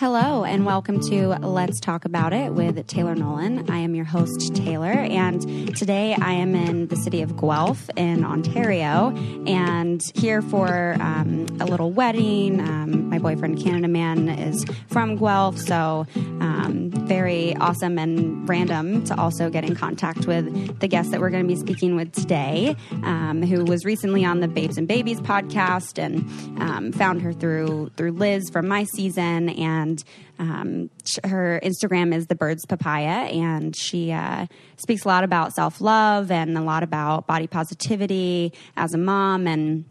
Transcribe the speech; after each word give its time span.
Hello, 0.00 0.44
and 0.44 0.64
welcome 0.64 0.98
to 1.10 1.28
Let's 1.46 1.78
Talk 1.78 2.06
About 2.06 2.32
It 2.32 2.54
with 2.54 2.86
Taylor 2.86 3.14
Nolan. 3.14 3.70
I 3.70 3.76
am 3.80 3.94
your 3.94 4.06
host, 4.06 4.56
Taylor, 4.56 4.86
and 4.86 5.76
today 5.76 6.16
I 6.18 6.32
am 6.32 6.54
in 6.54 6.86
the 6.86 6.96
city 6.96 7.20
of 7.20 7.36
Guelph 7.36 7.90
in 7.98 8.24
Ontario 8.24 9.14
and 9.46 10.02
here 10.14 10.40
for 10.40 10.96
um, 11.00 11.44
a 11.60 11.66
little 11.66 11.90
wedding. 11.90 12.60
Um, 12.60 13.10
my 13.10 13.18
boyfriend, 13.18 13.62
Canada 13.62 13.88
Man, 13.88 14.30
is 14.30 14.64
from 14.88 15.16
Guelph, 15.16 15.58
so 15.58 16.06
um, 16.16 16.90
very 16.90 17.54
awesome 17.56 17.98
and 17.98 18.48
random 18.48 19.04
to 19.04 19.20
also 19.20 19.50
get 19.50 19.64
in 19.64 19.74
contact 19.74 20.26
with 20.26 20.80
the 20.80 20.88
guest 20.88 21.10
that 21.10 21.20
we're 21.20 21.28
going 21.28 21.46
to 21.46 21.54
be 21.54 21.60
speaking 21.60 21.94
with 21.94 22.10
today, 22.12 22.74
um, 23.02 23.42
who 23.42 23.64
was 23.64 23.84
recently 23.84 24.24
on 24.24 24.40
the 24.40 24.48
Babes 24.48 24.78
and 24.78 24.88
Babies 24.88 25.20
podcast 25.20 25.98
and 25.98 26.20
um, 26.62 26.90
found 26.90 27.20
her 27.20 27.34
through 27.34 27.90
through 27.98 28.12
Liz 28.12 28.48
from 28.48 28.66
my 28.66 28.84
season 28.84 29.50
and 29.50 29.89
and 29.90 30.04
um, 30.38 30.90
her 31.28 31.60
Instagram 31.62 32.14
is 32.14 32.26
the 32.26 32.34
Birds 32.34 32.64
Papaya, 32.66 33.28
and 33.28 33.76
she 33.76 34.12
uh, 34.12 34.46
speaks 34.76 35.04
a 35.04 35.08
lot 35.08 35.24
about 35.24 35.52
self 35.52 35.80
love 35.80 36.30
and 36.30 36.56
a 36.56 36.62
lot 36.62 36.82
about 36.82 37.26
body 37.26 37.46
positivity 37.46 38.52
as 38.76 38.94
a 38.94 38.98
mom, 38.98 39.46
and 39.46 39.84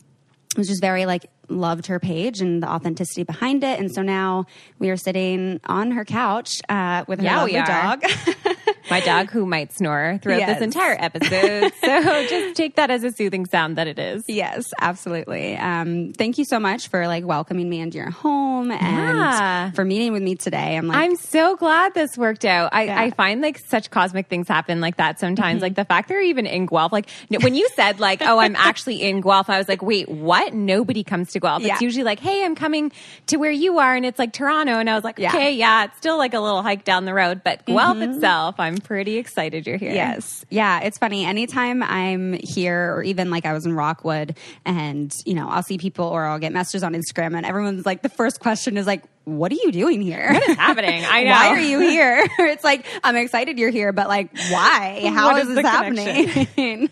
it 0.52 0.58
was 0.58 0.68
just 0.68 0.82
very 0.82 1.06
like 1.06 1.30
loved 1.50 1.88
her 1.88 2.00
page 2.00 2.42
and 2.42 2.62
the 2.64 2.68
authenticity 2.70 3.24
behind 3.24 3.64
it. 3.64 3.80
And 3.80 3.92
so 3.92 4.02
now 4.02 4.46
we 4.80 4.90
are 4.90 4.98
sitting 4.98 5.60
on 5.66 5.92
her 5.92 6.06
couch 6.06 6.50
uh, 6.70 7.06
with 7.08 7.20
her 7.20 7.26
Yeah, 7.26 7.38
lovely 7.38 7.54
dog. 7.62 8.04
my 8.90 9.00
dog 9.02 9.30
who 9.30 9.46
might 9.46 9.72
snore 9.74 10.20
throughout 10.22 10.40
Yes. 10.40 10.56
this 10.60 10.64
entire 10.64 10.96
episode. 11.00 11.72
so 11.84 12.28
just 12.28 12.56
take 12.56 12.76
that 12.76 12.90
as 12.90 13.04
a 13.04 13.12
soothing 13.12 13.46
sound 13.46 13.78
that 13.78 13.88
it 13.88 14.00
is. 14.00 14.24
Yes, 14.28 14.66
absolutely. 14.82 15.56
Um, 15.58 16.14
thank 16.14 16.38
you 16.38 16.46
so 16.46 16.60
much 16.60 16.88
for 16.88 17.08
like 17.08 17.26
welcoming 17.26 17.70
me 17.70 17.80
into 17.80 17.98
your 17.98 18.10
home 18.10 18.72
and 18.72 18.82
Yeah. 19.18 19.72
for 19.72 19.86
meeting 19.86 20.12
with 20.14 20.24
me 20.24 20.36
today. 20.36 20.76
I'm 20.78 20.88
like, 20.88 20.98
I'm 20.98 21.16
so 21.16 21.56
glad 21.56 21.94
this 21.94 22.18
worked 22.18 22.46
out. 22.46 22.70
I, 22.74 22.84
Yeah. 22.84 22.90
Mm-hmm. 22.94 23.00
I 23.04 23.10
find 23.12 23.42
like 23.42 23.60
such 23.60 23.92
cosmic 23.92 24.28
things 24.28 24.48
happen 24.48 24.82
like 24.82 24.98
that 24.98 25.20
sometimes. 25.20 25.62
Like 25.62 25.76
the 25.76 25.86
fact 25.86 26.10
they're 26.10 26.22
even 26.22 26.46
in 26.46 26.66
Guelph. 26.66 26.92
Like 26.92 27.10
when 27.42 27.56
you 27.56 27.68
said 27.76 28.00
like, 28.00 28.22
oh, 28.22 28.40
I'm 28.40 28.56
actually 28.58 29.02
in 29.02 29.22
Guelph, 29.22 29.50
I 29.50 29.58
was 29.58 29.68
like, 29.68 29.82
wait, 29.82 30.10
what? 30.10 30.54
Nobody 30.54 31.04
comes 31.04 31.32
to 31.34 31.39
Guelph. 31.40 31.64
Yeah. 31.64 31.74
It's 31.74 31.82
usually 31.82 32.04
like, 32.04 32.20
hey, 32.20 32.44
I'm 32.44 32.56
coming 32.56 32.92
to 33.28 33.38
where 33.38 33.52
you 33.52 33.80
are, 33.80 33.96
and 33.96 34.06
it's 34.06 34.20
like 34.20 34.34
Toronto. 34.34 34.74
And 34.74 34.90
I 34.90 34.96
was 34.96 35.04
like, 35.04 35.18
Mm-hmm. 35.18 35.36
okay, 35.36 35.52
yeah, 35.54 35.86
it's 35.86 35.98
still 35.98 36.18
like 36.18 36.34
a 36.34 36.40
little 36.40 36.62
hike 36.62 36.84
down 36.86 37.06
the 37.06 37.14
road, 37.14 37.42
but 37.44 37.66
Guelph 37.66 37.98
itself, 37.98 38.56
I'm 38.60 38.78
pretty 38.78 39.18
excited 39.18 39.66
you're 39.68 39.78
here. 39.78 39.92
Yes. 39.92 40.46
Yeah. 40.50 40.80
It's 40.82 40.98
funny. 40.98 41.26
Anytime 41.26 41.84
I'm 41.84 42.38
here, 42.42 42.94
or 42.96 43.04
even 43.04 43.30
like 43.30 43.46
I 43.46 43.54
was 43.54 43.66
in 43.66 43.74
Rockwood, 43.74 44.38
and, 44.66 45.12
you 45.26 45.34
know, 45.34 45.50
I'll 45.50 45.64
see 45.64 45.78
people 45.78 46.06
or 46.06 46.26
I'll 46.26 46.40
get 46.40 46.54
messages 46.54 46.84
on 46.84 46.94
Instagram, 46.94 47.36
and 47.36 47.46
everyone's 47.46 47.86
like, 47.86 48.02
the 48.02 48.10
first 48.10 48.40
question 48.40 48.78
is 48.78 48.86
like, 48.88 49.04
what 49.38 49.52
are 49.52 49.56
you 49.56 49.72
doing 49.72 50.02
here? 50.02 50.30
What 50.32 50.50
is 50.50 50.58
happening? 50.58 51.04
I 51.06 51.24
know. 51.26 51.32
Why 51.32 51.48
are 51.50 51.60
you 51.60 51.80
here? 51.80 52.28
it's 52.40 52.64
like, 52.64 52.86
I'm 53.04 53.16
excited 53.16 53.58
you're 53.60 53.70
here, 53.70 53.92
but 53.94 54.08
like, 54.08 54.36
why? 54.50 55.02
How 55.14 55.36
is 55.38 55.48
is 55.50 55.56
this 55.56 55.66
happening? 55.66 56.90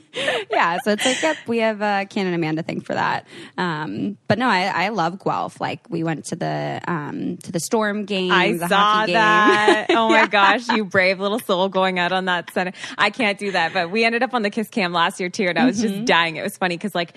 yeah. 0.52 0.80
So 0.84 0.92
it's 0.92 1.06
like, 1.06 1.22
yep, 1.22 1.38
we 1.48 1.60
have 1.60 1.82
uh, 1.82 2.06
Canada 2.06 2.38
Man 2.38 2.62
thing 2.64 2.82
for 2.82 2.94
that. 2.94 3.28
Um, 3.58 4.18
but 4.28 4.38
no, 4.38 4.48
I, 4.48 4.86
I 4.86 4.90
love 4.90 5.24
Guelph. 5.24 5.62
Like, 5.62 5.82
we 5.90 6.04
went 6.04 6.26
to 6.26 6.36
the, 6.36 6.82
um, 6.88 7.38
to 7.38 7.52
the 7.52 7.60
Storm 7.60 8.06
game. 8.06 8.32
I 8.32 8.58
saw 8.58 8.68
hockey 8.68 9.08
game. 9.08 9.14
that. 9.16 9.86
Oh 9.92 10.10
my 10.10 10.28
gosh, 10.28 10.68
you 10.70 10.86
brave 10.86 11.20
little 11.20 11.40
soul 11.40 11.70
going 11.70 12.00
out 12.00 12.12
on 12.12 12.26
that 12.26 12.52
center. 12.54 12.74
I 12.98 13.10
can't 13.10 13.38
do 13.40 13.52
that, 13.52 13.74
but 13.74 13.92
we 13.92 14.04
ended 14.06 14.24
up 14.24 14.34
on 14.34 14.42
the 14.42 14.50
Kiss 14.50 14.70
Cam 14.70 14.92
last 14.94 15.20
year 15.20 15.30
too, 15.30 15.46
and 15.46 15.58
I 15.58 15.66
was 15.66 15.78
Mm-hmm. 15.78 15.94
just 15.96 16.06
dying. 16.06 16.36
It 16.38 16.42
was 16.44 16.58
funny 16.58 16.76
because 16.76 16.96
like 16.96 17.16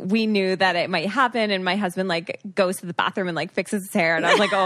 we 0.00 0.26
knew 0.26 0.56
that 0.56 0.74
it 0.74 0.90
might 0.90 1.08
happen, 1.08 1.50
and 1.52 1.64
my 1.64 1.76
husband 1.76 2.08
like 2.08 2.40
goes 2.54 2.78
to 2.78 2.86
the 2.86 2.94
bathroom 2.94 3.28
and 3.28 3.36
like 3.36 3.52
fixes 3.52 3.84
his 3.84 3.92
hair, 3.94 4.16
and 4.16 4.26
I 4.26 4.30
was 4.32 4.40
like, 4.40 4.52
oh, 4.52 4.59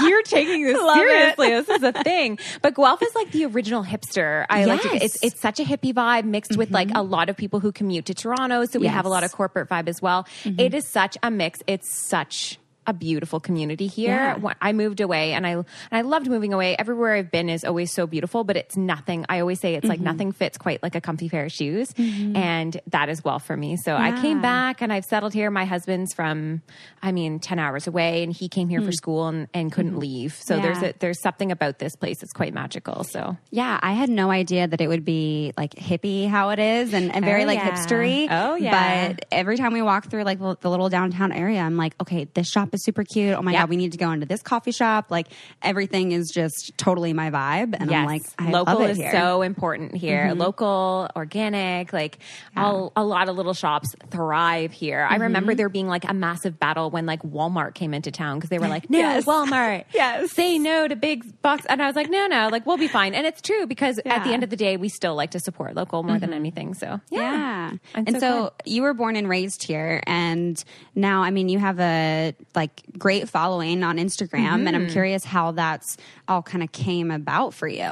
you're 0.00 0.22
taking 0.22 0.64
this 0.64 0.76
Love 0.82 0.96
it. 0.98 1.00
seriously. 1.00 1.48
This 1.50 1.68
is 1.68 1.82
a 1.82 1.92
thing. 1.92 2.38
But 2.62 2.74
Guelph 2.74 3.02
is 3.02 3.14
like 3.14 3.30
the 3.32 3.46
original 3.46 3.84
hipster. 3.84 4.46
I 4.50 4.64
like 4.64 4.82
to, 4.82 4.88
Yes. 4.88 5.02
it's 5.02 5.22
it's 5.22 5.40
such 5.40 5.60
a 5.60 5.64
hippie 5.64 5.92
vibe 5.92 6.24
mixed 6.24 6.56
with 6.56 6.70
like 6.70 6.88
mm-hmm. 6.88 6.96
a 6.98 7.02
lot 7.02 7.28
of 7.28 7.36
people 7.36 7.60
who 7.60 7.72
commute 7.72 8.06
to 8.06 8.14
Toronto, 8.14 8.64
so 8.64 8.78
we 8.78 8.86
have 8.86 9.04
a 9.04 9.08
lot 9.08 9.24
of 9.24 9.32
corporate 9.32 9.68
vibe 9.68 9.88
as 9.88 10.00
well. 10.00 10.24
Mm-hmm. 10.44 10.60
It 10.60 10.74
is 10.74 10.86
such 10.86 11.16
a 11.22 11.30
mix. 11.30 11.60
It's 11.66 11.88
such 11.92 12.58
a 12.88 12.92
beautiful 12.92 13.38
community 13.38 13.86
here. 13.86 14.36
Yeah. 14.42 14.54
I 14.60 14.72
moved 14.72 15.00
away 15.00 15.34
and 15.34 15.46
I 15.46 15.50
and 15.52 15.66
I 15.92 16.00
loved 16.00 16.28
moving 16.28 16.52
away. 16.52 16.74
Everywhere 16.76 17.14
I've 17.14 17.30
been 17.30 17.48
is 17.48 17.64
always 17.64 17.92
so 17.92 18.06
beautiful, 18.06 18.42
but 18.44 18.56
it's 18.56 18.76
nothing. 18.76 19.26
I 19.28 19.40
always 19.40 19.60
say 19.60 19.74
it's 19.74 19.86
like 19.86 19.98
mm-hmm. 19.98 20.04
nothing 20.04 20.32
fits 20.32 20.58
quite 20.58 20.82
like 20.82 20.94
a 20.94 21.00
comfy 21.00 21.28
pair 21.28 21.44
of 21.44 21.52
shoes, 21.52 21.92
mm-hmm. 21.92 22.34
and 22.34 22.80
that 22.88 23.08
is 23.08 23.20
Guelph 23.20 23.44
for 23.44 23.56
me. 23.56 23.76
So 23.76 23.94
I 23.94 24.20
came 24.20 24.40
back 24.40 24.82
and 24.82 24.92
I've 24.92 25.04
settled 25.04 25.34
here. 25.34 25.50
My 25.50 25.64
husband's 25.66 26.14
from, 26.14 26.62
I 27.02 27.12
mean, 27.12 27.40
ten 27.40 27.58
hours 27.58 27.86
away, 27.86 28.22
and 28.22 28.32
he 28.32 28.48
came 28.48 28.68
here 28.68 28.80
for 28.80 28.90
mm. 28.90 28.94
school 28.94 29.28
and, 29.28 29.48
and 29.52 29.70
couldn't 29.70 29.92
mm-hmm. 29.92 30.00
leave. 30.00 30.34
So 30.40 30.60
there's 30.60 30.82
a, 30.82 30.94
there's 30.98 31.20
something 31.20 31.52
about 31.52 31.78
this 31.78 31.94
place 31.94 32.18
that's 32.20 32.32
quite 32.32 32.54
magical. 32.54 33.04
So 33.04 33.36
Yeah, 33.50 33.78
I 33.82 33.92
had 33.92 34.08
no 34.08 34.30
idea 34.30 34.66
that 34.66 34.80
it 34.80 34.88
would 34.88 35.04
be 35.04 35.52
like 35.56 35.74
hippie 35.74 36.28
how 36.28 36.50
it 36.50 36.58
is 36.58 36.94
and, 36.94 37.14
and 37.14 37.24
very 37.24 37.42
Oh, 37.42 37.46
like 37.46 37.58
yeah. 37.58 37.70
hipstery. 37.70 38.28
Oh, 38.30 38.54
yeah. 38.56 39.08
But 39.08 39.26
every 39.30 39.56
time 39.56 39.72
we 39.72 39.82
walk 39.82 40.10
through 40.10 40.24
like 40.24 40.38
the 40.38 40.56
the 40.60 40.70
little 40.70 40.88
downtown 40.88 41.32
area, 41.32 41.60
I'm 41.60 41.76
like, 41.76 41.94
okay, 42.00 42.24
this 42.34 42.48
shop 42.48 42.74
is 42.74 42.77
super 42.78 43.04
cute. 43.04 43.34
Oh 43.36 43.42
my 43.42 43.52
Yeah. 43.52 43.60
god, 43.62 43.70
we 43.70 43.76
need 43.76 43.92
to 43.92 43.98
go 43.98 44.10
into 44.12 44.26
this 44.26 44.42
coffee 44.42 44.72
shop. 44.72 45.06
Like 45.10 45.28
everything 45.62 46.12
is 46.12 46.30
just 46.30 46.72
totally 46.76 47.12
my 47.12 47.30
vibe, 47.30 47.74
and 47.78 47.90
I'm 47.92 48.06
like, 48.06 48.22
I 48.38 48.50
local 48.50 48.74
love 48.74 48.82
it 48.88 48.90
is 48.92 48.96
here. 48.98 49.08
Mm-hmm. 49.08 49.16
so 49.18 49.42
important 49.42 49.94
here. 49.96 50.32
Local, 50.34 51.08
organic, 51.16 51.92
like 51.92 52.18
all, 52.56 52.92
a 52.96 53.04
lot 53.04 53.28
of 53.28 53.36
little 53.36 53.54
shops 53.54 53.94
thrive 54.10 54.72
here. 54.72 55.06
I 55.08 55.16
remember 55.16 55.52
Mm-hmm. 55.52 55.56
there 55.56 55.68
being 55.68 55.88
like 55.88 56.08
a 56.08 56.14
massive 56.14 56.58
battle 56.58 56.90
when 56.90 57.06
like 57.06 57.22
Walmart 57.22 57.74
came 57.74 57.94
into 57.94 58.10
town 58.10 58.36
because 58.38 58.50
they 58.50 58.58
were 58.58 58.68
like, 58.68 58.88
"No, 58.90 58.98
Yes. 58.98 59.24
Walmart, 59.24 59.84
Yes. 59.94 60.32
say 60.32 60.58
no 60.58 60.86
to 60.88 60.96
big 60.96 61.40
box." 61.42 61.64
And 61.68 61.82
I 61.82 61.86
was 61.86 61.96
like, 61.96 62.10
"No, 62.10 62.26
no, 62.26 62.48
like 62.48 62.66
we'll 62.66 62.76
be 62.76 62.88
fine." 62.88 63.14
And 63.14 63.26
it's 63.26 63.40
true 63.40 63.66
because 63.66 63.98
at 63.98 64.04
the 64.04 64.10
Mm-hmm. 64.10 64.30
end 64.30 64.44
of 64.44 64.50
the 64.50 64.56
day, 64.56 64.76
we 64.76 64.88
still 64.88 65.14
like 65.14 65.30
to 65.32 65.40
support 65.40 65.74
local 65.74 66.02
more 66.02 66.18
than 66.18 66.32
anything. 66.32 66.74
So 66.74 67.00
yeah, 67.10 67.20
Yeah. 67.20 67.72
And 67.94 68.10
so, 68.12 68.20
so 68.20 68.52
you 68.64 68.82
were 68.82 68.94
born 68.94 69.16
and 69.16 69.28
raised 69.28 69.62
here 69.62 70.02
and 70.06 70.62
now 70.94 71.22
I 71.22 71.30
mean 71.30 71.48
you 71.48 71.58
have 71.58 71.78
a 71.80 72.34
like 72.58 72.82
great 72.98 73.28
following 73.28 73.82
on 73.84 73.96
Instagram 73.96 74.66
and 74.66 74.66
Mm-hmm. 74.66 74.74
I'm 74.74 74.90
curious 74.90 75.24
how 75.24 75.52
that's 75.52 75.96
all 76.26 76.42
kind 76.42 76.62
of 76.62 76.70
came 76.72 77.10
about 77.10 77.54
for 77.54 77.68
you. 77.68 77.90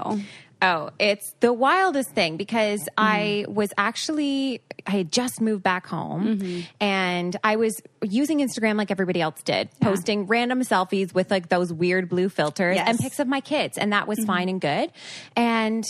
Oh, 0.63 0.89
it's 0.99 1.35
the 1.41 1.53
wildest 1.53 2.11
thing 2.11 2.37
because 2.37 2.81
Mm-hmm. 2.81 2.91
I 2.99 3.45
was 3.49 3.71
actually, 3.79 4.63
I 4.87 4.91
had 4.93 5.13
just 5.13 5.41
moved 5.41 5.63
back 5.63 5.87
home 5.87 6.23
Mm-hmm. 6.39 6.61
and 6.81 7.37
I 7.45 7.57
was 7.57 7.81
using 8.03 8.39
Instagram 8.41 8.77
like 8.77 8.91
everybody 8.91 9.21
else 9.21 9.43
did, 9.43 9.69
posting 9.81 10.27
random 10.27 10.61
selfies 10.63 11.15
with 11.15 11.31
like 11.31 11.49
those 11.49 11.73
weird 11.73 12.09
blue 12.09 12.29
filters 12.29 12.77
Yes. 12.77 12.89
and 12.89 12.99
pics 12.99 13.19
of 13.21 13.29
my 13.29 13.41
kids. 13.41 13.79
And 13.79 13.93
that 13.93 14.09
was 14.09 14.19
fine 14.25 14.49
and 14.49 14.61
good. 14.61 14.91
And 15.37 15.85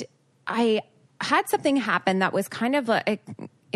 I 0.47 0.83
had 1.21 1.49
something 1.49 1.77
happen 1.77 2.19
that 2.19 2.33
was 2.33 2.47
kind 2.49 2.75
of 2.77 2.89
a, 2.91 3.03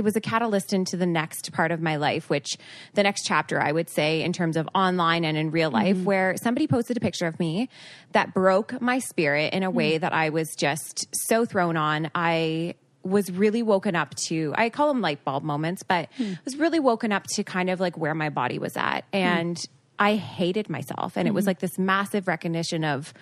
it 0.00 0.04
was 0.04 0.16
a 0.16 0.20
catalyst 0.20 0.72
into 0.72 0.96
the 0.96 1.06
next 1.06 1.52
part 1.52 1.70
of 1.70 1.82
my 1.82 1.96
life, 1.96 2.30
which 2.30 2.56
the 2.94 3.02
next 3.02 3.24
chapter, 3.26 3.60
I 3.60 3.70
would 3.70 3.90
say, 3.90 4.22
in 4.22 4.32
terms 4.32 4.56
of 4.56 4.66
online 4.74 5.26
and 5.26 5.36
in 5.36 5.50
real 5.50 5.70
life, 5.70 5.96
mm-hmm. 5.96 6.06
where 6.06 6.34
somebody 6.42 6.66
posted 6.66 6.96
a 6.96 7.00
picture 7.00 7.26
of 7.26 7.38
me 7.38 7.68
that 8.12 8.32
broke 8.32 8.80
my 8.80 8.98
spirit 8.98 9.52
in 9.52 9.62
a 9.62 9.70
mm. 9.70 9.74
way 9.74 9.98
that 9.98 10.14
I 10.14 10.30
was 10.30 10.54
just 10.56 11.06
so 11.28 11.44
thrown 11.44 11.76
on. 11.76 12.10
I 12.14 12.76
was 13.02 13.30
really 13.30 13.62
woken 13.62 13.94
up 13.94 14.14
to, 14.28 14.54
I 14.56 14.70
call 14.70 14.88
them 14.88 15.02
light 15.02 15.22
bulb 15.22 15.42
moments, 15.42 15.82
but 15.82 16.08
hmm. 16.16 16.34
was 16.44 16.56
really 16.56 16.80
woken 16.80 17.12
up 17.12 17.26
to 17.34 17.44
kind 17.44 17.70
of 17.70 17.80
like 17.80 17.96
where 17.96 18.14
my 18.14 18.28
body 18.28 18.58
was 18.58 18.76
at. 18.76 19.04
Hmm. 19.12 19.16
And 19.16 19.66
I 19.98 20.16
hated 20.16 20.70
myself. 20.70 21.16
And 21.16 21.28
it 21.28 21.32
was 21.32 21.42
mm-hmm. 21.42 21.50
like 21.50 21.58
this 21.60 21.78
massive 21.78 22.26
recognition 22.26 22.84
of, 22.84 23.12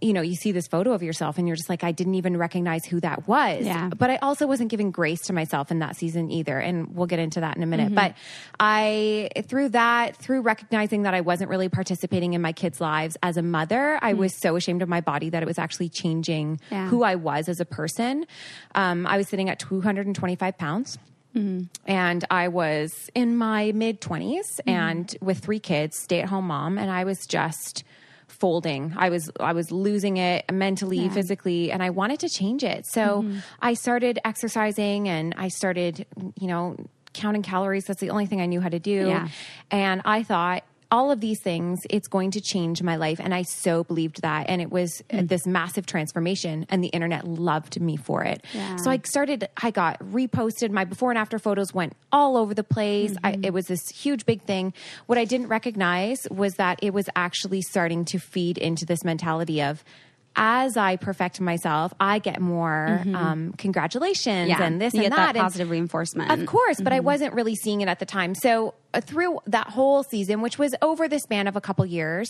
you 0.00 0.12
know, 0.12 0.20
you 0.22 0.34
see 0.34 0.52
this 0.52 0.66
photo 0.66 0.92
of 0.92 1.02
yourself 1.02 1.38
and 1.38 1.46
you're 1.46 1.56
just 1.56 1.68
like, 1.68 1.84
I 1.84 1.92
didn't 1.92 2.14
even 2.14 2.36
recognize 2.36 2.84
who 2.84 3.00
that 3.00 3.28
was. 3.28 3.64
Yeah. 3.64 3.90
But 3.96 4.10
I 4.10 4.16
also 4.16 4.46
wasn't 4.46 4.70
giving 4.70 4.90
grace 4.90 5.20
to 5.22 5.32
myself 5.32 5.70
in 5.70 5.80
that 5.80 5.96
season 5.96 6.30
either. 6.30 6.58
And 6.58 6.94
we'll 6.94 7.06
get 7.06 7.18
into 7.18 7.40
that 7.40 7.56
in 7.56 7.62
a 7.62 7.66
minute. 7.66 7.86
Mm-hmm. 7.86 7.94
But 7.96 8.14
I, 8.58 9.28
through 9.46 9.70
that, 9.70 10.16
through 10.16 10.40
recognizing 10.42 11.02
that 11.02 11.14
I 11.14 11.20
wasn't 11.20 11.50
really 11.50 11.68
participating 11.68 12.32
in 12.32 12.40
my 12.40 12.52
kids' 12.52 12.80
lives 12.80 13.16
as 13.22 13.36
a 13.36 13.42
mother, 13.42 13.98
I 14.00 14.14
mm. 14.14 14.18
was 14.18 14.34
so 14.40 14.56
ashamed 14.56 14.82
of 14.82 14.88
my 14.88 15.00
body 15.00 15.30
that 15.30 15.42
it 15.42 15.46
was 15.46 15.58
actually 15.58 15.90
changing 15.90 16.60
Yeah. 16.70 16.88
who 16.88 17.02
I 17.02 17.16
was 17.16 17.48
as 17.48 17.60
a 17.60 17.66
person. 17.66 18.26
Um, 18.74 19.06
I 19.06 19.16
was 19.16 19.28
sitting 19.28 19.50
at 19.50 19.58
225 19.58 20.56
pounds. 20.56 20.98
Mm-hmm. 21.36 21.66
And 21.86 22.24
I 22.28 22.48
was 22.48 23.08
in 23.14 23.36
my 23.36 23.70
mid 23.72 24.00
20s 24.00 24.32
mm-hmm. 24.40 24.68
and 24.68 25.16
with 25.20 25.38
three 25.38 25.60
kids, 25.60 25.96
stay 25.96 26.20
at 26.20 26.28
home 26.28 26.46
mom, 26.46 26.76
and 26.76 26.90
I 26.90 27.04
was 27.04 27.24
just 27.26 27.84
folding. 28.40 28.94
I 28.96 29.10
was 29.10 29.30
I 29.38 29.52
was 29.52 29.70
losing 29.70 30.16
it 30.16 30.50
mentally, 30.50 31.08
physically, 31.10 31.70
and 31.70 31.82
I 31.82 31.90
wanted 31.90 32.20
to 32.20 32.28
change 32.28 32.64
it. 32.64 32.86
So 32.86 33.22
mm-hmm. 33.22 33.38
I 33.60 33.74
started 33.74 34.18
exercising 34.24 35.08
and 35.08 35.34
I 35.36 35.48
started, 35.48 36.06
you 36.40 36.48
know, 36.48 36.76
counting 37.12 37.42
calories. 37.42 37.84
That's 37.84 38.00
the 38.00 38.10
only 38.10 38.26
thing 38.26 38.40
I 38.40 38.46
knew 38.46 38.60
how 38.60 38.70
to 38.70 38.78
do. 38.78 39.08
Yeah. 39.08 39.28
And 39.70 40.02
I 40.04 40.22
thought 40.22 40.64
all 40.90 41.10
of 41.10 41.20
these 41.20 41.40
things, 41.40 41.80
it's 41.88 42.08
going 42.08 42.32
to 42.32 42.40
change 42.40 42.82
my 42.82 42.96
life. 42.96 43.20
And 43.20 43.34
I 43.34 43.42
so 43.42 43.84
believed 43.84 44.22
that. 44.22 44.48
And 44.48 44.60
it 44.60 44.70
was 44.70 45.02
uh, 45.12 45.22
this 45.22 45.46
massive 45.46 45.86
transformation, 45.86 46.66
and 46.68 46.82
the 46.82 46.88
internet 46.88 47.26
loved 47.26 47.80
me 47.80 47.96
for 47.96 48.24
it. 48.24 48.44
Yeah. 48.52 48.76
So 48.76 48.90
I 48.90 49.00
started, 49.04 49.48
I 49.62 49.70
got 49.70 49.98
reposted. 50.00 50.70
My 50.70 50.84
before 50.84 51.10
and 51.10 51.18
after 51.18 51.38
photos 51.38 51.72
went 51.72 51.94
all 52.10 52.36
over 52.36 52.54
the 52.54 52.64
place. 52.64 53.16
I, 53.22 53.38
it 53.42 53.52
was 53.52 53.66
this 53.66 53.88
huge, 53.88 54.26
big 54.26 54.42
thing. 54.42 54.72
What 55.06 55.18
I 55.18 55.24
didn't 55.24 55.48
recognize 55.48 56.26
was 56.30 56.54
that 56.54 56.78
it 56.82 56.92
was 56.92 57.08
actually 57.14 57.62
starting 57.62 58.04
to 58.06 58.18
feed 58.18 58.58
into 58.58 58.84
this 58.84 59.04
mentality 59.04 59.62
of, 59.62 59.84
as 60.36 60.76
I 60.76 60.96
perfect 60.96 61.40
myself, 61.40 61.92
I 62.00 62.18
get 62.20 62.40
more 62.40 63.02
um, 63.14 63.52
congratulations 63.58 64.48
Yeah. 64.48 64.62
and 64.62 64.80
this 64.80 64.94
You 64.94 65.02
and 65.02 65.12
that. 65.12 65.16
that 65.16 65.36
And- 65.36 65.42
positive 65.42 65.70
reinforcement. 65.70 66.30
of 66.30 66.46
course, 66.46 66.80
but 66.80 66.92
I 66.92 67.00
wasn't 67.00 67.34
really 67.34 67.54
seeing 67.56 67.80
it 67.80 67.88
at 67.88 67.98
the 67.98 68.06
time. 68.06 68.34
So 68.34 68.74
uh, 68.94 69.00
through 69.00 69.38
that 69.46 69.68
whole 69.68 70.02
season, 70.04 70.40
which 70.40 70.58
was 70.58 70.74
over 70.82 71.08
the 71.08 71.18
span 71.20 71.46
of 71.46 71.56
a 71.56 71.60
couple 71.60 71.84
years, 71.86 72.28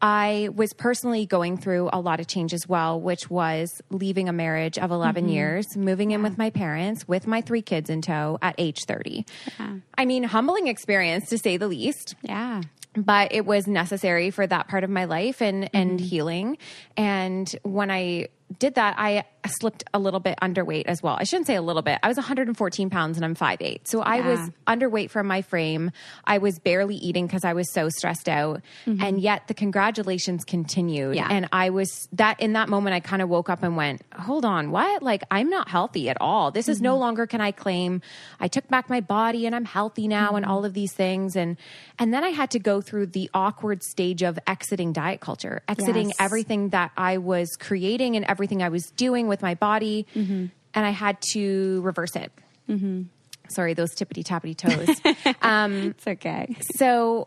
I 0.00 0.48
was 0.54 0.72
personally 0.72 1.26
going 1.26 1.56
through 1.56 1.90
a 1.92 2.00
lot 2.00 2.20
of 2.20 2.26
change 2.26 2.52
as 2.54 2.66
well, 2.68 3.00
which 3.00 3.28
was 3.30 3.80
leaving 3.90 4.28
a 4.28 4.32
marriage 4.32 4.78
of 4.78 4.90
11 4.90 5.28
years, 5.28 5.76
moving 5.76 6.10
in 6.12 6.22
with 6.22 6.38
my 6.38 6.50
parents, 6.50 7.06
with 7.06 7.26
my 7.26 7.40
three 7.40 7.62
kids 7.62 7.90
in 7.90 8.00
tow 8.02 8.38
at 8.42 8.54
age 8.58 8.84
30. 8.86 9.24
I 9.96 10.04
mean, 10.04 10.22
humbling 10.24 10.66
experience 10.68 11.28
to 11.30 11.38
say 11.38 11.56
the 11.56 11.68
least 11.68 12.14
Yeah. 12.22 12.62
But 12.94 13.32
it 13.32 13.46
was 13.46 13.66
necessary 13.66 14.30
for 14.30 14.46
that 14.46 14.68
part 14.68 14.84
of 14.84 14.90
my 14.90 15.04
life 15.04 15.40
and 15.40 15.70
and 15.74 15.98
mm-hmm. 15.98 16.06
healing. 16.06 16.58
And 16.96 17.54
when 17.62 17.90
i 17.90 18.28
did 18.58 18.74
that 18.74 18.96
i 18.98 19.24
slipped 19.48 19.84
a 19.94 19.98
little 19.98 20.20
bit 20.20 20.38
underweight 20.40 20.84
as 20.86 21.02
well. 21.02 21.16
I 21.18 21.24
shouldn't 21.24 21.46
say 21.46 21.54
a 21.54 21.62
little 21.62 21.82
bit. 21.82 21.98
I 22.02 22.08
was 22.08 22.16
114 22.16 22.90
pounds 22.90 23.16
and 23.16 23.24
i'm 23.24 23.34
5'8 23.34 23.80
so 23.84 24.00
i 24.00 24.20
was 24.20 24.38
underweight 24.66 25.10
from 25.10 25.26
my 25.26 25.42
frame. 25.42 25.90
I 26.24 26.38
was 26.38 26.58
barely 26.58 26.96
eating 26.96 27.26
because 27.26 27.44
i 27.44 27.52
was 27.52 27.72
so 27.72 27.88
stressed 27.88 28.28
out. 28.28 28.62
Mm-hmm. 28.86 29.02
And 29.02 29.20
yet 29.20 29.48
the 29.48 29.54
congratulations 29.54 30.44
continued. 30.44 31.16
Yeah. 31.16 31.28
and 31.30 31.48
i 31.52 31.70
was 31.70 32.08
that 32.12 32.40
in 32.40 32.52
that 32.54 32.68
moment 32.68 32.94
i 32.94 33.00
kind 33.00 33.22
of 33.22 33.28
woke 33.28 33.48
up 33.48 33.62
and 33.62 33.76
went 33.76 34.02
hold 34.14 34.44
on 34.44 34.70
what? 34.70 35.02
Like 35.02 35.22
i'm 35.30 35.48
not 35.48 35.68
healthy 35.68 36.08
at 36.08 36.18
all. 36.20 36.50
This 36.50 36.68
is 36.68 36.80
no 36.80 36.92
mm-hmm. 36.92 37.00
longer 37.00 37.26
can 37.26 37.40
i 37.40 37.52
claim. 37.52 38.02
I 38.38 38.48
took 38.48 38.68
back 38.68 38.88
my 38.90 39.00
body 39.00 39.46
and 39.46 39.54
i'm 39.54 39.64
healthy 39.64 40.08
now 40.08 40.36
and 40.36 40.44
mm-hmm. 40.44 40.52
all 40.52 40.64
of 40.64 40.74
these 40.74 40.92
things. 40.92 41.36
And 41.36 41.56
and 41.98 42.12
then 42.12 42.24
i 42.24 42.30
had 42.30 42.50
to 42.50 42.58
go 42.58 42.80
through 42.80 43.06
the 43.06 43.30
awkward 43.34 43.82
stage 43.82 44.22
of 44.22 44.38
exiting 44.46 44.92
diet 44.92 45.20
culture 45.20 45.62
exiting 45.68 46.08
Yes. 46.08 46.16
everything 46.18 46.70
that 46.70 46.90
i 46.96 47.18
was 47.18 47.56
creating 47.56 48.16
and 48.16 48.24
everything 48.26 48.62
i 48.62 48.68
was 48.68 48.90
doing 48.92 49.28
with 49.30 49.40
my 49.42 49.54
body 49.54 50.06
and 50.14 50.50
i 50.74 50.90
had 50.90 51.16
to 51.32 51.80
reverse 51.82 52.14
it. 52.16 52.30
Sorry 53.48 53.74
those 53.74 53.90
tippity 53.96 54.22
tappity 54.22 54.56
toes. 54.56 55.34
Um, 55.42 55.72
It's 55.90 56.06
okay. 56.06 56.54
so 56.76 57.26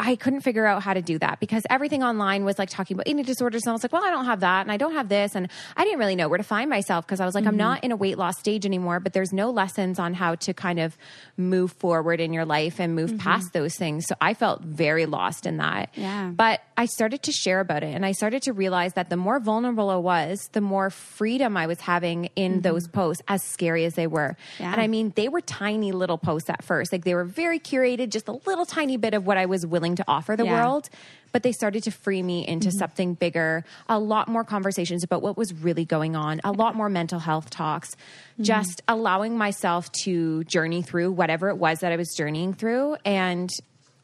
I 0.00 0.16
couldn't 0.16 0.40
figure 0.40 0.66
out 0.66 0.82
how 0.82 0.94
to 0.94 1.02
do 1.02 1.18
that 1.18 1.40
because 1.40 1.62
everything 1.68 2.02
online 2.02 2.44
was 2.44 2.58
like 2.58 2.70
talking 2.70 2.96
about 2.96 3.06
eating 3.06 3.22
disorders. 3.22 3.64
And 3.64 3.70
I 3.70 3.72
was 3.72 3.82
like, 3.82 3.92
well, 3.92 4.04
I 4.04 4.10
don't 4.10 4.24
have 4.24 4.40
that 4.40 4.62
and 4.62 4.72
I 4.72 4.78
don't 4.78 4.94
have 4.94 5.08
this. 5.08 5.34
And 5.34 5.50
I 5.76 5.84
didn't 5.84 5.98
really 5.98 6.16
know 6.16 6.28
where 6.28 6.38
to 6.38 6.44
find 6.44 6.70
myself 6.70 7.06
because 7.06 7.20
I 7.20 7.26
was 7.26 7.34
like, 7.34 7.44
I'm 7.44 7.52
mm-hmm. 7.52 7.58
not 7.58 7.84
in 7.84 7.92
a 7.92 7.96
weight 7.96 8.16
loss 8.16 8.38
stage 8.38 8.64
anymore, 8.64 8.98
but 8.98 9.12
there's 9.12 9.32
no 9.32 9.50
lessons 9.50 9.98
on 9.98 10.14
how 10.14 10.36
to 10.36 10.54
kind 10.54 10.80
of 10.80 10.96
move 11.36 11.72
forward 11.72 12.18
in 12.20 12.32
your 12.32 12.46
life 12.46 12.80
and 12.80 12.94
move 12.94 13.10
mm-hmm. 13.10 13.18
past 13.18 13.52
those 13.52 13.76
things. 13.76 14.06
So 14.06 14.14
I 14.20 14.32
felt 14.34 14.62
very 14.62 15.04
lost 15.04 15.44
in 15.44 15.58
that. 15.58 15.90
Yeah. 15.94 16.30
But 16.34 16.62
I 16.78 16.86
started 16.86 17.22
to 17.24 17.32
share 17.32 17.60
about 17.60 17.82
it 17.82 17.94
and 17.94 18.06
I 18.06 18.12
started 18.12 18.42
to 18.44 18.54
realize 18.54 18.94
that 18.94 19.10
the 19.10 19.16
more 19.18 19.38
vulnerable 19.38 19.90
I 19.90 19.96
was, 19.96 20.48
the 20.52 20.62
more 20.62 20.88
freedom 20.88 21.56
I 21.56 21.66
was 21.66 21.80
having 21.80 22.30
in 22.36 22.52
mm-hmm. 22.52 22.60
those 22.62 22.88
posts, 22.88 23.22
as 23.28 23.42
scary 23.42 23.84
as 23.84 23.94
they 23.94 24.06
were. 24.06 24.36
Yeah. 24.58 24.72
And 24.72 24.80
I 24.80 24.86
mean, 24.86 25.12
they 25.14 25.28
were 25.28 25.42
tiny 25.42 25.92
little 25.92 26.18
posts 26.18 26.48
at 26.48 26.64
first. 26.64 26.90
Like 26.90 27.04
they 27.04 27.14
were 27.14 27.24
very 27.24 27.58
curated, 27.58 28.08
just 28.08 28.28
a 28.28 28.38
little 28.46 28.64
tiny 28.64 28.96
bit 28.96 29.12
of 29.12 29.26
what 29.26 29.36
I 29.36 29.44
was 29.44 29.66
willing 29.66 29.89
to 29.96 30.04
offer 30.08 30.36
the 30.36 30.44
Yeah. 30.44 30.62
world. 30.62 30.88
But 31.32 31.44
they 31.44 31.52
started 31.52 31.84
to 31.84 31.92
free 31.92 32.24
me 32.24 32.46
into 32.46 32.68
mm-hmm. 32.68 32.78
something 32.78 33.14
bigger, 33.14 33.64
a 33.88 34.00
lot 34.00 34.26
more 34.26 34.42
conversations 34.42 35.04
about 35.04 35.22
what 35.22 35.36
was 35.36 35.54
really 35.54 35.84
going 35.84 36.16
on, 36.16 36.40
a 36.42 36.50
lot 36.50 36.74
more 36.74 36.88
mental 36.88 37.20
health 37.20 37.50
talks, 37.50 37.90
mm-hmm. 37.90 38.42
just 38.42 38.82
allowing 38.88 39.38
myself 39.38 39.92
to 40.02 40.42
journey 40.44 40.82
through 40.82 41.12
whatever 41.12 41.48
it 41.48 41.56
was 41.56 41.80
that 41.80 41.92
I 41.92 41.96
was 41.96 42.12
journeying 42.16 42.54
through. 42.54 42.96
And 43.04 43.48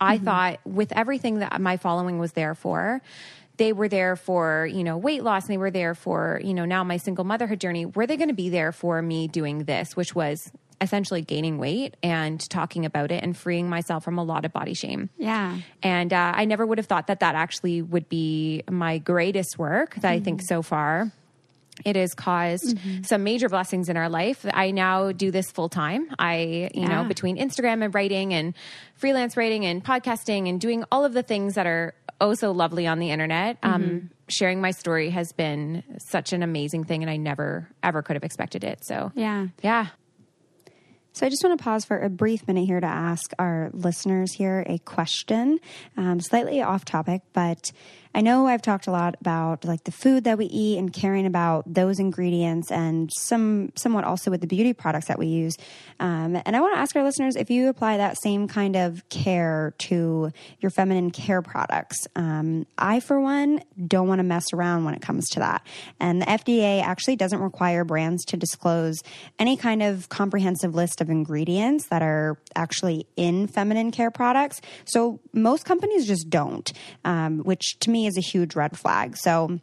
I 0.01 0.17
mm-hmm. 0.17 0.25
thought 0.25 0.61
with 0.65 0.93
everything 0.93 1.41
that 1.41 1.61
my 1.61 1.79
following 1.79 2.21
was 2.21 2.33
there 2.33 2.55
for, 2.55 3.03
they 3.57 3.73
were 3.73 3.89
there 3.89 4.17
for 4.17 4.69
you 4.71 4.85
know 4.85 4.97
weight 4.97 5.23
loss 5.23 5.45
and 5.45 5.53
they 5.53 5.59
were 5.59 5.71
there 5.71 5.95
for 5.95 6.41
you 6.45 6.55
know 6.55 6.65
now 6.65 6.85
my 6.85 6.97
single 6.97 7.25
motherhood 7.25 7.61
journey 7.61 7.87
were 7.87 8.07
they 8.07 8.17
going 8.17 8.29
to 8.29 8.35
be 8.35 8.51
there 8.51 8.73
for 8.73 9.01
me 9.01 9.29
doing 9.29 9.65
this 9.65 9.97
which 9.97 10.15
was 10.15 10.51
essentially 10.81 11.23
gaining 11.23 11.59
weight 11.59 11.97
and 12.03 12.41
talking 12.51 12.85
about 12.85 13.11
it 13.11 13.23
and 13.23 13.37
freeing 13.37 13.69
myself 13.69 14.05
from 14.05 14.19
a 14.19 14.23
lot 14.25 14.45
of 14.45 14.53
body 14.53 14.75
shame 14.75 15.09
Yeah. 15.17 15.59
and 15.83 16.13
uh, 16.13 16.33
i 16.35 16.45
never 16.45 16.67
would 16.67 16.79
have 16.79 16.87
thought 16.87 17.07
that 17.07 17.21
that 17.21 17.35
actually 17.35 17.81
would 17.83 18.09
be 18.09 18.63
my 18.71 18.99
greatest 18.99 19.59
work 19.59 19.95
that 19.97 20.11
i 20.13 20.21
think 20.21 20.43
so 20.43 20.63
far 20.63 21.13
it 21.85 21.95
has 21.95 22.15
caused 22.15 22.79
some 23.03 23.23
major 23.23 23.51
blessings 23.51 23.91
in 23.91 23.99
our 23.99 24.09
life. 24.09 24.47
I 24.51 24.71
now 24.71 25.13
do 25.13 25.31
this 25.31 25.51
full 25.51 25.69
time. 25.69 26.09
I, 26.19 26.71
you 26.73 26.89
know, 26.89 27.05
between 27.05 27.37
Instagram 27.37 27.85
and 27.85 27.95
writing 27.95 28.33
and 28.33 28.55
freelance 28.95 29.37
writing 29.37 29.67
and 29.67 29.85
podcasting 29.85 30.49
and 30.49 30.59
doing 30.59 30.85
all 30.91 31.05
of 31.05 31.13
the 31.13 31.23
things 31.23 31.53
that 31.57 31.67
are 31.67 31.93
oh 32.19 32.33
so 32.33 32.53
lovely 32.53 32.87
on 32.87 32.99
the 32.99 33.11
internet. 33.11 33.59
Um, 33.63 34.09
sharing 34.27 34.63
my 34.63 34.71
story 34.71 35.11
has 35.11 35.33
been 35.33 35.83
such 36.09 36.33
an 36.33 36.43
amazing 36.43 36.85
thing, 36.85 37.03
and 37.03 37.11
I 37.11 37.19
never 37.19 37.69
ever 37.83 38.01
could 38.01 38.17
have 38.17 38.25
expected 38.25 38.65
it. 38.65 38.83
So, 38.83 39.13
Yeah. 39.15 39.49
yeah. 39.63 39.89
So 41.17 41.25
I 41.25 41.31
just 41.31 41.43
want 41.43 41.59
to 41.59 41.65
pause 41.65 41.87
for 41.87 41.99
a 41.99 42.11
brief 42.11 42.47
minute 42.47 42.67
here 42.67 42.79
to 42.79 42.87
ask 42.87 43.33
our 43.39 43.71
listeners 43.73 44.35
here 44.35 44.63
a 44.67 44.77
question, 44.77 45.61
um, 45.97 46.21
slightly 46.21 46.61
off 46.61 46.85
topic, 46.85 47.23
but 47.33 47.73
I 48.17 48.23
know 48.23 48.47
I've 48.47 48.63
talked 48.63 48.87
a 48.87 48.91
lot 48.91 49.15
about 49.21 49.67
like 49.67 49.85
the 49.85 49.93
food 49.93 50.25
that 50.25 50.39
we 50.39 50.47
eat 50.47 50.79
and 50.79 50.91
caring 50.91 51.27
about 51.27 51.65
those 51.67 51.99
ingredients, 51.99 52.73
and 52.73 53.11
some 53.15 53.73
somewhat 53.77 54.05
also 54.05 54.31
with 54.31 54.41
the 54.41 54.47
beauty 54.47 54.73
products 54.73 55.09
that 55.09 55.19
we 55.19 55.27
use. 55.27 55.55
Um, 56.01 56.41
and 56.47 56.57
I 56.57 56.63
want 56.63 56.75
to 56.75 56.81
ask 56.81 56.97
our 56.97 57.03
listeners 57.03 57.37
if 57.37 57.51
you 57.51 57.69
apply 57.69 57.99
that 57.99 58.17
same 58.23 58.49
kind 58.49 58.75
of 58.75 59.07
care 59.11 59.75
to 59.81 60.33
your 60.61 60.71
feminine 60.71 61.11
care 61.11 61.43
products. 61.43 62.09
Um, 62.17 62.67
I, 62.79 63.01
for 63.01 63.21
one, 63.21 63.63
don't 63.87 64.09
want 64.09 64.21
to 64.21 64.25
mess 64.25 64.47
around 64.55 64.87
when 64.87 64.95
it 64.95 65.03
comes 65.03 65.29
to 65.33 65.41
that, 65.41 65.67
and 66.01 66.23
the 66.23 66.27
FDA 66.27 66.83
actually 66.83 67.17
doesn't 67.17 67.41
require 67.41 67.85
brands 67.85 68.25
to 68.27 68.39
disclose 68.39 68.97
any 69.39 69.59
kind 69.59 69.83
of 69.83 70.09
comprehensive 70.09 70.75
list 70.75 71.03
of 71.03 71.11
ingredients 71.11 71.89
that 71.89 72.01
are 72.01 72.39
actually 72.55 73.07
in 73.17 73.47
feminine 73.47 73.91
care 73.91 74.11
products. 74.11 74.63
So 74.87 75.21
most 75.35 75.67
companies 75.67 76.07
just 76.07 76.31
don't, 76.31 76.73
um, 77.05 77.41
which 77.41 77.79
to 77.81 77.91
me 77.91 78.06
is 78.07 78.17
a 78.17 78.21
huge 78.21 78.57
red 78.57 78.79
flag. 78.79 79.17
So 79.17 79.61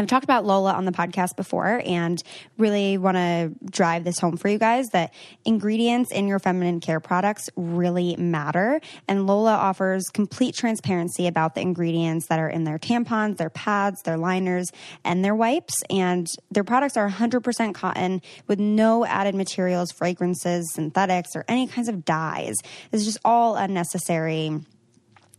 I've 0.00 0.06
talked 0.06 0.24
about 0.24 0.46
Lola 0.46 0.72
on 0.72 0.86
the 0.86 0.92
podcast 0.92 1.36
before 1.36 1.82
and 1.84 2.22
really 2.56 2.96
want 2.96 3.16
to 3.16 3.52
drive 3.70 4.02
this 4.02 4.18
home 4.18 4.38
for 4.38 4.48
you 4.48 4.56
guys 4.56 4.88
that 4.90 5.12
ingredients 5.44 6.10
in 6.10 6.26
your 6.26 6.38
feminine 6.38 6.80
care 6.80 7.00
products 7.00 7.50
really 7.54 8.16
matter. 8.16 8.80
And 9.08 9.26
Lola 9.26 9.52
offers 9.52 10.04
complete 10.08 10.54
transparency 10.54 11.26
about 11.26 11.54
the 11.54 11.60
ingredients 11.60 12.28
that 12.28 12.38
are 12.38 12.48
in 12.48 12.64
their 12.64 12.78
tampons, 12.78 13.36
their 13.36 13.50
pads, 13.50 14.00
their 14.02 14.16
liners, 14.16 14.70
and 15.04 15.22
their 15.22 15.34
wipes. 15.34 15.74
And 15.90 16.26
their 16.50 16.64
products 16.64 16.96
are 16.96 17.10
100% 17.10 17.74
cotton 17.74 18.22
with 18.46 18.58
no 18.58 19.04
added 19.04 19.34
materials, 19.34 19.90
fragrances, 19.92 20.72
synthetics, 20.72 21.30
or 21.34 21.44
any 21.46 21.66
kinds 21.66 21.88
of 21.88 22.06
dyes. 22.06 22.54
It's 22.90 23.04
just 23.04 23.18
all 23.22 23.56
unnecessary 23.56 24.60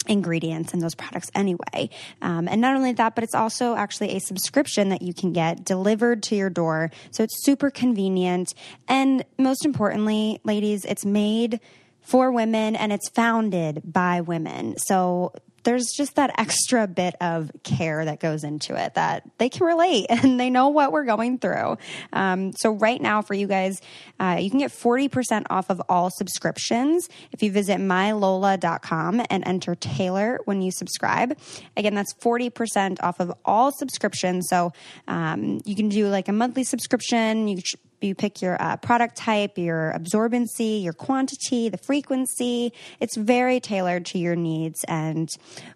ingredients 0.08 0.74
in 0.74 0.79
those 0.79 0.96
products 0.96 1.29
anyway. 1.36 1.89
Um, 2.22 2.48
and 2.48 2.62
not 2.62 2.75
only 2.75 2.93
that, 2.93 3.15
but 3.15 3.24
it's 3.24 3.36
also 3.36 3.75
actually 3.75 4.15
a 4.15 4.20
subscription 4.20 4.89
that 4.89 5.01
you 5.01 5.13
can 5.13 5.34
get 5.34 5.63
delivered 5.63 6.24
to 6.24 6.36
your 6.36 6.50
door. 6.50 6.91
So 7.12 7.24
it's 7.24 7.43
super 7.43 7.70
convenient. 7.70 8.53
And 8.88 9.24
most 9.38 9.65
importantly, 9.65 10.39
ladies, 10.43 10.86
it's 10.86 11.05
made 11.05 11.60
for 12.01 12.31
women 12.31 12.75
and 12.75 12.91
it's 12.91 13.10
founded 13.10 13.81
by 13.86 14.22
women. 14.22 14.75
So 14.77 15.34
there's 15.63 15.94
just 15.96 16.15
that 16.15 16.38
extra 16.39 16.88
bit 16.88 17.15
of 17.22 17.51
care 17.63 18.06
that 18.06 18.20
goes 18.20 18.44
into 18.44 18.75
it 18.75 18.96
that 18.96 19.24
they 19.38 19.50
can 19.50 19.65
relate 19.65 20.06
and 20.10 20.39
they 20.39 20.50
know 20.50 20.70
what 20.70 20.91
we're 20.91 21.06
going 21.06 21.38
through. 21.38 21.77
Um, 22.13 22.53
so, 22.53 22.72
right 22.72 23.01
now, 23.01 23.22
for 23.22 23.34
you 23.34 23.48
guys, 23.48 23.82
uh, 24.20 24.38
you 24.39 24.50
can 24.50 24.60
get 24.60 24.72
40% 24.72 25.46
off 25.50 25.70
of 25.70 25.82
all 25.89 26.10
subscriptions 26.10 27.08
if 27.32 27.44
you 27.44 27.51
visit 27.51 27.80
mylola.com 27.80 29.22
and 29.30 29.48
enter 29.48 29.75
Taylor 29.75 30.39
when 30.46 30.62
you 30.62 30.72
subscribe. 30.72 31.38
Again, 31.77 31.96
that's 31.96 32.13
40% 32.15 32.98
off 33.01 33.20
of 33.20 33.32
all 33.46 33.72
subscriptions. 33.72 34.48
So, 34.50 34.74
um, 35.08 35.60
you 35.65 35.75
can 35.75 35.89
do 35.89 36.08
like 36.08 36.27
a 36.27 36.34
monthly 36.34 36.63
subscription. 36.63 37.48
You 37.48 37.62
you 38.03 38.15
pick 38.15 38.41
your 38.41 38.62
uh, 38.62 38.77
product 38.77 39.15
type, 39.15 39.58
your 39.58 39.93
absorbency, 39.96 40.84
your 40.84 40.93
quantity, 40.93 41.70
the 41.70 41.77
frequency. 41.77 42.74
It's 43.00 43.15
very 43.15 43.60
tailored 43.60 44.05
to 44.08 44.20
your 44.20 44.36
needs 44.36 44.84
and 44.88 45.29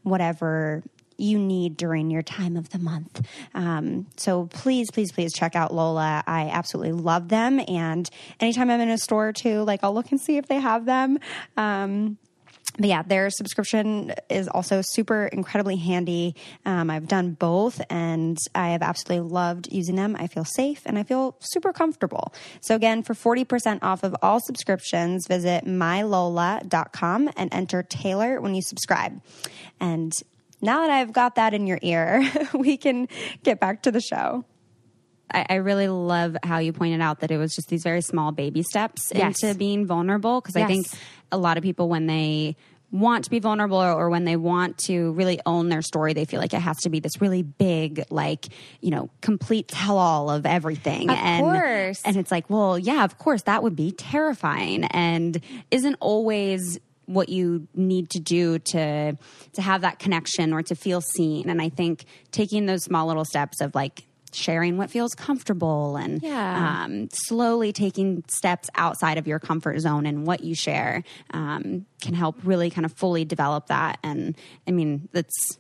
whatever 0.03 0.83
you 1.17 1.39
need 1.39 1.77
during 1.77 2.09
your 2.09 2.21
time 2.21 2.57
of 2.57 2.69
the 2.69 2.79
month. 2.79 3.25
Um, 3.53 4.07
so 4.17 4.47
please, 4.47 4.91
please, 4.91 5.11
please 5.11 5.33
check 5.33 5.55
out 5.55 5.73
Lola. 5.73 6.23
I 6.27 6.49
absolutely 6.49 6.93
love 6.93 7.29
them. 7.29 7.61
And 7.67 8.09
anytime 8.39 8.69
I'm 8.69 8.81
in 8.81 8.89
a 8.89 8.97
store 8.97 9.31
too, 9.31 9.61
like 9.63 9.81
I'll 9.83 9.93
look 9.93 10.11
and 10.11 10.19
see 10.19 10.37
if 10.37 10.47
they 10.47 10.59
have 10.59 10.85
them. 10.85 11.19
Um, 11.57 12.17
but 12.77 12.87
yeah, 12.87 13.03
their 13.03 13.29
subscription 13.29 14.13
is 14.29 14.47
also 14.47 14.81
super 14.83 15.27
incredibly 15.27 15.77
handy. 15.77 16.35
Um, 16.65 16.89
I've 16.89 17.07
done 17.07 17.31
both 17.31 17.81
and 17.89 18.37
I 18.53 18.69
have 18.69 18.81
absolutely 18.81 19.29
loved 19.29 19.71
using 19.71 19.95
them. 19.95 20.15
I 20.19 20.27
feel 20.27 20.45
safe 20.45 20.81
and 20.85 20.97
I 20.97 21.03
feel 21.03 21.37
super 21.39 21.71
comfortable. 21.71 22.33
So 22.61 22.75
again, 22.75 23.03
for 23.03 23.13
40% 23.13 23.79
off 23.81 24.03
of 24.03 24.15
all 24.21 24.39
subscriptions, 24.39 25.27
visit 25.27 25.65
mylola.com 25.65 27.29
and 27.35 27.53
enter 27.53 27.83
Taylor 27.83 28.41
when 28.41 28.55
you 28.55 28.61
subscribe. 28.61 29.21
And 29.79 30.11
now 30.61 30.81
that 30.81 30.89
I've 30.89 31.13
got 31.13 31.35
that 31.35 31.53
in 31.53 31.67
your 31.67 31.79
ear, 31.81 32.29
we 32.53 32.77
can 32.77 33.07
get 33.43 33.59
back 33.59 33.83
to 33.83 33.91
the 33.91 34.01
show. 34.01 34.45
I, 35.33 35.45
I, 35.49 35.55
really 35.55 35.87
love 35.87 36.37
how 36.43 36.59
you 36.59 36.73
pointed 36.73 37.01
out 37.01 37.21
that 37.21 37.31
it 37.31 37.37
was 37.37 37.55
just 37.55 37.67
these 37.67 37.83
very 37.83 38.01
small 38.01 38.31
baby 38.31 38.63
steps 38.63 39.11
yes. 39.13 39.43
into 39.43 39.57
being 39.57 39.85
vulnerable. 39.85 40.41
Because 40.41 40.55
yes. 40.55 40.65
I 40.65 40.67
think 40.67 40.87
a 41.31 41.37
lot 41.37 41.57
of 41.57 41.63
people, 41.63 41.89
when 41.89 42.05
they 42.05 42.55
want 42.91 43.25
to 43.25 43.29
be 43.29 43.39
vulnerable 43.39 43.77
or, 43.77 43.91
or, 43.91 44.09
when 44.09 44.23
they 44.23 44.35
want 44.35 44.77
to 44.77 45.11
really 45.13 45.39
own 45.45 45.69
their 45.69 45.81
story, 45.81 46.13
they 46.13 46.25
feel 46.25 46.39
like 46.39 46.53
it 46.53 46.59
has 46.59 46.77
to 46.77 46.89
be 46.89 46.99
this 46.99 47.19
really 47.19 47.43
big, 47.43 48.03
like, 48.09 48.47
you 48.79 48.91
know, 48.91 49.09
complete 49.21 49.67
tell 49.67 49.97
all 49.97 50.29
of 50.29 50.45
everything. 50.45 51.09
Of 51.09 51.17
and, 51.17 51.43
course. 51.43 52.01
And 52.05 52.15
it's 52.15 52.31
like, 52.31 52.49
well, 52.49 52.79
yeah, 52.79 53.03
of 53.03 53.17
course, 53.17 53.41
that 53.43 53.63
would 53.63 53.75
be 53.75 53.91
terrifying 53.91 54.85
and 54.85 55.39
isn't 55.71 55.95
always 55.99 56.79
what 57.07 57.29
you 57.29 57.67
need 57.75 58.09
to 58.09 58.19
do 58.19 58.59
to 58.59 59.15
to 59.53 59.61
have 59.61 59.81
that 59.81 59.99
connection 59.99 60.53
or 60.53 60.63
to 60.63 60.73
feel 60.73 61.01
seen 61.01 61.51
and 61.51 61.61
i 61.61 61.69
think 61.69 62.05
taking 62.31 62.65
those 62.65 62.83
small 62.83 63.05
little 63.05 63.23
steps 63.23 63.61
of 63.61 63.75
like 63.75 64.07
sharing 64.35 64.77
what 64.77 64.89
feels 64.89 65.15
comfortable 65.15 65.95
and 65.95 66.21
yeah. 66.21 66.83
um, 66.83 67.09
slowly 67.11 67.71
taking 67.71 68.23
steps 68.27 68.69
outside 68.75 69.17
of 69.17 69.27
your 69.27 69.39
comfort 69.39 69.79
zone 69.79 70.05
and 70.05 70.25
what 70.25 70.43
you 70.43 70.55
share 70.55 71.03
um, 71.31 71.85
can 72.01 72.13
help 72.13 72.35
really 72.43 72.69
kind 72.69 72.85
of 72.85 72.93
fully 72.93 73.25
develop 73.25 73.67
that 73.67 73.99
and 74.03 74.35
i 74.67 74.71
mean 74.71 75.07
that's 75.11 75.57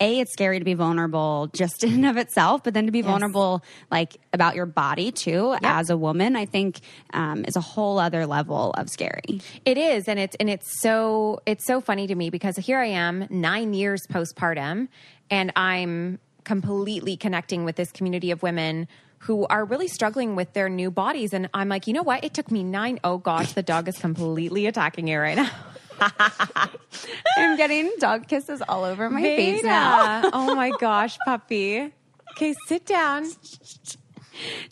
a 0.00 0.20
it's 0.20 0.32
scary 0.32 0.58
to 0.58 0.64
be 0.64 0.74
vulnerable 0.74 1.48
just 1.52 1.84
in 1.84 1.94
and 1.94 2.06
of 2.06 2.16
itself 2.16 2.62
but 2.62 2.74
then 2.74 2.86
to 2.86 2.92
be 2.92 2.98
yes. 2.98 3.06
vulnerable 3.06 3.62
like 3.90 4.16
about 4.32 4.54
your 4.54 4.66
body 4.66 5.10
too 5.10 5.50
yep. 5.52 5.60
as 5.62 5.90
a 5.90 5.96
woman 5.96 6.36
i 6.36 6.44
think 6.44 6.80
um, 7.12 7.44
is 7.46 7.56
a 7.56 7.60
whole 7.60 7.98
other 7.98 8.26
level 8.26 8.72
of 8.72 8.88
scary 8.88 9.40
it 9.64 9.78
is 9.78 10.08
and 10.08 10.18
it's 10.18 10.36
and 10.36 10.50
it's 10.50 10.80
so 10.80 11.40
it's 11.46 11.64
so 11.64 11.80
funny 11.80 12.06
to 12.06 12.14
me 12.14 12.30
because 12.30 12.56
here 12.56 12.78
i 12.78 12.86
am 12.86 13.26
nine 13.30 13.74
years 13.74 14.02
postpartum 14.10 14.88
and 15.30 15.52
i'm 15.56 16.18
completely 16.46 17.16
connecting 17.16 17.66
with 17.66 17.76
this 17.76 17.92
community 17.92 18.30
of 18.30 18.42
women 18.42 18.88
who 19.18 19.46
are 19.48 19.64
really 19.64 19.88
struggling 19.88 20.36
with 20.36 20.52
their 20.52 20.68
new 20.68 20.90
bodies 20.90 21.34
and 21.34 21.50
i'm 21.52 21.68
like 21.68 21.86
you 21.86 21.92
know 21.92 22.02
what 22.02 22.22
it 22.22 22.32
took 22.32 22.50
me 22.50 22.62
nine 22.62 23.00
oh 23.02 23.18
gosh 23.18 23.52
the 23.52 23.62
dog 23.62 23.88
is 23.88 23.98
completely 23.98 24.66
attacking 24.66 25.08
you 25.08 25.18
right 25.18 25.36
now 25.36 25.50
I'm 27.38 27.56
getting 27.56 27.90
dog 27.98 28.28
kisses 28.28 28.62
all 28.68 28.84
over 28.84 29.08
my 29.08 29.22
Veda. 29.22 29.36
face 29.36 29.62
now. 29.62 30.22
oh 30.32 30.54
my 30.54 30.70
gosh, 30.78 31.16
puppy. 31.24 31.92
Okay, 32.32 32.54
sit 32.66 32.84
down. 32.84 33.26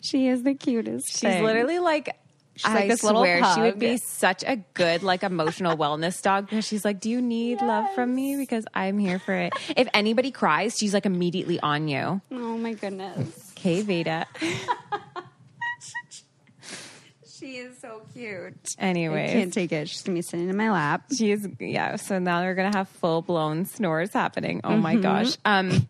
She 0.01 0.27
is 0.27 0.43
the 0.43 0.53
cutest. 0.53 1.09
She's 1.09 1.21
thing. 1.21 1.43
literally 1.43 1.79
like 1.79 2.15
She's 2.55 2.65
I 2.65 2.87
like 2.87 2.97
swear 2.99 3.43
she 3.53 3.61
would 3.61 3.79
be 3.79 3.97
such 3.97 4.43
a 4.47 4.55
good 4.73 5.03
like 5.03 5.23
emotional 5.23 5.75
wellness 5.75 6.21
dog 6.21 6.45
because 6.49 6.65
she's 6.65 6.85
like, 6.85 7.01
"Do 7.01 7.09
you 7.09 7.21
need 7.21 7.59
yes. 7.59 7.63
love 7.63 7.93
from 7.93 8.15
me? 8.15 8.37
Because 8.37 8.65
I'm 8.73 8.97
here 8.97 9.19
for 9.19 9.33
it." 9.33 9.53
If 9.75 9.89
anybody 9.93 10.31
cries, 10.31 10.77
she's 10.77 10.93
like 10.93 11.05
immediately 11.05 11.59
on 11.59 11.89
you. 11.89 12.21
Oh 12.31 12.57
my 12.57 12.73
goodness. 12.73 13.53
Okay, 13.57 13.81
Veda. 13.81 14.25
She 17.37 17.57
is 17.57 17.77
so 17.79 18.01
cute. 18.13 18.75
Anyway, 18.79 19.25
I 19.25 19.33
can't 19.33 19.53
take 19.53 19.71
it. 19.73 19.89
She's 19.89 20.01
gonna 20.03 20.15
be 20.15 20.21
sitting 20.21 20.49
in 20.49 20.55
my 20.55 20.71
lap. 20.71 21.03
She's 21.15 21.45
yeah. 21.59 21.97
So 21.97 22.17
now 22.17 22.39
they're 22.39 22.55
gonna 22.55 22.75
have 22.75 22.87
full 22.87 23.21
blown 23.21 23.65
snores 23.65 24.13
happening. 24.13 24.61
Oh 24.63 24.69
mm-hmm. 24.69 24.81
my 24.81 24.95
gosh. 24.95 25.37
Um, 25.43 25.87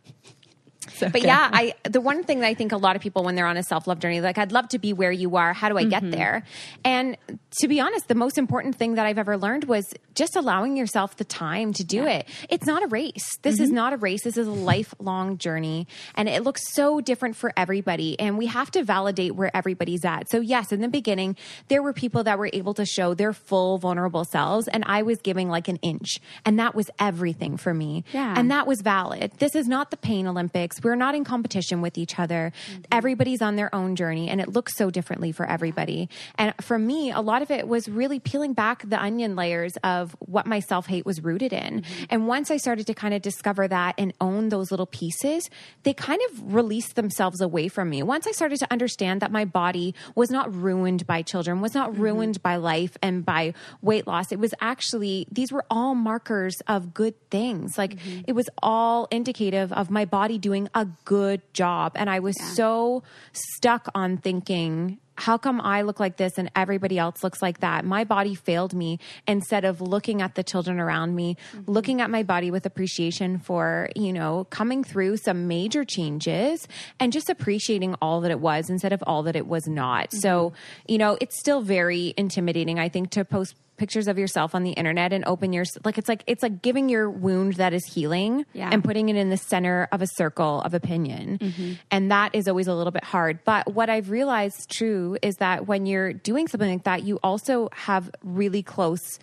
so 0.98 1.10
but 1.10 1.22
yeah, 1.22 1.50
I 1.52 1.74
the 1.84 2.02
one 2.02 2.24
thing 2.24 2.40
that 2.40 2.48
I 2.48 2.54
think 2.54 2.72
a 2.72 2.78
lot 2.78 2.96
of 2.96 3.02
people 3.02 3.24
when 3.24 3.36
they're 3.36 3.46
on 3.46 3.58
a 3.58 3.64
self 3.64 3.88
love 3.88 4.00
journey, 4.00 4.22
like 4.22 4.38
I'd 4.38 4.52
love 4.52 4.70
to 4.70 4.80
be 4.80 4.94
where 4.94 5.12
you 5.12 5.36
are. 5.36 5.54
How 5.54 5.70
do 5.70 5.78
I 5.78 5.82
mm-hmm. 5.82 5.90
get 5.90 6.12
there? 6.12 6.44
And 6.84 7.18
to 7.60 7.68
be 7.68 7.80
honest, 7.80 8.08
the 8.08 8.16
most 8.16 8.38
important 8.38 8.76
thing 8.76 8.96
that 8.96 9.06
I've 9.06 9.18
ever 9.18 9.38
learned 9.38 9.66
was 9.66 9.86
just 10.14 10.36
allowing 10.36 10.78
yourself 10.78 11.18
the 11.18 11.24
time 11.24 11.74
to 11.74 11.84
do 11.84 11.98
yeah. 11.98 12.20
it. 12.20 12.30
It's 12.50 12.66
not 12.66 12.84
a 12.84 12.88
race. 12.88 13.38
This 13.42 13.56
mm-hmm. 13.56 13.64
is 13.64 13.72
not 13.72 13.94
a 13.94 13.98
race. 13.98 14.24
This 14.24 14.38
is 14.38 14.48
a 14.48 14.52
lifelong 14.52 15.38
journey, 15.38 15.88
and 16.16 16.30
it 16.30 16.44
looks 16.44 16.62
so 16.74 17.02
different 17.02 17.36
for 17.36 17.52
everybody. 17.58 18.20
And 18.20 18.38
we 18.38 18.48
have 18.48 18.72
to 18.72 18.84
validate 18.84 19.36
where 19.36 19.56
everybody's 19.56 20.06
at. 20.06 20.30
So 20.30 20.40
yes, 20.40 20.72
in 20.72 20.82
the 20.82 20.88
beginning, 20.88 21.36
there 21.68 21.82
were 21.82 21.94
people 21.94 22.24
that 22.24 22.38
were 22.38 22.50
able 22.54 22.74
to 22.76 22.86
show 22.86 23.14
their 23.14 23.34
full 23.34 23.78
vulnerable 23.78 24.26
selves, 24.26 24.68
and 24.68 24.84
I 24.88 25.04
was 25.04 25.20
giving 25.20 25.50
like 25.50 25.68
an 25.68 25.78
inch, 25.78 26.20
and 26.46 26.60
that 26.60 26.76
was 26.76 26.90
everything 27.00 27.58
for 27.58 27.74
me. 27.74 28.04
Yeah. 28.14 28.34
and 28.38 28.52
that 28.52 28.68
was 28.68 28.82
valid. 28.82 29.32
This 29.40 29.56
is 29.56 29.68
not 29.68 29.92
the 29.92 29.98
pain 29.98 30.28
Olympics. 30.28 30.80
We're 30.86 30.96
not 30.96 31.16
in 31.16 31.24
competition 31.24 31.82
with 31.82 31.98
each 31.98 32.20
other. 32.20 32.54
Mm-hmm. 32.70 32.82
Everybody's 32.92 33.42
on 33.42 33.56
their 33.56 33.74
own 33.74 33.96
journey 33.96 34.30
and 34.30 34.40
it 34.40 34.50
looks 34.50 34.78
so 34.78 34.92
differently 34.92 35.32
for 35.32 35.44
everybody. 35.48 36.10
And 36.36 36.54
for 36.62 36.78
me, 36.78 37.12
a 37.12 37.22
lot 37.22 37.42
of 37.42 37.50
it 37.50 37.68
was 37.68 37.90
really 37.90 38.20
peeling 38.20 38.54
back 38.54 38.88
the 38.88 39.02
onion 39.02 39.36
layers 39.36 39.74
of 39.84 40.16
what 40.20 40.46
my 40.46 40.60
self 40.60 40.86
hate 40.86 41.04
was 41.04 41.24
rooted 41.24 41.54
in. 41.54 41.82
Mm-hmm. 41.82 42.04
And 42.12 42.28
once 42.28 42.52
I 42.52 42.58
started 42.58 42.86
to 42.86 42.94
kind 42.94 43.16
of 43.16 43.24
discover 43.24 43.68
that 43.68 43.96
and 43.98 44.14
own 44.22 44.50
those 44.50 44.70
little 44.70 44.86
pieces, 44.86 45.50
they 45.82 45.94
kind 45.94 46.22
of 46.30 46.54
released 46.54 46.96
themselves 46.96 47.42
away 47.42 47.68
from 47.68 47.90
me. 47.90 48.04
Once 48.04 48.28
I 48.28 48.32
started 48.32 48.60
to 48.60 48.72
understand 48.72 49.22
that 49.22 49.32
my 49.32 49.44
body 49.44 49.96
was 50.14 50.30
not 50.30 50.54
ruined 50.54 51.08
by 51.08 51.24
children, 51.24 51.62
was 51.62 51.74
not 51.74 51.94
mm-hmm. 51.94 52.02
ruined 52.04 52.44
by 52.44 52.58
life 52.58 52.96
and 53.02 53.26
by 53.26 53.56
weight 53.82 54.06
loss, 54.06 54.32
it 54.32 54.38
was 54.38 54.54
actually, 54.62 55.26
these 55.32 55.52
were 55.52 55.66
all 55.72 55.96
markers 55.96 56.56
of 56.68 56.94
good 56.94 57.16
things. 57.32 57.76
Like 57.76 57.96
mm-hmm. 57.96 58.22
it 58.28 58.34
was 58.34 58.48
all 58.62 59.08
indicative 59.10 59.74
of 59.74 59.90
my 59.90 60.06
body 60.06 60.38
doing 60.38 60.70
a 60.76 60.86
good 61.06 61.42
job. 61.54 61.94
And 61.96 62.10
I 62.10 62.20
was 62.20 62.36
yeah. 62.40 62.50
so 62.50 63.04
stuck 63.32 63.88
on 63.96 64.18
thinking, 64.18 65.00
how 65.18 65.38
come 65.38 65.62
I 65.62 65.82
look 65.84 66.00
like 66.00 66.18
this 66.18 66.38
and 66.38 66.52
everybody 66.56 67.00
else 67.00 67.24
looks 67.24 67.42
like 67.42 67.62
that? 67.62 67.86
My 67.86 68.04
body 68.04 68.36
failed 68.36 68.74
me 68.74 69.00
instead 69.26 69.64
of 69.64 69.80
looking 69.80 70.22
at 70.22 70.36
the 70.36 70.44
children 70.44 70.78
around 70.80 71.16
me, 71.16 71.38
mm-hmm. 71.54 71.72
looking 71.72 72.02
at 72.02 72.10
my 72.10 72.24
body 72.24 72.52
with 72.52 72.66
appreciation 72.66 73.40
for, 73.40 73.90
you 73.96 74.12
know, 74.12 74.46
coming 74.50 74.84
through 74.84 75.18
some 75.18 75.48
major 75.48 75.86
changes 75.86 76.68
and 77.00 77.14
just 77.14 77.30
appreciating 77.30 77.96
all 78.02 78.20
that 78.22 78.32
it 78.32 78.42
was 78.42 78.70
instead 78.70 78.92
of 78.92 79.02
all 79.08 79.24
that 79.24 79.38
it 79.38 79.48
was 79.48 79.68
not. 79.68 80.10
Mm-hmm. 80.10 80.18
So, 80.20 80.54
you 80.88 80.98
know, 80.98 81.18
it's 81.22 81.40
still 81.40 81.62
very 81.62 82.14
intimidating, 82.18 82.78
I 82.78 82.90
think, 82.90 83.12
to 83.12 83.24
post 83.24 83.56
pictures 83.78 84.08
of 84.08 84.18
yourself 84.18 84.56
on 84.56 84.64
the 84.64 84.72
internet 84.72 85.12
and 85.12 85.26
open 85.26 85.52
your 85.54 85.66
like 85.84 85.98
it's 85.98 86.08
like 86.08 86.24
it's 86.28 86.42
like 86.42 86.62
giving 86.62 86.90
your 86.90 87.10
wound 87.10 87.54
that 87.56 87.74
is 87.74 87.86
healing 87.86 88.46
yeah. 88.54 88.70
and 88.72 88.84
putting 88.84 89.10
it 89.10 89.16
in 89.16 89.30
the 89.30 89.38
center 89.38 89.88
of 89.92 90.02
a 90.02 90.08
circle 90.08 90.62
of 90.62 90.74
opinion 90.74 91.38
mm-hmm. 91.38 91.74
and 91.92 92.12
that 92.12 92.34
is 92.34 92.48
always 92.48 92.68
a 92.68 92.74
little 92.74 92.92
bit 92.92 93.04
hard 93.04 93.40
but 93.44 93.74
what 93.74 93.90
i've 93.90 94.10
realized 94.10 94.70
true 94.70 95.18
is 95.22 95.36
that 95.38 95.68
when 95.68 95.86
you're 95.86 96.14
doing 96.14 96.48
something 96.48 96.72
like 96.72 96.84
that 96.84 97.04
you 97.04 97.20
also 97.24 97.70
have 97.74 98.10
really 98.24 98.64
close 98.64 99.20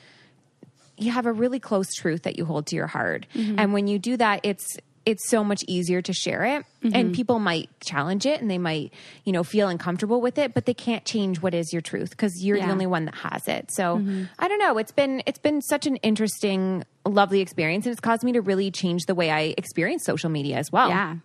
you 0.99 1.11
have 1.11 1.27
a 1.27 1.33
really 1.33 1.59
close 1.59 1.93
truth 1.95 2.23
that 2.23 2.37
you 2.37 2.45
hold 2.45 2.67
to 2.67 2.77
your 2.77 2.87
heart 2.87 3.27
mm-hmm. 3.35 3.59
and 3.59 3.73
when 3.73 3.87
you 3.87 3.99
do 3.99 4.17
that 4.17 4.41
it's 4.43 4.77
it's 5.05 5.29
so 5.29 5.43
much 5.43 5.65
easier 5.67 6.01
to 6.03 6.13
share 6.13 6.45
it 6.45 6.65
mm-hmm. 6.83 6.95
and 6.95 7.15
people 7.15 7.39
might 7.39 7.69
challenge 7.81 8.27
it 8.27 8.41
and 8.41 8.51
they 8.51 8.59
might 8.59 8.93
you 9.25 9.33
know 9.33 9.43
feel 9.43 9.69
uncomfortable 9.69 10.21
with 10.21 10.39
it 10.39 10.55
but 10.55 10.67
they 10.67 10.75
can't 10.75 11.05
change 11.05 11.41
what 11.43 11.55
is 11.55 11.73
your 11.73 11.83
truth 11.83 12.11
because 12.11 12.45
you're 12.45 12.57
yeah. 12.57 12.67
the 12.67 12.73
only 12.73 12.87
one 12.87 13.05
that 13.05 13.15
has 13.15 13.49
it 13.49 13.71
so 13.71 13.97
mm-hmm. 13.97 14.25
i 14.39 14.49
don't 14.49 14.59
know 14.59 14.79
it's 14.79 14.93
been 14.93 15.23
it's 15.27 15.39
been 15.39 15.61
such 15.61 15.87
an 15.87 15.97
interesting 15.97 16.85
lovely 17.05 17.41
experience 17.41 17.85
and 17.85 17.93
it's 17.93 18.01
caused 18.01 18.23
me 18.23 18.33
to 18.33 18.41
really 18.41 18.71
change 18.71 19.07
the 19.07 19.15
way 19.15 19.31
i 19.31 19.55
experience 19.59 20.05
social 20.05 20.31
media 20.31 20.57
as 20.57 20.71
well 20.71 20.89
yeah 20.89 21.17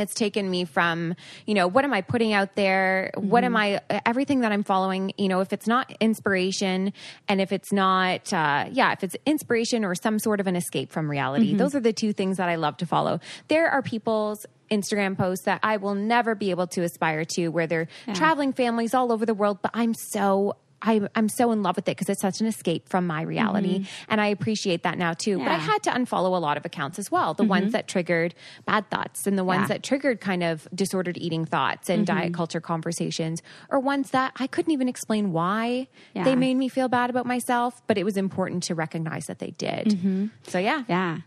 it's 0.00 0.14
taken 0.14 0.48
me 0.50 0.64
from 0.64 1.14
you 1.46 1.54
know 1.54 1.66
what 1.66 1.84
am 1.84 1.92
i 1.92 2.00
putting 2.00 2.32
out 2.32 2.54
there 2.54 3.10
mm-hmm. 3.16 3.28
what 3.28 3.44
am 3.44 3.56
i 3.56 3.80
everything 4.06 4.40
that 4.40 4.52
i'm 4.52 4.62
following 4.62 5.12
you 5.18 5.28
know 5.28 5.40
if 5.40 5.52
it's 5.52 5.66
not 5.66 5.94
inspiration 6.00 6.92
and 7.28 7.40
if 7.40 7.52
it's 7.52 7.72
not 7.72 8.32
uh, 8.32 8.66
yeah 8.72 8.92
if 8.92 9.02
it's 9.04 9.16
inspiration 9.26 9.84
or 9.84 9.94
some 9.94 10.18
sort 10.18 10.40
of 10.40 10.46
an 10.46 10.56
escape 10.56 10.90
from 10.90 11.10
reality 11.10 11.48
mm-hmm. 11.48 11.58
those 11.58 11.74
are 11.74 11.80
the 11.80 11.92
two 11.92 12.12
things 12.12 12.36
that 12.36 12.48
i 12.48 12.56
love 12.56 12.76
to 12.76 12.86
follow 12.86 13.20
there 13.48 13.70
are 13.70 13.82
people's 13.82 14.46
Instagram 14.70 15.16
posts 15.16 15.44
that 15.44 15.60
I 15.62 15.76
will 15.76 15.94
never 15.94 16.34
be 16.34 16.50
able 16.50 16.66
to 16.68 16.82
aspire 16.82 17.24
to, 17.36 17.48
where 17.48 17.66
they're 17.66 17.86
yeah. 18.06 18.14
traveling 18.14 18.52
families 18.52 18.94
all 18.94 19.12
over 19.12 19.26
the 19.26 19.34
world. 19.34 19.58
But 19.62 19.72
I'm 19.74 19.94
so 19.94 20.56
I, 20.84 21.00
I'm 21.14 21.28
so 21.28 21.50
in 21.50 21.62
love 21.62 21.76
with 21.76 21.88
it 21.88 21.96
because 21.96 22.08
it's 22.10 22.20
such 22.20 22.40
an 22.40 22.46
escape 22.46 22.88
from 22.88 23.06
my 23.06 23.22
reality. 23.22 23.80
Mm-hmm. 23.80 24.04
And 24.10 24.20
I 24.20 24.26
appreciate 24.26 24.82
that 24.82 24.98
now 24.98 25.14
too. 25.14 25.38
But 25.38 25.48
I 25.48 25.56
had 25.56 25.82
to 25.84 25.90
unfollow 25.90 26.36
a 26.36 26.40
lot 26.40 26.56
of 26.56 26.64
accounts 26.64 26.98
as 26.98 27.10
well. 27.10 27.34
The 27.34 27.42
ones 27.42 27.64
mm-hmm. 27.64 27.72
that 27.72 27.88
triggered 27.88 28.34
bad 28.66 28.90
thoughts 28.90 29.26
and 29.26 29.38
the 29.38 29.44
ones 29.44 29.62
Yeah. 29.62 29.68
that 29.68 29.82
triggered 29.82 30.20
kind 30.20 30.42
of 30.42 30.68
disordered 30.74 31.16
eating 31.16 31.46
thoughts 31.46 31.88
and 31.88 32.06
diet 32.06 32.26
mm-hmm. 32.26 32.34
culture 32.34 32.60
conversations 32.60 33.42
or 33.70 33.80
ones 33.80 34.10
that 34.10 34.32
I 34.36 34.46
couldn't 34.46 34.72
even 34.72 34.88
explain 34.88 35.32
why 35.32 35.88
Yeah. 36.14 36.24
they 36.24 36.36
made 36.36 36.56
me 36.56 36.68
feel 36.68 36.88
bad 36.88 37.08
about 37.10 37.26
myself, 37.26 37.82
but 37.86 37.96
it 37.96 38.04
was 38.04 38.16
important 38.16 38.62
to 38.64 38.74
recognize 38.74 39.26
that 39.26 39.38
they 39.38 39.52
did. 39.52 39.98
So 40.46 40.58
yeah. 40.58 40.84
Yeah. 40.88 41.18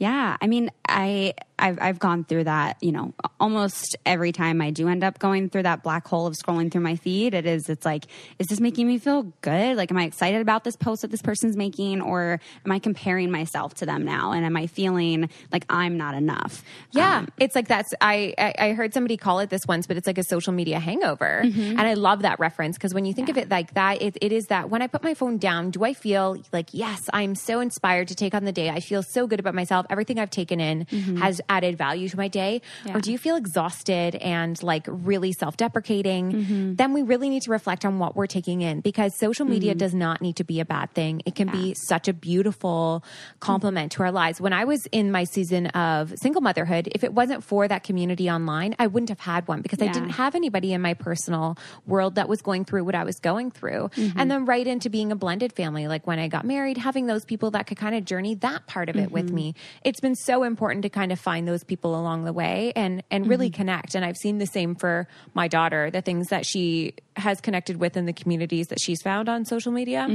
Yeah. 0.00 0.36
I 0.40 0.46
mean, 0.46 0.70
I 0.88 1.34
I've 1.58 1.78
I've 1.78 1.98
gone 1.98 2.24
through 2.24 2.44
that, 2.44 2.78
you 2.80 2.90
know, 2.90 3.12
almost 3.38 3.94
every 4.06 4.32
time 4.32 4.62
I 4.62 4.70
do 4.70 4.88
end 4.88 5.04
up 5.04 5.18
going 5.18 5.50
through 5.50 5.64
that 5.64 5.82
black 5.82 6.08
hole 6.08 6.26
of 6.26 6.34
scrolling 6.34 6.72
through 6.72 6.80
my 6.80 6.96
feed, 6.96 7.34
it 7.34 7.44
is 7.44 7.68
it's 7.68 7.84
like, 7.84 8.06
is 8.38 8.46
this 8.46 8.60
making 8.60 8.86
me 8.86 8.96
feel 8.98 9.24
good? 9.42 9.76
Like 9.76 9.90
am 9.90 9.98
I 9.98 10.04
excited 10.04 10.40
about 10.40 10.64
this 10.64 10.74
post 10.74 11.02
that 11.02 11.10
this 11.10 11.20
person's 11.20 11.54
making 11.54 12.00
or 12.00 12.40
am 12.64 12.72
I 12.72 12.78
comparing 12.78 13.30
myself 13.30 13.74
to 13.74 13.86
them 13.86 14.06
now? 14.06 14.32
And 14.32 14.46
am 14.46 14.56
I 14.56 14.68
feeling 14.68 15.28
like 15.52 15.66
I'm 15.68 15.98
not 15.98 16.14
enough? 16.14 16.64
Yeah, 16.92 17.18
Um, 17.18 17.28
it's 17.38 17.54
like 17.54 17.68
that's. 17.68 17.92
I, 18.00 18.34
I 18.38 18.54
I 18.58 18.72
heard 18.72 18.94
somebody 18.94 19.18
call 19.18 19.40
it 19.40 19.50
this 19.50 19.66
once, 19.68 19.86
but 19.86 19.98
it's 19.98 20.06
like 20.06 20.16
a 20.16 20.24
social 20.24 20.54
media 20.54 20.80
hangover, 20.80 21.40
and 21.44 21.80
I 21.80 21.92
love 21.92 22.22
that 22.22 22.40
reference 22.40 22.78
because 22.78 22.94
when 22.94 23.04
you 23.04 23.12
think 23.12 23.28
of 23.28 23.36
it 23.36 23.50
like 23.50 23.74
that, 23.74 24.00
it, 24.00 24.16
it 24.22 24.32
is 24.32 24.46
that 24.46 24.70
when 24.70 24.80
I 24.80 24.86
put 24.86 25.02
my 25.02 25.12
phone 25.12 25.36
down, 25.36 25.70
do 25.70 25.84
I 25.84 25.92
feel 25.92 26.38
like 26.54 26.70
yes, 26.72 27.00
I'm 27.12 27.34
so 27.34 27.60
inspired 27.60 28.08
to 28.08 28.14
take 28.14 28.34
on 28.34 28.44
the 28.46 28.52
day. 28.52 28.70
I 28.70 28.80
feel 28.80 29.02
so 29.02 29.26
good 29.26 29.40
about 29.40 29.54
myself. 29.54 29.84
Everything 29.90 30.18
I've 30.18 30.30
taken 30.30 30.60
in 30.60 30.86
mm-hmm. 30.86 31.16
has 31.16 31.40
added 31.48 31.76
value 31.76 32.08
to 32.08 32.16
my 32.16 32.28
day, 32.28 32.62
Yeah. 32.84 32.96
or 32.96 33.00
do 33.00 33.12
you 33.12 33.18
feel 33.18 33.36
exhausted 33.36 34.14
and 34.16 34.60
like 34.62 34.86
really 34.88 35.32
self 35.32 35.56
deprecating? 35.56 36.32
Mm-hmm. 36.32 36.74
Then 36.74 36.92
we 36.92 37.02
really 37.02 37.28
need 37.28 37.42
to 37.42 37.50
reflect 37.50 37.84
on 37.84 37.98
what 37.98 38.16
we're 38.16 38.26
taking 38.26 38.62
in 38.62 38.80
because 38.80 39.16
social 39.18 39.44
media 39.44 39.72
mm-hmm. 39.72 39.78
does 39.78 39.94
not 39.94 40.22
need 40.22 40.36
to 40.36 40.44
be 40.44 40.60
a 40.60 40.64
bad 40.64 40.92
thing. 40.94 41.22
It 41.26 41.34
can 41.34 41.48
be 41.48 41.74
such 41.74 42.08
a 42.08 42.12
beautiful 42.12 43.04
complement 43.40 43.92
to 43.92 44.02
our 44.02 44.12
lives. 44.12 44.40
When 44.40 44.52
I 44.52 44.64
was 44.64 44.86
in 44.92 45.10
my 45.10 45.24
season 45.24 45.66
of 45.68 46.14
single 46.18 46.40
motherhood, 46.40 46.88
if 46.94 47.04
it 47.04 47.12
wasn't 47.12 47.42
for 47.44 47.66
that 47.68 47.82
community 47.82 48.30
online, 48.30 48.74
I 48.78 48.86
wouldn't 48.86 49.08
have 49.08 49.20
had 49.20 49.48
one 49.48 49.60
because 49.62 49.82
I 49.82 49.88
didn't 49.88 50.10
have 50.10 50.34
anybody 50.34 50.72
in 50.72 50.80
my 50.80 50.94
personal 50.94 51.58
world 51.86 52.14
that 52.14 52.28
was 52.28 52.42
going 52.42 52.64
through 52.64 52.84
what 52.84 52.94
I 52.94 53.04
was 53.04 53.18
going 53.20 53.50
through. 53.50 53.90
And 54.16 54.30
then 54.30 54.44
right 54.44 54.66
into 54.66 54.90
being 54.90 55.12
a 55.12 55.16
blended 55.16 55.52
family, 55.52 55.88
like 55.88 56.06
when 56.06 56.18
I 56.18 56.28
got 56.28 56.44
married, 56.44 56.78
having 56.78 57.06
those 57.06 57.24
people 57.24 57.50
that 57.52 57.66
could 57.66 57.76
kind 57.76 57.94
of 57.94 58.04
journey 58.04 58.34
that 58.36 58.66
part 58.66 58.88
of 58.88 58.96
it 58.96 59.10
with 59.10 59.30
me. 59.30 59.54
It's 59.82 60.00
been 60.00 60.14
so 60.14 60.42
important 60.42 60.82
to 60.82 60.88
kind 60.90 61.10
of 61.10 61.18
find 61.18 61.48
those 61.48 61.64
people 61.64 61.98
along 61.98 62.24
the 62.24 62.32
way 62.32 62.72
and 62.76 63.02
and 63.10 63.26
really 63.26 63.48
connect. 63.50 63.94
And 63.94 64.04
I've 64.04 64.16
seen 64.16 64.38
the 64.38 64.46
same 64.46 64.74
for 64.74 65.08
my 65.34 65.48
daughter, 65.48 65.90
the 65.90 66.02
things 66.02 66.28
that 66.28 66.44
she 66.44 66.94
has 67.16 67.40
connected 67.40 67.78
with 67.78 67.96
in 67.96 68.04
the 68.06 68.12
communities 68.12 68.68
that 68.68 68.78
she's 68.80 69.00
found 69.02 69.28
on 69.28 69.44
social 69.44 69.72
media. 69.72 70.06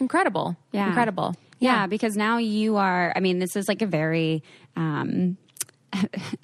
Incredible. 0.00 0.56
Yeah. 0.72 0.88
Incredible. 0.88 1.34
Yeah, 1.60 1.88
because 1.88 2.16
now 2.16 2.38
you 2.38 2.76
are, 2.76 3.12
I 3.16 3.20
mean, 3.20 3.40
this 3.40 3.56
is 3.56 3.66
like 3.66 3.82
a 3.82 3.86
very, 3.86 4.44
um, 4.76 5.36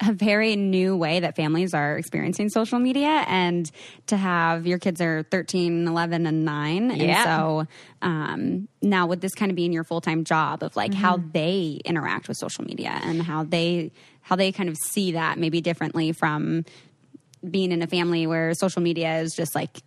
a 0.01 0.11
very 0.11 0.55
new 0.55 0.97
way 0.97 1.19
that 1.19 1.35
families 1.35 1.73
are 1.73 1.97
experiencing 1.97 2.49
social 2.49 2.79
media 2.79 3.23
and 3.27 3.69
to 4.07 4.17
have 4.17 4.65
your 4.65 4.79
kids 4.79 4.99
are 5.01 5.23
13 5.29 5.87
11 5.87 6.25
and 6.25 6.43
9 6.43 6.91
and 6.91 7.01
Yeah. 7.01 7.23
so 7.23 7.67
um, 8.01 8.67
now 8.81 9.05
would 9.05 9.21
this 9.21 9.35
kind 9.35 9.51
of 9.51 9.55
be 9.55 9.65
in 9.65 9.71
your 9.71 9.83
full-time 9.83 10.23
job 10.23 10.63
of 10.63 10.75
like 10.75 10.93
how 10.93 11.17
Mm-hmm. 11.17 11.29
they 11.33 11.81
interact 11.85 12.27
with 12.27 12.37
social 12.37 12.63
media 12.63 12.99
and 13.03 13.21
how 13.21 13.43
they 13.43 13.91
how 14.21 14.35
they 14.35 14.51
kind 14.51 14.67
of 14.69 14.77
see 14.77 15.11
that 15.11 15.37
maybe 15.37 15.61
differently 15.61 16.11
from 16.11 16.65
being 17.47 17.71
in 17.71 17.83
a 17.83 17.87
family 17.87 18.25
where 18.25 18.53
social 18.55 18.81
media 18.81 19.19
is 19.19 19.35
just 19.35 19.53
like 19.53 19.81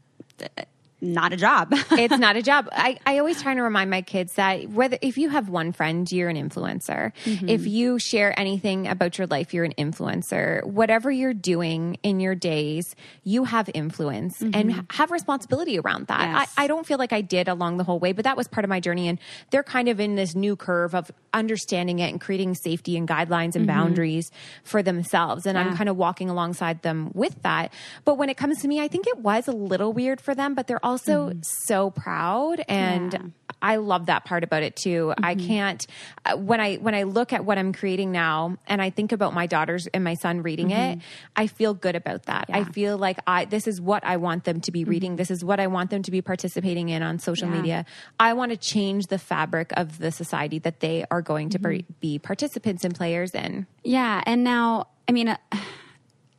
not 1.00 1.32
a 1.32 1.36
job 1.36 1.72
it's 1.92 2.18
not 2.18 2.36
a 2.36 2.42
job. 2.42 2.68
I, 2.72 2.98
I 3.06 3.18
always 3.18 3.42
try 3.42 3.54
to 3.54 3.62
remind 3.62 3.90
my 3.90 4.02
kids 4.02 4.34
that 4.34 4.68
whether 4.70 4.98
if 5.02 5.18
you 5.18 5.28
have 5.28 5.48
one 5.48 5.72
friend, 5.72 6.10
you're 6.10 6.28
an 6.28 6.36
influencer. 6.36 7.12
Mm-hmm. 7.24 7.48
If 7.48 7.66
you 7.66 7.98
share 7.98 8.38
anything 8.38 8.88
about 8.88 9.18
your 9.18 9.26
life, 9.26 9.52
you're 9.52 9.64
an 9.64 9.74
influencer. 9.78 10.64
Whatever 10.64 11.10
you're 11.10 11.34
doing 11.34 11.98
in 12.02 12.20
your 12.20 12.34
days, 12.34 12.94
you 13.24 13.44
have 13.44 13.70
influence 13.74 14.40
and 14.40 14.54
mm-hmm. 14.54 14.80
have 14.90 15.10
responsibility 15.10 15.78
around 15.78 16.06
that. 16.06 16.20
Yes. 16.20 16.54
I, 16.56 16.64
I 16.64 16.66
don't 16.66 16.86
feel 16.86 16.98
like 16.98 17.12
I 17.12 17.20
did 17.20 17.48
along 17.48 17.76
the 17.76 17.84
whole 17.84 17.98
way, 17.98 18.12
but 18.12 18.24
that 18.24 18.36
was 18.36 18.48
part 18.48 18.64
of 18.64 18.68
my 18.68 18.80
journey. 18.80 19.08
And 19.08 19.18
they're 19.50 19.62
kind 19.62 19.88
of 19.88 20.00
in 20.00 20.14
this 20.14 20.34
new 20.34 20.56
curve 20.56 20.94
of 20.94 21.10
understanding 21.32 21.98
it 21.98 22.10
and 22.10 22.20
creating 22.20 22.54
safety 22.54 22.96
and 22.96 23.08
guidelines 23.08 23.54
and 23.54 23.66
mm-hmm. 23.66 23.66
boundaries 23.66 24.30
for 24.64 24.82
themselves. 24.82 25.46
And 25.46 25.58
I'm 25.58 25.76
kind 25.76 25.88
of 25.88 25.96
walking 25.96 26.30
alongside 26.30 26.82
them 26.82 27.11
with 27.14 27.42
that. 27.42 27.72
But 28.04 28.16
when 28.16 28.28
it 28.28 28.37
comes 28.37 28.61
to 28.62 28.68
me, 28.68 28.80
I 28.80 28.88
think 28.88 29.06
it 29.06 29.18
was 29.18 29.48
a 29.48 29.52
little 29.52 29.92
weird 29.92 30.20
for 30.20 30.34
them, 30.34 30.54
but 30.54 30.66
they're 30.66 30.84
also 30.88 31.33
so 31.42 31.90
proud 31.90 32.64
and 32.68 33.12
Mm-hmm. 33.12 33.27
Yeah. 33.27 33.33
I 33.61 33.77
love 33.77 34.07
that 34.07 34.24
part 34.24 34.44
about 34.44 34.62
it 34.62 34.77
too. 34.77 35.12
I 35.18 35.35
Mm-hmm. 35.35 35.46
can't 35.48 35.87
uh, 36.24 36.37
when 36.37 36.61
I 36.61 36.77
when 36.77 36.94
I 36.94 37.03
look 37.03 37.33
at 37.33 37.44
what 37.44 37.59
I'm 37.59 37.72
creating 37.72 38.12
now 38.12 38.57
and 38.68 38.81
I 38.81 38.90
think 38.90 39.11
about 39.11 39.35
my 39.35 39.46
daughters 39.46 39.88
and 39.92 40.05
my 40.05 40.14
son 40.14 40.42
reading 40.42 40.70
it, 40.70 41.01
I 41.35 41.48
feel 41.48 41.74
good 41.74 41.96
about 41.96 42.27
that. 42.27 42.44
I 42.48 42.51
Mm-hmm. 42.51 42.55
Yeah. 42.59 42.62
Mm-hmm. 42.62 42.72
feel 42.72 42.98
like 42.98 43.18
I 43.27 43.46
this 43.46 43.66
is 43.66 43.81
what 43.81 44.05
I 44.05 44.16
want 44.18 44.44
them 44.44 44.61
to 44.61 44.70
be 44.70 44.85
reading. 44.85 45.16
This 45.16 45.31
is 45.33 45.44
what 45.44 45.59
I 45.59 45.66
want 45.66 45.90
them 45.90 46.03
to 46.05 46.11
be 46.12 46.22
participating 46.22 46.88
in 46.90 47.03
on 47.03 47.18
social 47.18 47.48
Yeah. 47.48 47.57
media. 47.57 47.85
I 48.20 48.35
want 48.35 48.53
to 48.53 48.57
change 48.57 49.07
the 49.09 49.18
fabric 49.18 49.72
of 49.77 49.98
the 49.98 50.12
society 50.12 50.61
that 50.61 50.79
they 50.79 51.05
are 51.11 51.22
going 51.22 51.48
to 51.51 51.59
Mm-hmm. 51.59 51.79
be, 52.01 52.12
be 52.14 52.18
participants 52.20 52.85
and 52.85 52.94
players 52.94 53.35
in. 53.35 53.66
Yeah, 53.83 54.22
and 54.24 54.44
now 54.44 54.87
I 55.09 55.12
mean, 55.12 55.29
uh, 55.29 55.37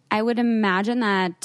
I 0.09 0.21
would 0.21 0.39
imagine 0.39 1.01
that 1.01 1.35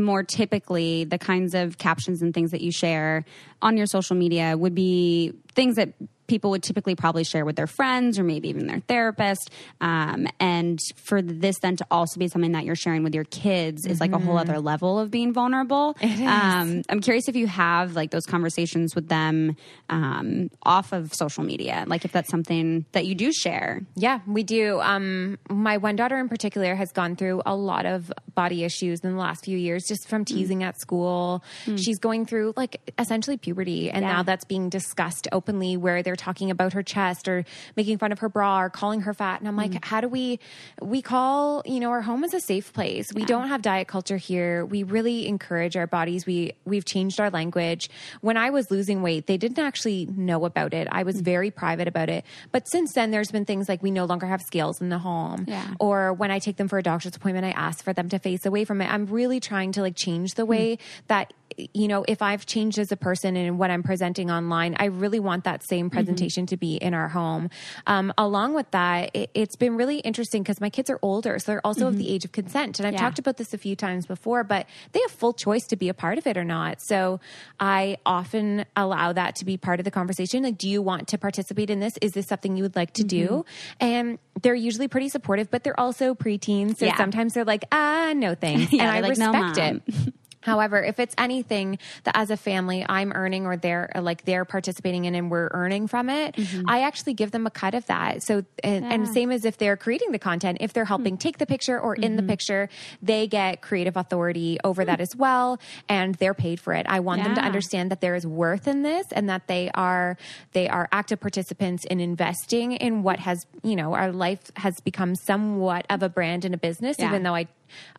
more 0.00 0.22
typically 0.22 1.04
the 1.04 1.18
kinds 1.18 1.54
of 1.54 1.78
captions 1.78 2.22
and 2.22 2.34
things 2.34 2.50
that 2.50 2.60
you 2.60 2.72
share 2.72 3.24
on 3.62 3.76
your 3.76 3.86
social 3.86 4.16
media 4.16 4.56
would 4.56 4.74
be 4.74 5.32
things 5.54 5.76
that 5.76 5.94
people 6.26 6.50
would 6.50 6.62
typically 6.62 6.94
probably 6.94 7.24
share 7.24 7.44
with 7.44 7.56
their 7.56 7.66
friends 7.66 8.18
or 8.18 8.24
maybe 8.24 8.48
even 8.48 8.66
their 8.66 8.80
therapist. 8.80 9.50
Um, 9.80 10.26
and 10.40 10.78
for 10.96 11.20
this 11.22 11.58
then 11.60 11.76
to 11.76 11.86
also 11.90 12.18
be 12.18 12.28
something 12.28 12.52
that 12.52 12.64
you're 12.64 12.76
sharing 12.76 13.02
with 13.02 13.14
your 13.14 13.24
kids 13.24 13.86
is 13.86 14.00
like 14.00 14.12
a 14.12 14.18
whole 14.18 14.38
other 14.38 14.58
level 14.60 14.98
of 14.98 15.10
being 15.10 15.32
vulnerable. 15.32 15.96
Um, 16.02 16.82
I'm 16.88 17.00
curious 17.00 17.28
if 17.28 17.36
you 17.36 17.46
have 17.46 17.94
like 17.94 18.10
those 18.10 18.24
conversations 18.26 18.94
with 18.94 19.08
them 19.08 19.56
um, 19.90 20.50
off 20.62 20.92
of 20.92 21.12
social 21.14 21.44
media, 21.44 21.84
like 21.86 22.04
if 22.04 22.12
that's 22.12 22.30
something 22.30 22.84
that 22.92 23.06
you 23.06 23.14
do 23.14 23.32
share. 23.32 23.82
Yeah, 23.96 24.20
we 24.26 24.42
do. 24.42 24.80
Um, 24.80 25.38
my 25.50 25.76
one 25.76 25.96
daughter 25.96 26.18
in 26.18 26.28
particular 26.28 26.74
has 26.74 26.90
gone 26.92 27.16
through 27.16 27.42
a 27.44 27.54
lot 27.54 27.86
of 27.86 28.12
body 28.34 28.64
issues 28.64 29.00
in 29.00 29.12
the 29.12 29.18
last 29.18 29.44
few 29.44 29.56
years, 29.58 29.84
just 29.86 30.08
from 30.08 30.24
teasing 30.24 30.62
at 30.62 30.80
school. 30.80 31.44
She's 31.76 31.98
going 31.98 32.26
through 32.26 32.54
like 32.56 32.92
essentially 32.98 33.36
puberty, 33.36 33.90
and 33.90 34.02
Yeah. 34.04 34.12
now 34.14 34.22
that's 34.22 34.44
being 34.44 34.68
discussed 34.68 35.28
openly, 35.32 35.76
where 35.76 36.02
they're 36.02 36.13
talking 36.16 36.50
about 36.50 36.72
her 36.72 36.82
chest 36.82 37.28
or 37.28 37.44
making 37.76 37.98
fun 37.98 38.12
of 38.12 38.18
her 38.20 38.28
bra 38.28 38.60
or 38.60 38.70
calling 38.70 39.02
her 39.02 39.14
fat. 39.14 39.40
And 39.40 39.48
I'm 39.48 39.56
like, 39.56 39.72
mm. 39.72 39.84
how 39.84 40.00
do 40.00 40.08
we? 40.08 40.38
We 40.80 41.02
call 41.02 41.62
you 41.64 41.80
know 41.80 41.90
our 41.90 42.02
home 42.02 42.24
is 42.24 42.34
a 42.34 42.40
safe 42.40 42.72
place. 42.72 43.12
We 43.12 43.24
don't 43.24 43.48
have 43.48 43.62
diet 43.62 43.88
culture 43.88 44.16
here. 44.16 44.64
We 44.64 44.82
really 44.82 45.26
encourage 45.26 45.76
our 45.76 45.86
bodies. 45.86 46.26
We 46.26 46.52
we've 46.64 46.84
changed 46.84 47.20
our 47.20 47.30
language. 47.30 47.90
When 48.20 48.36
I 48.36 48.50
was 48.50 48.70
losing 48.70 49.02
weight, 49.02 49.26
they 49.26 49.36
didn't 49.36 49.58
actually 49.58 50.06
know 50.06 50.44
about 50.44 50.74
it. 50.74 50.88
I 50.90 51.02
was 51.02 51.16
mm. 51.16 51.24
very 51.24 51.50
private 51.50 51.88
about 51.88 52.08
it. 52.08 52.24
But 52.52 52.68
since 52.68 52.92
then, 52.92 53.10
there's 53.10 53.30
been 53.30 53.44
things 53.44 53.68
like 53.68 53.82
we 53.82 53.90
no 53.90 54.04
longer 54.04 54.26
have 54.26 54.42
scales 54.42 54.80
in 54.80 54.88
the 54.88 54.98
home, 54.98 55.44
Yeah. 55.48 55.74
or 55.80 56.12
when 56.12 56.30
I 56.30 56.38
take 56.38 56.56
them 56.56 56.68
for 56.68 56.78
a 56.78 56.82
doctor's 56.82 57.16
appointment, 57.16 57.46
I 57.46 57.50
ask 57.50 57.84
for 57.84 57.92
them 57.92 58.08
to 58.10 58.18
face 58.18 58.46
away 58.46 58.64
from 58.64 58.80
it. 58.80 58.92
I'm 58.92 59.06
really 59.06 59.40
trying 59.40 59.72
to 59.72 59.82
like 59.82 59.96
change 59.96 60.34
the 60.34 60.44
mm. 60.44 60.48
way 60.48 60.78
that 61.08 61.32
you 61.72 61.88
know 61.88 62.04
if 62.08 62.22
I've 62.22 62.46
changed 62.46 62.78
as 62.78 62.90
a 62.92 62.96
person 62.96 63.36
and 63.36 63.58
what 63.58 63.70
I'm 63.70 63.82
presenting 63.82 64.30
online, 64.30 64.76
I 64.78 64.86
really 64.86 65.20
want 65.20 65.44
that 65.44 65.62
same 65.62 65.90
presentation 65.90 66.46
to 66.46 66.56
be 66.56 66.76
in 66.76 66.94
our 66.94 67.08
home. 67.08 67.50
Um, 67.86 68.12
along 68.18 68.54
with 68.54 68.70
that, 68.72 69.10
it, 69.14 69.30
it's 69.34 69.56
been 69.56 69.76
really 69.76 69.98
interesting 69.98 70.42
because 70.42 70.60
my 70.60 70.70
kids 70.70 70.90
are 70.90 70.98
older, 71.02 71.38
so 71.38 71.52
they're 71.52 71.66
also 71.66 71.86
of 71.88 71.96
the 71.98 72.08
age 72.08 72.24
of 72.24 72.32
consent, 72.32 72.78
and 72.78 72.86
I've 72.86 72.94
Yeah. 72.94 73.00
talked 73.00 73.18
about 73.18 73.36
this 73.36 73.52
a 73.54 73.58
few 73.58 73.76
times 73.76 74.06
before, 74.06 74.44
but 74.44 74.66
they 74.92 75.00
have 75.00 75.10
full 75.10 75.32
choice 75.32 75.66
to 75.68 75.76
be 75.76 75.88
a 75.88 75.94
part 75.94 76.18
of 76.18 76.26
it 76.26 76.36
or 76.36 76.44
not. 76.44 76.80
So 76.82 77.20
I 77.60 77.98
often 78.06 78.64
allow 78.76 79.12
that 79.12 79.36
to 79.36 79.44
be 79.44 79.56
part 79.56 79.80
of 79.80 79.84
the 79.84 79.90
conversation. 79.90 80.42
Like, 80.42 80.58
do 80.58 80.68
you 80.68 80.82
want 80.82 81.08
to 81.08 81.18
participate 81.18 81.70
in 81.70 81.80
this? 81.80 81.96
Is 82.02 82.12
this 82.12 82.26
something 82.26 82.56
you 82.56 82.62
would 82.62 82.76
like 82.76 82.92
to 82.94 83.04
do? 83.04 83.28
Mm-hmm. 83.28 83.84
And 83.84 84.18
they're 84.42 84.54
usually 84.54 84.88
pretty 84.88 85.08
supportive, 85.08 85.50
but 85.50 85.64
they're 85.64 85.78
also 85.78 86.14
preteens. 86.14 86.78
So 86.78 86.86
Yeah. 86.86 86.96
sometimes 86.96 87.34
they're 87.34 87.44
like, 87.44 87.64
ah, 87.72 88.12
no 88.16 88.34
thanks. 88.34 88.72
Yeah, 88.72 88.82
and 88.84 88.90
I 88.90 89.00
like, 89.00 89.10
respect 89.10 89.34
Mom." 89.58 89.82
it. 89.86 90.14
However, 90.44 90.82
if 90.82 91.00
it's 91.00 91.14
anything 91.16 91.78
that 92.04 92.16
as 92.16 92.30
a 92.30 92.36
family 92.36 92.84
I'm 92.88 93.12
earning 93.12 93.46
or 93.46 93.56
they're 93.56 93.90
like 93.94 94.24
they're 94.24 94.44
participating 94.44 95.06
in 95.06 95.14
and 95.14 95.30
we're 95.30 95.48
earning 95.52 95.86
from 95.86 96.10
it, 96.10 96.36
mm-hmm. 96.36 96.68
I 96.68 96.82
actually 96.82 97.14
give 97.14 97.30
them 97.30 97.46
a 97.46 97.50
cut 97.50 97.74
of 97.74 97.86
that. 97.86 98.22
So 98.22 98.44
and, 98.62 98.84
and 98.84 99.08
same 99.08 99.30
as 99.30 99.44
if 99.44 99.56
they're 99.56 99.76
creating 99.76 100.12
the 100.12 100.18
content, 100.18 100.58
if 100.60 100.72
they're 100.72 100.84
helping 100.84 101.16
mm. 101.16 101.20
take 101.20 101.38
the 101.38 101.46
picture 101.46 101.80
or 101.80 101.94
in 101.94 102.16
the 102.16 102.22
mm-hmm. 102.22 102.28
picture, 102.28 102.68
they 103.02 103.26
get 103.26 103.62
creative 103.62 103.96
authority 103.96 104.58
over 104.62 104.84
that 104.84 104.98
mm. 104.98 105.02
as 105.02 105.16
well 105.16 105.58
and 105.88 106.14
they're 106.16 106.34
paid 106.34 106.60
for 106.60 106.74
it. 106.74 106.86
I 106.88 107.00
want 107.00 107.24
them 107.24 107.34
to 107.34 107.40
understand 107.40 107.90
that 107.90 108.00
there 108.00 108.14
is 108.14 108.26
worth 108.26 108.68
in 108.68 108.82
this 108.82 109.06
and 109.12 109.28
that 109.28 109.46
they 109.46 109.70
are 109.74 110.16
they 110.52 110.68
are 110.68 110.88
active 110.92 111.20
participants 111.20 111.84
in 111.86 112.00
investing 112.00 112.72
in 112.72 113.02
what 113.02 113.18
has, 113.20 113.46
you 113.62 113.76
know, 113.76 113.94
our 113.94 114.12
life 114.12 114.50
has 114.56 114.80
become 114.80 115.14
somewhat 115.14 115.86
of 115.88 116.02
a 116.02 116.08
brand 116.08 116.44
and 116.44 116.54
a 116.54 116.58
business 116.58 116.98
Yeah. 116.98 117.08
even 117.08 117.22
though 117.22 117.34
I 117.34 117.48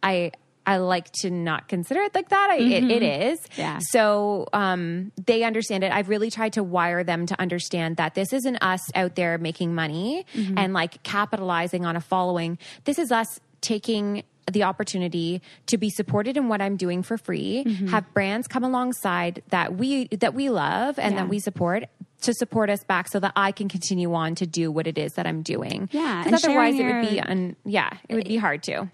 I 0.04 0.32
I 0.68 0.78
like 0.78 1.12
to 1.22 1.30
not 1.30 1.68
consider 1.68 2.02
it 2.02 2.16
like 2.16 2.30
that. 2.30 2.50
I, 2.50 2.56
it, 2.58 2.84
it 2.92 3.04
is. 3.04 3.40
Mm-hmm. 3.40 3.62
Yeah. 3.62 3.80
So 3.92 4.48
um, 4.54 5.12
they 5.26 5.44
understand 5.44 5.84
it. 5.84 5.92
I've 5.92 6.10
really 6.10 6.32
tried 6.32 6.54
to 6.54 6.64
wire 6.64 7.04
them 7.04 7.26
to 7.28 7.40
understand 7.40 7.98
that 7.98 8.16
this 8.16 8.34
isn't 8.34 8.58
us 8.58 8.82
out 8.96 9.16
there 9.16 9.38
making 9.38 9.76
money 9.76 10.26
Mm-hmm. 10.36 10.58
and 10.58 10.74
like 10.74 11.02
capitalizing 11.04 11.86
on 11.86 11.96
a 11.96 12.02
following. 12.02 12.58
This 12.86 12.98
is 13.00 13.12
us 13.12 13.40
taking 13.62 14.24
the 14.52 14.64
opportunity 14.64 15.42
to 15.66 15.78
be 15.78 15.90
supported 15.90 16.38
in 16.38 16.48
what 16.50 16.62
I'm 16.62 16.78
doing 16.78 17.02
for 17.04 17.18
free, 17.18 17.64
Mm-hmm. 17.66 17.88
have 17.88 18.12
brands 18.14 18.48
come 18.48 18.64
alongside 18.64 19.42
that 19.50 19.76
we 19.76 20.06
that 20.08 20.34
we 20.34 20.50
love 20.50 21.00
and 21.00 21.14
Yeah. 21.16 21.22
that 21.22 21.30
we 21.30 21.40
support 21.40 21.86
to 22.22 22.34
support 22.34 22.70
us 22.70 22.84
back 22.84 23.08
so 23.08 23.20
that 23.20 23.34
I 23.36 23.52
can 23.52 23.68
continue 23.70 24.14
on 24.14 24.36
to 24.36 24.48
do 24.48 24.72
what 24.72 24.88
it 24.88 24.98
is 24.98 25.14
that 25.14 25.28
I'm 25.28 25.42
doing. 25.44 25.90
Yeah, 25.92 26.18
and 26.22 26.26
Because 26.26 26.44
otherwise 26.46 26.76
it 26.80 26.84
would 26.86 27.02
be 27.10 27.20
un, 27.20 27.56
yeah, 27.66 27.90
it 28.10 28.16
would 28.16 28.28
be 28.28 28.38
hard 28.38 28.64
to. 28.64 28.90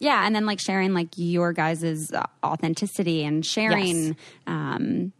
Yeah, 0.00 0.26
and 0.26 0.34
then 0.34 0.44
like 0.46 0.60
sharing 0.60 0.92
like 0.92 1.08
your 1.16 1.52
guys's 1.52 2.10
authenticity 2.44 3.24
and 3.24 3.44
sharing 3.44 4.04
Yes. 4.08 4.14
um 4.46 5.12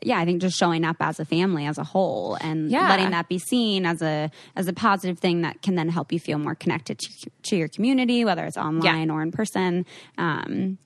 yeah, 0.00 0.18
I 0.20 0.24
think 0.24 0.40
just 0.40 0.56
showing 0.56 0.84
up 0.84 0.96
as 1.00 1.18
a 1.18 1.24
family 1.24 1.66
as 1.66 1.76
a 1.76 1.82
whole 1.82 2.36
and 2.40 2.70
Yeah. 2.70 2.88
letting 2.88 3.10
that 3.10 3.28
be 3.28 3.38
seen 3.38 3.84
as 3.84 4.00
a 4.00 4.30
as 4.54 4.68
a 4.68 4.72
positive 4.72 5.18
thing 5.18 5.42
that 5.42 5.60
can 5.62 5.74
then 5.74 5.88
help 5.88 6.12
you 6.12 6.20
feel 6.20 6.38
more 6.38 6.54
connected 6.54 6.98
to, 7.00 7.30
to 7.44 7.56
your 7.56 7.66
community, 7.68 8.24
whether 8.24 8.44
it's 8.44 8.56
online 8.56 9.10
or 9.10 9.22
in 9.22 9.32
person. 9.32 9.84
Um, 10.18 10.78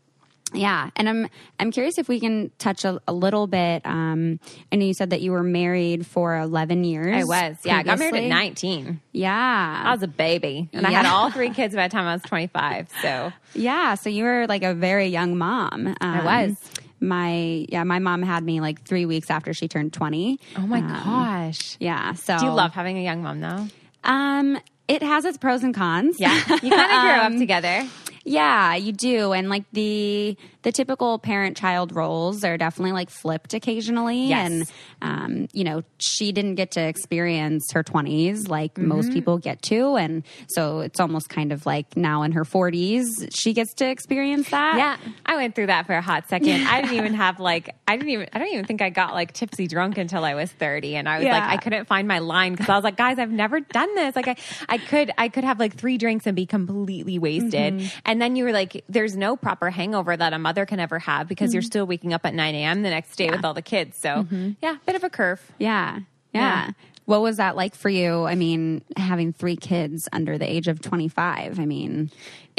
yeah, 0.53 0.91
and 0.97 1.09
I'm 1.09 1.29
I'm 1.59 1.71
curious 1.71 1.99
if 1.99 2.09
we 2.09 2.21
can 2.21 2.51
touch 2.59 2.85
a, 2.85 3.01
a 3.07 3.13
little 3.13 3.47
bit. 3.47 3.83
Um, 3.85 4.41
I 4.73 4.77
know 4.77 4.85
you 4.85 4.95
said 4.95 5.11
that 5.11 5.21
you 5.21 5.33
were 5.33 5.43
married 5.43 6.07
for 6.07 6.37
11 6.37 6.85
years. 6.85 7.15
I 7.15 7.25
was. 7.25 7.57
Yeah, 7.65 7.77
I 7.79 7.83
got 7.83 7.99
married 7.99 8.25
at 8.25 8.29
19. 8.29 9.01
Yeah, 9.13 9.83
I 9.85 9.93
was 9.93 10.03
a 10.03 10.09
baby. 10.09 10.69
And 10.73 10.87
I 10.87 10.91
had 10.91 11.07
all 11.07 11.31
three 11.33 11.51
kids 11.51 11.75
by 11.75 11.89
the 11.89 11.93
time 11.93 12.07
I 12.07 12.15
was 12.15 12.23
25. 12.23 12.89
So 13.03 13.33
Yeah, 13.55 13.95
so 13.95 14.11
you 14.11 14.25
were 14.25 14.47
like 14.49 14.63
a 14.63 14.75
very 14.75 15.07
young 15.09 15.37
mom. 15.39 15.87
Um, 15.89 15.97
I 16.01 16.45
was. 16.45 16.57
My 17.03 17.65
yeah, 17.71 17.85
my 17.85 17.99
mom 17.99 18.23
had 18.23 18.45
me 18.45 18.61
like 18.61 18.83
three 18.83 19.07
weeks 19.07 19.31
after 19.31 19.55
she 19.55 19.69
turned 19.69 19.95
twenty. 19.95 20.39
Oh 20.59 20.67
my 20.67 20.83
gosh. 20.83 21.77
Yeah, 21.81 22.13
so 22.13 22.39
Do 22.39 22.45
you 22.45 22.53
love 22.53 22.73
having 22.75 22.99
a 22.99 23.03
young 23.03 23.23
mom 23.23 23.41
though? 23.41 23.67
Um, 24.05 24.59
it 24.87 25.03
has 25.03 25.25
its 25.25 25.39
pros 25.39 25.63
and 25.63 25.75
cons. 25.75 26.21
Yeah. 26.21 26.35
You 26.63 26.71
kind 26.71 26.93
of 26.93 27.01
grew 27.03 27.11
up 27.13 27.33
together. 27.39 27.89
Yeah, 28.25 28.75
you 28.75 28.93
do. 28.93 29.33
And 29.33 29.49
like 29.49 29.65
the 29.73 30.37
the 30.63 30.73
typical 30.73 31.19
parent 31.19 31.57
child 31.57 31.95
roles 31.95 32.45
are 32.45 32.59
definitely 32.59 32.93
like 32.93 33.09
flipped 33.09 33.55
occasionally. 33.55 34.27
Yes. 34.27 34.51
And 34.51 34.71
um, 35.03 35.49
you 35.53 35.65
know, 35.65 35.83
she 35.99 36.31
didn't 36.33 36.57
get 36.57 36.73
to 36.73 36.81
experience 36.83 37.73
her 37.73 37.83
twenties 37.83 38.49
like 38.49 38.75
Mm-hmm. 38.75 38.89
most 38.89 39.13
people 39.13 39.39
get 39.39 39.63
to. 39.63 39.97
And 39.97 40.23
so 40.49 40.81
it's 40.81 41.01
almost 41.01 41.29
kind 41.29 41.51
of 41.51 41.65
like 41.67 41.97
now 41.97 42.23
in 42.23 42.33
her 42.33 42.45
forties, 42.45 43.27
she 43.35 43.53
gets 43.55 43.73
to 43.75 43.89
experience 43.89 44.51
that. 44.51 44.77
Yeah, 44.77 44.97
I 45.27 45.37
went 45.37 45.55
through 45.55 45.67
that 45.69 45.87
for 45.87 45.95
a 45.95 46.03
hot 46.03 46.29
second. 46.29 46.67
I 46.67 46.83
didn't 46.83 46.97
even 46.97 47.15
have 47.15 47.41
like 47.41 47.75
I 47.89 47.97
didn't 47.97 48.11
even 48.11 48.29
I 48.33 48.39
don't 48.39 48.49
even 48.53 48.65
think 48.67 48.83
I 48.83 48.91
got 48.91 49.15
like 49.15 49.33
tipsy 49.33 49.67
drunk 49.67 49.97
until 49.99 50.25
I 50.25 50.35
was 50.35 50.53
30 50.53 50.97
and 50.97 51.09
I 51.09 51.19
was 51.19 51.25
like 51.27 51.43
I 51.45 51.57
couldn't 51.57 51.87
find 51.87 52.07
my 52.07 52.19
line 52.19 52.55
cuz 52.57 52.69
I 52.69 52.75
was 52.77 52.85
like 52.85 52.97
guys, 52.97 53.19
I've 53.19 53.31
never 53.33 53.61
done 53.61 53.93
this. 53.95 54.15
Like 54.15 54.29
I 54.29 54.37
I 54.69 54.79
could 54.79 55.11
I 55.17 55.29
could 55.29 55.45
have 55.45 55.59
like 55.59 55.75
3 55.75 55.97
drinks 55.99 56.27
and 56.27 56.37
be 56.37 56.45
completely 56.47 57.19
wasted. 57.19 57.91
And 58.11 58.21
then 58.21 58.35
you 58.35 58.43
were 58.43 58.51
like 58.51 58.83
there's 58.89 59.17
no 59.17 59.37
proper 59.37 59.71
hangover 59.71 60.17
that 60.17 60.33
a 60.33 60.39
mother 60.39 60.67
can 60.67 60.81
ever 60.81 60.99
have 60.99 61.29
because 61.29 61.55
you're 61.55 61.63
mm-hmm. 61.63 61.67
still 61.67 61.87
waking 61.87 62.13
up 62.13 62.27
at 62.27 62.35
9 62.35 62.55
a.m. 62.57 62.83
the 62.83 62.91
next 62.91 63.15
day 63.15 63.31
with 63.31 63.45
all 63.45 63.55
the 63.55 63.63
kids. 63.63 63.97
So, 63.99 64.09
mm-hmm. 64.09 64.51
yeah, 64.61 64.79
bit 64.85 64.97
of 64.97 65.05
a 65.05 65.11
curve. 65.11 65.41
Yeah. 65.59 66.01
Yeah. 66.35 66.67
Yeah. 66.67 66.71
What 67.05 67.23
was 67.23 67.37
that 67.37 67.55
like 67.55 67.77
for 67.77 67.89
you? 67.89 68.25
I 68.25 68.35
mean, 68.35 68.83
having 68.97 69.33
three 69.33 69.55
kids 69.55 70.09
under 70.13 70.39
the 70.39 70.51
age 70.51 70.67
of 70.67 70.81
25. 70.81 71.61
I 71.61 71.67
mean, 71.67 72.11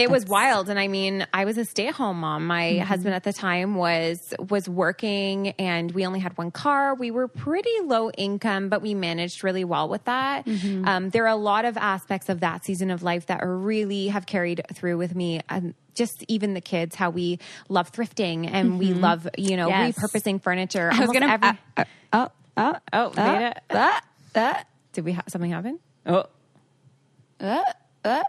It 0.02 0.10
was 0.10 0.26
wild, 0.26 0.70
and 0.70 0.80
I 0.80 0.88
mean, 0.88 1.26
I 1.34 1.46
was 1.46 1.58
a 1.58 1.66
stay-at-home 1.66 2.20
mom. 2.20 2.48
My 2.48 2.64
Mm-hmm. 2.72 2.84
husband 2.86 3.16
at 3.16 3.24
the 3.24 3.34
time 3.34 3.76
was 3.76 4.34
was 4.50 4.68
working, 4.68 5.50
and 5.60 5.92
we 5.92 6.06
only 6.06 6.20
had 6.20 6.38
one 6.38 6.52
car. 6.52 6.96
We 6.96 7.12
were 7.12 7.28
pretty 7.28 7.70
low 7.84 8.10
income, 8.12 8.70
but 8.70 8.82
we 8.82 8.94
managed 8.94 9.44
really 9.44 9.64
well 9.64 9.88
with 9.90 10.04
that. 10.06 10.46
Mm-hmm. 10.46 10.88
Um, 10.88 11.10
there 11.12 11.24
are 11.26 11.28
a 11.30 11.36
lot 11.36 11.66
of 11.66 11.78
aspects 11.78 12.30
of 12.30 12.40
that 12.42 12.66
season 12.66 12.90
of 12.92 13.04
life 13.04 13.28
that 13.28 13.42
are 13.44 13.56
really 13.58 14.08
have 14.08 14.26
carried 14.26 14.62
through 14.74 14.98
with 14.98 15.16
me. 15.16 15.42
Um, 15.50 15.74
just 15.94 16.24
even 16.30 16.54
the 16.54 16.62
kids, 16.62 16.96
how 16.96 17.10
we 17.10 17.38
love 17.68 17.92
thrifting 17.92 18.50
and 18.52 18.80
we 18.80 18.94
love, 18.94 19.28
you 19.38 19.58
know, 19.58 19.70
Mm-hmm. 19.70 19.88
Yes. 19.88 20.00
repurposing 20.00 20.42
furniture. 20.42 20.90
I 20.92 21.00
was 21.02 21.08
going 21.10 21.22
to. 21.22 21.30
every- 21.32 21.58
uh, 21.78 21.84
uh, 22.14 22.28
oh, 22.58 22.76
oh, 22.94 23.14
uh, 23.18 23.34
made 23.34 23.48
it. 23.48 23.58
uh, 23.70 24.00
uh, 24.36 24.54
Did 24.94 25.06
we 25.06 25.12
have 25.14 25.26
something 25.28 25.52
happen? 25.52 25.80
Oh, 26.06 26.26
uh, 27.40 27.64
uh. 28.06 28.24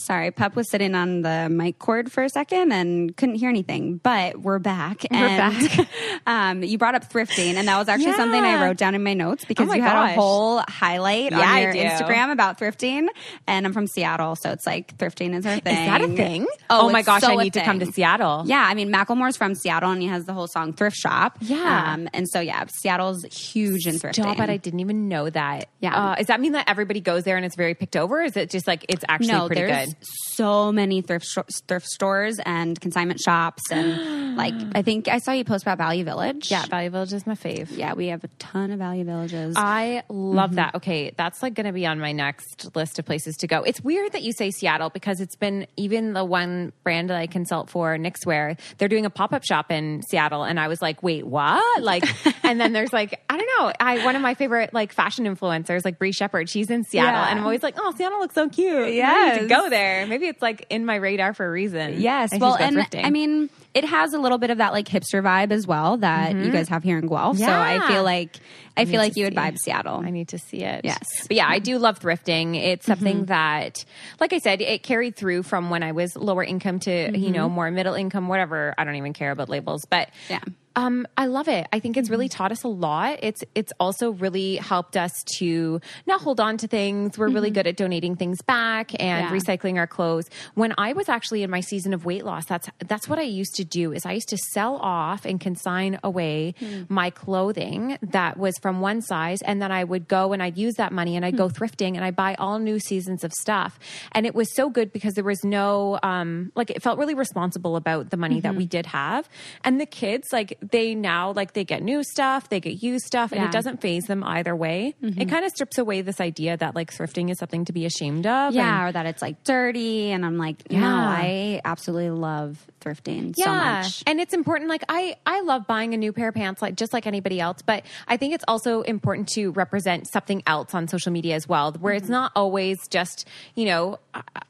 Sorry, 0.00 0.30
Pup 0.30 0.56
was 0.56 0.70
sitting 0.70 0.94
on 0.94 1.22
the 1.22 1.48
mic 1.50 1.78
cord 1.78 2.10
for 2.10 2.22
a 2.22 2.28
second 2.28 2.72
and 2.72 3.16
couldn't 3.16 3.34
hear 3.36 3.48
anything, 3.48 3.98
but 3.98 4.40
we're 4.40 4.58
back. 4.58 5.04
We're 5.10 5.18
and, 5.18 5.68
back. 5.68 5.88
um, 6.26 6.62
you 6.62 6.78
brought 6.78 6.94
up 6.94 7.10
thrifting, 7.12 7.54
and 7.54 7.68
that 7.68 7.78
was 7.78 7.88
actually 7.88 8.14
something 8.14 8.42
I 8.42 8.64
wrote 8.64 8.76
down 8.76 8.94
in 8.94 9.02
my 9.02 9.14
notes 9.14 9.44
because 9.44 9.66
Oh 9.66 9.68
my 9.68 9.76
you 9.76 9.82
had 9.82 10.12
a 10.12 10.14
whole 10.14 10.62
highlight 10.68 11.32
Yeah, 11.32 11.38
on 11.40 11.62
your. 11.62 11.74
Instagram 11.74 12.32
about 12.32 12.58
thrifting. 12.58 13.08
And 13.46 13.66
I'm 13.66 13.72
from 13.72 13.86
Seattle, 13.86 14.36
so 14.36 14.50
it's 14.50 14.66
like 14.66 14.96
thrifting 14.96 15.34
is 15.34 15.44
our 15.46 15.58
thing. 15.58 15.76
is 15.76 15.86
that 15.86 16.00
a 16.00 16.08
thing? 16.08 16.46
Oh, 16.70 16.90
my 16.90 17.02
gosh, 17.02 17.20
so 17.20 17.28
I 17.38 17.42
need 17.42 17.52
to 17.54 17.62
come 17.62 17.78
to. 17.80 17.90
Seattle. 17.90 18.44
Yeah, 18.46 18.64
I 18.66 18.74
mean 18.74 18.92
Macklemore's 18.92 19.36
from 19.36 19.54
Seattle 19.54 19.90
and 19.90 20.00
he 20.00 20.08
has 20.08 20.24
the 20.24 20.32
whole 20.32 20.46
song 20.46 20.72
Thrift 20.72 20.96
Shop. 20.96 21.36
Yeah. 21.40 21.92
um, 21.92 22.08
and 22.14 22.28
so 22.28 22.40
yeah, 22.40 22.64
Seattle's 22.66 23.24
huge 23.24 23.86
in 23.86 23.96
thrifting. 23.96 24.22
Stop 24.22 24.38
it! 24.38 24.48
I 24.48 24.56
didn't 24.56 24.80
even 24.80 25.08
know 25.08 25.28
that. 25.28 25.68
Yeah. 25.80 25.94
Uh, 25.96 26.14
does 26.16 26.26
that 26.28 26.40
mean 26.40 26.52
that 26.52 26.68
everybody 26.70 27.00
goes 27.00 27.24
there 27.24 27.36
and 27.36 27.44
it's 27.44 27.56
very 27.56 27.74
picked 27.74 27.96
over? 27.96 28.20
Or 28.20 28.22
is 28.22 28.36
it 28.36 28.50
just 28.50 28.66
like 28.66 28.86
it's 28.88 29.04
actually 29.08 29.32
no, 29.32 29.46
pretty 29.46 29.62
there's 29.94 30.08
so 30.34 30.72
many 30.72 31.02
thrift 31.02 31.26
sh- 31.26 31.38
thrift 31.66 31.86
stores 31.86 32.38
and 32.44 32.80
consignment 32.80 33.20
shops 33.20 33.62
and 33.70 34.36
like 34.36 34.54
I 34.74 34.82
think 34.82 35.08
I 35.08 35.18
saw 35.18 35.32
you 35.32 35.44
post 35.44 35.64
about 35.64 35.78
Value 35.78 36.04
Village. 36.04 36.50
Yeah, 36.50 36.64
Value 36.66 36.90
Village 36.90 37.12
is 37.12 37.26
my 37.26 37.34
fave. 37.34 37.68
yeah, 37.76 37.94
we 37.94 38.06
have 38.08 38.24
a 38.24 38.28
ton 38.38 38.70
of 38.70 38.78
Value 38.78 39.04
Villages. 39.04 39.54
I 39.56 40.02
Mm-hmm. 40.10 40.36
love 40.36 40.54
that. 40.56 40.74
Okay, 40.76 41.12
that's 41.16 41.42
like 41.42 41.54
going 41.54 41.66
to 41.66 41.72
be 41.72 41.86
on 41.86 41.98
my 42.00 42.12
next 42.12 42.74
list 42.74 42.98
of 42.98 43.04
places 43.04 43.36
to 43.38 43.46
go. 43.46 43.62
It's 43.62 43.80
weird 43.82 44.12
that 44.12 44.22
you 44.22 44.32
say 44.32 44.50
Seattle 44.50 44.90
because 44.90 45.20
it's 45.20 45.36
been 45.36 45.66
even 45.76 46.12
the 46.12 46.24
one 46.24 46.72
brand 46.84 47.10
that 47.10 47.16
I 47.16 47.26
consult 47.26 47.70
for, 47.70 47.96
Knixwear, 47.96 48.58
they're 48.78 48.88
doing 48.88 49.04
a 49.06 49.10
pop 49.10 49.32
up 49.32 49.44
shop 49.44 49.70
in 49.70 50.02
Seattle, 50.08 50.44
and 50.44 50.58
I 50.60 50.68
was 50.68 50.80
like, 50.80 51.02
wait, 51.02 51.26
what? 51.26 51.82
Like, 51.82 52.04
and 52.44 52.60
then 52.60 52.72
there's 52.72 52.92
like, 52.92 53.20
I 53.28 53.36
don't 53.36 53.48
know. 53.58 53.72
I 53.80 54.04
one 54.04 54.16
of 54.16 54.22
my 54.22 54.34
favorite 54.34 54.72
like 54.72 54.92
fashion 54.92 55.24
influencers, 55.26 55.84
like 55.84 55.98
Bree 55.98 56.12
Shepherd, 56.12 56.48
she's 56.48 56.70
in 56.70 56.84
Seattle, 56.84 57.12
Yeah. 57.20 57.30
and 57.30 57.38
I'm 57.40 57.44
always 57.44 57.62
like, 57.62 57.74
oh, 57.78 57.92
Seattle 57.96 58.20
looks 58.20 58.34
so 58.34 58.48
cute. 58.48 58.94
Yeah, 58.94 59.38
to 59.40 59.46
go 59.46 59.68
there. 59.70 59.79
Maybe 60.06 60.26
it's 60.26 60.42
like 60.42 60.66
in 60.70 60.84
my 60.84 60.96
radar 60.96 61.34
for 61.34 61.46
a 61.46 61.50
reason. 61.50 62.00
Yes, 62.00 62.32
I 62.32 62.36
should 62.36 62.42
well, 62.42 62.56
and 62.56 62.76
thrifting. 62.76 63.04
I 63.04 63.10
mean, 63.10 63.50
it 63.74 63.84
has 63.84 64.12
a 64.12 64.18
little 64.18 64.38
bit 64.38 64.50
of 64.50 64.58
that 64.58 64.72
like 64.72 64.86
hipster 64.86 65.22
vibe 65.22 65.52
as 65.52 65.66
well 65.66 65.98
that 65.98 66.32
you 66.32 66.42
mm-hmm. 66.42 66.52
guys 66.52 66.68
have 66.68 66.82
here 66.82 66.98
in 66.98 67.06
Guelph. 67.06 67.38
So 67.38 67.46
I 67.46 67.86
feel 67.88 68.02
like 68.02 68.36
I, 68.76 68.84
need 68.84 68.90
feel 68.90 69.00
like 69.00 69.16
you 69.16 69.24
would 69.24 69.34
vibe 69.34 69.58
Seattle. 69.58 70.00
I 70.04 70.10
need 70.10 70.28
to 70.28 70.38
see 70.38 70.62
it. 70.62 70.84
Yes. 70.84 71.02
But 71.28 71.36
yeah, 71.36 71.46
I 71.48 71.58
do 71.58 71.78
love 71.78 72.00
thrifting. 72.00 72.56
It's 72.56 72.86
something 72.86 73.18
mm-hmm. 73.18 73.26
that, 73.26 73.84
like 74.18 74.32
I 74.32 74.38
said, 74.38 74.60
it 74.60 74.82
carried 74.82 75.16
through 75.16 75.44
from 75.44 75.70
when 75.70 75.82
I 75.82 75.92
was 75.92 76.16
lower 76.16 76.42
income 76.42 76.80
to, 76.80 77.18
you 77.18 77.30
know, 77.30 77.46
mm-hmm. 77.46 77.54
more 77.54 77.70
middle 77.70 77.94
income, 77.94 78.28
whatever. 78.28 78.74
I 78.76 78.84
don't 78.84 78.96
even 78.96 79.12
care 79.12 79.30
about 79.30 79.48
labels, 79.48 79.84
but 79.88 80.10
Yeah. 80.28 80.40
Um, 80.76 81.06
I 81.16 81.26
love 81.26 81.48
it. 81.48 81.66
I 81.72 81.80
think 81.80 81.96
it's 81.96 82.08
really 82.08 82.28
mm-hmm. 82.28 82.36
taught 82.36 82.52
us 82.52 82.62
a 82.62 82.68
lot. 82.68 83.18
It's 83.22 83.42
it's 83.54 83.72
also 83.80 84.10
really 84.10 84.56
helped 84.56 84.96
us 84.96 85.12
to 85.38 85.80
not 86.06 86.20
hold 86.20 86.38
on 86.38 86.58
to 86.58 86.68
things. 86.68 87.18
We're 87.18 87.28
really 87.28 87.48
mm-hmm. 87.48 87.54
good 87.54 87.66
at 87.66 87.76
donating 87.76 88.16
things 88.16 88.40
back 88.42 88.92
and 89.02 89.24
Yeah. 89.24 89.30
recycling 89.30 89.78
our 89.78 89.88
clothes. 89.88 90.30
When 90.54 90.72
I 90.78 90.92
was 90.92 91.08
actually 91.08 91.42
in 91.42 91.50
my 91.50 91.60
season 91.60 91.92
of 91.92 92.04
weight 92.04 92.24
loss, 92.24 92.46
that's 92.46 92.68
that's 92.86 93.08
what 93.08 93.18
I 93.18 93.22
used 93.22 93.56
to 93.56 93.64
do. 93.64 93.92
Is 93.92 94.06
I 94.06 94.12
used 94.12 94.28
to 94.28 94.38
sell 94.52 94.76
off 94.76 95.24
and 95.24 95.40
consign 95.40 95.98
away 96.04 96.54
hmm. 96.58 96.82
my 96.88 97.10
clothing 97.10 97.98
that 98.02 98.36
was 98.36 98.56
from 98.58 98.80
one 98.80 99.02
size, 99.02 99.42
and 99.42 99.60
then 99.60 99.72
I 99.72 99.82
would 99.82 100.06
go 100.06 100.32
and 100.32 100.40
I'd 100.42 100.56
use 100.56 100.74
that 100.74 100.92
money 100.92 101.16
and 101.16 101.24
I'd 101.24 101.36
go 101.36 101.48
hmm. 101.48 101.54
thrifting 101.54 101.96
and 101.96 102.04
I 102.04 102.12
buy 102.12 102.36
all 102.38 102.60
new 102.60 102.78
seasons 102.78 103.24
of 103.24 103.32
stuff. 103.32 103.78
And 104.12 104.24
it 104.24 104.34
was 104.34 104.54
so 104.54 104.70
good 104.70 104.92
because 104.92 105.14
there 105.14 105.24
was 105.24 105.42
no 105.42 105.98
um, 106.04 106.52
like 106.54 106.70
it 106.70 106.80
felt 106.80 106.98
really 106.98 107.14
responsible 107.14 107.74
about 107.74 108.10
the 108.10 108.16
money 108.16 108.40
that 108.40 108.50
mm-hmm. 108.50 108.58
we 108.58 108.66
did 108.66 108.86
have, 108.86 109.28
and 109.64 109.80
the 109.80 109.86
kids 109.86 110.28
like 110.32 110.56
they 110.70 110.94
now 110.94 111.32
like 111.32 111.52
they 111.52 111.64
get 111.64 111.82
new 111.82 112.02
stuff, 112.02 112.48
they 112.48 112.60
get 112.60 112.82
used 112.82 113.04
stuff, 113.06 113.32
and 113.32 113.40
Yeah. 113.40 113.46
it 113.48 113.52
doesn't 113.52 113.80
phase 113.80 114.04
them 114.04 114.22
either 114.24 114.54
way. 114.54 114.94
It 115.02 115.28
kind 115.28 115.44
of 115.44 115.50
strips 115.52 115.78
away 115.78 116.02
this 116.02 116.20
idea 116.20 116.56
that 116.56 116.74
like 116.74 116.92
thrifting 116.92 117.30
is 117.30 117.38
something 117.38 117.64
to 117.66 117.72
be 117.72 117.86
ashamed 117.86 118.26
of. 118.26 118.54
yeah, 118.54 118.80
and- 118.80 118.88
or 118.88 118.92
that 118.92 119.06
it's 119.06 119.22
like 119.22 119.44
dirty, 119.44 120.10
and 120.12 120.24
I'm 120.24 120.38
like, 120.38 120.70
no, 120.70 120.86
I 120.86 121.60
absolutely 121.64 122.10
love 122.10 122.66
thrifting 122.80 123.34
so 123.36 123.50
much. 123.52 124.02
And 124.06 124.20
it's 124.20 124.32
important. 124.32 124.70
Like 124.70 124.84
I, 124.88 125.16
I 125.26 125.42
love 125.42 125.66
buying 125.66 125.92
a 125.92 125.96
new 125.98 126.12
pair 126.14 126.28
of 126.28 126.34
pants, 126.34 126.62
like 126.62 126.76
just 126.76 126.92
like 126.94 127.06
anybody 127.06 127.38
else. 127.40 127.58
But 127.62 127.84
I 128.08 128.16
think 128.16 128.32
it's 128.34 128.44
also 128.48 128.80
important 128.82 129.28
to 129.34 129.50
represent 129.52 130.08
something 130.10 130.42
else 130.46 130.74
on 130.74 130.88
social 130.88 131.12
media 131.12 131.34
as 131.34 131.46
well, 131.48 131.72
where 131.72 131.92
Mm-hmm. 131.94 132.02
it's 132.04 132.08
not 132.10 132.32
always 132.34 132.88
just, 132.88 133.28
you 133.54 133.66
know, 133.66 133.98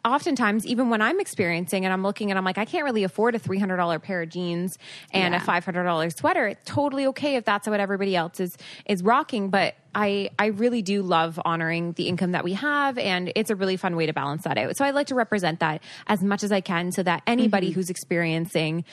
oftentimes 0.04 0.64
even 0.66 0.90
when 0.90 1.02
I'm 1.02 1.20
experiencing 1.20 1.84
and 1.84 1.92
I'm 1.92 2.02
looking 2.02 2.30
and 2.30 2.38
I'm 2.38 2.44
like, 2.44 2.58
I 2.58 2.64
can't 2.64 2.84
really 2.84 3.04
afford 3.04 3.34
a 3.34 3.38
three 3.38 3.58
hundred 3.58 3.76
dollar 3.78 3.98
pair 3.98 4.22
of 4.22 4.28
jeans 4.28 4.78
and 5.12 5.34
Yeah. 5.34 5.40
a 5.40 5.44
five 5.44 5.64
hundred 5.64 5.84
dollar 5.84 5.99
$100 6.08 6.16
sweater. 6.16 6.46
It's 6.48 6.62
totally 6.64 7.06
okay 7.08 7.36
if 7.36 7.44
that's 7.44 7.68
what 7.68 7.80
everybody 7.80 8.16
else 8.16 8.40
is, 8.40 8.56
is 8.86 9.02
rocking. 9.02 9.50
But 9.50 9.74
I, 9.94 10.30
I 10.38 10.46
really 10.46 10.82
do 10.82 11.02
love 11.02 11.40
honoring 11.44 11.92
the 11.92 12.08
income 12.08 12.32
that 12.32 12.44
we 12.44 12.52
have. 12.54 12.96
And 12.98 13.32
it's 13.34 13.50
a 13.50 13.56
really 13.56 13.76
fun 13.76 13.96
way 13.96 14.06
to 14.06 14.12
balance 14.12 14.44
that 14.44 14.56
out. 14.58 14.76
So 14.76 14.84
I 14.84 14.90
like 14.90 15.08
to 15.08 15.14
represent 15.14 15.60
that 15.60 15.82
as 16.06 16.22
much 16.22 16.42
as 16.44 16.52
I 16.52 16.60
can 16.60 16.92
so 16.92 17.02
that 17.02 17.22
anybody 17.26 17.60
Mm-hmm. 17.60 17.74
who's 17.74 17.90
experiencing 17.90 18.84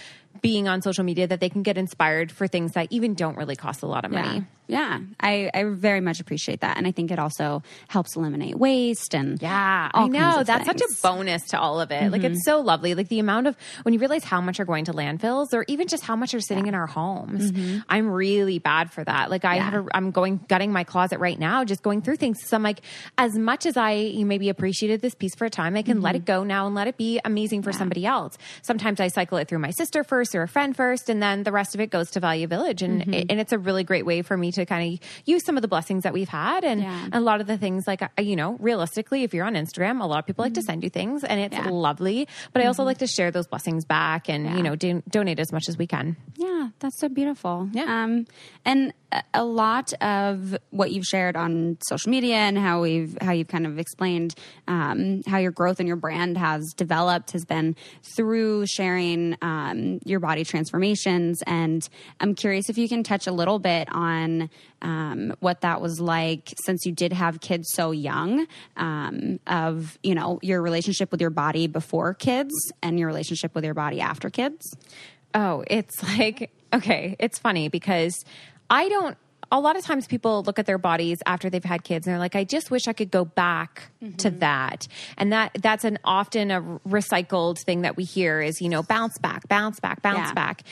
being 0.42 0.68
on 0.68 0.82
social 0.82 1.04
media 1.04 1.28
that 1.28 1.40
they 1.40 1.50
can 1.50 1.64
get 1.64 1.78
inspired 1.78 2.32
for 2.32 2.48
things 2.48 2.74
that 2.74 2.88
even 2.92 3.14
don't 3.14 3.38
really 3.38 3.56
cost 3.56 3.84
a 3.84 3.88
lot 3.88 4.06
of 4.06 4.12
money. 4.12 4.46
Yeah, 4.70 5.00
I, 5.22 5.50
I 5.54 5.64
very 5.64 6.02
much 6.02 6.20
appreciate 6.20 6.60
that, 6.60 6.76
and 6.76 6.86
I 6.86 6.92
think 6.92 7.10
it 7.10 7.20
also 7.20 7.64
helps 7.88 8.18
eliminate 8.18 8.58
waste 8.58 9.16
and 9.16 9.42
Yeah, 9.42 9.90
I 9.94 10.08
know. 10.10 10.44
That's 10.44 10.66
such 10.66 10.82
a. 10.82 10.84
Mm-hmm. 10.84 11.08
bonus 11.08 11.44
to 11.52 11.60
all 11.60 11.80
of 11.80 11.90
it. 11.92 12.12
Like 12.12 12.26
it's 12.26 12.44
so 12.44 12.60
lovely. 12.60 12.94
Like 12.94 13.08
the 13.08 13.20
amount 13.20 13.48
of 13.48 13.56
when 13.84 13.94
you 13.94 14.00
realize 14.02 14.26
how 14.26 14.42
much 14.42 14.60
are 14.60 14.66
going 14.66 14.84
to 14.86 14.94
landfills 14.94 15.54
or 15.54 15.64
even 15.70 15.88
just 15.88 16.04
how 16.04 16.18
much 16.18 16.34
are 16.34 16.42
sitting 16.42 16.68
in 16.68 16.76
our 16.76 16.86
homes. 16.88 17.54
I'm 17.88 18.10
really 18.10 18.60
bad 18.60 18.92
for 18.92 19.04
that. 19.06 19.30
Like 19.30 19.46
I 19.46 19.48
Mm-hmm. 19.48 19.58
Yeah. 19.58 19.72
have 19.72 19.86
a, 19.86 19.88
I'm 19.96 20.12
going 20.12 20.42
gutting 20.50 20.74
my 20.74 20.84
closet 20.84 21.20
right 21.20 21.40
now, 21.40 21.64
just 21.64 21.82
going 21.82 22.02
through 22.02 22.18
things. 22.18 22.38
So 22.46 22.58
I'm 22.58 22.64
like, 22.64 22.82
as 23.18 23.38
much 23.38 23.66
as 23.66 23.78
I 23.78 23.92
you 23.94 24.26
maybe 24.26 24.50
appreciated 24.50 25.02
this 25.02 25.16
piece 25.16 25.34
for 25.36 25.46
a 25.46 25.50
time, 25.50 25.78
I 25.78 25.82
can 25.84 26.02
let 26.02 26.16
it 26.16 26.26
Mm-hmm. 26.26 26.26
go 26.26 26.44
now 26.44 26.66
and 26.68 26.76
let 26.76 26.88
it 26.88 26.98
be 26.98 27.22
amazing 27.24 27.62
for 27.64 27.72
somebody 27.72 28.06
else. 28.06 28.38
Sometimes 28.64 29.00
I 29.00 29.08
cycle 29.08 29.38
it 29.38 29.48
through 29.48 29.60
my 29.60 29.72
sister 29.72 30.04
first 30.04 30.27
or 30.36 30.42
a 30.44 30.48
friend 30.48 30.76
first, 30.76 31.10
and 31.10 31.22
then 31.22 31.44
the 31.44 31.52
rest 31.52 31.76
of 31.76 31.82
it 31.82 31.90
goes 31.90 32.12
to 32.12 32.20
Value 32.20 32.48
Village. 32.48 32.82
And 32.82 33.02
Mm-hmm. 33.02 33.14
and 33.30 33.40
it's 33.40 33.52
a 33.54 33.58
really 33.60 33.84
great 33.84 34.06
way 34.06 34.22
for 34.22 34.36
me 34.38 34.52
to 34.54 34.66
kind 34.66 34.94
of 34.94 35.00
use 35.26 35.44
some 35.46 35.56
of 35.58 35.62
the 35.62 35.68
blessings 35.68 36.04
that 36.04 36.14
we've 36.14 36.28
had 36.30 36.64
and 36.64 36.82
Yeah. 36.82 37.10
a 37.14 37.20
lot 37.22 37.42
of 37.42 37.48
the 37.48 37.58
things 37.58 37.86
like 37.88 38.02
uh, 38.02 38.08
you 38.20 38.36
know 38.36 38.56
realistically 38.60 39.24
if 39.24 39.34
you're 39.34 39.46
on 39.46 39.54
instagram 39.54 40.02
a 40.02 40.06
lot 40.06 40.20
of 40.20 40.26
people 40.26 40.44
like 40.44 40.54
to 40.56 40.62
send 40.62 40.84
you 40.84 40.90
things 40.90 41.24
and 41.24 41.40
it's 41.40 41.56
Mm-hmm. 41.56 41.66
Yeah. 41.70 41.72
lovely 41.72 42.28
but 42.54 42.62
i 42.62 42.66
also 42.66 42.84
like 42.84 42.98
to 43.00 43.08
share 43.08 43.30
those 43.32 43.48
blessings 43.48 43.86
back 43.86 44.30
and 44.30 44.46
Yeah. 44.46 44.56
you 44.58 44.64
know 44.64 44.76
do, 44.76 45.04
donate 45.10 45.40
as 45.40 45.52
much 45.52 45.70
as 45.70 45.78
we 45.78 45.86
can 45.88 46.18
Yeah, 46.38 46.70
that's 46.80 47.00
so 47.00 47.08
beautiful. 47.10 47.70
Yeah. 47.74 48.04
Um, 48.04 48.26
and 48.66 48.94
a- 49.34 49.44
lot 49.44 49.94
of 50.02 50.58
what 50.72 50.92
you've 50.92 51.06
shared 51.06 51.36
on 51.36 51.78
social 51.88 52.12
media 52.12 52.36
and 52.36 52.58
how 52.58 52.82
we've 52.82 53.18
how 53.22 53.32
you've 53.32 53.48
kind 53.48 53.66
of 53.66 53.80
explained 53.80 54.36
um, 54.68 55.22
how 55.26 55.38
your 55.38 55.52
growth 55.52 55.80
and 55.80 55.88
your 55.88 55.96
brand 55.98 56.38
has 56.38 56.74
developed 56.76 57.32
has 57.32 57.46
been 57.46 57.76
through 58.16 58.66
sharing 58.68 59.36
um, 59.42 60.00
your 60.06 60.20
body 60.20 60.44
transformations. 60.44 61.42
And 61.48 61.88
I'm 62.20 62.36
curious 62.36 62.70
if 62.70 62.78
you 62.78 62.90
can 62.90 63.04
touch 63.04 63.28
a 63.28 63.32
little 63.32 63.60
bit 63.60 63.88
on 63.92 64.50
um, 64.82 65.34
what 65.40 65.62
that 65.62 65.82
was 65.82 66.00
like 66.00 66.54
since 66.66 66.86
you 66.86 66.92
did 66.92 67.14
have 67.14 67.40
kids 67.40 67.70
so 67.72 67.92
young. 67.92 68.48
Um, 68.76 69.40
of 69.48 69.98
you 70.04 70.16
know 70.16 70.40
your 70.42 70.62
relationship 70.62 71.12
with 71.12 71.22
your 71.22 71.30
body 71.30 71.68
before 71.68 72.14
kids 72.14 72.54
and 72.82 73.00
your 73.00 73.08
relationship 73.08 73.56
with 73.56 73.64
your 73.64 73.74
body 73.74 74.02
after 74.02 74.30
kids. 74.30 74.76
Oh, 75.34 75.64
it's 75.68 76.02
like, 76.18 76.52
okay, 76.74 77.16
it's 77.20 77.40
funny 77.40 77.70
because 77.70 78.24
I 78.70 78.90
don't, 78.90 79.18
a 79.52 79.60
lot 79.60 79.78
of 79.78 79.86
times 79.86 80.08
people 80.08 80.44
look 80.44 80.60
at 80.60 80.66
their 80.66 80.78
bodies 80.78 81.20
after 81.26 81.50
they've 81.50 81.64
had 81.64 81.84
kids 81.84 82.06
and 82.06 82.12
they're 82.12 82.20
like, 82.20 82.36
I 82.36 82.44
just 82.44 82.70
wish 82.70 82.88
I 82.88 82.94
could 82.94 83.12
go 83.12 83.24
back 83.24 83.92
to 84.02 84.08
mm-hmm. 84.30 84.40
that. 84.40 84.88
And 85.18 85.32
that, 85.32 85.52
that's 85.62 85.86
an 85.86 86.00
often 86.04 86.52
a 86.52 86.62
recycled 86.88 87.60
thing 87.60 87.82
that 87.84 87.96
we 87.96 88.04
hear 88.04 88.42
is, 88.42 88.60
you 88.62 88.68
know, 88.68 88.84
bounce 88.84 89.18
back, 89.18 89.48
bounce 89.48 89.80
back, 89.80 90.02
bounce 90.02 90.30
Yeah. 90.30 90.34
back. 90.34 90.64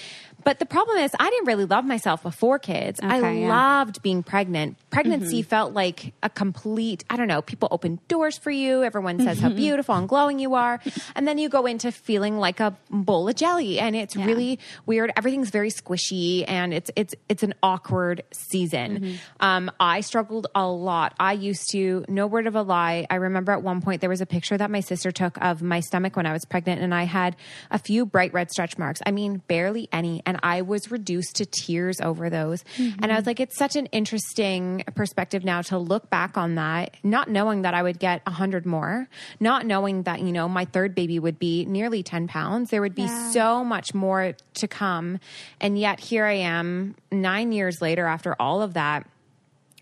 But 0.45 0.60
the 0.60 0.65
problem 0.67 0.99
is, 0.99 1.12
I 1.19 1.27
didn't 1.31 1.47
really 1.47 1.65
love 1.65 1.86
myself 1.86 2.21
before 2.21 2.60
kids. 2.60 2.99
I 3.01 3.17
yeah. 3.17 3.49
loved 3.49 4.03
being 4.03 4.21
pregnant. 4.21 4.77
Pregnancy 4.91 5.41
mm-hmm. 5.41 5.49
felt 5.49 5.73
like 5.73 6.13
a 6.21 6.29
complete, 6.29 7.03
I 7.10 7.17
don't 7.17 7.27
know, 7.27 7.41
people 7.41 7.67
open 7.71 7.99
doors 8.08 8.38
for 8.38 8.51
you. 8.51 8.84
Everyone 8.84 9.19
says 9.19 9.39
how 9.39 9.47
mm-hmm. 9.47 9.58
beautiful 9.58 9.95
and 9.95 10.08
glowing 10.08 10.39
you 10.39 10.53
are. 10.53 10.79
And 11.15 11.27
then 11.27 11.38
you 11.38 11.49
go 11.49 11.65
into 11.65 11.91
feeling 11.91 12.38
like 12.39 12.60
a 12.60 12.75
bowl 12.89 13.29
of 13.29 13.36
jelly. 13.36 13.79
And 13.79 13.95
it's 13.95 14.15
really 14.15 14.60
weird. 14.86 15.12
Everything's 15.15 15.49
very 15.49 15.69
squishy 15.69 16.43
and 16.47 16.73
it's, 16.73 16.91
it's, 16.95 17.15
it's 17.29 17.41
an 17.41 17.53
awkward 17.63 18.23
season. 18.31 18.99
Mm-hmm. 18.99 19.15
Um, 19.39 19.71
I 19.79 20.01
struggled 20.01 20.47
a 20.53 20.67
lot. 20.67 21.13
I 21.19 21.34
used 21.34 21.71
to, 21.71 22.03
no 22.10 22.27
word 22.27 22.47
of 22.47 22.55
a 22.55 22.62
lie. 22.62 23.08
I 23.10 23.15
remember 23.15 23.53
at 23.53 23.63
one 23.63 23.81
point 23.81 24.01
there 24.01 24.10
was 24.10 24.21
a 24.21 24.25
picture 24.25 24.58
that 24.58 24.69
my 24.69 24.81
sister 24.81 25.12
took 25.12 25.38
of 25.41 25.62
my 25.62 25.79
stomach 25.79 26.15
when 26.15 26.25
I 26.25 26.34
was 26.34 26.43
pregnant 26.43 26.81
and 26.81 26.93
I 26.93 27.03
had 27.03 27.36
a 27.71 27.79
few 27.79 28.05
bright 28.05 28.34
red 28.34 28.51
stretch 28.51 28.77
marks. 28.77 29.01
I 29.05 29.12
mean, 29.12 29.41
barely 29.47 29.88
any. 29.91 30.21
And 30.25 30.35
I 30.43 30.62
was 30.62 30.91
reduced 30.91 31.36
to 31.38 31.45
tears 31.45 32.00
over 32.02 32.30
those. 32.30 32.63
Mm-hmm. 32.78 33.04
And 33.04 33.12
I 33.12 33.15
was 33.15 33.26
like, 33.26 33.39
it's 33.39 33.58
such 33.58 33.76
an 33.76 33.88
interesting 33.88 34.84
perspective 34.95 35.43
now 35.43 35.62
to 35.63 35.78
look 35.78 36.10
back 36.10 36.38
on 36.38 36.56
that, 36.56 36.95
not 37.04 37.30
knowing 37.30 37.63
that 37.63 37.74
I 37.74 37.84
would 37.84 38.00
get 38.00 38.21
a 38.26 38.32
hundred 38.32 38.65
more, 38.65 39.08
not 39.39 39.65
knowing 39.65 40.04
that, 40.04 40.21
you 40.21 40.32
know, 40.32 40.48
my 40.48 40.65
third 40.65 40.95
baby 40.95 41.19
would 41.19 41.39
be 41.39 41.65
nearly 41.65 42.04
10 42.04 42.28
pounds. 42.28 42.69
There 42.69 42.82
would 42.82 42.95
be 42.95 43.04
Yeah. 43.04 43.32
so 43.32 43.63
much 43.63 43.93
more 43.93 44.34
to 44.56 44.67
come. 44.67 45.19
And 45.60 45.78
yet 45.78 46.00
here 46.00 46.26
I 46.26 46.34
am 46.34 46.95
nine 47.12 47.52
years 47.52 47.82
later 47.82 48.06
after 48.06 48.36
all 48.39 48.62
of 48.62 48.74
that. 48.76 49.08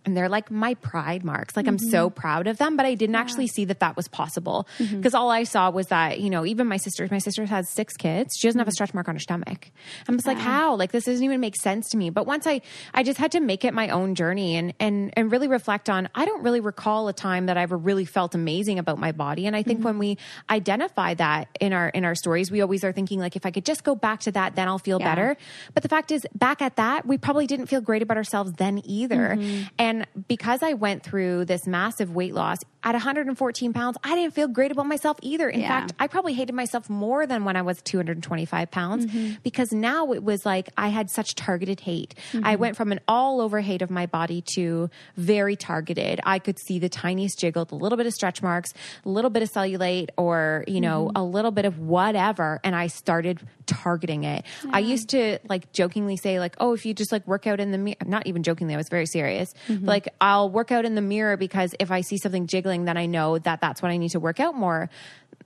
And 0.05 0.17
they're 0.17 0.29
like 0.29 0.51
my 0.51 0.73
pride 0.75 1.23
marks. 1.23 1.55
Like 1.55 1.67
I'm 1.67 1.79
so 1.79 2.09
mm-hmm. 2.09 2.19
proud 2.19 2.47
of 2.47 2.57
them, 2.57 2.75
but 2.75 2.85
I 2.85 2.95
didn't 2.95 3.15
actually 3.15 3.47
see 3.47 3.65
that 3.65 3.79
that 3.79 3.95
was 3.95 4.07
possible 4.07 4.67
mm-hmm. 4.77 4.97
because 4.97 5.13
all 5.13 5.29
I 5.31 5.43
saw 5.43 5.69
was 5.69 5.87
that, 5.87 6.19
you 6.19 6.29
know, 6.29 6.45
even 6.45 6.67
my 6.67 6.77
sister, 6.77 7.07
my 7.09 7.19
sister 7.19 7.45
has 7.45 7.69
six 7.69 7.95
kids. 7.95 8.35
She 8.37 8.47
doesn't 8.47 8.59
have 8.59 8.67
a 8.67 8.69
mm-hmm. 8.69 8.73
stretch 8.73 8.93
mark 8.93 9.07
on 9.07 9.15
her 9.15 9.19
stomach. 9.19 9.71
I'm 10.07 10.15
just 10.15 10.27
like, 10.27 10.37
how? 10.37 10.75
Like 10.75 10.91
this 10.91 11.05
doesn't 11.05 11.23
even 11.23 11.39
make 11.39 11.55
sense 11.55 11.89
to 11.89 11.97
me. 11.97 12.09
But 12.09 12.27
once 12.27 12.45
I, 12.45 12.61
I 12.93 13.03
just 13.03 13.17
had 13.17 13.31
to 13.31 13.39
make 13.39 13.63
it 13.63 13.73
my 13.73 13.89
own 13.89 14.15
journey 14.15 14.57
and, 14.57 14.73
and, 14.79 15.13
and 15.15 15.31
really 15.31 15.47
reflect 15.47 15.89
on, 15.89 16.09
I 16.13 16.25
don't 16.25 16.43
really 16.43 16.59
recall 16.59 17.07
a 17.07 17.13
time 17.13 17.45
that 17.45 17.57
I 17.57 17.61
ever 17.61 17.77
really 17.77 18.05
felt 18.05 18.35
amazing 18.35 18.79
about 18.79 18.99
my 18.99 19.13
body. 19.13 19.47
And 19.47 19.55
I 19.55 19.63
think 19.63 19.83
when 19.85 19.99
we 19.99 20.17
identify 20.49 21.13
that 21.13 21.47
in 21.59 21.71
our, 21.71 21.87
in 21.89 22.03
our 22.03 22.15
stories, 22.15 22.51
we 22.51 22.61
always 22.61 22.83
are 22.83 22.91
thinking 22.91 23.19
like, 23.19 23.35
if 23.35 23.45
I 23.45 23.51
could 23.51 23.65
just 23.65 23.83
go 23.83 23.95
back 23.95 24.19
to 24.21 24.31
that, 24.33 24.55
then 24.55 24.67
I'll 24.67 24.79
feel 24.79 24.99
Yeah. 24.99 25.09
better. 25.09 25.37
But 25.73 25.83
the 25.83 25.89
fact 25.89 26.11
is, 26.11 26.25
back 26.35 26.61
at 26.61 26.75
that, 26.75 27.05
we 27.05 27.17
probably 27.17 27.47
didn't 27.47 27.67
feel 27.67 27.81
great 27.81 28.01
about 28.01 28.17
ourselves 28.17 28.51
then 28.57 28.81
either. 28.83 29.37
And 29.77 29.92
because 30.27 30.63
I 30.63 30.73
went 30.73 31.03
through 31.03 31.45
this 31.45 31.67
massive 31.67 32.13
weight 32.15 32.33
loss 32.33 32.59
at 32.83 32.93
114 32.93 33.73
pounds, 33.73 33.97
I 34.03 34.15
didn't 34.15 34.33
feel 34.33 34.47
great 34.47 34.71
about 34.71 34.87
myself 34.87 35.17
either. 35.21 35.49
In 35.49 35.61
Yeah. 35.61 35.67
fact, 35.67 35.93
I 35.99 36.07
probably 36.07 36.33
hated 36.33 36.53
myself 36.53 36.89
more 36.89 37.25
than 37.25 37.45
when 37.45 37.55
I 37.55 37.61
was 37.61 37.81
225 37.83 38.71
pounds 38.71 39.05
mm-hmm. 39.05 39.35
because 39.43 39.71
now 39.71 40.11
it 40.11 40.23
was 40.23 40.45
like 40.45 40.69
I 40.77 40.89
had 40.89 41.09
such 41.09 41.35
targeted 41.35 41.79
hate. 41.81 42.15
I 42.33 42.37
mm-hmm. 42.37 42.61
went 42.61 42.75
from 42.75 42.91
an 42.91 42.99
all 43.07 43.41
over 43.41 43.61
hate 43.61 43.81
of 43.81 43.89
my 43.89 44.05
body 44.05 44.43
to 44.55 44.89
very 45.15 45.55
targeted. 45.55 46.19
I 46.23 46.39
could 46.39 46.59
see 46.59 46.79
the 46.79 46.89
tiniest 46.89 47.39
jiggle, 47.39 47.67
a 47.71 47.75
little 47.75 47.97
bit 47.97 48.07
of 48.07 48.13
stretch 48.13 48.41
marks, 48.41 48.73
a 49.05 49.09
little 49.09 49.29
bit 49.29 49.43
of 49.43 49.51
cellulite, 49.51 50.09
or, 50.17 50.65
you 50.67 50.81
know, 50.81 51.07
mm-hmm. 51.07 51.17
a 51.17 51.23
little 51.23 51.51
bit 51.51 51.65
of 51.65 51.79
whatever. 51.79 52.59
And 52.63 52.75
I 52.75 52.87
started 52.87 53.39
targeting 53.65 54.25
it. 54.25 54.43
I 54.71 54.79
used 54.79 55.09
to 55.09 55.39
like 55.47 55.71
jokingly 55.71 56.17
say, 56.17 56.39
like, 56.39 56.55
oh, 56.59 56.73
if 56.73 56.85
you 56.85 56.93
just 56.93 57.11
like 57.11 57.25
work 57.27 57.47
out 57.47 57.59
in 57.59 57.71
the 57.71 57.77
mirror, 57.77 57.95
not 58.05 58.27
even 58.27 58.43
jokingly, 58.43 58.73
I 58.73 58.77
was 58.77 58.89
very 58.89 59.05
serious. 59.05 59.53
Like, 59.69 60.09
I'll 60.19 60.49
work 60.49 60.71
out 60.71 60.85
in 60.85 60.95
the 60.95 61.01
mirror 61.01 61.37
because 61.37 61.75
if 61.79 61.91
I 61.91 62.01
see 62.01 62.17
something 62.17 62.47
jiggling, 62.47 62.72
then 62.85 62.97
I 62.97 63.05
know 63.05 63.37
that 63.39 63.61
that's 63.61 63.81
when 63.81 63.91
I 63.91 63.97
need 63.97 64.09
to 64.11 64.19
work 64.19 64.39
out 64.39 64.55
more. 64.55 64.89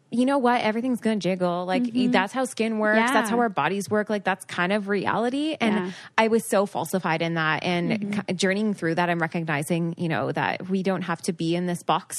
You 0.10 0.26
know 0.26 0.38
what? 0.38 0.62
Everything's 0.62 1.02
gonna 1.02 1.18
jiggle. 1.18 1.66
Like 1.66 1.84
mm-hmm. 1.84 2.12
that's 2.12 2.32
how 2.32 2.46
skin 2.46 2.80
works. 2.80 2.98
Yeah. 2.98 3.12
That's 3.12 3.30
how 3.30 3.40
our 3.40 3.50
bodies 3.50 3.90
work. 3.90 4.10
Like 4.10 4.24
that's 4.24 4.46
kind 4.46 4.72
of 4.72 4.88
reality. 4.88 5.58
And 5.60 5.76
Yeah. 5.88 5.92
I 6.18 6.30
was 6.30 6.48
so 6.50 6.66
falsified 6.66 7.22
in 7.22 7.34
that. 7.34 7.64
And 7.64 7.92
mm-hmm. 7.92 8.20
ki- 8.22 8.34
journeying 8.34 8.74
through 8.74 8.96
that, 8.96 9.10
I'm 9.10 9.20
recognizing, 9.20 9.96
you 9.98 10.08
know, 10.08 10.32
that 10.32 10.70
we 10.70 10.82
don't 10.82 11.02
have 11.04 11.22
to 11.24 11.34
be 11.34 11.56
in 11.56 11.66
this 11.66 11.84
box 11.84 12.16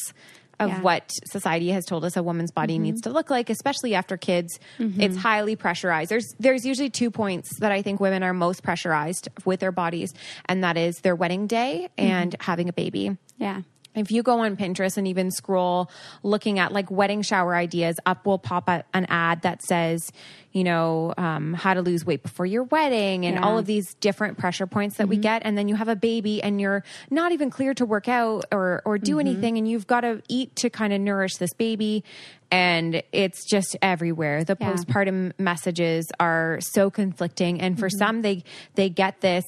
of 0.60 0.70
Yeah. 0.70 0.80
what 0.82 1.10
society 1.30 1.70
has 1.70 1.86
told 1.86 2.04
us 2.04 2.16
a 2.16 2.22
woman's 2.22 2.50
body 2.50 2.74
mm-hmm. 2.74 2.82
needs 2.82 3.00
to 3.02 3.10
look 3.10 3.30
like, 3.30 3.48
especially 3.48 3.94
after 3.94 4.16
kids. 4.18 4.58
It's 4.78 5.16
highly 5.16 5.56
pressurized. 5.56 6.10
There's 6.10 6.26
there's 6.40 6.66
usually 6.66 6.90
two 6.90 7.10
points 7.10 7.48
that 7.60 7.72
I 7.72 7.80
think 7.80 8.00
women 8.00 8.22
are 8.22 8.34
most 8.34 8.62
pressurized 8.62 9.28
with 9.46 9.60
their 9.60 9.72
bodies, 9.72 10.12
and 10.46 10.64
that 10.64 10.76
is 10.76 10.96
their 10.96 11.14
wedding 11.16 11.46
day 11.46 11.88
and 11.96 12.36
having 12.40 12.68
a 12.68 12.72
baby. 12.72 13.16
Yeah. 13.38 13.62
If 13.94 14.12
you 14.12 14.22
go 14.22 14.40
on 14.40 14.56
Pinterest 14.56 14.96
and 14.96 15.08
even 15.08 15.30
scroll 15.30 15.90
looking 16.22 16.58
at 16.58 16.72
like 16.72 16.90
wedding 16.90 17.22
shower 17.22 17.56
ideas, 17.56 17.96
up 18.06 18.26
will 18.26 18.38
pop 18.38 18.68
a, 18.68 18.84
an 18.94 19.06
ad 19.08 19.42
that 19.42 19.62
says, 19.62 20.12
you 20.52 20.62
know, 20.62 21.14
um, 21.16 21.52
how 21.52 21.74
to 21.74 21.82
lose 21.82 22.04
weight 22.04 22.22
before 22.22 22.46
your 22.46 22.64
wedding 22.64 23.26
and 23.26 23.36
Yeah. 23.36 23.42
all 23.44 23.58
of 23.58 23.66
these 23.66 23.94
different 23.94 24.38
pressure 24.38 24.66
points 24.66 24.98
that 24.98 25.08
we 25.08 25.16
mm-hmm. 25.16 25.22
get. 25.22 25.42
And 25.44 25.58
then 25.58 25.68
you 25.68 25.74
have 25.74 25.88
a 25.88 25.96
baby 25.96 26.42
and 26.42 26.60
you're 26.60 26.84
not 27.10 27.32
even 27.32 27.50
clear 27.50 27.74
to 27.74 27.84
work 27.84 28.08
out 28.08 28.44
or, 28.52 28.82
or 28.84 28.98
do 28.98 29.12
mm-hmm. 29.12 29.20
anything. 29.20 29.58
And 29.58 29.68
you've 29.68 29.86
got 29.86 30.02
to 30.02 30.22
eat 30.28 30.54
to 30.56 30.70
kind 30.70 30.92
of 30.92 31.00
nourish 31.00 31.36
this 31.36 31.52
baby. 31.54 32.04
And 32.50 33.02
it's 33.12 33.44
just 33.44 33.76
everywhere. 33.82 34.44
The 34.44 34.56
Yeah. 34.60 34.72
postpartum 34.72 35.32
messages 35.38 36.06
are 36.20 36.58
so 36.60 36.88
conflicting. 36.90 37.60
And 37.60 37.78
for 37.78 37.88
mm-hmm. 37.88 37.98
some, 37.98 38.22
they, 38.22 38.44
they 38.74 38.90
get 38.90 39.20
this, 39.20 39.44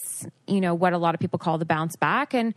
you 0.46 0.60
know, 0.60 0.74
what 0.74 0.92
a 0.92 0.98
lot 0.98 1.14
of 1.14 1.20
people 1.20 1.38
call 1.38 1.56
the 1.58 1.64
bounce 1.64 1.96
back. 1.96 2.34
And, 2.34 2.52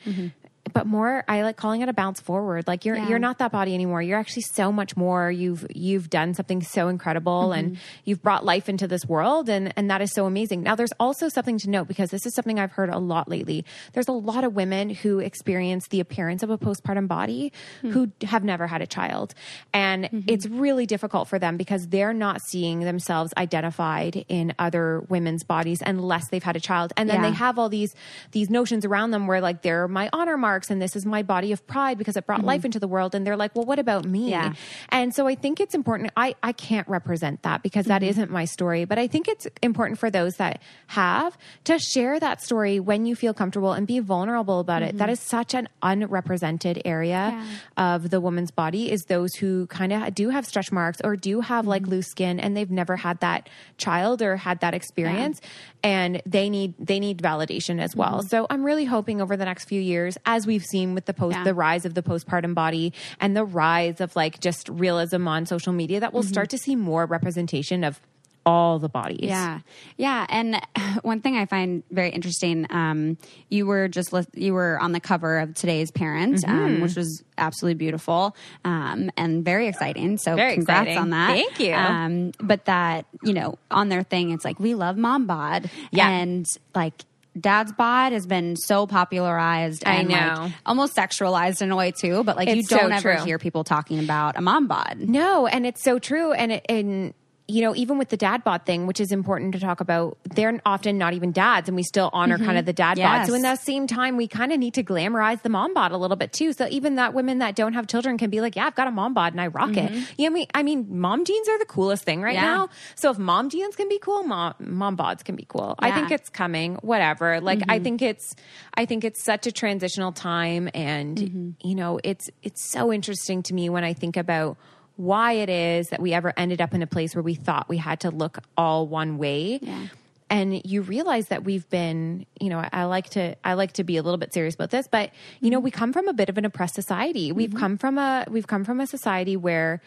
but 0.72 0.88
more 0.88 1.26
I 1.28 1.42
like 1.42 1.58
calling 1.58 1.82
it 1.82 1.90
a 1.90 1.94
bounce 1.94 2.22
forward. 2.22 2.68
Like 2.68 2.86
you're 2.86 2.96
Yeah. 2.96 3.10
you're 3.10 3.20
not 3.20 3.40
that 3.40 3.52
body 3.52 3.74
anymore. 3.74 4.02
You're 4.02 4.20
actually 4.20 4.44
so 4.54 4.72
much 4.72 4.96
more. 4.96 5.30
You've 5.30 5.66
you've 5.76 6.10
done 6.10 6.34
something 6.34 6.62
so 6.62 6.88
incredible 6.88 7.52
and 7.52 7.72
mm-hmm. 7.74 7.82
you've 8.06 8.22
brought 8.22 8.46
life 8.46 8.70
into 8.70 8.88
this 8.88 9.06
world 9.06 9.50
and 9.50 9.74
and 9.76 9.90
that 9.92 10.02
is 10.02 10.14
so 10.14 10.26
amazing. 10.26 10.64
Now 10.64 10.76
there's 10.76 10.94
also 11.00 11.28
something 11.28 11.58
to 11.60 11.70
note 11.70 11.88
because 11.88 12.12
this 12.12 12.26
is 12.26 12.34
something 12.34 12.60
I've 12.60 12.72
heard 12.72 12.90
a 12.90 12.98
lot 12.98 13.28
lately. 13.28 13.66
There's 13.92 14.08
a 14.08 14.14
lot 14.14 14.44
of 14.46 14.56
women 14.56 14.90
who 14.90 15.20
experience 15.20 15.88
the 15.90 16.00
appearance 16.00 16.44
of 16.44 16.50
a 16.50 16.58
postpartum 16.58 17.08
body 17.08 17.52
hmm. 17.82 17.92
who 17.92 18.12
have 18.24 18.44
never 18.46 18.68
had 18.68 18.82
a 18.82 18.88
child. 18.88 19.34
And 19.74 20.06
mm-hmm. 20.06 20.22
it's 20.28 20.48
really 20.48 20.86
difficult 20.86 21.28
for 21.28 21.40
them 21.40 21.58
because 21.58 21.88
they're 21.88 22.14
not 22.14 22.42
seeing 22.42 22.80
themselves 22.82 23.34
identified 23.38 24.26
in 24.30 24.54
other 24.60 25.02
women's 25.10 25.44
bodies 25.44 25.82
unless 25.86 26.30
they've 26.30 26.44
had 26.44 26.56
a 26.56 26.62
child. 26.62 26.94
And 26.96 27.10
then 27.10 27.22
Yeah. 27.22 27.30
they 27.32 27.36
have 27.36 27.60
all 27.60 27.70
these 27.70 27.94
these 28.32 28.50
notions 28.50 28.86
around 28.86 29.12
them 29.12 29.28
where 29.28 29.42
like 29.42 29.62
they're 29.62 29.88
my 29.88 30.10
honor 30.14 30.38
marks 30.54 30.70
and 30.70 30.82
this 30.82 30.96
is 30.96 31.06
my 31.06 31.24
body 31.24 31.52
of 31.52 31.66
pride 31.66 31.98
because 31.98 32.16
it 32.16 32.26
brought 32.26 32.40
mm-hmm. 32.40 32.54
life 32.54 32.66
into 32.66 32.80
the 32.80 32.88
world 32.88 33.16
and 33.16 33.26
they're 33.26 33.42
like 33.46 33.56
well 33.56 33.66
what 33.66 33.80
about 33.80 34.06
me? 34.06 34.30
Yeah. 34.30 34.54
and 34.90 35.14
so 35.16 35.28
i 35.28 35.36
think 35.36 35.60
it's 35.60 35.76
important 35.76 36.12
i 36.16 36.36
i 36.44 36.52
can't 36.52 36.88
represent 36.88 37.42
that 37.42 37.64
because 37.64 37.86
that 37.88 38.02
mm-hmm. 38.02 38.10
isn't 38.10 38.32
my 38.32 38.46
story 38.46 38.86
but 38.86 39.00
i 39.00 39.08
think 39.08 39.28
it's 39.28 39.48
important 39.62 39.98
for 40.00 40.10
those 40.12 40.34
that 40.36 40.62
have 40.88 41.38
to 41.64 41.80
share 41.80 42.20
that 42.20 42.42
story 42.42 42.80
when 42.80 43.06
you 43.06 43.16
feel 43.16 43.34
comfortable 43.34 43.74
and 43.74 43.88
be 43.88 44.00
vulnerable 44.00 44.60
about 44.60 44.82
it. 44.82 44.98
That 44.98 45.06
mm-hmm. 45.06 45.14
is 45.14 45.20
such 45.20 45.54
an 45.54 45.68
unrepresented 45.82 46.82
area 46.86 47.44
of 47.78 48.10
the 48.10 48.22
woman's 48.22 48.52
body 48.52 48.92
is 48.92 49.06
those 49.06 49.34
who 49.36 49.68
kind 49.68 49.92
of 49.92 50.14
do 50.14 50.30
have 50.30 50.46
stretch 50.46 50.72
marks 50.72 51.00
or 51.04 51.16
do 51.16 51.42
have 51.42 51.68
like 51.68 51.88
loose 51.88 52.08
skin 52.08 52.40
and 52.40 52.56
they've 52.56 52.70
never 52.70 52.96
had 52.96 53.20
that 53.20 53.50
child 53.78 54.22
or 54.22 54.38
had 54.38 54.60
that 54.62 54.74
experience 54.74 55.42
and 55.84 56.22
they 56.26 56.50
need 56.50 56.74
they 56.80 57.00
need 57.00 57.22
validation 57.22 57.82
as 57.82 57.96
well. 57.96 58.22
So 58.24 58.46
i'm 58.50 58.64
really 58.64 58.86
hoping 58.86 59.22
over 59.22 59.36
the 59.36 59.46
next 59.46 59.66
few 59.66 59.82
years 59.82 60.18
as 60.26 60.43
we've 60.46 60.64
seen 60.66 60.94
with 60.94 61.06
the 61.06 61.14
post 61.14 61.38
Yeah. 61.38 61.44
the 61.44 61.54
rise 61.54 61.86
of 61.86 61.94
the 61.94 62.02
postpartum 62.04 62.54
body 62.54 62.94
and 63.20 63.36
the 63.36 63.46
rise 63.46 64.02
of 64.02 64.16
like 64.16 64.40
just 64.40 64.70
realism 64.70 65.28
on 65.28 65.46
social 65.46 65.74
media 65.74 66.00
that 66.00 66.14
we'll 66.14 66.24
start 66.24 66.50
to 66.52 66.58
see 66.58 66.76
more 66.76 67.06
representation 67.06 67.84
of 67.84 68.00
all 68.46 68.78
the 68.78 68.90
bodies 68.90 69.20
Yeah, 69.22 69.60
yeah. 69.96 70.26
And 70.28 70.60
one 71.02 71.22
thing 71.22 71.38
I 71.38 71.46
find 71.46 71.82
very 71.92 72.10
interesting, 72.10 72.68
um, 72.72 73.18
you 73.48 73.66
were 73.66 73.88
just 73.88 74.12
lis- 74.12 74.28
you 74.34 74.54
were 74.54 74.78
on 74.82 74.92
the 74.92 75.00
cover 75.00 75.40
of 75.40 75.54
today's 75.54 75.92
Parent, 75.92 76.36
Mm-hmm. 76.44 76.52
um, 76.66 76.82
which 76.82 76.98
was 76.98 77.24
absolutely 77.38 77.76
beautiful 77.76 78.36
um, 78.66 79.10
and 79.16 79.46
very 79.46 79.68
exciting. 79.68 80.18
So 80.18 80.36
Very 80.36 80.56
congrats 80.56 80.88
exciting. 80.90 80.98
on 80.98 81.10
that. 81.12 81.28
Thank 81.30 81.60
you. 81.62 81.74
Um, 81.74 82.32
but 82.42 82.66
that 82.66 83.06
you 83.24 83.32
know 83.32 83.58
on 83.72 83.88
their 83.88 84.04
thing, 84.04 84.32
it's 84.32 84.44
like 84.44 84.60
we 84.60 84.76
love 84.76 84.98
mom 84.98 85.26
bod, 85.26 85.70
Yeah. 85.92 86.10
and 86.10 86.46
like. 86.76 87.06
Dad's 87.40 87.72
bod 87.74 88.12
has 88.14 88.26
been 88.28 88.56
so 88.56 88.86
popularized 88.86 89.84
I 89.88 89.96
and 89.96 90.10
know. 90.10 90.36
like 90.44 90.52
almost 90.66 90.96
sexualized 90.96 91.62
in 91.62 91.72
a 91.72 91.76
way 91.76 91.92
too, 91.92 92.24
but 92.24 92.38
like 92.38 92.48
you 92.48 92.56
It's 92.58 92.70
so 92.70 92.78
don't 92.78 92.92
ever 92.92 93.16
true. 93.16 93.26
hear 93.26 93.40
people 93.40 93.64
talking 93.64 94.00
about 94.00 94.38
a 94.38 94.42
mom 94.42 94.68
bod. 94.68 94.98
No, 95.00 95.48
and 95.48 95.66
it's 95.66 95.84
so 95.84 95.98
true. 96.00 96.32
And 96.34 96.52
it, 96.52 96.66
and 96.70 97.14
you 97.54 97.62
know, 97.62 97.76
even 97.76 98.00
with 98.00 98.10
the 98.10 98.18
dad 98.18 98.44
bod 98.44 98.66
thing, 98.66 98.88
which 98.88 99.00
is 99.00 99.12
important 99.12 99.54
to 99.54 99.60
talk 99.60 99.80
about, 99.80 100.18
they're 100.34 100.60
often 100.66 100.98
not 100.98 101.14
even 101.14 101.32
dads, 101.32 101.70
and 101.70 101.76
we 101.76 101.84
still 101.84 102.10
honor 102.12 102.40
kind 102.40 102.58
of 102.58 102.62
mm-hmm. 102.62 102.66
the 102.66 102.74
dad 102.74 102.98
bod. 102.98 103.28
So 103.28 103.36
in 103.36 103.44
that 103.44 103.60
same 103.60 103.86
time, 103.86 104.18
we 104.18 104.28
kind 104.28 104.52
of 104.52 104.58
need 104.58 104.74
to 104.74 104.84
glamorize 104.84 105.44
the 105.44 105.50
mom 105.50 105.76
bod 105.76 105.92
a 105.92 105.98
little 105.98 106.18
bit 106.18 106.34
too. 106.34 106.54
So 106.54 106.68
even 106.72 106.96
that 106.96 107.14
women 107.14 107.38
that 107.40 107.56
don't 107.56 107.74
have 107.74 107.86
children 107.86 108.18
can 108.18 108.32
be 108.32 108.42
like, 108.42 108.56
yeah, 108.56 108.66
I've 108.66 108.74
got 108.74 108.88
a 108.88 108.92
mom 108.92 109.14
bod 109.14 109.34
and 109.34 109.40
I 109.40 109.48
rock 109.48 109.78
it. 109.78 109.92
Mm-hmm. 109.92 110.14
Yeah, 110.18 110.28
I 110.28 110.30
mean, 110.32 110.48
I 110.56 110.64
mean, 110.64 111.00
mom 111.00 111.26
jeans 111.26 111.48
are 111.48 111.60
the 111.60 111.66
coolest 111.66 112.04
thing 112.04 112.24
right 112.24 112.34
Yeah. 112.34 112.42
now. 112.42 112.70
So 112.96 113.12
if 113.12 113.20
mom 113.20 113.52
jeans 113.52 113.76
can 113.76 113.88
be 113.88 114.00
cool, 114.00 114.24
mom 114.24 114.56
mom 114.60 114.98
bods 114.98 115.24
can 115.24 115.36
be 115.36 115.46
cool. 115.48 115.76
I 115.78 115.92
think 115.92 116.10
it's 116.10 116.30
coming. 116.30 116.76
Whatever. 116.82 117.40
Like 117.40 117.62
I 117.70 117.76
mm-hmm. 117.76 117.84
think 117.84 118.02
it's 118.02 118.36
I 118.74 118.86
think 118.86 119.04
it's 119.04 119.24
such 119.24 119.46
a 119.46 119.52
transitional 119.52 120.12
time, 120.12 120.70
and 120.74 121.56
you 121.64 121.76
know, 121.76 122.00
it's 122.04 122.32
it's 122.42 122.68
so 122.72 122.92
interesting 122.92 123.44
to 123.44 123.54
me 123.54 123.70
when 123.70 123.84
I 123.84 123.94
think 123.94 124.18
about 124.18 124.58
why 124.96 125.34
it 125.34 125.50
is 125.50 125.90
that 125.90 126.02
we 126.02 126.14
ever 126.14 126.34
ended 126.38 126.62
up 126.62 126.74
in 126.74 126.82
a 126.82 126.88
place 126.88 127.16
where 127.16 127.24
we 127.24 127.36
thought 127.36 127.68
we 127.68 127.78
had 127.78 128.02
to 128.02 128.12
look 128.12 128.40
all 128.58 128.88
one 128.88 129.18
way. 129.18 129.60
Yeah. 129.62 129.88
And 130.30 130.66
you 130.66 130.82
realize 130.82 131.28
that 131.28 131.44
we've 131.44 131.70
been, 131.70 132.26
you 132.40 132.50
know, 132.50 132.68
I 132.72 132.86
like 132.86 133.10
to 133.12 133.36
I 133.44 133.54
like 133.54 133.74
to 133.74 133.84
be 133.84 133.98
a 133.98 134.04
little 134.04 134.18
bit 134.18 134.34
serious 134.34 134.56
about 134.56 134.72
this, 134.72 134.88
but 134.88 135.12
you 135.42 135.52
know, 135.52 135.60
we 135.60 135.70
come 135.70 135.94
from 135.94 136.08
a 136.08 136.14
bit 136.14 136.30
of 136.30 136.38
an 136.38 136.46
oppressed 136.46 136.76
society. 136.76 137.32
We've 137.32 137.50
mm-hmm. 137.50 137.60
come 137.60 137.78
from 137.78 137.98
a 137.98 138.26
we've 138.30 138.48
come 138.48 138.64
from 138.64 138.80
a 138.80 138.88
society 138.88 139.38
where 139.38 139.82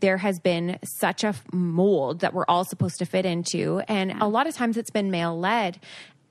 there 0.00 0.16
has 0.16 0.38
been 0.38 0.78
such 0.82 1.24
a 1.24 1.34
mold 1.52 2.20
that 2.20 2.32
we're 2.32 2.46
all 2.48 2.64
supposed 2.64 2.98
to 2.98 3.06
fit 3.06 3.26
into 3.26 3.82
and 3.86 4.12
a 4.22 4.26
lot 4.26 4.46
of 4.46 4.54
times 4.54 4.76
it's 4.76 4.90
been 4.90 5.10
male 5.10 5.38
led 5.38 5.78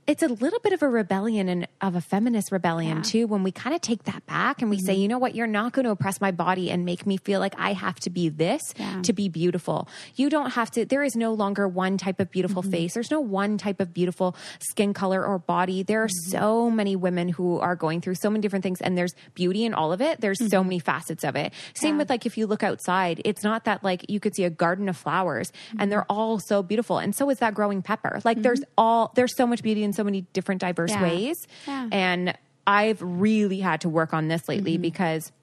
it's 0.09 0.23
a 0.23 0.27
little 0.27 0.59
bit 0.59 0.73
of 0.73 0.81
a 0.81 0.89
rebellion 0.89 1.47
and 1.47 1.67
of 1.81 1.95
a 1.95 2.01
feminist 2.01 2.51
rebellion 2.51 3.03
too 3.03 3.27
when 3.27 3.43
we 3.43 3.51
kind 3.51 3.75
of 3.75 3.81
take 3.81 4.05
that 4.05 4.25
back 4.25 4.59
and 4.59 4.71
we 4.71 4.79
say 4.79 4.93
mm-hmm. 4.93 5.01
you 5.03 5.07
know 5.07 5.19
what? 5.19 5.35
You're 5.35 5.45
not 5.45 5.71
going 5.71 5.85
to 5.85 5.91
oppress 5.91 6.19
my 6.19 6.31
body 6.31 6.71
and 6.71 6.83
make 6.83 7.05
me 7.05 7.17
feel 7.17 7.39
like 7.39 7.53
i 7.59 7.73
have 7.73 7.99
to 7.99 8.09
be 8.09 8.27
this 8.27 8.73
Yeah. 8.75 9.03
to 9.03 9.13
be 9.13 9.29
beautiful. 9.29 9.87
You 10.15 10.31
don't 10.31 10.51
have 10.51 10.71
to 10.71 10.83
there 10.83 11.03
is 11.03 11.15
no 11.15 11.33
longer 11.33 11.67
one 11.67 11.99
type 11.99 12.19
of 12.19 12.31
beautiful 12.31 12.63
mm-hmm. 12.63 12.71
face. 12.71 12.95
There's 12.95 13.11
no 13.11 13.19
one 13.19 13.59
type 13.59 13.79
of 13.79 13.93
beautiful 13.93 14.35
skin 14.59 14.95
color 14.95 15.23
or 15.23 15.37
body. 15.37 15.83
There 15.83 16.01
are 16.01 16.07
mm-hmm. 16.07 16.31
so 16.31 16.71
many 16.71 16.95
women 16.95 17.29
who 17.29 17.59
are 17.59 17.75
going 17.75 18.01
through 18.01 18.15
so 18.15 18.31
many 18.31 18.41
different 18.41 18.63
things 18.63 18.81
and 18.81 18.97
there's 18.97 19.13
beauty 19.35 19.63
in 19.63 19.75
all 19.75 19.93
of 19.93 20.01
it. 20.01 20.21
There's 20.21 20.39
so 20.49 20.63
many 20.63 20.79
facets 20.79 21.23
of 21.23 21.35
it. 21.35 21.53
Same 21.75 21.99
with 21.99 22.09
like 22.09 22.25
if 22.25 22.35
you 22.35 22.47
look 22.47 22.63
outside 22.63 23.21
it's 23.25 23.43
not 23.43 23.65
that 23.65 23.83
like 23.83 24.09
you 24.09 24.19
could 24.19 24.35
see 24.35 24.43
a 24.43 24.49
garden 24.49 24.89
of 24.89 24.97
flowers 24.97 25.51
and 25.77 25.91
they're 25.91 26.09
all 26.09 26.39
so 26.39 26.63
beautiful 26.63 26.97
and 26.97 27.13
so 27.13 27.29
is 27.29 27.37
that 27.37 27.53
growing 27.53 27.83
pepper. 27.83 28.21
Like 28.25 28.41
there's 28.41 28.63
all 28.75 29.11
there's 29.13 29.35
so 29.37 29.45
much 29.45 29.61
beauty 29.61 29.83
in 29.83 29.93
so 29.99 30.03
many 30.05 30.21
different 30.31 30.61
diverse 30.61 30.91
Yeah. 30.91 31.03
ways 31.03 31.45
Yeah. 31.67 31.89
and 31.91 32.33
i've 32.65 33.01
really 33.01 33.59
had 33.59 33.81
to 33.81 33.89
work 33.89 34.13
on 34.13 34.29
this 34.29 34.47
lately 34.47 34.73
Mm-hmm. 34.75 34.81
because 34.83 35.33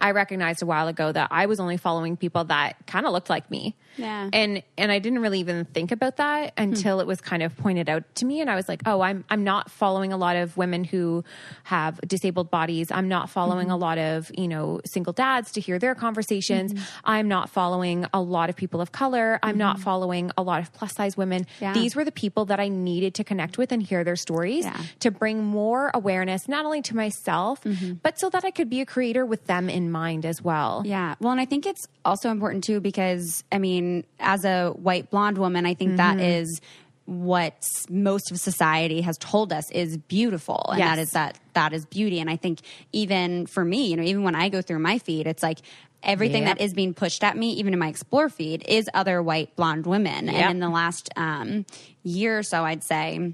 I 0.00 0.12
recognized 0.12 0.62
a 0.62 0.66
while 0.66 0.88
ago 0.88 1.12
that 1.12 1.28
I 1.30 1.46
was 1.46 1.60
only 1.60 1.76
following 1.76 2.16
people 2.16 2.44
that 2.44 2.86
kind 2.86 3.06
of 3.06 3.12
looked 3.12 3.30
like 3.30 3.50
me. 3.50 3.76
Yeah. 3.96 4.30
And 4.32 4.62
and 4.76 4.92
I 4.92 4.98
didn't 5.00 5.20
really 5.20 5.40
even 5.40 5.64
think 5.64 5.90
about 5.92 6.18
that 6.18 6.52
until 6.56 7.00
it 7.00 7.06
was 7.06 7.20
kind 7.20 7.42
of 7.42 7.56
pointed 7.56 7.88
out 7.88 8.04
to 8.16 8.24
me 8.24 8.40
and 8.40 8.48
I 8.48 8.54
was 8.54 8.68
like, 8.68 8.82
"Oh, 8.86 9.00
I'm 9.00 9.24
I'm 9.28 9.42
not 9.44 9.70
following 9.70 10.12
a 10.12 10.16
lot 10.16 10.36
of 10.36 10.56
women 10.56 10.84
who 10.84 11.24
have 11.64 12.00
disabled 12.06 12.50
bodies. 12.50 12.90
I'm 12.90 13.08
not 13.08 13.30
following 13.30 13.70
a 13.70 13.76
lot 13.76 13.98
of, 13.98 14.30
you 14.36 14.48
know, 14.48 14.80
single 14.84 15.12
dads 15.12 15.52
to 15.52 15.60
hear 15.60 15.78
their 15.78 15.94
conversations. 15.94 16.72
Mm-hmm. 16.72 16.84
I'm 17.04 17.28
not 17.28 17.50
following 17.50 18.06
a 18.12 18.20
lot 18.20 18.50
of 18.50 18.56
people 18.56 18.80
of 18.80 18.92
color. 18.92 19.38
I'm 19.42 19.58
not 19.58 19.76
mm-hmm. 19.76 19.84
following 19.84 20.30
a 20.36 20.42
lot 20.42 20.62
of 20.62 20.72
plus-size 20.72 21.16
women. 21.16 21.46
Yeah. 21.60 21.72
These 21.72 21.96
were 21.96 22.04
the 22.04 22.12
people 22.12 22.46
that 22.46 22.60
I 22.60 22.68
needed 22.68 23.14
to 23.14 23.24
connect 23.24 23.58
with 23.58 23.72
and 23.72 23.82
hear 23.82 24.04
their 24.04 24.16
stories 24.16 24.64
Yeah. 24.64 24.80
to 25.00 25.10
bring 25.10 25.44
more 25.44 25.90
awareness 25.94 26.48
not 26.48 26.64
only 26.64 26.82
to 26.82 26.96
myself, 26.96 27.62
mm-hmm. 27.62 27.94
but 28.02 28.18
so 28.18 28.30
that 28.30 28.44
I 28.44 28.50
could 28.50 28.70
be 28.70 28.80
a 28.80 28.86
creator 28.86 29.26
with 29.26 29.46
them 29.46 29.68
in 29.68 29.87
mind 29.90 30.24
as 30.26 30.42
well. 30.42 30.82
Yeah. 30.84 31.14
Well, 31.20 31.32
and 31.32 31.40
I 31.40 31.44
think 31.44 31.66
it's 31.66 31.86
also 32.04 32.30
important 32.30 32.64
too 32.64 32.80
because, 32.80 33.44
I 33.52 33.58
mean, 33.58 34.04
as 34.20 34.44
a 34.44 34.70
white 34.70 35.10
blonde 35.10 35.38
woman, 35.38 35.66
I 35.66 35.74
think 35.74 35.96
that 35.96 36.16
Mm-hmm. 36.18 36.26
is 36.26 36.60
what 37.06 37.64
most 37.88 38.30
of 38.30 38.38
society 38.38 39.00
has 39.00 39.16
told 39.18 39.50
us 39.52 39.70
is 39.70 39.96
beautiful 39.96 40.62
and 40.72 40.80
that 40.82 40.98
Yes. 40.98 41.06
is 41.06 41.10
that 41.12 41.38
that 41.54 41.72
is 41.72 41.86
beauty 41.86 42.20
and 42.20 42.28
i 42.28 42.36
think 42.36 42.58
even 42.92 43.46
for 43.46 43.64
me 43.64 43.88
you 43.88 43.96
know 43.96 44.02
even 44.02 44.24
when 44.24 44.34
i 44.34 44.50
go 44.50 44.60
through 44.60 44.78
my 44.78 44.98
feed 44.98 45.26
it's 45.26 45.42
like 45.42 45.60
everything 46.02 46.42
Yep. 46.42 46.58
that 46.58 46.62
is 46.62 46.74
being 46.74 46.92
pushed 46.92 47.24
at 47.24 47.34
me 47.34 47.52
even 47.52 47.72
in 47.72 47.78
my 47.78 47.88
explore 47.88 48.28
feed 48.28 48.62
is 48.68 48.90
other 48.92 49.22
white 49.22 49.56
blonde 49.56 49.86
women 49.86 50.26
Yep. 50.26 50.34
and 50.34 50.50
in 50.50 50.58
the 50.60 50.68
last 50.68 51.08
um, 51.16 51.64
year 52.02 52.38
or 52.40 52.42
so 52.42 52.62
i'd 52.64 52.84
say 52.84 53.32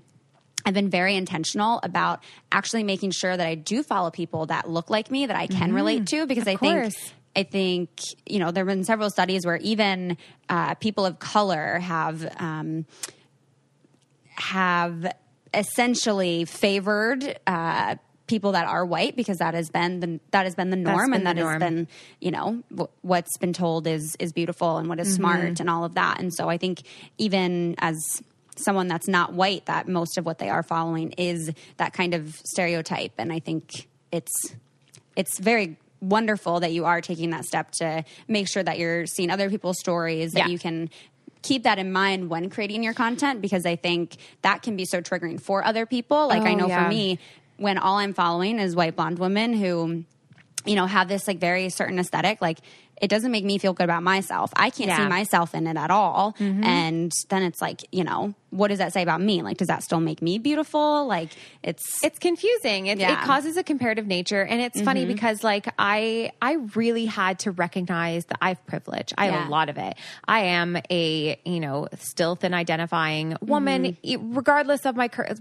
I've 0.66 0.74
been 0.74 0.88
very 0.90 1.14
intentional 1.16 1.80
about 1.82 2.22
actually 2.50 2.84
making 2.84 3.10
sure 3.10 3.36
that 3.36 3.46
I 3.46 3.54
do 3.54 3.82
follow 3.82 4.10
people 4.10 4.46
that 4.46 4.68
look 4.68 4.88
like 4.90 5.10
me 5.10 5.26
that 5.26 5.36
I 5.36 5.46
can 5.46 5.72
relate 5.72 6.06
to 6.08 6.26
because 6.26 6.46
I 6.48 6.56
think. 6.56 6.92
I 7.36 7.42
think 7.42 7.90
you 8.26 8.38
know 8.38 8.52
there 8.52 8.64
have 8.64 8.68
been 8.74 8.84
several 8.84 9.10
studies 9.10 9.44
where 9.44 9.56
even 9.56 10.16
uh, 10.48 10.74
people 10.76 11.04
of 11.04 11.18
color 11.18 11.80
have 11.80 12.24
um, 12.40 12.86
have 14.36 15.12
essentially 15.52 16.44
favored. 16.44 17.38
Uh, 17.46 17.96
people 18.26 18.52
that 18.52 18.66
are 18.66 18.86
white 18.86 19.16
because 19.16 19.36
that 19.36 19.52
has 19.52 19.68
been 19.68 20.00
the 20.00 20.18
that 20.30 20.44
has 20.44 20.54
been 20.54 20.70
the 20.70 20.76
norm 20.76 21.10
been 21.10 21.18
and 21.18 21.26
that 21.26 21.36
the 21.36 21.44
has 21.46 21.58
been 21.58 21.86
you 22.22 22.30
know 22.30 22.62
w- 22.70 22.88
what's 23.02 23.36
been 23.36 23.52
told 23.52 23.86
is 23.86 24.16
is 24.18 24.32
beautiful 24.32 24.78
and 24.78 24.88
what 24.88 24.98
is 24.98 25.08
Mm-hmm. 25.08 25.16
smart 25.16 25.60
and 25.60 25.68
all 25.68 25.84
of 25.84 25.94
that 25.96 26.20
and 26.20 26.32
so 26.32 26.48
i 26.48 26.56
think 26.56 26.80
even 27.18 27.74
as 27.76 28.22
someone 28.56 28.88
that's 28.88 29.08
not 29.08 29.32
white 29.32 29.66
that 29.66 29.88
most 29.88 30.16
of 30.18 30.24
what 30.26 30.38
they 30.38 30.48
are 30.48 30.62
following 30.62 31.12
is 31.12 31.50
that 31.76 31.92
kind 31.92 32.14
of 32.14 32.34
stereotype 32.44 33.12
and 33.18 33.32
i 33.32 33.38
think 33.38 33.88
it's 34.12 34.54
it's 35.16 35.38
very 35.38 35.76
wonderful 36.00 36.60
that 36.60 36.72
you 36.72 36.84
are 36.84 37.00
taking 37.00 37.30
that 37.30 37.44
step 37.44 37.70
to 37.70 38.04
make 38.28 38.46
sure 38.48 38.62
that 38.62 38.78
you're 38.78 39.06
seeing 39.06 39.30
other 39.30 39.48
people's 39.48 39.78
stories 39.78 40.32
that 40.32 40.40
Yeah. 40.40 40.48
you 40.48 40.58
can 40.58 40.90
keep 41.42 41.62
that 41.64 41.78
in 41.78 41.92
mind 41.92 42.30
when 42.30 42.50
creating 42.50 42.82
your 42.82 42.94
content 42.94 43.40
because 43.42 43.64
i 43.66 43.76
think 43.76 44.16
that 44.42 44.62
can 44.62 44.76
be 44.76 44.84
so 44.84 45.00
triggering 45.00 45.40
for 45.40 45.64
other 45.64 45.86
people 45.86 46.28
like 46.28 46.42
i 46.42 46.52
Oh, 46.52 46.56
know 46.56 46.68
yeah. 46.68 46.84
for 46.84 46.88
me 46.88 47.18
when 47.56 47.78
all 47.78 47.96
i'm 47.98 48.14
following 48.14 48.58
is 48.58 48.74
white 48.76 48.96
blonde 48.96 49.18
women 49.18 49.52
who 49.52 50.04
you 50.66 50.74
know 50.74 50.86
have 50.86 51.08
this 51.08 51.26
like 51.28 51.38
very 51.38 51.68
certain 51.70 51.98
aesthetic 51.98 52.40
like 52.40 52.58
it 53.02 53.08
doesn't 53.08 53.32
make 53.32 53.44
me 53.44 53.58
feel 53.58 53.72
good 53.72 53.82
about 53.84 54.04
myself. 54.04 54.52
I 54.54 54.70
can't 54.70 54.88
Yeah. 54.88 54.98
see 54.98 55.08
myself 55.08 55.52
in 55.52 55.66
it 55.66 55.76
at 55.76 55.90
all. 55.90 56.32
Mm-hmm. 56.38 56.62
And 56.62 57.12
then 57.28 57.42
it's 57.42 57.60
like, 57.60 57.80
you 57.90 58.04
know, 58.04 58.34
what 58.54 58.68
does 58.68 58.78
that 58.78 58.92
say 58.92 59.02
about 59.02 59.20
me? 59.20 59.42
Like, 59.42 59.56
does 59.56 59.68
that 59.68 59.82
still 59.82 60.00
make 60.00 60.22
me 60.22 60.38
beautiful? 60.38 61.06
Like, 61.06 61.30
it's, 61.62 62.02
it's 62.04 62.18
confusing. 62.18 62.86
It, 62.86 63.00
it 63.00 63.18
causes 63.18 63.56
a 63.56 63.62
comparative 63.62 64.06
nature, 64.06 64.42
and 64.42 64.60
it's 64.60 64.80
funny 64.80 65.02
mm-hmm. 65.02 65.12
because 65.12 65.42
like 65.42 65.72
I 65.78 66.32
I 66.40 66.54
really 66.74 67.06
had 67.06 67.40
to 67.40 67.50
recognize 67.50 68.26
that 68.26 68.38
I 68.40 68.48
have 68.48 68.64
privilege. 68.66 69.12
I 69.16 69.26
have 69.26 69.46
a 69.46 69.50
lot 69.50 69.68
of 69.68 69.78
it. 69.78 69.96
I 70.26 70.40
am 70.40 70.76
a 70.90 71.40
you 71.44 71.60
know 71.60 71.88
still 71.98 72.36
thin 72.36 72.54
identifying 72.54 73.36
woman, 73.40 73.84
mm-hmm. 73.84 73.94
e- 74.02 74.16
regardless 74.20 74.86
of 74.86 74.96
my 74.96 75.08
cur- 75.08 75.34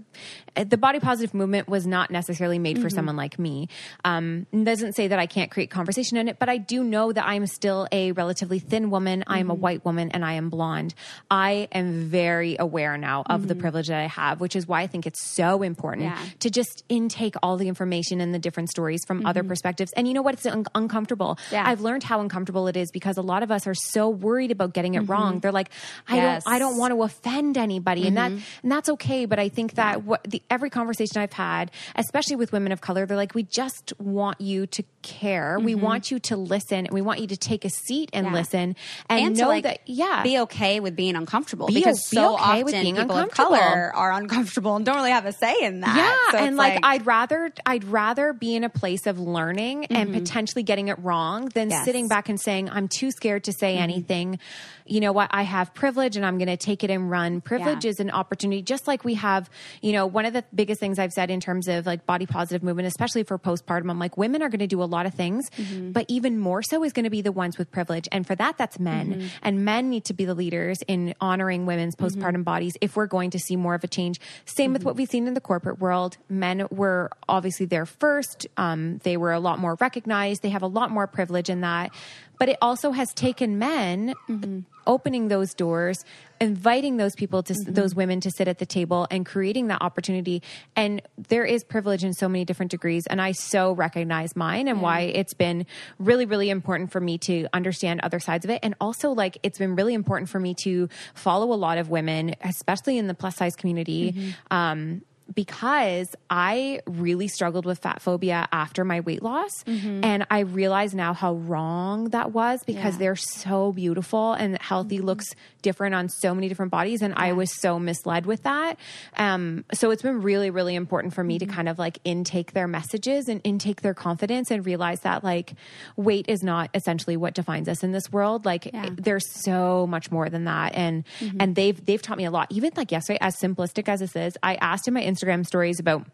the 0.54 0.76
body 0.76 1.00
positive 1.00 1.34
movement 1.34 1.68
was 1.68 1.86
not 1.86 2.10
necessarily 2.10 2.58
made 2.58 2.78
for 2.78 2.88
mm-hmm. 2.88 2.96
someone 2.96 3.16
like 3.16 3.38
me. 3.38 3.68
Um, 4.04 4.46
it 4.52 4.64
doesn't 4.64 4.94
say 4.94 5.08
that 5.08 5.18
I 5.18 5.26
can't 5.26 5.50
create 5.50 5.70
conversation 5.70 6.16
in 6.16 6.28
it, 6.28 6.38
but 6.38 6.48
I 6.48 6.58
do 6.58 6.82
know 6.82 7.12
that 7.12 7.24
I'm 7.24 7.46
still 7.46 7.86
a 7.92 8.12
relatively 8.12 8.58
thin 8.58 8.90
woman. 8.90 9.24
I 9.26 9.38
am 9.38 9.50
a 9.50 9.54
white 9.54 9.84
woman, 9.84 10.10
and 10.10 10.24
I 10.24 10.34
am 10.34 10.50
blonde. 10.50 10.94
I 11.30 11.68
am 11.72 12.08
very 12.08 12.56
aware 12.58 12.94
now 13.08 13.22
of 13.34 13.40
the 13.50 13.54
privilege 13.54 13.88
that 13.88 14.00
I 14.00 14.08
have, 14.22 14.40
which 14.40 14.56
is 14.56 14.66
why 14.66 14.80
I 14.82 14.86
think 14.92 15.06
it's 15.06 15.22
so 15.40 15.62
important 15.62 16.04
Yeah. 16.06 16.18
to 16.44 16.48
just 16.50 16.84
intake 16.88 17.34
all 17.42 17.56
the 17.62 17.68
information 17.74 18.20
and 18.20 18.30
the 18.36 18.38
different 18.46 18.68
stories 18.70 19.00
from 19.06 19.26
other 19.26 19.42
perspectives. 19.44 19.92
And 19.96 20.08
you 20.08 20.14
know 20.16 20.22
what? 20.26 20.34
It's 20.34 20.46
un- 20.46 20.64
uncomfortable. 20.74 21.32
Mm-hmm. 21.36 21.54
Yeah. 21.54 21.64
I've 21.68 21.80
learned 21.88 22.02
how 22.10 22.20
uncomfortable 22.20 22.66
it 22.68 22.76
is 22.76 22.90
because 22.90 23.16
a 23.18 23.22
lot 23.22 23.42
of 23.42 23.50
us 23.50 23.66
are 23.66 23.74
so 23.74 24.08
worried 24.08 24.50
about 24.50 24.72
getting 24.72 24.94
it 24.94 25.00
wrong. 25.10 25.40
They're 25.40 25.52
like, 25.60 25.70
I 26.08 26.14
Mm-hmm. 26.14 26.24
Yes. 26.24 26.44
Mm-hmm. 26.44 26.48
don't, 26.50 26.54
I 26.54 26.58
don't 26.64 26.76
want 26.78 26.92
to 26.94 27.02
offend 27.02 27.58
anybody, 27.58 28.06
and 28.08 28.16
that, 28.16 28.30
and 28.62 28.70
that's 28.74 28.88
okay. 28.96 29.26
But 29.26 29.38
I 29.38 29.48
think 29.48 29.74
that 29.74 30.04
what 30.04 30.24
the 30.24 30.40
every 30.50 30.70
conversation 30.70 31.16
I've 31.24 31.32
had, 31.32 31.70
especially 31.96 32.36
with 32.36 32.52
women 32.52 32.72
of 32.72 32.80
color, 32.80 33.04
they're 33.06 33.16
like, 33.24 33.34
we 33.34 33.42
just 33.42 33.92
want 33.98 34.40
you 34.40 34.66
to 34.76 34.82
care. 35.02 35.58
We 35.60 35.74
want 35.74 36.10
you 36.10 36.18
to 36.30 36.36
listen. 36.36 36.86
and 36.86 36.90
We 36.90 37.02
want 37.02 37.20
you 37.20 37.26
to 37.28 37.36
take 37.36 37.64
a 37.64 37.70
seat 37.70 38.10
and 38.12 38.24
Mm-hmm. 38.26 38.34
Yeah. 38.34 38.40
listen 38.40 38.76
and, 39.10 39.36
to, 39.36 39.42
know 39.42 39.48
like, 39.48 39.64
that, 39.64 39.80
yeah, 39.86 40.22
be 40.22 40.38
okay 40.46 40.80
with 40.80 40.94
being 40.96 41.14
uncomfortable 41.16 41.66
Be 41.66 41.74
because 41.74 42.00
be 42.10 42.16
so 42.16 42.34
okay 42.34 42.62
often 42.62 42.64
being 42.94 43.08
people 43.08 43.16
of 43.22 43.30
color 43.30 43.92
are 43.94 44.12
uncomfortable 44.12 44.76
and 44.76 44.84
don't 44.84 44.96
really 44.96 45.10
have 45.10 45.26
a 45.26 45.32
say 45.32 45.54
in 45.62 45.80
that. 45.80 45.96
Yeah, 45.96 46.32
So 46.32 46.38
and 46.38 46.54
it's 46.54 46.58
like, 46.58 46.80
I'd 46.82 47.06
rather 47.06 47.52
I'd 47.66 47.84
rather 47.84 48.32
be 48.32 48.54
in 48.54 48.64
a 48.64 48.68
place 48.68 49.06
of 49.06 49.18
learning 49.18 49.86
and 49.86 50.10
mm-hmm. 50.10 50.18
potentially 50.18 50.62
getting 50.62 50.88
it 50.88 50.98
wrong 50.98 51.46
than 51.54 51.70
Yes. 51.70 51.84
sitting 51.84 52.08
back 52.08 52.28
and 52.28 52.40
saying 52.40 52.70
I'm 52.70 52.88
too 52.88 53.10
scared 53.10 53.44
to 53.44 53.52
say 53.52 53.74
mm-hmm. 53.74 53.82
anything. 53.82 54.38
You 54.86 55.00
know 55.00 55.12
what? 55.12 55.30
I 55.32 55.42
have 55.42 55.72
privilege 55.72 56.16
and 56.16 56.26
I'm 56.26 56.36
going 56.36 56.48
to 56.48 56.56
take 56.56 56.84
it 56.84 56.90
and 56.90 57.10
run. 57.10 57.40
Privilege 57.40 57.84
Yeah. 57.84 57.90
is 57.90 58.00
an 58.00 58.10
opportunity 58.10 58.62
just 58.62 58.86
like 58.86 59.04
we 59.04 59.14
have, 59.14 59.48
you 59.80 59.92
know, 59.92 60.06
one 60.06 60.26
of 60.26 60.32
the 60.32 60.44
biggest 60.54 60.80
things 60.80 60.98
I've 60.98 61.12
said 61.12 61.30
in 61.30 61.40
terms 61.40 61.68
of 61.68 61.86
like 61.86 62.06
body 62.06 62.26
positive 62.26 62.62
movement 62.62 62.86
especially 62.88 63.22
for 63.22 63.38
postpartum 63.38 63.90
I'm 63.90 63.98
like 63.98 64.16
women 64.16 64.42
are 64.42 64.48
going 64.48 64.60
to 64.60 64.66
do 64.66 64.82
a 64.82 64.84
lot 64.84 65.06
of 65.06 65.14
things, 65.14 65.50
mm-hmm. 65.50 65.92
but 65.92 66.04
even 66.08 66.38
more 66.38 66.62
so 66.62 66.84
is 66.84 66.92
going 66.92 67.04
to 67.04 67.10
be 67.10 67.22
the 67.22 67.32
ones 67.32 67.56
with 67.56 67.70
privilege 67.70 68.08
and 68.12 68.26
for 68.26 68.34
that 68.34 68.58
that's 68.58 68.78
men. 68.78 69.14
Mm-hmm. 69.14 69.26
And 69.42 69.64
men 69.64 69.90
need 69.90 70.04
to 70.06 70.14
be 70.14 70.24
the 70.24 70.34
leaders 70.34 70.82
in 70.86 71.14
honoring 71.20 71.66
women's 71.66 71.96
mm-hmm. 71.96 72.20
postpartum 72.20 72.44
bodies 72.44 72.74
if 72.80 72.96
we're 72.96 73.06
going 73.06 73.30
to 73.30 73.38
see 73.38 73.56
more 73.56 73.74
of 73.74 73.84
a 73.84 73.88
change. 73.88 74.20
Same 74.44 74.72
with 74.72 74.84
what 74.84 74.96
we've 74.96 75.08
seen 75.08 75.26
in 75.26 75.34
the 75.34 75.40
corporate 75.40 75.78
world. 75.78 76.16
Men 76.28 76.66
were 76.70 77.10
obviously 77.28 77.66
there 77.66 77.86
first. 77.86 78.46
Um, 78.56 78.98
they 78.98 79.16
were 79.16 79.32
a 79.32 79.40
lot 79.40 79.58
more 79.58 79.76
recognized. 79.80 80.42
They 80.42 80.50
have 80.50 80.62
a 80.62 80.66
lot 80.66 80.90
more 80.90 81.06
privilege 81.06 81.48
in 81.48 81.62
that. 81.62 81.92
But 82.38 82.48
it 82.48 82.56
also 82.60 82.92
has 82.92 83.12
taken 83.14 83.58
men 83.58 84.14
mm-hmm. 84.28 84.60
opening 84.86 85.28
those 85.28 85.54
doors, 85.54 86.04
inviting 86.40 86.96
those 86.96 87.14
people 87.14 87.42
to 87.44 87.52
mm-hmm. 87.52 87.72
those 87.72 87.94
women 87.94 88.20
to 88.20 88.30
sit 88.30 88.48
at 88.48 88.58
the 88.58 88.66
table 88.66 89.06
and 89.10 89.24
creating 89.24 89.68
that 89.68 89.82
opportunity. 89.82 90.42
And 90.76 91.00
there 91.28 91.44
is 91.44 91.64
privilege 91.64 92.04
in 92.04 92.12
so 92.12 92.28
many 92.28 92.44
different 92.44 92.70
degrees. 92.70 93.06
And 93.06 93.20
I 93.20 93.32
so 93.32 93.72
recognize 93.72 94.34
mine 94.36 94.68
and 94.68 94.82
why 94.82 95.00
it's 95.02 95.34
been 95.34 95.66
really, 95.98 96.26
really 96.26 96.50
important 96.50 96.92
for 96.92 97.00
me 97.00 97.18
to 97.18 97.46
understand 97.52 98.00
other 98.02 98.20
sides 98.20 98.44
of 98.44 98.50
it. 98.50 98.60
And 98.62 98.74
also, 98.80 99.10
like, 99.10 99.38
it's 99.42 99.58
been 99.58 99.76
really 99.76 99.94
important 99.94 100.28
for 100.28 100.40
me 100.40 100.54
to 100.64 100.88
follow 101.14 101.52
a 101.52 101.56
lot 101.56 101.78
of 101.78 101.88
women, 101.88 102.34
especially 102.42 102.98
in 102.98 103.06
the 103.06 103.14
plus 103.14 103.36
size 103.36 103.56
community. 103.56 104.12
Mm-hmm. 104.12 104.56
Um, 104.56 105.02
because 105.32 106.14
I 106.28 106.80
really 106.86 107.28
struggled 107.28 107.64
with 107.64 107.78
fat 107.78 108.02
phobia 108.02 108.48
after 108.52 108.84
my 108.84 109.00
weight 109.00 109.22
loss. 109.22 109.50
Mm-hmm. 109.66 110.04
And 110.04 110.26
I 110.30 110.40
realize 110.40 110.94
now 110.94 111.14
how 111.14 111.34
wrong 111.34 112.10
that 112.10 112.32
was 112.32 112.62
because 112.64 112.94
Yeah. 112.94 112.98
they're 112.98 113.16
so 113.16 113.72
beautiful 113.72 114.34
and 114.34 114.60
healthy 114.60 114.98
mm-hmm. 114.98 115.06
looks 115.06 115.26
different 115.62 115.94
on 115.94 116.08
so 116.10 116.34
many 116.34 116.48
different 116.48 116.70
bodies. 116.70 117.00
And 117.00 117.14
I 117.16 117.32
was 117.32 117.50
so 117.60 117.78
misled 117.78 118.26
with 118.26 118.42
that. 118.42 118.78
Um, 119.16 119.64
so 119.72 119.90
it's 119.90 120.02
been 120.02 120.20
really, 120.20 120.50
really 120.50 120.74
important 120.74 121.14
for 121.14 121.24
me 121.24 121.38
to 121.38 121.46
mm-hmm. 121.46 121.54
kind 121.54 121.68
of 121.68 121.78
like 121.78 121.98
intake 122.04 122.52
their 122.52 122.68
messages 122.68 123.28
and 123.28 123.40
intake 123.44 123.80
their 123.80 123.94
confidence 123.94 124.50
and 124.50 124.66
realize 124.66 125.00
that 125.00 125.24
like 125.24 125.54
weight 125.96 126.26
is 126.28 126.42
not 126.42 126.68
essentially 126.74 127.16
what 127.16 127.34
defines 127.34 127.68
us 127.68 127.82
in 127.82 127.92
this 127.92 128.12
world. 128.12 128.44
Like 128.44 128.66
Yeah. 128.66 128.90
there's 128.92 129.24
so 129.42 129.86
much 129.86 130.10
more 130.10 130.28
than 130.28 130.44
that. 130.44 130.74
And, 130.74 131.04
and 131.40 131.54
they've, 131.54 131.82
they've 131.84 132.02
taught 132.02 132.18
me 132.18 132.26
a 132.26 132.30
lot. 132.30 132.48
Even 132.50 132.72
like 132.76 132.92
yesterday, 132.92 133.18
as 133.22 133.36
simplistic 133.36 133.88
as 133.88 134.00
this 134.00 134.14
is, 134.16 134.36
I 134.42 134.56
asked 134.56 134.86
in 134.86 134.94
my 134.94 135.02
Instagram 135.14 135.46
stories 135.46 135.78
about 135.78 136.06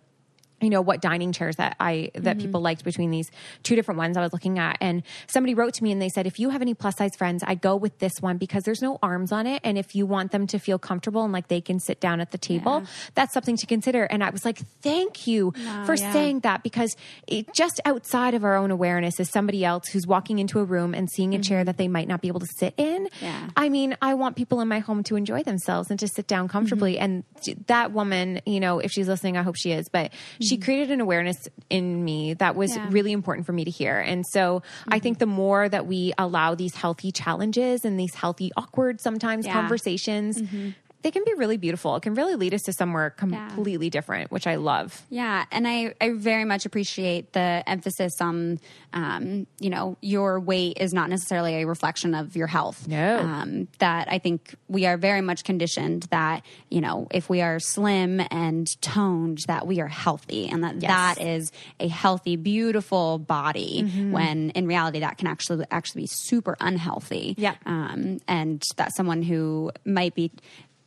you 0.61 0.71
know 0.71 0.81
what 0.81 1.01
dining 1.01 1.33
chairs 1.33 1.57
that 1.57 1.77
I 1.81 2.11
that 2.15 2.37
mm-hmm. 2.37 2.47
people 2.47 2.61
liked 2.61 2.85
between 2.85 3.11
these 3.11 3.31
two 3.63 3.75
different 3.75 3.99
ones 3.99 4.17
I 4.17 4.23
was 4.23 4.33
looking 4.33 4.59
at. 4.59 4.79
And 4.81 5.03
somebody 5.27 5.55
wrote 5.55 5.75
to 5.75 5.85
me 5.85 5.93
and 5.93 6.01
they 6.01 6.09
said 6.09 6.27
if 6.27 6.39
you 6.39 6.51
have 6.51 6.63
any 6.63 6.75
plus 6.75 6.97
size 6.97 7.17
friends 7.17 7.43
I 7.47 7.55
go 7.55 7.77
with 7.77 7.99
this 7.99 8.21
one 8.21 8.39
because 8.39 8.65
there's 8.65 8.83
no 8.83 8.99
arms 9.03 9.33
on 9.33 9.47
it. 9.47 9.61
And 9.65 9.79
if 9.79 9.95
you 9.95 10.07
want 10.07 10.33
them 10.33 10.47
to 10.49 10.59
feel 10.59 10.79
comfortable 10.79 11.23
and 11.23 11.33
like 11.33 11.49
they 11.49 11.61
can 11.61 11.81
sit 11.81 12.01
down 12.01 12.21
at 12.21 12.31
the 12.31 12.39
table 12.39 12.83
that's 13.15 13.33
something 13.33 13.57
to 13.57 13.67
consider. 13.67 14.05
And 14.05 14.23
I 14.23 14.31
was 14.31 14.45
like 14.45 14.59
thank 14.83 15.27
you 15.27 15.53
for 15.85 15.95
yeah. 15.95 16.13
saying 16.13 16.41
that 16.41 16.63
because 16.63 16.97
it, 17.27 17.53
just 17.55 17.81
outside 17.85 18.35
of 18.35 18.45
our 18.45 18.57
own 18.57 18.71
awareness 18.71 19.21
is 19.21 19.31
somebody 19.31 19.65
else 19.65 19.89
who's 19.89 20.07
walking 20.07 20.39
into 20.39 20.61
a 20.61 20.65
room 20.65 20.95
and 20.95 21.11
seeing 21.11 21.35
a 21.35 21.39
chair 21.39 21.61
mm-hmm. 21.61 21.67
that 21.67 21.77
they 21.77 21.89
might 21.89 22.09
not 22.09 22.21
be 22.21 22.29
able 22.29 22.41
to 22.41 22.49
sit 22.59 22.75
in. 22.77 23.09
Yeah. 23.21 23.49
I 23.57 23.69
mean, 23.69 23.97
I 24.03 24.15
want 24.15 24.37
people 24.37 24.61
in 24.61 24.69
my 24.69 24.81
home 24.81 25.03
to 25.05 25.17
enjoy 25.17 25.43
themselves 25.43 25.91
and 25.91 25.99
to 26.01 26.09
sit 26.09 26.27
down 26.27 26.49
comfortably. 26.49 26.95
Mm-hmm. 26.95 27.23
And 27.47 27.67
that 27.67 27.93
woman, 27.93 28.41
you 28.47 28.61
know, 28.61 28.79
if 28.79 28.91
she's 28.91 29.09
listening, 29.09 29.37
I 29.37 29.43
hope 29.43 29.57
she 29.57 29.73
is, 29.73 29.89
but 29.89 30.13
she 30.51 30.59
mm. 30.59 30.65
created 30.65 30.91
an 30.91 31.01
awareness 31.01 31.49
in 31.71 32.05
me 32.05 32.35
that 32.35 32.57
was 32.57 32.77
Yeah. 32.77 32.87
really 32.91 33.13
important 33.13 33.47
for 33.47 33.53
me 33.53 33.65
to 33.65 33.71
hear. 33.71 33.99
And 33.99 34.27
so 34.27 34.63
I 34.89 34.99
think 34.99 35.19
the 35.19 35.27
more 35.27 35.69
that 35.69 35.87
we 35.87 36.13
allow 36.19 36.55
these 36.55 36.75
healthy 36.75 37.11
challenges 37.13 37.85
and 37.85 37.99
these 37.99 38.15
healthy, 38.15 38.51
awkward 38.57 39.01
sometimes 39.01 39.47
Yeah. 39.47 39.53
conversations, 39.53 40.43
mm-hmm. 40.43 40.71
They 41.03 41.11
can 41.11 41.25
be 41.25 41.35
really 41.35 41.57
beautiful. 41.57 41.97
It 41.97 42.03
can 42.03 42.15
really 42.15 42.35
lead 42.35 42.55
us 42.55 42.63
to 42.63 42.73
somewhere 42.73 43.11
completely 43.11 43.91
different, 43.91 44.31
which 44.31 44.47
I 44.47 44.57
love. 44.57 45.03
Yeah, 45.09 45.45
and 45.51 45.67
I, 45.67 45.95
I 46.01 46.11
very 46.11 46.45
much 46.45 46.67
appreciate 46.67 47.33
the 47.33 47.63
emphasis 47.67 48.21
on, 48.21 48.61
um, 48.93 49.47
you 49.59 49.71
know, 49.71 49.97
your 50.01 50.41
weight 50.41 50.79
is 50.79 50.93
not 50.93 51.09
necessarily 51.09 51.63
a 51.63 51.67
reflection 51.67 52.15
of 52.15 52.37
your 52.37 52.47
health. 52.47 52.87
No. 52.87 53.19
Um, 53.19 53.69
that 53.79 54.09
I 54.11 54.19
think 54.19 54.55
we 54.69 54.87
are 54.87 54.97
very 54.97 55.21
much 55.21 55.45
conditioned 55.45 56.05
that, 56.11 56.45
you 56.69 56.81
know, 56.81 57.09
if 57.11 57.29
we 57.29 57.41
are 57.41 57.59
slim 57.59 58.21
and 58.31 58.67
toned, 58.83 59.39
that 59.47 59.67
we 59.67 59.81
are 59.81 59.89
healthy 59.89 60.49
and 60.49 60.65
that 60.65 60.81
that 60.81 61.21
is 61.21 61.51
a 61.79 61.89
healthy, 61.89 62.37
beautiful 62.37 63.19
body 63.19 63.83
when 64.11 64.51
in 64.51 64.67
reality 64.67 65.01
that 65.01 65.19
can 65.19 65.27
actually 65.27 65.65
actually 65.71 66.03
be 66.03 66.09
super 66.11 66.57
unhealthy. 66.61 67.35
Yeah. 67.39 67.55
Um, 67.65 68.21
and 68.29 68.63
that 68.77 68.95
someone 68.95 69.23
who 69.23 69.73
might 69.85 70.15
be 70.15 70.31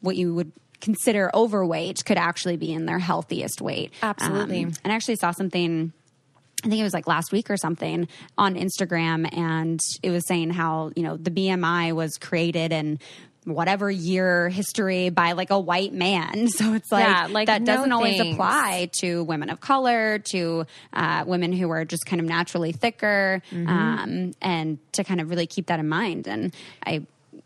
what 0.03 0.15
you 0.15 0.35
would 0.35 0.51
consider 0.81 1.31
overweight 1.33 2.03
could 2.05 2.17
actually 2.17 2.57
be 2.57 2.71
in 2.73 2.85
their 2.85 2.99
healthiest 2.99 3.61
weight. 3.61 3.93
Absolutely. 4.03 4.65
Um, 4.65 4.73
and 4.83 4.91
I 4.93 4.95
actually 4.95 5.15
saw 5.15 5.31
something. 5.31 5.93
I 6.63 6.67
think 6.69 6.79
it 6.79 6.83
was 6.83 6.93
like 6.93 7.07
last 7.07 7.31
week 7.31 7.49
or 7.49 7.57
something 7.57 8.07
on 8.37 8.55
Instagram, 8.55 9.27
and 9.35 9.79
it 10.01 10.11
was 10.11 10.27
saying 10.27 10.51
how 10.51 10.91
you 10.95 11.03
know 11.03 11.17
the 11.17 11.31
BMI 11.31 11.93
was 11.93 12.17
created 12.17 12.71
in 12.71 12.99
whatever 13.45 13.91
year 13.91 14.47
history 14.47 15.09
by 15.09 15.33
like 15.33 15.49
a 15.49 15.59
white 15.59 15.91
man. 15.93 16.47
So 16.53 16.73
it's 16.73 16.89
like, 16.91 17.05
Yeah, 17.05 17.27
like, 17.29 17.47
that 17.47 17.61
no 17.61 17.75
doesn't 17.75 17.91
always 17.91 18.19
apply 18.19 18.89
to 19.01 19.23
women 19.23 19.49
of 19.49 19.59
color, 19.59 20.19
to 20.31 20.65
uh, 20.93 21.25
women 21.27 21.51
who 21.51 21.69
are 21.69 21.83
just 21.83 22.05
kind 22.05 22.21
of 22.21 22.25
naturally 22.25 22.71
thicker, 22.71 23.41
Mm-hmm. 23.51 23.67
um, 23.69 24.31
and 24.41 24.77
to 24.93 25.03
kind 25.03 25.19
of 25.19 25.29
really 25.29 25.47
keep 25.47 25.65
that 25.67 25.79
in 25.81 25.89
mind. 25.89 26.27
And 26.27 26.53
I, 26.85 27.05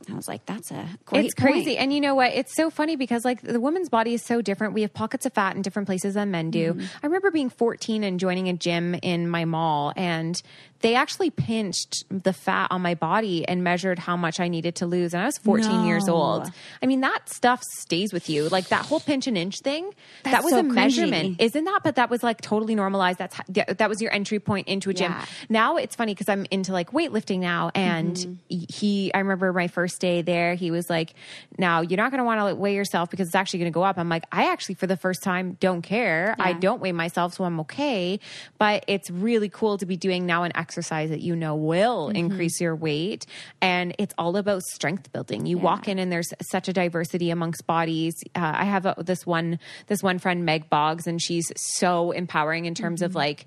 I 0.10 0.16
was 0.16 0.28
like, 0.28 0.46
that's 0.46 0.72
a 0.72 0.88
great. 1.06 1.26
it's 1.26 1.34
crazy. 1.34 1.72
point. 1.72 1.80
And 1.80 1.94
you 1.94 2.02
know 2.02 2.16
what? 2.16 2.34
It's 2.34 2.56
so 2.56 2.70
funny 2.70 2.96
because 2.96 3.26
like 3.26 3.42
the 3.42 3.60
woman's 3.60 3.90
body 3.90 4.14
is 4.14 4.22
so 4.22 4.42
different. 4.42 4.74
We 4.74 4.82
have 4.82 4.94
pockets 4.94 5.26
of 5.26 5.34
fat 5.34 5.56
in 5.56 5.62
different 5.62 5.88
places 5.88 6.14
than 6.14 6.32
men 6.32 6.52
do. 6.52 6.74
Mm-hmm. 6.74 6.86
I 7.04 7.08
remember 7.08 7.32
being 7.32 7.50
14 7.50 8.04
and 8.04 8.20
joining 8.20 8.50
a 8.50 8.54
gym 8.54 8.96
in 9.02 9.30
my 9.30 9.46
mall 9.46 9.94
and 9.96 10.42
they 10.82 10.96
actually 10.96 11.30
pinched 11.30 12.04
the 12.10 12.34
fat 12.34 12.68
on 12.72 12.82
my 12.82 12.94
body 12.94 13.48
and 13.48 13.64
measured 13.64 14.00
how 14.00 14.16
much 14.16 14.40
I 14.40 14.48
needed 14.48 14.76
to 14.76 14.86
lose. 14.86 15.14
And 15.14 15.24
I 15.24 15.26
was 15.26 15.38
14 15.40 15.86
years 15.86 16.08
old. 16.08 16.52
I 16.82 16.86
mean, 16.86 17.02
that 17.02 17.30
stuff 17.30 17.64
stays 17.80 18.14
with 18.14 18.30
you. 18.30 18.48
Like 18.50 18.68
that 18.68 18.86
whole 18.86 19.00
pinch 19.00 19.26
an 19.28 19.36
inch 19.36 19.60
thing, 19.60 19.92
that 20.24 20.44
was 20.44 20.54
so 20.54 20.60
a 20.60 20.64
cringy. 20.64 20.74
measurement. 20.74 21.42
Isn't 21.42 21.64
that? 21.66 21.82
But 21.84 21.96
that 21.96 22.10
was 22.10 22.22
like 22.22 22.42
totally 22.42 22.76
normalized. 22.76 23.18
That's 23.18 23.40
that 23.48 23.90
was 23.90 24.02
your 24.02 24.14
entry 24.14 24.40
point 24.40 24.68
into 24.68 24.90
a 24.90 24.94
gym. 24.94 25.12
Yeah. 25.12 25.26
Now 25.50 25.78
it's 25.78 25.96
funny 25.96 26.14
because 26.14 26.30
I'm 26.30 26.46
into 26.52 26.72
like 26.74 26.92
weightlifting 26.92 27.40
now, 27.40 27.72
and 27.74 28.16
Mm-hmm. 28.16 28.34
he. 28.70 29.12
I 29.14 29.20
remember 29.20 29.52
my 29.54 29.68
first 29.68 30.00
day 30.00 30.22
there, 30.22 30.54
he 30.54 30.70
was 30.70 30.90
like, 30.90 31.16
"Now 31.58 31.82
you're 31.82 31.98
not 31.98 32.12
going 32.12 32.20
to 32.20 32.24
want 32.24 32.40
to 32.48 32.56
weigh 32.56 32.76
yourself 32.76 33.10
because 33.10 33.28
it's 33.28 33.36
actually 33.36 33.60
going 33.60 33.72
to 33.72 33.76
go 33.76 33.84
up." 33.84 33.98
I'm 33.98 34.10
like, 34.10 34.26
"I 34.32 34.52
actually, 34.52 34.76
for 34.76 34.86
the 34.88 34.98
first 34.98 35.24
time, 35.24 35.58
don't 35.60 35.82
care. 35.82 36.36
I 36.40 36.54
don't 36.54 36.80
weigh 36.82 36.92
myself, 36.92 37.34
so 37.34 37.44
I'm 37.46 37.60
okay." 37.62 38.20
But 38.60 38.84
it's 38.88 39.10
really 39.10 39.50
cool 39.50 39.78
to 39.80 39.86
be 39.88 39.98
doing 39.98 40.26
now 40.28 40.44
an 40.44 40.52
exercise 40.56 40.67
that 40.76 41.22
you 41.22 41.36
know 41.36 41.56
will 41.56 42.10
increase 42.10 42.60
your 42.62 42.76
weight, 42.76 43.26
and 43.62 43.96
it's 43.98 44.14
all 44.18 44.38
about 44.38 44.64
strength 44.64 45.12
building. 45.12 45.46
You 45.46 45.58
walk 45.58 45.88
in, 45.88 46.00
and 46.00 46.12
there's 46.12 46.34
such 46.52 46.68
a 46.68 46.74
diversity 46.74 47.30
amongst 47.30 47.66
bodies. 47.66 48.14
Uh, 48.36 48.54
I 48.56 48.66
have 48.66 48.86
a, 48.86 48.96
this 48.98 49.26
one 49.26 49.60
this 49.88 50.04
one 50.04 50.20
friend, 50.20 50.46
Meg 50.46 50.70
Boggs, 50.70 51.08
and 51.08 51.22
she's 51.22 51.52
so 51.56 52.12
empowering 52.12 52.66
in 52.66 52.76
terms 52.76 53.02
of 53.02 53.16
like 53.16 53.46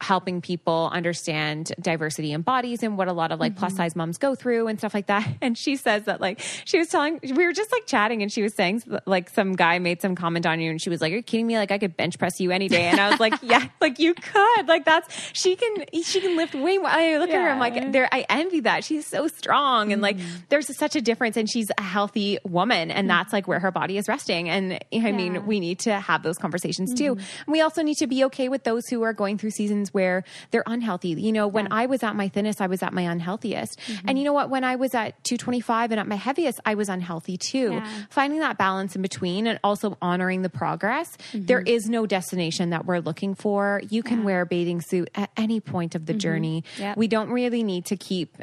helping 0.00 0.40
people 0.40 0.90
understand 0.92 1.72
diversity 1.80 2.32
in 2.32 2.42
bodies 2.42 2.82
and 2.82 2.98
what 2.98 3.08
a 3.08 3.12
lot 3.12 3.32
of 3.32 3.40
like 3.40 3.56
plus 3.56 3.72
mm-hmm. 3.72 3.78
size 3.78 3.96
moms 3.96 4.18
go 4.18 4.34
through 4.34 4.68
and 4.68 4.78
stuff 4.78 4.94
like 4.94 5.06
that. 5.06 5.26
And 5.46 5.56
she 5.56 5.76
says 5.76 6.04
that 6.04 6.20
like 6.20 6.40
she 6.64 6.78
was 6.78 6.88
telling 6.88 7.20
we 7.22 7.44
were 7.44 7.52
just 7.52 7.70
like 7.70 7.86
chatting 7.86 8.22
and 8.22 8.32
she 8.32 8.42
was 8.42 8.54
saying 8.54 8.82
like 9.06 9.30
some 9.30 9.54
guy 9.54 9.78
made 9.78 10.02
some 10.02 10.16
comment 10.16 10.44
on 10.44 10.60
you 10.60 10.70
and 10.70 10.80
she 10.80 10.90
was 10.90 11.00
like, 11.00 11.12
"Are 11.12 11.16
you 11.16 11.22
kidding 11.22 11.46
me? 11.46 11.56
Like 11.56 11.70
I 11.70 11.78
could 11.78 11.96
bench 11.96 12.18
press 12.18 12.40
you 12.40 12.50
any 12.50 12.68
day." 12.68 12.84
And 12.84 12.98
I 12.98 13.10
was 13.10 13.20
like, 13.20 13.34
"Yeah, 13.42 13.68
like 13.80 13.98
you 13.98 14.14
could. 14.14 14.66
Like 14.66 14.84
that's 14.84 15.14
she 15.34 15.54
can 15.54 15.84
she 16.02 16.20
can 16.20 16.36
lift 16.36 16.54
way 16.54 16.78
more." 16.78 16.88
I 16.88 17.18
look 17.18 17.30
at 17.30 17.40
her, 17.40 17.48
I'm 17.48 17.60
like, 17.60 17.92
"There, 17.92 18.08
I 18.10 18.26
envy 18.28 18.60
that. 18.60 18.82
She's 18.82 19.06
so 19.06 19.28
strong 19.28 19.92
and 19.92 20.02
like 20.02 20.16
mm-hmm. 20.16 20.36
there's 20.48 20.74
such 20.76 20.96
a 20.96 21.00
difference 21.00 21.36
and 21.36 21.48
she's 21.48 21.70
a 21.78 21.82
healthy 21.82 22.38
woman 22.44 22.90
and 22.90 23.08
mm-hmm. 23.08 23.08
that's 23.08 23.32
like 23.32 23.46
where 23.46 23.60
her 23.60 23.70
body 23.70 23.98
is 23.98 24.08
resting. 24.08 24.48
And 24.48 24.84
I 24.92 25.12
mean, 25.12 25.46
we 25.46 25.60
need 25.60 25.80
to 25.80 26.00
have 26.00 26.22
those 26.22 26.38
conversations 26.38 26.94
too. 26.94 27.12
And 27.12 27.52
we 27.52 27.60
also 27.60 27.82
need 27.82 27.96
to 27.96 28.06
be 28.06 28.24
okay 28.24 28.48
with 28.48 28.64
those 28.64 28.86
who 28.88 29.02
are 29.02 29.12
going 29.12 29.38
through 29.38 29.50
seasons 29.50 29.85
where 29.92 30.24
they're 30.50 30.64
unhealthy. 30.66 31.10
You 31.10 31.32
know, 31.32 31.46
when 31.48 31.72
I 31.72 31.86
was 31.86 32.02
at 32.02 32.16
my 32.16 32.28
thinnest, 32.28 32.60
I 32.60 32.66
was 32.66 32.82
at 32.82 32.92
my 32.92 33.02
unhealthiest. 33.02 33.78
Mm-hmm. 33.78 34.08
And 34.08 34.18
you 34.18 34.24
know 34.24 34.32
what? 34.32 34.50
When 34.50 34.64
I 34.64 34.76
was 34.76 34.94
at 34.94 35.22
225 35.24 35.90
and 35.92 36.00
at 36.00 36.06
my 36.06 36.16
heaviest, 36.16 36.60
I 36.64 36.74
was 36.74 36.88
unhealthy 36.88 37.36
too. 37.36 37.72
Yeah. 37.72 38.04
Finding 38.10 38.40
that 38.40 38.58
balance 38.58 38.96
in 38.96 39.02
between 39.02 39.46
and 39.46 39.58
also 39.62 39.96
honoring 40.00 40.42
the 40.42 40.50
progress. 40.50 41.16
Mm-hmm. 41.32 41.46
There 41.46 41.60
is 41.60 41.88
no 41.88 42.06
destination 42.06 42.70
that 42.70 42.86
we're 42.86 43.00
looking 43.00 43.34
for. 43.34 43.82
You 43.88 44.02
can 44.02 44.24
wear 44.24 44.42
a 44.42 44.46
bathing 44.46 44.80
suit 44.80 45.10
at 45.14 45.30
any 45.36 45.60
point 45.60 45.94
of 45.94 46.06
the 46.06 46.12
mm-hmm. 46.12 46.18
journey. 46.18 46.64
Yep. 46.78 46.96
We 46.96 47.08
don't 47.08 47.30
really 47.30 47.62
need 47.62 47.86
to 47.86 47.96
keep 47.96 48.36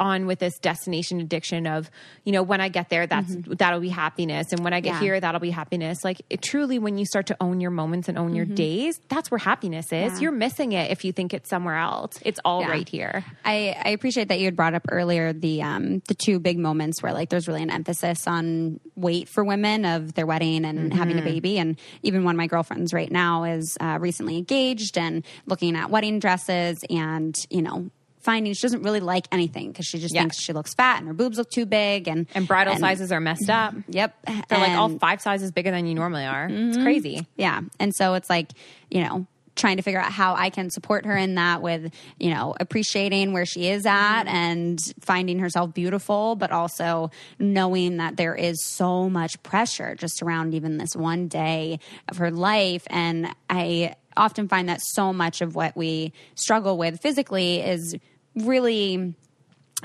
on 0.00 0.26
with 0.26 0.38
this 0.38 0.58
destination 0.58 1.20
addiction 1.20 1.66
of 1.66 1.90
you 2.24 2.32
know 2.32 2.42
when 2.42 2.60
i 2.60 2.68
get 2.68 2.88
there 2.88 3.06
that's 3.06 3.34
that'll 3.48 3.80
be 3.80 3.88
happiness 3.88 4.52
and 4.52 4.62
when 4.64 4.72
i 4.72 4.80
get 4.80 4.88
Mm-hmm. 4.88 4.94
Yeah. 5.04 5.10
here 5.10 5.20
that'll 5.20 5.40
be 5.40 5.50
happiness 5.50 6.02
like 6.04 6.22
it 6.30 6.40
truly 6.40 6.78
when 6.78 6.96
you 6.96 7.04
start 7.04 7.26
to 7.26 7.36
own 7.40 7.60
your 7.60 7.70
moments 7.70 8.08
and 8.08 8.16
own 8.18 8.34
your 8.34 8.46
days 8.46 8.98
that's 9.08 9.30
where 9.30 9.38
happiness 9.38 9.86
is 9.86 9.92
Mm-hmm. 9.92 10.14
Yeah. 10.14 10.20
you're 10.20 10.32
missing 10.32 10.72
it 10.72 10.90
if 10.90 11.04
you 11.04 11.12
think 11.12 11.34
it's 11.34 11.50
somewhere 11.50 11.76
else 11.76 12.18
it's 12.24 12.40
all 12.44 12.64
right 12.64 12.88
Yeah. 12.92 13.12
here 13.12 13.24
I, 13.44 13.76
I 13.84 13.88
appreciate 13.90 14.28
that 14.28 14.38
you 14.38 14.46
had 14.46 14.56
brought 14.56 14.74
up 14.74 14.86
earlier 14.90 15.32
the 15.32 15.62
um, 15.62 16.00
the 16.08 16.14
two 16.14 16.38
big 16.38 16.58
moments 16.58 17.02
where 17.02 17.12
like 17.12 17.28
there's 17.28 17.46
really 17.48 17.62
an 17.62 17.70
emphasis 17.70 18.26
on 18.26 18.80
weight 18.96 19.28
for 19.28 19.44
women 19.44 19.84
of 19.84 20.14
their 20.14 20.26
wedding 20.26 20.64
and 20.64 20.92
having 20.92 21.18
a 21.18 21.22
baby, 21.22 21.58
and 21.58 21.78
even 22.02 22.24
one 22.24 22.34
of 22.34 22.36
my 22.38 22.46
girlfriends 22.46 22.92
right 22.92 23.10
now 23.10 23.44
is 23.44 23.76
uh, 23.80 23.98
recently 24.00 24.36
engaged 24.36 24.96
and 24.98 25.24
looking 25.46 25.76
at 25.76 25.90
wedding 25.90 26.18
dresses 26.18 26.78
and 26.90 27.36
you 27.50 27.62
know 27.62 27.90
finding 28.28 28.52
she 28.52 28.60
doesn't 28.60 28.82
really 28.82 29.00
like 29.00 29.26
anything 29.32 29.72
because 29.72 29.86
she 29.86 29.98
just 29.98 30.14
Yeah. 30.14 30.20
thinks 30.20 30.38
she 30.38 30.52
looks 30.52 30.74
fat 30.74 30.98
and 30.98 31.08
her 31.08 31.14
boobs 31.14 31.38
look 31.38 31.50
too 31.50 31.64
big 31.64 32.08
and 32.08 32.26
and 32.34 32.46
bridal 32.46 32.76
sizes 32.76 33.10
are 33.10 33.20
messed 33.20 33.48
up 33.48 33.72
Yep, 33.88 34.14
they're 34.50 34.58
like 34.58 34.72
all 34.72 34.90
five 34.98 35.22
sizes 35.22 35.50
bigger 35.50 35.70
than 35.70 35.86
you 35.86 35.94
normally 35.94 36.26
are 36.26 36.44
it's 36.44 36.76
mm-hmm. 36.76 36.82
crazy 36.82 37.26
yeah. 37.36 37.62
And 37.80 37.94
so 37.94 38.14
it's 38.14 38.28
like, 38.28 38.50
you 38.90 39.02
know, 39.02 39.26
trying 39.56 39.76
to 39.76 39.82
figure 39.82 40.00
out 40.00 40.12
how 40.12 40.34
I 40.34 40.50
can 40.50 40.70
support 40.70 41.04
her 41.06 41.16
in 41.16 41.34
that 41.36 41.62
with, 41.62 41.92
you 42.18 42.30
know, 42.30 42.54
appreciating 42.60 43.32
where 43.32 43.46
she 43.46 43.68
is 43.68 43.86
at 43.86 44.24
mm-hmm. 44.24 44.28
and 44.28 44.78
finding 45.00 45.38
herself 45.38 45.74
beautiful, 45.74 46.36
but 46.36 46.52
also 46.52 47.10
knowing 47.38 47.96
that 47.96 48.16
there 48.16 48.34
is 48.34 48.62
so 48.62 49.08
much 49.08 49.42
pressure 49.42 49.94
just 49.94 50.22
around 50.22 50.54
even 50.54 50.78
this 50.78 50.94
one 50.94 51.28
day 51.28 51.80
of 52.08 52.18
her 52.18 52.30
life. 52.30 52.84
And 52.88 53.34
I 53.50 53.96
often 54.16 54.48
find 54.48 54.68
that 54.68 54.80
so 54.82 55.12
much 55.12 55.40
of 55.40 55.54
what 55.54 55.76
we 55.76 56.12
struggle 56.34 56.76
with 56.76 57.00
physically 57.00 57.60
is 57.60 57.96
really 58.46 59.14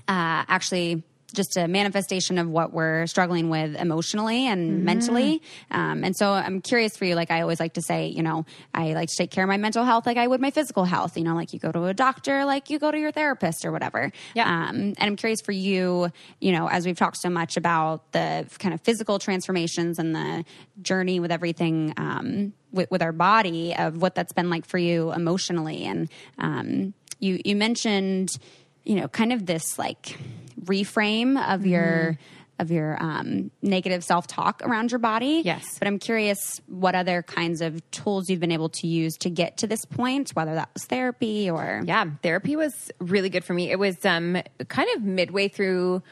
uh, 0.08 0.44
actually 0.48 1.04
just 1.34 1.58
a 1.58 1.68
manifestation 1.68 2.38
of 2.38 2.48
what 2.48 2.72
we're 2.72 3.08
struggling 3.08 3.50
with 3.50 3.76
emotionally 3.76 4.48
and 4.48 4.86
mentally. 4.86 5.42
Um, 5.72 6.04
and 6.04 6.16
so 6.16 6.32
I'm 6.32 6.62
curious 6.62 6.96
for 6.96 7.06
you. 7.06 7.16
Like 7.16 7.32
I 7.32 7.42
always 7.42 7.60
like 7.60 7.74
to 7.74 7.82
say, 7.82 8.08
you 8.08 8.24
know, 8.24 8.46
I 8.74 8.94
like 8.94 9.10
to 9.10 9.16
take 9.18 9.32
care 9.32 9.44
of 9.44 9.48
my 9.48 9.58
mental 9.58 9.84
health 9.84 10.06
like 10.06 10.18
I 10.18 10.28
would 10.28 10.40
my 10.40 10.52
physical 10.52 10.86
health. 10.86 11.18
You 11.18 11.24
know, 11.24 11.36
like 11.36 11.54
you 11.54 11.60
go 11.60 11.72
to 11.72 11.86
a 11.86 11.94
doctor, 11.94 12.46
like 12.46 12.70
you 12.70 12.80
go 12.80 12.92
to 12.92 13.00
your 13.00 13.12
therapist 13.12 13.66
or 13.66 13.72
whatever. 13.72 14.12
Yeah. 14.36 14.48
Um, 14.48 14.76
and 14.76 15.02
I'm 15.02 15.16
curious 15.16 15.42
for 15.42 15.52
you, 15.52 16.12
you 16.40 16.52
know, 16.52 16.70
as 16.70 16.86
we've 16.86 16.98
talked 16.98 17.18
so 17.18 17.30
much 17.30 17.58
about 17.58 18.12
the 18.12 18.48
kind 18.60 18.74
of 18.74 18.82
physical 18.82 19.20
transformations 19.20 20.00
and 20.00 20.16
the 20.16 20.46
journey 20.82 21.20
with 21.20 21.32
everything 21.32 21.94
um, 21.98 22.54
with, 22.72 22.90
with 22.92 23.02
our 23.02 23.12
body 23.12 23.76
of 23.76 24.02
what 24.02 24.16
that's 24.16 24.34
been 24.34 24.50
like 24.50 24.66
for 24.66 24.78
you 24.78 25.12
emotionally. 25.12 25.86
And 25.86 26.10
um, 26.38 26.94
you 27.20 27.40
you 27.44 27.56
mentioned, 27.56 28.30
you 28.84 28.96
know, 28.96 29.08
kind 29.08 29.34
of 29.34 29.46
this 29.46 29.78
like 29.78 30.18
reframe 30.66 31.42
of 31.54 31.66
your 31.66 32.18
of 32.60 32.72
your 32.72 33.02
um, 33.02 33.52
negative 33.62 34.04
self 34.04 34.28
talk 34.28 34.62
around 34.64 34.92
your 34.92 35.00
body. 35.00 35.42
Yes. 35.44 35.78
But 35.80 35.88
I'm 35.88 36.00
curious 36.00 36.62
what 36.68 36.96
other 36.96 37.24
kinds 37.24 37.62
of 37.62 37.80
tools 37.92 38.30
you've 38.30 38.40
been 38.40 38.52
able 38.52 38.70
to 38.70 38.88
use 38.88 39.18
to 39.18 39.30
get 39.30 39.58
to 39.58 39.68
this 39.68 39.86
point, 39.86 40.32
whether 40.32 40.56
that 40.56 40.70
was 40.74 40.86
therapy 40.86 41.50
or 41.50 41.82
Yeah, 41.86 42.06
therapy 42.22 42.56
was 42.56 42.92
really 43.00 43.30
good 43.30 43.44
for 43.44 43.54
me. 43.54 43.72
It 43.72 43.80
was 43.80 44.04
um, 44.06 44.38
kind 44.68 44.90
of 44.96 45.04
midway 45.04 45.48
through 45.48 46.04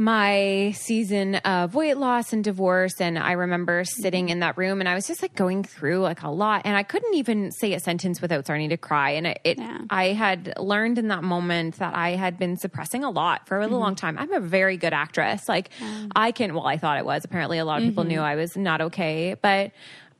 my 0.00 0.72
season 0.76 1.34
of 1.36 1.74
weight 1.74 1.96
loss 1.98 2.32
and 2.32 2.44
divorce 2.44 3.00
and 3.00 3.18
I 3.18 3.32
remember 3.32 3.82
sitting 3.84 4.28
in 4.28 4.38
that 4.40 4.56
room 4.56 4.78
and 4.78 4.88
I 4.88 4.94
was 4.94 5.08
just 5.08 5.22
like 5.22 5.34
going 5.34 5.64
through 5.64 5.98
like 5.98 6.22
a 6.22 6.30
lot 6.30 6.62
and 6.64 6.76
I 6.76 6.84
couldn't 6.84 7.14
even 7.14 7.50
say 7.50 7.74
a 7.74 7.80
sentence 7.80 8.22
without 8.22 8.44
starting 8.44 8.68
to 8.68 8.76
cry 8.76 9.10
and 9.10 9.26
it, 9.26 9.40
it 9.42 9.58
Yeah. 9.58 9.78
I 9.90 10.12
had 10.12 10.54
learned 10.56 10.98
in 10.98 11.08
that 11.08 11.24
moment 11.24 11.78
that 11.78 11.96
I 11.96 12.10
had 12.10 12.38
been 12.38 12.56
suppressing 12.56 13.02
a 13.02 13.10
lot 13.10 13.48
for 13.48 13.56
a 13.56 13.58
really 13.58 13.74
long 13.74 13.96
mm-hmm. 13.96 14.06
time. 14.06 14.18
I'm 14.18 14.32
a 14.32 14.38
very 14.38 14.76
good 14.76 14.92
actress. 14.92 15.48
Like 15.48 15.70
I 16.14 16.30
can 16.30 16.54
well 16.54 16.66
I 16.66 16.76
thought 16.76 16.98
it 16.98 17.04
was. 17.04 17.24
Apparently 17.24 17.58
a 17.58 17.64
lot 17.64 17.82
of 17.82 17.88
people 17.88 18.04
mm-hmm. 18.04 18.12
knew 18.12 18.20
I 18.20 18.36
was 18.36 18.56
not 18.56 18.80
okay, 18.80 19.34
but 19.42 19.72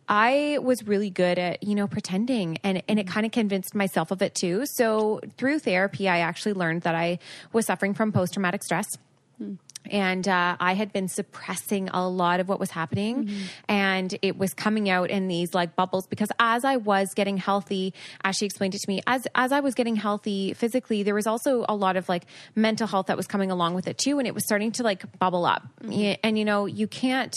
I 0.09 0.59
was 0.61 0.83
really 0.89 1.11
good 1.11 1.39
at, 1.39 1.63
you 1.63 1.77
know, 1.77 1.87
pretending 1.87 2.59
and, 2.65 2.83
and 2.89 2.99
it 2.99 3.07
mm-hmm. 3.07 3.15
kind 3.15 3.27
of 3.27 3.31
convinced 3.31 3.77
myself 3.77 4.11
of 4.11 4.23
it 4.23 4.35
too. 4.35 4.65
So 4.67 5.21
through 5.37 5.61
therapy, 5.61 6.09
I 6.09 6.19
actually 6.19 6.55
learned 6.55 6.83
that 6.83 6.97
I 6.97 7.21
was 7.53 7.67
suffering 7.67 7.95
from 7.95 8.11
post 8.11 8.33
traumatic 8.33 8.65
stress. 8.65 8.87
Hmm. 9.39 9.55
And 9.91 10.29
uh, 10.29 10.57
I 10.61 10.75
had 10.75 10.93
been 10.93 11.09
suppressing 11.09 11.89
a 11.89 12.07
lot 12.07 12.41
of 12.41 12.49
what 12.49 12.61
was 12.61 12.71
happening, 12.71 13.31
and 13.69 14.17
it 14.21 14.37
was 14.37 14.53
coming 14.53 14.91
out 14.91 15.09
in 15.11 15.29
these 15.29 15.55
like 15.55 15.77
bubbles. 15.77 16.07
Because 16.07 16.29
as 16.39 16.65
I 16.65 16.77
was 16.77 17.15
getting 17.15 17.39
healthy, 17.39 17.95
as 18.23 18.37
she 18.37 18.45
explained 18.45 18.75
it 18.75 18.83
to 18.83 18.91
me, 18.91 19.01
as 19.07 19.27
as 19.35 19.51
I 19.51 19.61
was 19.61 19.75
getting 19.75 19.97
healthy 19.97 20.53
physically, 20.53 21.03
there 21.05 21.15
was 21.15 21.27
also 21.27 21.65
a 21.69 21.75
lot 21.75 21.97
of 21.97 22.09
like 22.09 22.25
mental 22.55 22.87
health 22.87 23.07
that 23.07 23.17
was 23.17 23.27
coming 23.27 23.51
along 23.51 23.75
with 23.75 23.89
it 23.89 23.97
too, 23.97 24.19
and 24.19 24.27
it 24.27 24.35
was 24.35 24.45
starting 24.45 24.73
to 24.73 24.83
like 24.83 25.19
bubble 25.19 25.47
up. 25.47 25.67
Yeah, 25.89 26.17
And 26.23 26.39
you 26.39 26.45
know, 26.45 26.67
you 26.67 26.87
can't 26.87 27.35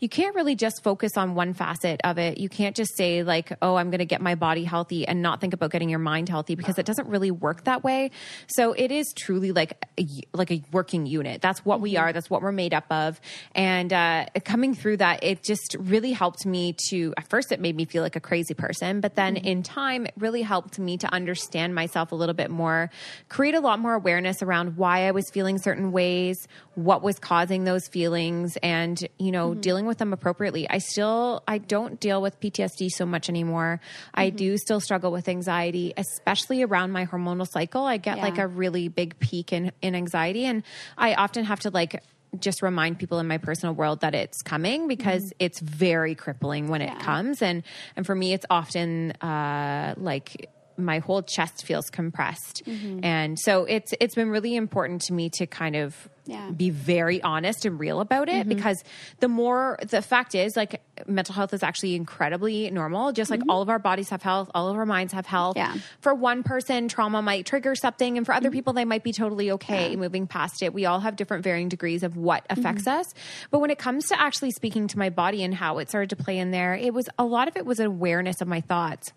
you 0.00 0.08
can't 0.08 0.34
really 0.34 0.54
just 0.54 0.82
focus 0.82 1.16
on 1.16 1.34
one 1.34 1.54
facet 1.54 2.00
of 2.04 2.18
it. 2.18 2.38
You 2.38 2.48
can't 2.48 2.76
just 2.76 2.96
say 2.96 3.22
like, 3.22 3.52
"Oh, 3.62 3.76
I'm 3.76 3.90
going 3.90 3.98
to 3.98 4.04
get 4.04 4.20
my 4.20 4.34
body 4.34 4.64
healthy" 4.64 5.06
and 5.06 5.22
not 5.22 5.40
think 5.40 5.54
about 5.54 5.70
getting 5.70 5.88
your 5.88 5.98
mind 5.98 6.28
healthy 6.28 6.54
because 6.54 6.78
it 6.78 6.86
doesn't 6.86 7.08
really 7.08 7.30
work 7.30 7.64
that 7.64 7.82
way. 7.82 8.10
So 8.46 8.72
it 8.72 8.90
is 8.90 9.12
truly 9.16 9.52
like 9.52 9.84
a, 9.98 10.06
like 10.32 10.50
a 10.50 10.62
working 10.72 11.06
unit. 11.06 11.42
That's 11.42 11.64
what 11.64 11.80
we 11.80 11.94
mm-hmm. 11.94 12.04
are. 12.04 12.12
That's 12.12 12.30
what 12.30 12.42
we're 12.42 12.52
made 12.52 12.74
up 12.74 12.84
of. 12.90 13.20
And 13.54 13.92
uh, 13.92 14.26
coming 14.44 14.74
through 14.74 14.98
that, 14.98 15.22
it 15.22 15.42
just 15.42 15.76
really 15.78 16.12
helped 16.12 16.46
me 16.46 16.74
to. 16.90 17.14
At 17.16 17.28
first, 17.28 17.52
it 17.52 17.60
made 17.60 17.76
me 17.76 17.84
feel 17.84 18.02
like 18.02 18.16
a 18.16 18.20
crazy 18.20 18.54
person, 18.54 19.00
but 19.00 19.14
then 19.14 19.34
mm-hmm. 19.34 19.46
in 19.46 19.62
time, 19.62 20.06
it 20.06 20.14
really 20.18 20.42
helped 20.42 20.78
me 20.78 20.96
to 20.98 21.12
understand 21.12 21.74
myself 21.74 22.12
a 22.12 22.14
little 22.14 22.34
bit 22.34 22.50
more, 22.50 22.90
create 23.28 23.54
a 23.54 23.60
lot 23.60 23.78
more 23.78 23.94
awareness 23.94 24.42
around 24.42 24.76
why 24.76 25.06
I 25.06 25.10
was 25.10 25.28
feeling 25.30 25.58
certain 25.58 25.92
ways, 25.92 26.46
what 26.74 27.02
was 27.02 27.18
causing 27.18 27.64
those 27.64 27.88
feelings, 27.88 28.56
and 28.62 29.00
you 29.18 29.32
know, 29.32 29.50
mm-hmm. 29.50 29.60
dealing 29.60 29.87
with 29.88 29.98
them 29.98 30.12
appropriately. 30.12 30.68
I 30.68 30.78
still 30.78 31.42
I 31.48 31.58
don't 31.58 31.98
deal 31.98 32.22
with 32.22 32.38
PTSD 32.40 32.90
so 32.90 33.06
much 33.06 33.28
anymore. 33.28 33.80
I 34.14 34.28
mm-hmm. 34.28 34.36
do 34.36 34.56
still 34.58 34.80
struggle 34.80 35.10
with 35.10 35.28
anxiety, 35.28 35.92
especially 35.96 36.62
around 36.62 36.92
my 36.92 37.06
hormonal 37.06 37.48
cycle. 37.48 37.84
I 37.84 37.96
get 37.96 38.18
Yeah. 38.18 38.22
like 38.22 38.38
a 38.38 38.46
really 38.46 38.88
big 38.88 39.18
peak 39.18 39.52
in 39.52 39.72
in 39.82 39.94
anxiety 39.94 40.44
and 40.44 40.62
I 40.96 41.14
often 41.14 41.44
have 41.44 41.60
to 41.60 41.70
like 41.70 42.02
just 42.38 42.62
remind 42.62 42.98
people 42.98 43.18
in 43.20 43.26
my 43.26 43.38
personal 43.38 43.74
world 43.74 44.00
that 44.00 44.14
it's 44.14 44.42
coming 44.42 44.86
because 44.86 45.22
mm-hmm. 45.22 45.44
it's 45.46 45.60
very 45.60 46.14
crippling 46.14 46.68
when 46.68 46.82
it 46.82 46.98
comes 47.00 47.40
and 47.40 47.62
and 47.96 48.04
for 48.04 48.14
me 48.14 48.34
it's 48.34 48.44
often 48.50 49.12
uh 49.22 49.94
like 49.96 50.50
my 50.76 51.00
whole 51.00 51.22
chest 51.22 51.64
feels 51.64 51.90
compressed 51.90 52.62
mm-hmm. 52.66 53.00
and 53.02 53.38
so 53.38 53.64
it's 53.64 53.92
it's 54.00 54.14
been 54.14 54.28
really 54.28 54.54
important 54.54 55.00
to 55.00 55.12
me 55.12 55.30
to 55.30 55.46
kind 55.46 55.74
of 55.74 56.08
Yeah. 56.28 56.50
be 56.50 56.68
very 56.68 57.22
honest 57.22 57.64
and 57.64 57.80
real 57.80 58.00
about 58.00 58.28
it 58.28 58.46
mm-hmm. 58.46 58.50
because 58.50 58.84
the 59.20 59.28
more 59.28 59.78
the 59.88 60.02
fact 60.02 60.34
is 60.34 60.56
like 60.56 60.82
mental 61.06 61.34
health 61.34 61.54
is 61.54 61.62
actually 61.62 61.94
incredibly 61.94 62.70
normal. 62.70 63.12
Just 63.12 63.30
like 63.30 63.40
mm-hmm. 63.40 63.48
all 63.48 63.62
of 63.62 63.70
our 63.70 63.78
bodies 63.78 64.10
have 64.10 64.22
health 64.22 64.50
all 64.54 64.68
of 64.68 64.76
our 64.76 64.84
minds 64.84 65.14
have 65.14 65.24
health. 65.24 65.56
Yeah. 65.56 65.74
for 66.00 66.14
one 66.14 66.42
person 66.42 66.88
trauma 66.88 67.22
might 67.22 67.46
trigger 67.46 67.74
something 67.74 68.18
and 68.18 68.26
for 68.26 68.34
other 68.34 68.50
mm-hmm. 68.50 68.56
people 68.56 68.72
they 68.74 68.84
might 68.84 69.02
be 69.02 69.12
totally 69.12 69.50
okay 69.52 69.96
moving 69.96 70.26
past 70.26 70.62
it. 70.62 70.74
We 70.74 70.84
all 70.84 71.00
have 71.00 71.16
different 71.16 71.44
varying 71.44 71.70
degrees 71.70 72.02
of 72.02 72.16
what 72.16 72.44
affects 72.50 72.86
us. 72.86 73.14
But 73.50 73.60
when 73.60 73.70
it 73.70 73.78
comes 73.78 74.08
to 74.08 74.20
actually 74.20 74.50
speaking 74.50 74.86
to 74.88 74.98
my 74.98 75.08
body 75.08 75.42
and 75.42 75.54
how 75.54 75.78
it 75.78 75.88
started 75.88 76.10
to 76.10 76.16
play 76.16 76.36
in 76.36 76.50
there 76.50 76.74
it 76.74 76.92
was 76.92 77.08
a 77.18 77.24
lot 77.24 77.48
of 77.48 77.56
it 77.56 77.64
was 77.64 77.80
awareness 77.80 78.42
of 78.42 78.48
my 78.48 78.60
thoughts 78.60 79.12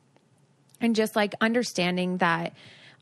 and 0.80 0.96
just 0.96 1.16
like 1.16 1.36
understanding 1.42 2.18
that 2.18 2.54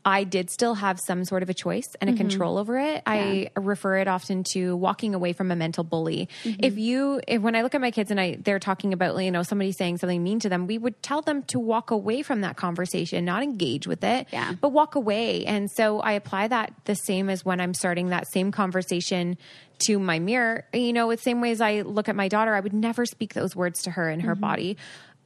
I 0.04 0.24
did 0.24 0.50
still 0.50 0.74
have 0.74 0.98
some 0.98 1.24
sort 1.24 1.42
of 1.42 1.50
a 1.50 1.54
choice 1.54 1.86
and 2.00 2.08
a 2.08 2.12
mm-hmm. 2.12 2.28
control 2.28 2.58
over 2.58 2.78
it. 2.78 3.02
I 3.06 3.50
refer 3.56 3.98
it 3.98 4.08
often 4.08 4.44
to 4.52 4.74
walking 4.76 5.14
away 5.14 5.32
from 5.32 5.50
a 5.50 5.56
mental 5.56 5.84
bully. 5.84 6.28
Mm-hmm. 6.44 6.64
If 6.64 6.78
you, 6.78 7.20
if 7.28 7.42
when 7.42 7.54
I 7.54 7.62
look 7.62 7.74
at 7.74 7.80
my 7.80 7.90
kids 7.90 8.10
and 8.10 8.20
I, 8.20 8.36
they're 8.40 8.58
talking 8.58 8.92
about, 8.92 9.22
you 9.22 9.30
know, 9.30 9.42
somebody 9.42 9.72
saying 9.72 9.98
something 9.98 10.22
mean 10.22 10.40
to 10.40 10.48
them, 10.48 10.66
we 10.66 10.78
would 10.78 11.02
tell 11.02 11.20
them 11.22 11.42
to 11.44 11.58
walk 11.58 11.90
away 11.90 12.22
from 12.22 12.40
that 12.40 12.56
conversation, 12.56 13.24
not 13.24 13.42
engage 13.42 13.86
with 13.86 14.02
it, 14.02 14.26
Yeah. 14.32 14.54
but 14.60 14.70
walk 14.70 14.94
away. 14.94 15.44
And 15.44 15.70
so 15.70 16.00
I 16.00 16.12
apply 16.12 16.48
that 16.48 16.72
the 16.84 16.94
same 16.94 17.28
as 17.28 17.44
when 17.44 17.60
I'm 17.60 17.74
starting 17.74 18.08
that 18.08 18.26
same 18.32 18.52
conversation 18.52 19.36
to 19.86 19.98
my 19.98 20.18
mirror. 20.18 20.64
You 20.72 20.92
know, 20.92 21.10
the 21.10 21.18
same 21.18 21.40
way 21.40 21.50
as 21.50 21.60
I 21.60 21.80
look 21.82 22.08
at 22.08 22.16
my 22.16 22.28
daughter, 22.28 22.54
I 22.54 22.60
would 22.60 22.72
never 22.72 23.06
speak 23.06 23.34
those 23.34 23.56
words 23.56 23.82
to 23.82 23.90
her 23.90 24.08
in 24.10 24.20
her 24.20 24.32
mm-hmm. 24.32 24.40
body. 24.40 24.76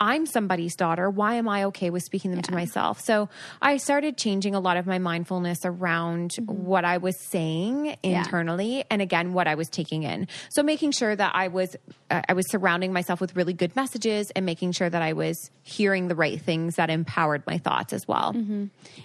I'm 0.00 0.26
somebody's 0.26 0.76
daughter. 0.76 1.08
Why 1.08 1.34
am 1.34 1.48
I 1.48 1.64
okay 1.64 1.90
with 1.90 2.02
speaking 2.02 2.30
them 2.30 2.42
to 2.42 2.52
myself? 2.52 3.00
So 3.00 3.28
I 3.62 3.76
started 3.76 4.16
changing 4.16 4.54
a 4.54 4.60
lot 4.60 4.76
of 4.76 4.86
my 4.86 4.98
mindfulness 4.98 5.60
around 5.64 6.34
what 6.46 6.84
I 6.84 6.98
was 6.98 7.18
saying 7.18 7.96
internally 8.02 8.84
and 8.90 9.00
again 9.00 9.32
what 9.32 9.46
I 9.46 9.54
was 9.54 9.68
taking 9.68 10.02
in. 10.02 10.28
So 10.50 10.62
making 10.62 10.92
sure 10.92 11.14
that 11.14 11.34
I 11.34 11.48
was 11.48 11.76
uh, 12.10 12.22
I 12.28 12.32
was 12.32 12.50
surrounding 12.50 12.92
myself 12.92 13.20
with 13.20 13.36
really 13.36 13.52
good 13.52 13.74
messages 13.76 14.30
and 14.30 14.44
making 14.44 14.72
sure 14.72 14.90
that 14.90 15.02
I 15.02 15.12
was 15.12 15.50
hearing 15.62 16.08
the 16.08 16.14
right 16.14 16.40
things 16.40 16.76
that 16.76 16.90
empowered 16.90 17.46
my 17.46 17.58
thoughts 17.58 17.92
as 17.92 18.06
well. 18.08 18.34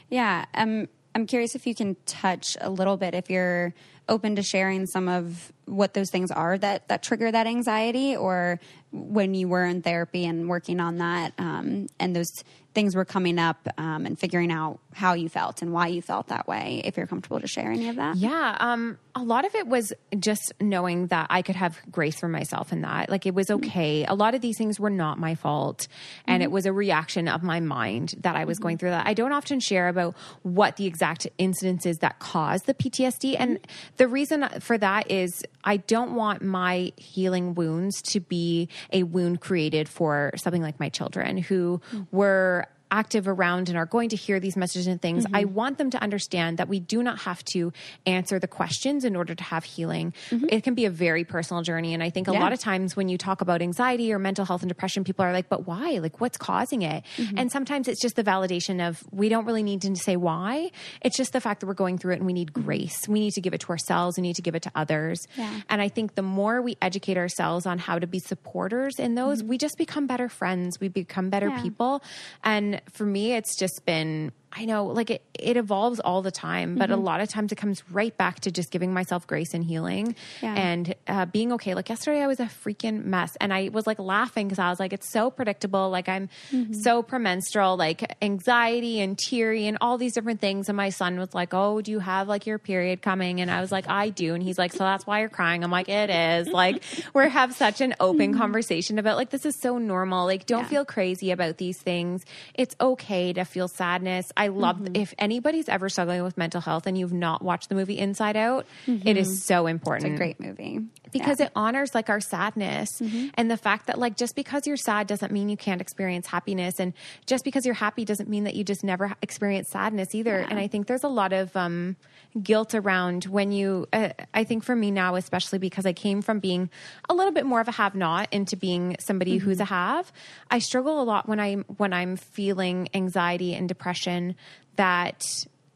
Yeah, 0.10 0.46
um, 0.54 0.88
I'm 1.16 1.26
curious 1.26 1.56
if 1.56 1.66
you 1.66 1.76
can 1.76 1.98
touch 2.06 2.58
a 2.62 2.70
little 2.70 2.98
bit 2.98 3.14
if 3.14 3.30
you're 3.30 3.74
open 4.10 4.36
to 4.36 4.44
sharing 4.44 4.86
some 4.86 5.08
of 5.08 5.52
what 5.66 5.94
those 5.94 6.10
things 6.10 6.32
are 6.32 6.58
that 6.58 6.88
that 6.88 7.04
trigger 7.04 7.32
that 7.32 7.48
anxiety, 7.48 8.16
or 8.16 8.60
when 8.92 9.34
you 9.34 9.48
were 9.48 9.64
in 9.66 9.82
therapy 9.82 10.26
and 10.26 10.50
working 10.50 10.80
on 10.80 10.98
that, 10.98 11.34
um, 11.38 11.88
and 12.00 12.16
those 12.16 12.32
things 12.74 12.96
were 12.96 13.06
coming 13.06 13.40
up 13.40 13.68
um, 13.78 14.06
and 14.06 14.18
figuring 14.20 14.52
out 14.52 14.80
how 14.94 15.14
you 15.14 15.30
felt 15.30 15.62
and 15.62 15.72
why 15.72 15.88
you 15.88 16.02
felt 16.02 16.28
that 16.28 16.48
way. 16.48 16.82
If 16.84 16.98
you're 16.98 17.08
comfortable 17.08 17.40
to 17.40 17.48
share 17.48 17.72
any 17.72 17.90
of 17.90 17.96
that, 17.98 18.16
Yeah, 18.18 18.58
um, 18.60 18.98
a 19.20 19.24
lot 19.24 19.44
of 19.44 19.54
it 19.54 19.68
was 19.68 19.92
just 20.18 20.54
knowing 20.62 21.08
that 21.08 21.28
I 21.30 21.42
could 21.42 21.58
have 21.58 21.78
grace 21.92 22.18
for 22.18 22.30
myself 22.30 22.72
in 22.72 22.82
that. 22.82 23.10
Like 23.10 23.26
it 23.26 23.36
was 23.36 23.48
mm-hmm. 23.48 23.68
okay. 23.68 24.06
A 24.06 24.16
lot 24.16 24.34
of 24.34 24.40
these 24.40 24.58
things 24.58 24.80
were 24.80 24.90
not 24.90 25.20
my 25.20 25.36
fault, 25.36 25.90
and 26.26 26.42
it 26.42 26.46
mm-hmm. 26.46 26.54
was 26.54 26.66
a 26.66 26.72
reaction 26.72 27.28
of 27.28 27.44
my 27.44 27.60
mind 27.60 28.16
that 28.22 28.38
I 28.38 28.46
was 28.46 28.58
mm-hmm. 28.58 28.64
going 28.64 28.78
through 28.78 28.92
that. 28.92 29.06
I 29.06 29.14
don't 29.14 29.34
often 29.34 29.60
share 29.60 29.90
about 29.90 30.16
what 30.44 30.78
the 30.78 30.86
exact 30.86 31.28
incidences 31.38 32.00
that 32.00 32.20
caused 32.20 32.66
the 32.66 32.74
PTSD, 32.74 33.36
and 33.38 33.60
the 33.98 34.08
reason 34.08 34.48
for 34.62 34.78
that 34.78 35.12
is 35.12 35.44
I 35.66 35.78
don't 35.78 36.16
want 36.16 36.42
my 36.42 36.94
healing 36.96 37.56
wounds 37.56 38.02
to 38.04 38.22
be 38.22 38.70
a 38.94 39.04
wound 39.04 39.42
created 39.42 39.90
for 39.90 40.32
something 40.38 40.62
like 40.62 40.80
my 40.80 40.90
children 40.90 41.38
who 41.38 41.82
mm. 41.92 42.08
were 42.12 42.68
active 42.92 43.28
around 43.28 43.70
and 43.70 43.78
are 43.78 43.86
going 43.86 44.10
to 44.10 44.16
hear 44.16 44.40
these 44.40 44.58
messages 44.58 44.88
and 44.88 45.02
things, 45.02 45.26
I 45.34 45.44
mm-hmm. 45.44 45.54
want 45.54 45.78
them 45.78 45.90
to 45.92 46.02
understand 46.02 46.58
that 46.58 46.68
we 46.68 46.80
do 46.80 47.04
not 47.04 47.20
have 47.20 47.44
to 47.54 47.72
answer 48.06 48.40
the 48.40 48.48
questions 48.48 49.06
in 49.06 49.16
order 49.16 49.36
to 49.36 49.44
have 49.44 49.64
healing. 49.64 50.14
Mm-hmm. 50.30 50.48
It 50.50 50.64
can 50.64 50.74
be 50.74 50.86
a 50.86 50.90
very 50.90 51.24
personal 51.24 51.64
journey. 51.64 51.94
And 51.94 52.02
I 52.02 52.10
think 52.10 52.28
a 52.28 52.34
Yeah. 52.34 52.40
lot 52.40 52.54
of 52.54 52.60
times 52.60 52.96
when 52.96 53.10
you 53.10 53.18
talk 53.18 53.42
about 53.42 53.62
anxiety 53.62 54.12
or 54.14 54.20
mental 54.20 54.46
health 54.46 54.62
and 54.62 54.70
depression, 54.70 55.04
people 55.04 55.24
are 55.26 55.34
like, 55.34 55.50
but 55.50 55.68
why? 55.68 56.00
Like, 56.00 56.20
what's 56.20 56.38
causing 56.38 56.82
it? 56.82 57.04
Mm-hmm. 57.18 57.38
And 57.38 57.52
sometimes 57.52 57.88
it's 57.88 58.02
just 58.02 58.16
the 58.16 58.24
validation 58.24 58.88
of 58.88 59.04
we 59.12 59.30
don't 59.30 59.46
really 59.46 59.64
need 59.64 59.82
to 59.84 59.96
say 59.96 60.16
why. 60.16 60.72
It's 61.02 61.18
just 61.18 61.34
the 61.34 61.42
fact 61.42 61.60
that 61.62 61.68
we're 61.68 61.74
going 61.74 61.98
through 61.98 62.14
it 62.14 62.18
and 62.18 62.26
we 62.26 62.34
need 62.34 62.54
grace. 62.54 63.08
We 63.08 63.20
need 63.20 63.34
to 63.34 63.42
give 63.42 63.54
it 63.54 63.62
to 63.62 63.70
ourselves. 63.70 64.18
We 64.18 64.22
need 64.24 64.36
to 64.36 64.42
give 64.42 64.56
it 64.56 64.64
to 64.64 64.72
others. 64.76 65.28
Yeah. 65.36 65.62
And 65.70 65.82
I 65.82 65.90
think 65.90 66.16
the 66.16 66.22
more 66.22 66.62
we 66.62 66.78
educate 66.82 67.18
ourselves 67.18 67.66
on 67.66 67.78
how 67.80 68.00
to 68.00 68.08
be 68.08 68.20
supporters 68.20 69.00
in 69.00 69.16
those, 69.16 69.44
we 69.44 69.58
just 69.58 69.78
become 69.78 70.08
better 70.08 70.30
friends. 70.30 70.80
We 70.80 70.88
become 70.88 71.30
better 71.30 71.50
Yeah. 71.50 71.62
people. 71.62 72.04
And 72.44 72.79
for 72.92 73.06
me, 73.06 73.34
it's 73.34 73.56
just 73.56 73.86
been, 73.86 74.32
I 74.52 74.66
know, 74.66 74.86
like 74.86 75.12
it, 75.12 75.22
it 75.36 75.58
evolves 75.58 76.00
all 76.00 76.22
the 76.24 76.32
time, 76.32 76.76
but 76.76 76.90
a 76.90 76.96
mm-hmm. 76.96 77.04
lot 77.04 77.22
of 77.22 77.30
times 77.30 77.52
it 77.52 77.56
comes 77.56 77.84
right 77.92 78.16
back 78.18 78.40
to 78.42 78.52
just 78.52 78.72
giving 78.72 78.92
myself 78.94 79.28
grace 79.28 79.54
and 79.54 79.64
healing 79.64 80.16
Yeah. 80.42 80.56
and 80.56 80.96
uh, 81.08 81.26
being 81.26 81.54
okay. 81.54 81.76
Like 81.76 81.88
yesterday, 81.88 82.22
I 82.22 82.28
was 82.28 82.40
a 82.40 82.46
freaking 82.46 83.06
mess 83.06 83.38
and 83.40 83.54
I 83.54 83.70
was 83.72 83.86
like 83.86 84.00
laughing 84.00 84.48
because 84.48 84.58
I 84.58 84.70
was 84.70 84.80
like, 84.80 84.92
it's 84.92 85.12
so 85.12 85.30
predictable. 85.30 85.92
Like 85.92 86.10
I'm 86.10 86.30
mm-hmm. 86.52 86.74
so 86.74 87.04
premenstrual, 87.04 87.78
like 87.78 88.16
anxiety 88.24 89.00
and 89.02 89.18
teary 89.20 89.68
and 89.68 89.78
all 89.82 90.00
these 90.00 90.14
different 90.14 90.42
things. 90.42 90.68
And 90.68 90.76
my 90.76 90.90
son 90.90 91.20
was 91.20 91.34
like, 91.36 91.54
Oh, 91.54 91.82
do 91.82 91.92
you 91.92 92.00
have 92.00 92.28
like 92.28 92.48
your 92.48 92.58
period 92.58 93.04
coming? 93.04 93.42
And 93.42 93.52
I 93.52 93.62
was 93.62 93.72
like, 93.72 93.88
I 93.88 94.10
do. 94.10 94.34
And 94.34 94.42
he's 94.42 94.58
like, 94.58 94.74
So 94.74 94.80
that's 94.80 95.06
why 95.06 95.20
you're 95.20 95.30
crying. 95.30 95.64
I'm 95.64 95.72
like, 95.72 95.90
It 95.90 96.10
is. 96.10 96.48
Like, 96.48 96.84
we 97.14 97.30
have 97.30 97.54
such 97.54 97.82
an 97.82 97.94
open 98.00 98.32
mm-hmm. 98.32 98.40
conversation 98.40 98.98
about 98.98 99.16
like, 99.16 99.30
this 99.30 99.46
is 99.46 99.56
so 99.62 99.78
normal. 99.78 100.26
Like, 100.26 100.48
don't 100.48 100.64
Yeah. 100.64 100.70
feel 100.70 100.86
crazy 100.86 101.30
about 101.30 101.58
these 101.58 101.78
things. 101.78 102.26
It's 102.56 102.76
okay 102.82 103.32
to 103.34 103.46
feel 103.46 103.68
sadness. 103.68 104.32
I 104.40 104.48
love 104.48 104.78
mm-hmm. 104.78 104.96
if 104.96 105.14
anybody's 105.20 105.68
ever 105.68 105.90
struggling 105.90 106.24
with 106.24 106.38
mental 106.38 106.62
health 106.62 106.88
and 106.88 106.98
you've 106.98 107.12
not 107.12 107.44
watched 107.44 107.68
the 107.68 107.76
movie 107.76 108.00
Inside 108.00 108.38
Out, 108.38 108.66
it 108.88 109.18
is 109.18 109.28
mm-hmm. 109.28 109.36
so 109.36 109.68
important. 109.68 110.14
It's 110.14 110.16
a 110.16 110.18
great 110.18 110.40
movie. 110.40 110.80
Because 111.12 111.42
Yeah. 111.42 111.48
it 111.48 111.52
honors 111.58 111.94
like 111.94 112.10
our 112.10 112.22
sadness 112.22 113.02
mm-hmm. 113.02 113.28
and 113.34 113.52
the 113.52 113.58
fact 113.58 113.88
that 113.88 114.00
like 114.00 114.16
just 114.16 114.36
because 114.38 114.66
you're 114.66 114.78
sad 114.78 115.08
doesn't 115.08 115.34
mean 115.34 115.50
you 115.50 115.58
can't 115.58 115.82
experience 115.82 116.26
happiness. 116.28 116.80
And 116.80 116.94
just 117.26 117.44
because 117.44 117.66
you're 117.66 117.76
happy 117.76 118.06
doesn't 118.06 118.30
mean 118.30 118.46
that 118.46 118.56
you 118.56 118.64
just 118.64 118.82
never 118.82 119.14
experience 119.22 119.70
sadness 119.70 120.16
either. 120.16 120.38
And 120.38 120.58
i 120.58 120.68
think 120.68 120.88
there's 120.88 121.04
a 121.04 121.10
lot 121.10 121.34
of 121.34 121.54
um 121.58 121.98
guilt 122.44 122.76
around 122.76 123.26
when 123.26 123.52
you 123.52 123.88
uh, 123.92 124.10
i 124.34 124.44
think 124.44 124.64
for 124.64 124.76
me 124.76 124.92
now 124.92 125.16
especially 125.16 125.58
because 125.58 125.86
i 125.86 125.94
came 125.94 126.22
from 126.22 126.40
being 126.40 126.70
a 127.10 127.14
little 127.14 127.32
bit 127.34 127.46
more 127.46 127.60
of 127.60 127.68
a 127.68 127.72
have 127.72 127.96
not 127.96 128.32
into 128.32 128.56
being 128.56 128.96
somebody 129.00 129.38
who's 129.38 129.60
a 129.60 129.66
have 129.66 130.12
i 130.52 130.60
struggle 130.60 131.02
a 131.02 131.04
lot 131.04 131.28
when 131.28 131.40
I'm, 131.40 131.64
when 131.78 131.92
i'm 131.92 132.18
feeling 132.18 132.88
anxiety 132.94 133.56
and 133.56 133.68
depression 133.68 134.36
that 134.76 135.24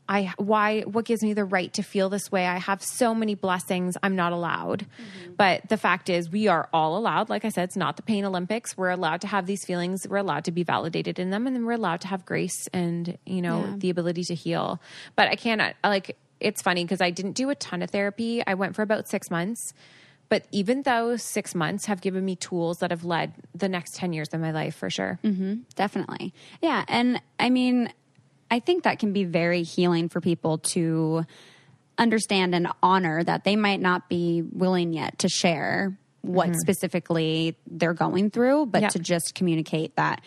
I 0.09 0.33
why 0.35 0.81
what 0.81 1.05
gives 1.05 1.23
me 1.23 1.33
the 1.33 1.45
right 1.45 1.71
to 1.75 1.81
feel 1.81 2.09
this 2.09 2.29
way? 2.29 2.45
I 2.45 2.57
have 2.57 2.83
so 2.83 3.15
many 3.15 3.35
blessings. 3.35 3.95
I'm 4.03 4.17
not 4.17 4.33
allowed. 4.33 4.85
But 5.37 5.69
the 5.69 5.77
fact 5.77 6.09
is 6.09 6.29
we 6.29 6.49
are 6.49 6.67
all 6.73 6.97
allowed. 6.97 7.29
Like 7.29 7.45
I 7.45 7.49
said, 7.49 7.63
it's 7.63 7.77
not 7.77 7.95
the 7.95 8.03
pain 8.03 8.25
Olympics. 8.25 8.75
We're 8.77 8.89
allowed 8.89 9.21
to 9.21 9.27
have 9.27 9.45
these 9.45 9.63
feelings. 9.63 10.05
We're 10.07 10.17
allowed 10.17 10.43
to 10.43 10.51
be 10.51 10.63
validated 10.63 11.19
in 11.19 11.29
them 11.29 11.47
and 11.47 11.55
then 11.55 11.65
we're 11.65 11.71
allowed 11.71 12.01
to 12.01 12.09
have 12.09 12.25
grace 12.25 12.67
and, 12.73 13.17
you 13.25 13.41
know, 13.41 13.61
Yeah. 13.63 13.75
the 13.77 13.89
ability 13.91 14.25
to 14.25 14.35
heal. 14.35 14.81
But 15.15 15.29
I 15.29 15.35
cannot 15.37 15.75
like 15.85 16.17
it's 16.43 16.61
funny 16.61 16.83
because 16.83 17.01
I 17.01 17.09
didn't 17.09 17.33
do 17.33 17.49
a 17.49 17.55
ton 17.55 17.81
of 17.81 17.89
therapy. 17.89 18.43
I 18.45 18.53
went 18.53 18.75
for 18.75 18.81
about 18.81 19.07
6 19.07 19.31
months. 19.31 19.73
But 20.29 20.45
even 20.51 20.81
though 20.83 21.15
6 21.15 21.55
months 21.55 21.85
have 21.85 22.01
given 22.01 22.25
me 22.25 22.35
tools 22.35 22.79
that 22.79 22.91
have 22.91 23.03
led 23.03 23.33
the 23.53 23.69
next 23.69 23.95
10 23.95 24.13
years 24.13 24.29
of 24.33 24.39
my 24.41 24.51
life 24.51 24.75
for 24.75 24.89
sure. 24.89 25.19
Mm-hmm. 25.23 25.61
definitely. 25.75 26.33
Yeah, 26.61 26.83
and 26.87 27.21
I 27.39 27.49
mean, 27.49 27.91
I 28.49 28.59
think 28.59 28.83
that 28.83 28.99
can 28.99 29.13
be 29.13 29.25
very 29.25 29.63
healing 29.63 30.09
for 30.09 30.21
people 30.21 30.59
to 30.73 31.25
understand 31.97 32.55
and 32.55 32.67
honor 32.81 33.23
that 33.23 33.43
they 33.43 33.55
might 33.55 33.81
not 33.81 34.09
be 34.09 34.41
willing 34.41 34.93
yet 34.93 35.19
to 35.19 35.29
share 35.29 35.97
what 36.21 36.47
mm-hmm. 36.47 36.57
specifically 36.59 37.55
they're 37.67 37.93
going 37.93 38.31
through, 38.31 38.67
but 38.67 38.81
Yeah. 38.81 38.87
to 38.89 38.99
just 38.99 39.35
communicate 39.35 39.95
that 39.97 40.21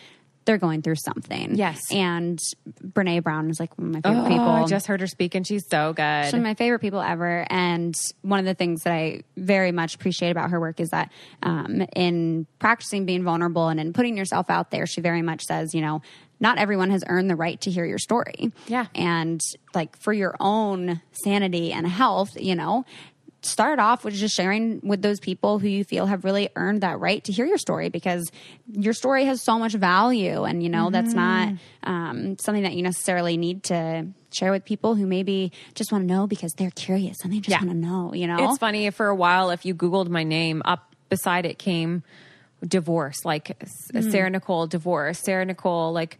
they're 0.47 0.57
going 0.57 0.81
through 0.81 0.95
something. 0.95 1.55
Yes. 1.55 1.79
And 1.91 2.39
Brene 2.81 3.21
Brown 3.21 3.51
is 3.51 3.59
like 3.59 3.77
one 3.77 3.89
of 3.89 3.93
my 3.93 4.01
favorite 4.01 4.29
people. 4.29 4.45
Oh, 4.45 4.63
I 4.63 4.65
just 4.65 4.87
heard 4.87 5.01
her 5.01 5.07
speak 5.07 5.35
and 5.35 5.45
she's 5.45 5.67
so 5.67 5.93
good. 5.93 6.23
She's 6.23 6.33
one 6.33 6.41
of 6.41 6.45
my 6.47 6.55
favorite 6.55 6.79
people 6.79 7.01
ever. 7.01 7.45
And 7.49 7.93
one 8.21 8.39
of 8.39 8.45
the 8.45 8.55
things 8.55 8.83
that 8.83 8.93
I 8.93 9.21
very 9.35 9.71
much 9.71 9.95
appreciate 9.95 10.31
about 10.31 10.49
her 10.49 10.59
work 10.59 10.79
is 10.79 10.89
that 10.89 11.11
um, 11.43 11.85
in 11.95 12.47
practicing 12.59 13.05
being 13.05 13.23
vulnerable 13.23 13.67
and 13.67 13.79
in 13.79 13.93
putting 13.93 14.17
yourself 14.17 14.49
out 14.49 14.71
there, 14.71 14.87
she 14.87 15.01
very 15.01 15.21
much 15.21 15.43
says, 15.43 15.75
you 15.75 15.81
know, 15.81 16.01
not 16.39 16.57
everyone 16.57 16.91
has 16.91 17.03
earned 17.07 17.29
the 17.29 17.35
right 17.35 17.59
to 17.61 17.71
hear 17.71 17.85
your 17.85 17.97
story. 17.97 18.51
Yeah. 18.67 18.85
And 18.95 19.41
like 19.73 19.99
for 19.99 20.13
your 20.13 20.35
own 20.39 21.01
sanity 21.11 21.73
and 21.73 21.85
health, 21.85 22.39
you 22.39 22.55
know, 22.55 22.85
start 23.41 23.79
off 23.79 24.03
with 24.03 24.13
just 24.15 24.35
sharing 24.35 24.79
with 24.83 25.01
those 25.01 25.19
people 25.19 25.59
who 25.59 25.67
you 25.67 25.83
feel 25.83 26.05
have 26.07 26.23
really 26.25 26.49
earned 26.55 26.81
that 26.81 26.99
right 26.99 27.23
to 27.23 27.31
hear 27.31 27.45
your 27.45 27.57
story 27.57 27.87
because 27.89 28.29
your 28.73 28.93
story 28.93 29.25
has 29.25 29.41
so 29.43 29.59
much 29.59 29.73
value 29.73 30.43
and 30.43 30.63
you 30.63 30.69
know 30.69 30.89
that's 30.89 31.13
not 31.13 31.53
um, 31.83 32.37
something 32.39 32.63
that 32.63 32.73
you 32.73 32.81
necessarily 32.81 33.37
need 33.37 33.63
to 33.63 34.07
share 34.33 34.51
with 34.51 34.65
people 34.65 34.95
who 34.95 35.05
maybe 35.05 35.51
just 35.75 35.91
want 35.91 36.03
to 36.03 36.07
know 36.13 36.25
because 36.27 36.51
they're 36.53 36.71
curious 36.71 37.17
and 37.23 37.31
they 37.31 37.37
just 37.37 37.49
Yeah. 37.49 37.59
want 37.59 37.69
to 37.69 37.75
know 37.77 38.13
you 38.13 38.27
know? 38.27 38.49
It's 38.49 38.57
funny 38.57 38.89
for 38.89 39.07
a 39.07 39.15
while 39.15 39.51
if 39.51 39.65
you 39.65 39.73
googled 39.75 40.09
my 40.09 40.23
name 40.23 40.61
up 40.65 40.93
beside 41.09 41.45
it 41.45 41.57
came 41.59 42.03
divorce 42.67 43.23
like 43.23 43.55
S- 43.61 44.09
Sarah 44.09 44.29
Nicole 44.31 44.65
divorce 44.65 45.19
Sarah 45.19 45.45
Nicole 45.45 45.93
like 45.93 46.17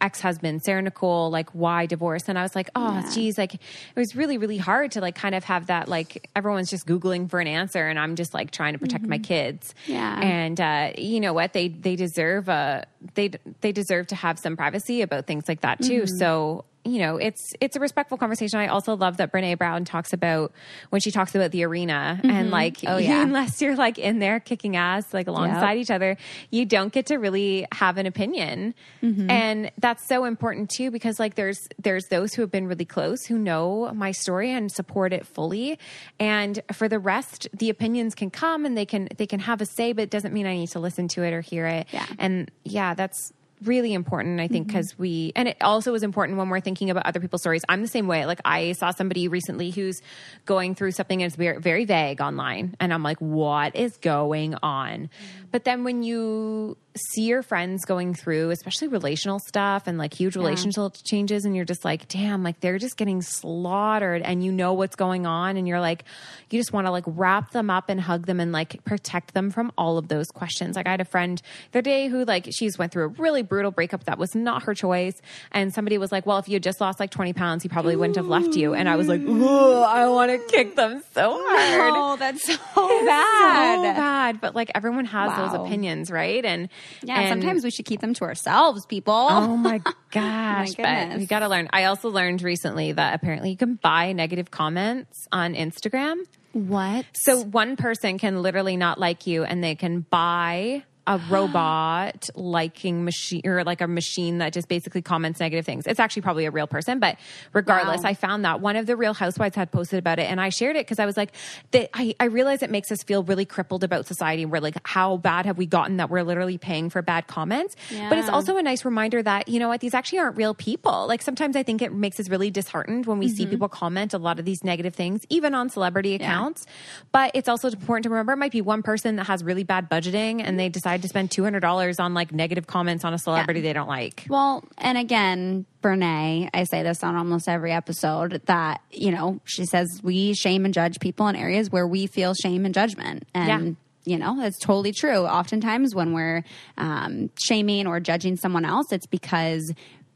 ex 0.00 0.20
husband, 0.20 0.62
Sarah 0.62 0.82
Nicole, 0.82 1.30
like 1.30 1.50
why 1.50 1.86
divorce? 1.86 2.24
And 2.28 2.38
I 2.38 2.42
was 2.42 2.54
like, 2.54 2.68
oh, 2.74 2.92
Yeah. 3.04 3.10
geez, 3.14 3.38
like 3.38 3.54
it 3.54 3.60
was 3.96 4.14
really, 4.14 4.38
really 4.38 4.58
hard 4.58 4.92
to 4.92 5.00
like 5.00 5.14
kind 5.14 5.34
of 5.34 5.44
have 5.44 5.66
that 5.68 5.88
like 5.88 6.28
everyone's 6.36 6.70
just 6.70 6.86
googling 6.86 7.28
for 7.30 7.40
an 7.40 7.46
answer, 7.46 7.86
and 7.86 7.98
I'm 7.98 8.16
just 8.16 8.34
like 8.34 8.50
trying 8.50 8.74
to 8.74 8.78
protect 8.78 9.06
my 9.06 9.18
kids. 9.18 9.74
Mm-hmm. 9.84 9.92
Yeah. 9.92 10.20
and 10.20 10.60
uh, 10.60 10.92
you 10.98 11.20
know 11.20 11.32
what? 11.32 11.52
They 11.52 11.68
they 11.68 11.96
deserve 11.96 12.48
a 12.48 12.84
they 13.14 13.30
they 13.60 13.72
deserve 13.72 14.08
to 14.08 14.14
have 14.14 14.38
some 14.38 14.56
privacy 14.56 15.02
about 15.02 15.26
things 15.26 15.48
like 15.48 15.62
that 15.62 15.80
too. 15.82 16.02
Mm-hmm. 16.02 16.16
So 16.18 16.64
you 16.86 16.98
know, 17.00 17.16
it's 17.16 17.54
it's 17.60 17.76
a 17.76 17.80
respectful 17.80 18.18
conversation. 18.18 18.58
I 18.58 18.68
also 18.68 18.96
love 18.96 19.16
that 19.18 19.32
Brene 19.32 19.58
Brown 19.58 19.84
talks 19.84 20.12
about 20.12 20.52
when 20.90 21.00
she 21.00 21.10
talks 21.10 21.34
about 21.34 21.50
the 21.50 21.64
arena 21.64 22.20
and 22.24 22.50
like, 22.50 22.78
Oh, 22.86 22.96
yeah. 22.96 23.22
unless 23.26 23.60
you're 23.60 23.76
like 23.76 23.98
in 23.98 24.18
there 24.18 24.40
kicking 24.40 24.76
ass 24.76 25.12
like 25.12 25.26
alongside 25.26 25.78
each 25.78 25.90
other, 25.90 26.16
you 26.50 26.64
don't 26.64 26.92
get 26.92 27.06
to 27.06 27.16
really 27.16 27.66
have 27.72 27.98
an 27.98 28.06
opinion. 28.06 28.74
Mm-hmm. 29.02 29.30
And 29.30 29.70
that's 29.78 30.06
so 30.06 30.24
important 30.24 30.70
too 30.70 30.90
because 30.90 31.18
like 31.18 31.34
there's 31.34 31.68
there's 31.78 32.06
those 32.06 32.34
who 32.34 32.42
have 32.42 32.50
been 32.50 32.66
really 32.66 32.84
close 32.84 33.24
who 33.24 33.38
know 33.38 33.92
my 33.94 34.12
story 34.12 34.52
and 34.52 34.70
support 34.70 35.12
it 35.12 35.26
fully. 35.26 35.78
And 36.18 36.60
for 36.72 36.88
the 36.88 36.98
rest, 36.98 37.48
the 37.52 37.70
opinions 37.70 38.14
can 38.14 38.30
come 38.30 38.64
and 38.64 38.76
they 38.76 38.86
can 38.86 39.08
they 39.16 39.26
can 39.26 39.40
have 39.40 39.60
a 39.60 39.66
say, 39.66 39.92
but 39.92 40.02
it 40.02 40.10
doesn't 40.10 40.32
mean 40.32 40.46
I 40.46 40.54
need 40.54 40.70
to 40.70 40.80
listen 40.80 41.08
to 41.08 41.22
it 41.22 41.32
or 41.32 41.40
hear 41.40 41.66
it. 41.66 41.86
Yeah. 41.90 42.04
Mm-hmm. 42.04 42.14
And 42.18 42.50
yeah, 42.64 42.94
that's 42.94 43.32
really 43.64 43.94
important 43.94 44.40
i 44.40 44.48
think 44.48 44.66
mm-hmm. 44.66 44.76
because 44.76 44.98
we 44.98 45.32
and 45.34 45.48
it 45.48 45.56
also 45.60 45.94
is 45.94 46.02
important 46.02 46.38
when 46.38 46.48
we're 46.48 46.60
thinking 46.60 46.90
about 46.90 47.06
other 47.06 47.20
people's 47.20 47.40
stories. 47.40 47.62
I'm 47.68 47.82
the 47.82 47.88
same 47.88 48.06
way. 48.06 48.26
Like 48.26 48.40
i 48.44 48.72
saw 48.72 48.90
somebody 48.90 49.28
recently 49.28 49.70
who's 49.70 50.02
going 50.44 50.74
through 50.74 50.92
something 50.92 51.20
it's 51.20 51.36
very, 51.36 51.60
very 51.60 51.84
vague 51.84 52.20
online 52.20 52.74
and 52.80 52.92
i'm 52.92 53.02
like 53.02 53.18
what 53.18 53.74
is 53.74 53.96
going 53.98 54.54
on 54.62 55.08
mm-hmm. 55.08 55.45
But 55.56 55.64
then 55.64 55.84
when 55.84 56.02
you 56.02 56.76
see 57.14 57.22
your 57.22 57.42
friends 57.42 57.84
going 57.86 58.12
through 58.14 58.50
especially 58.50 58.88
relational 58.88 59.38
stuff 59.38 59.84
and 59.86 59.96
like 59.98 60.12
huge 60.12 60.34
relational 60.36 60.90
changes 60.90 61.44
and 61.46 61.54
you're 61.56 61.64
just 61.64 61.82
like 61.84 62.08
damn 62.08 62.42
like 62.42 62.60
they're 62.60 62.78
just 62.78 62.96
getting 62.98 63.20
slaughtered 63.22 64.20
and 64.22 64.42
you 64.44 64.50
know 64.52 64.72
what's 64.74 64.96
going 64.96 65.26
on 65.26 65.56
and 65.56 65.66
you're 65.68 65.80
like 65.80 66.04
you 66.50 66.58
just 66.58 66.72
want 66.72 66.86
to 66.86 66.90
like 66.90 67.04
wrap 67.06 67.50
them 67.52 67.68
up 67.70 67.88
and 67.90 68.00
hug 68.00 68.26
them 68.26 68.38
and 68.40 68.50
like 68.52 68.82
protect 68.84 69.32
them 69.34 69.50
from 69.50 69.70
all 69.78 69.98
of 69.98 70.08
those 70.08 70.26
questions 70.28 70.74
like 70.76 70.86
i 70.86 70.90
had 70.90 71.00
a 71.02 71.04
friend 71.06 71.40
the 71.72 71.82
day 71.82 72.08
who 72.08 72.24
like 72.24 72.48
she's 72.50 72.78
went 72.78 72.92
through 72.92 73.04
a 73.04 73.08
really 73.08 73.42
brutal 73.42 73.70
breakup 73.70 74.04
that 74.04 74.18
was 74.18 74.34
not 74.34 74.62
her 74.64 74.74
choice 74.74 75.20
and 75.52 75.72
somebody 75.74 75.98
was 75.98 76.10
like 76.12 76.24
well 76.26 76.38
if 76.38 76.48
you 76.48 76.54
had 76.54 76.62
just 76.62 76.80
lost 76.80 76.98
like 77.00 77.10
20 77.10 77.32
pounds 77.34 77.62
he 77.62 77.68
probably 77.68 77.94
wouldn't 77.96 78.16
have 78.16 78.26
left 78.28 78.54
you 78.56 78.72
and 78.74 78.88
i 78.88 78.96
was 78.96 79.06
like 79.08 79.20
Ooh, 79.20 79.82
i 79.82 80.06
want 80.08 80.30
to 80.30 80.38
kick 80.54 80.76
them 80.76 81.02
so 81.12 81.38
hard 81.46 81.92
Oh, 81.94 82.16
that's 82.18 82.42
so 82.46 82.54
so 82.74 83.04
bad. 83.06 83.82
bad 83.96 84.40
but 84.40 84.54
like 84.54 84.70
everyone 84.74 85.04
has 85.04 85.28
Wow. 85.36 85.45
Those 85.52 85.66
opinions 85.66 86.10
right 86.10 86.44
and 86.44 86.68
Yeah, 87.02 87.20
and- 87.20 87.28
sometimes 87.40 87.64
we 87.64 87.70
should 87.70 87.84
keep 87.86 88.00
them 88.00 88.14
to 88.14 88.24
ourselves, 88.24 88.86
people. 88.86 89.14
Oh 89.30 89.56
my 89.56 89.80
gosh. 90.10 90.74
but 90.74 91.18
we 91.18 91.26
got 91.26 91.40
to 91.40 91.48
learn. 91.48 91.68
I 91.72 91.84
also 91.84 92.08
learned 92.10 92.42
recently 92.42 92.92
that 92.92 93.14
apparently 93.14 93.50
you 93.50 93.56
can 93.56 93.74
buy 93.76 94.12
negative 94.12 94.50
comments 94.50 95.26
on 95.32 95.54
Instagram. 95.54 96.16
what? 96.52 97.04
So 97.14 97.42
one 97.42 97.76
person 97.76 98.18
can 98.18 98.42
literally 98.42 98.76
not 98.76 98.98
like 98.98 99.26
you 99.26 99.44
and 99.44 99.62
they 99.62 99.74
can 99.74 100.00
buy 100.00 100.84
a 101.06 101.18
robot 101.28 102.28
liking 102.34 103.04
machine 103.04 103.42
or 103.44 103.64
like 103.64 103.80
a 103.80 103.86
machine 103.86 104.38
that 104.38 104.52
just 104.52 104.68
basically 104.68 105.02
comments 105.02 105.40
negative 105.40 105.64
things. 105.64 105.86
It's 105.86 106.00
actually 106.00 106.22
probably 106.22 106.46
a 106.46 106.50
real 106.50 106.66
person, 106.66 106.98
but 106.98 107.16
regardless, 107.52 108.02
Wow. 108.02 108.10
I 108.10 108.14
found 108.14 108.44
that 108.44 108.60
one 108.60 108.76
of 108.76 108.86
the 108.86 108.96
real 108.96 109.14
housewives 109.14 109.54
had 109.54 109.70
posted 109.70 109.98
about 109.98 110.18
it 110.18 110.30
and 110.30 110.40
I 110.40 110.48
shared 110.48 110.76
it 110.76 110.86
because 110.86 110.98
I 110.98 111.06
was 111.06 111.16
like, 111.16 111.32
that 111.70 111.90
I, 111.94 112.14
I 112.18 112.24
realize 112.24 112.62
it 112.62 112.70
makes 112.70 112.90
us 112.90 113.02
feel 113.02 113.22
really 113.22 113.44
crippled 113.44 113.84
about 113.84 114.06
society. 114.06 114.44
We're 114.44 114.60
like, 114.60 114.76
how 114.84 115.16
bad 115.16 115.46
have 115.46 115.58
we 115.58 115.66
gotten 115.66 115.98
that 115.98 116.10
we're 116.10 116.22
literally 116.22 116.58
paying 116.58 116.90
for 116.90 117.02
bad 117.02 117.26
comments? 117.26 117.76
But 118.08 118.18
it's 118.18 118.28
also 118.28 118.56
a 118.56 118.62
nice 118.62 118.84
reminder 118.84 119.22
that, 119.22 119.48
you 119.48 119.58
know 119.58 119.68
what, 119.68 119.80
these 119.80 119.94
actually 119.94 120.18
aren't 120.18 120.36
real 120.36 120.54
people. 120.54 121.06
Like 121.06 121.22
sometimes 121.22 121.56
I 121.56 121.62
think 121.62 121.82
it 121.82 121.92
makes 121.92 122.18
us 122.20 122.28
really 122.28 122.50
disheartened 122.50 123.06
when 123.06 123.18
we 123.18 123.28
see 123.28 123.44
mm-hmm. 123.44 123.52
people 123.52 123.68
comment 123.68 124.14
a 124.14 124.18
lot 124.18 124.38
of 124.38 124.44
these 124.44 124.64
negative 124.64 124.94
things, 124.94 125.24
even 125.28 125.54
on 125.54 125.68
celebrity 125.68 126.14
accounts. 126.14 126.66
But 127.12 127.30
it's 127.34 127.48
also 127.48 127.68
important 127.68 128.04
to 128.04 128.10
remember 128.10 128.32
it 128.32 128.36
might 128.38 128.52
be 128.52 128.60
one 128.60 128.82
person 128.82 129.16
that 129.16 129.26
has 129.26 129.42
really 129.44 129.64
bad 129.64 129.88
budgeting 129.88 130.42
and 130.42 130.58
they 130.58 130.68
decide 130.68 130.95
to 131.02 131.08
spend 131.08 131.30
$200 131.30 132.00
on 132.00 132.14
like 132.14 132.32
negative 132.32 132.66
comments 132.66 133.04
on 133.04 133.14
a 133.14 133.18
celebrity 133.18 133.60
they 133.60 133.72
don't 133.72 133.88
like. 133.88 134.24
Well, 134.28 134.64
and 134.78 134.98
again, 134.98 135.66
Brene, 135.82 136.50
I 136.52 136.64
say 136.64 136.82
this 136.82 137.02
on 137.02 137.16
almost 137.16 137.48
every 137.48 137.72
episode 137.72 138.42
that, 138.46 138.80
you 138.90 139.10
know, 139.10 139.40
she 139.44 139.64
says 139.66 139.88
we 140.02 140.34
shame 140.34 140.64
and 140.64 140.74
judge 140.74 141.00
people 141.00 141.28
in 141.28 141.36
areas 141.36 141.70
where 141.70 141.86
we 141.86 142.06
feel 142.06 142.34
shame 142.34 142.64
and 142.64 142.74
judgment. 142.74 143.26
And, 143.34 143.76
you 144.04 144.18
know, 144.18 144.36
that's 144.40 144.58
totally 144.58 144.92
true. 144.92 145.26
Oftentimes 145.26 145.94
when 145.94 146.12
we're 146.12 146.44
um, 146.78 147.30
shaming 147.38 147.86
or 147.86 148.00
judging 148.00 148.36
someone 148.36 148.64
else, 148.64 148.92
it's 148.92 149.06
because 149.06 149.72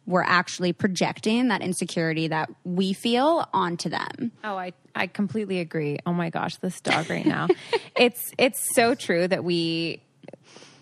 we're 0.07 0.23
actually 0.23 0.73
projecting 0.73 1.49
that 1.49 1.63
insecurity 1.63 2.29
that 2.29 2.51
we 2.65 2.93
feel 2.93 3.49
onto 3.53 3.89
them. 3.89 4.33
Oh, 4.43 4.57
I, 4.57 4.73
I 4.95 5.07
completely 5.07 5.61
agree. 5.61 5.99
Oh 6.05 6.13
my 6.13 6.31
gosh, 6.31 6.57
this 6.57 6.81
dog 6.81 7.09
right 7.09 7.25
now. 7.25 7.49
it's 7.97 8.33
it's 8.37 8.75
so 8.75 8.95
true 8.95 9.29
that 9.29 9.45
we 9.45 10.03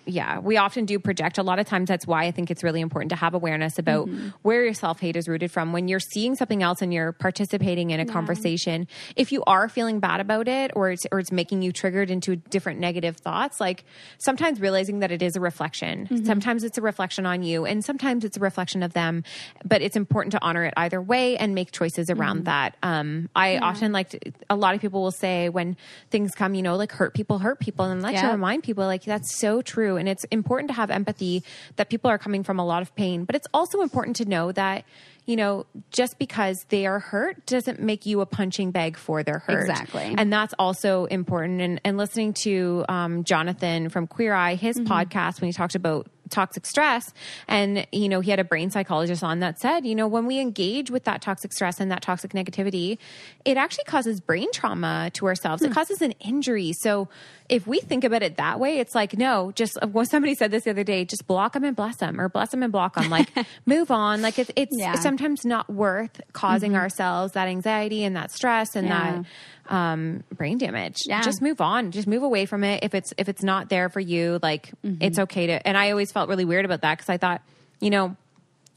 yeah, 0.09 0.39
we 0.39 0.57
often 0.57 0.87
do 0.87 0.99
project. 0.99 1.39
A 1.39 1.43
lot 1.43 1.59
of 1.59 1.67
times 1.67 1.89
that's 1.89 2.07
why 2.07 2.25
I 2.25 2.31
think 2.31 2.51
it's 2.51 2.65
really 2.65 2.81
important 2.81 3.11
to 3.11 3.17
have 3.17 3.35
awareness 3.35 3.79
about 3.79 4.09
mm-hmm. 4.09 4.29
where 4.43 4.65
your 4.65 4.75
self-hate 4.75 5.17
is 5.17 5.29
rooted 5.29 5.51
from. 5.51 5.73
When 5.73 5.87
you're 5.87 6.01
seeing 6.01 6.35
something 6.35 6.63
else 6.63 6.81
and 6.81 6.93
you're 6.93 7.13
participating 7.13 7.91
in 7.91 8.01
a 8.01 8.07
conversation, 8.07 8.89
if 9.17 9.33
you 9.33 9.45
are 9.47 9.69
feeling 9.69 10.01
bad 10.01 10.21
about 10.21 10.49
it 10.49 10.73
or 10.75 10.91
it's 10.91 11.07
or 11.13 11.19
it's 11.19 11.31
making 11.31 11.63
you 11.63 11.73
triggered 11.73 12.11
into 12.11 12.37
different 12.37 12.81
negative 12.81 13.19
thoughts, 13.19 13.61
like 13.61 13.85
sometimes 14.17 14.61
realizing 14.61 15.01
that 15.01 15.13
it 15.13 15.23
is 15.23 15.37
a 15.37 15.41
reflection. 15.41 16.07
Mm-hmm. 16.07 16.25
Sometimes 16.25 16.65
it's 16.65 16.79
a 16.79 16.83
reflection 16.83 17.27
on 17.27 17.43
you 17.43 17.67
and 17.67 17.85
sometimes 17.85 18.25
it's 18.25 18.37
a 18.37 18.41
reflection 18.41 18.83
of 18.83 18.95
them, 18.95 19.25
but 19.65 19.83
it's 19.83 19.97
important 19.97 20.33
to 20.33 20.43
honor 20.43 20.65
it 20.65 20.75
either 20.77 21.03
way 21.03 21.37
and 21.37 21.55
make 21.55 21.71
choices 21.71 22.09
around 22.09 22.39
mm-hmm. 22.39 22.45
that. 22.45 22.77
Um, 22.83 23.29
I 23.37 23.59
often 23.59 23.93
like 23.93 24.11
to, 24.11 24.21
a 24.49 24.57
lot 24.57 24.75
of 24.75 24.81
people 24.81 25.03
will 25.03 25.13
say 25.13 25.51
when 25.51 25.77
things 26.11 26.35
come, 26.35 26.55
you 26.55 26.63
know, 26.63 26.77
like 26.77 26.93
hurt 26.93 27.13
people 27.13 27.39
hurt 27.39 27.61
people 27.61 27.85
and 27.85 28.01
I 28.01 28.13
like 28.13 28.21
to 28.23 28.29
remind 28.29 28.63
people 28.63 28.87
like 28.87 29.05
that's 29.05 29.39
so 29.39 29.61
true 29.61 29.98
and 29.99 30.09
it's 30.09 30.25
important 30.25 30.69
to 30.71 30.75
have 30.75 30.91
empathy 30.91 31.45
that 31.77 31.91
people 31.91 32.11
are 32.11 32.19
coming 32.19 32.43
from 32.43 32.59
a 32.59 32.65
lot 32.65 32.81
of 32.81 32.95
pain, 32.95 33.25
but 33.25 33.35
it's 33.35 33.47
also 33.53 33.83
important 33.83 34.17
to 34.17 34.25
know 34.25 34.53
that 34.53 34.85
you 35.29 35.37
know, 35.37 35.67
just 35.91 36.19
because 36.19 36.65
they 36.71 36.87
are 36.87 36.99
hurt 36.99 37.45
doesn't 37.45 37.79
make 37.81 38.07
you 38.07 38.23
a 38.23 38.27
punching 38.27 38.71
bag 38.71 38.97
for 38.97 39.23
their 39.23 39.41
hurt. 39.41 39.61
Exactly. 39.61 40.15
And 40.17 40.33
that's 40.33 40.55
also 40.59 41.05
important. 41.05 41.61
And, 41.61 41.79
and 41.85 41.99
listening 41.99 42.33
to 42.45 42.87
um, 42.89 43.25
Jonathan 43.25 43.91
from 43.91 44.07
Queer 44.07 44.33
Eye, 44.33 44.55
his 44.55 44.79
podcast, 44.79 45.43
when 45.43 45.49
he 45.49 45.53
talked 45.53 45.75
about 45.75 46.09
toxic 46.31 46.65
stress, 46.65 47.13
and, 47.47 47.87
you 47.93 48.09
know, 48.09 48.21
he 48.21 48.31
had 48.31 48.41
a 48.41 48.45
brain 48.45 48.71
psychologist 48.71 49.23
on 49.23 49.41
that 49.41 49.61
said, 49.61 49.85
you 49.85 49.95
know, 49.95 50.09
when 50.09 50.25
we 50.25 50.41
engage 50.41 50.91
with 50.91 51.05
that 51.05 51.21
toxic 51.21 51.53
stress 51.53 51.79
and 51.79 51.91
that 51.91 52.01
toxic 52.01 52.33
negativity, 52.33 52.97
it 53.45 53.59
actually 53.59 53.85
causes 53.85 54.23
brain 54.23 54.51
trauma 54.51 55.11
to 55.13 55.27
ourselves. 55.27 55.63
It 55.63 55.73
causes 55.73 56.01
an 56.01 56.13
injury. 56.21 56.73
So 56.73 57.11
if 57.49 57.67
we 57.67 57.81
think 57.81 58.05
about 58.05 58.23
it 58.23 58.37
that 58.37 58.61
way, 58.61 58.79
it's 58.79 58.95
like, 58.95 59.17
no, 59.17 59.53
just 59.55 59.79
uh, 59.81 59.87
well, 59.87 60.05
somebody 60.05 60.35
said 60.35 60.51
this 60.51 60.65
the 60.65 60.71
other 60.71 60.85
day, 60.85 61.05
just 61.05 61.27
block 61.27 61.55
them 61.55 61.65
and 61.65 61.75
bless 61.75 61.97
them 61.97 62.21
or 62.21 62.29
bless 62.29 62.51
them 62.51 62.63
and 62.63 62.71
block 62.71 62.95
them. 62.95 63.09
Like 63.09 63.31
move 63.67 63.91
on. 63.91 64.21
Like 64.23 64.39
it's, 64.39 64.51
it's 64.55 64.77
Yeah. 64.77 64.95
sometimes 64.95 65.45
not 65.45 65.71
worth 65.71 66.21
causing 66.33 66.73
mm-hmm. 66.73 66.81
ourselves 66.81 67.33
that 67.33 67.49
anxiety 67.49 68.05
and 68.05 68.17
that 68.17 68.31
stress 68.31 68.77
and 68.77 68.89
Yeah. 68.89 69.23
that 69.69 69.75
um, 69.75 70.25
brain 70.35 70.59
damage. 70.59 70.99
Yeah. 71.07 71.23
Just 71.23 71.41
move 71.41 71.61
on. 71.61 71.91
Just 71.91 72.07
move 72.07 72.23
away 72.23 72.45
from 72.47 72.65
it. 72.65 72.85
If 72.85 72.95
it's 72.95 73.13
if 73.17 73.29
it's 73.29 73.43
not 73.43 73.69
there 73.69 73.89
for 73.89 74.01
you, 74.01 74.39
like 74.43 74.71
mm-hmm. 74.85 75.03
it's 75.03 75.19
okay 75.19 75.47
to. 75.47 75.67
And 75.67 75.77
I 75.77 75.91
always 75.91 76.13
felt 76.13 76.29
really 76.29 76.45
weird 76.45 76.65
about 76.65 76.83
that 76.83 76.99
because 76.99 77.09
I 77.09 77.17
thought, 77.17 77.43
you 77.81 77.91
know, 77.91 78.17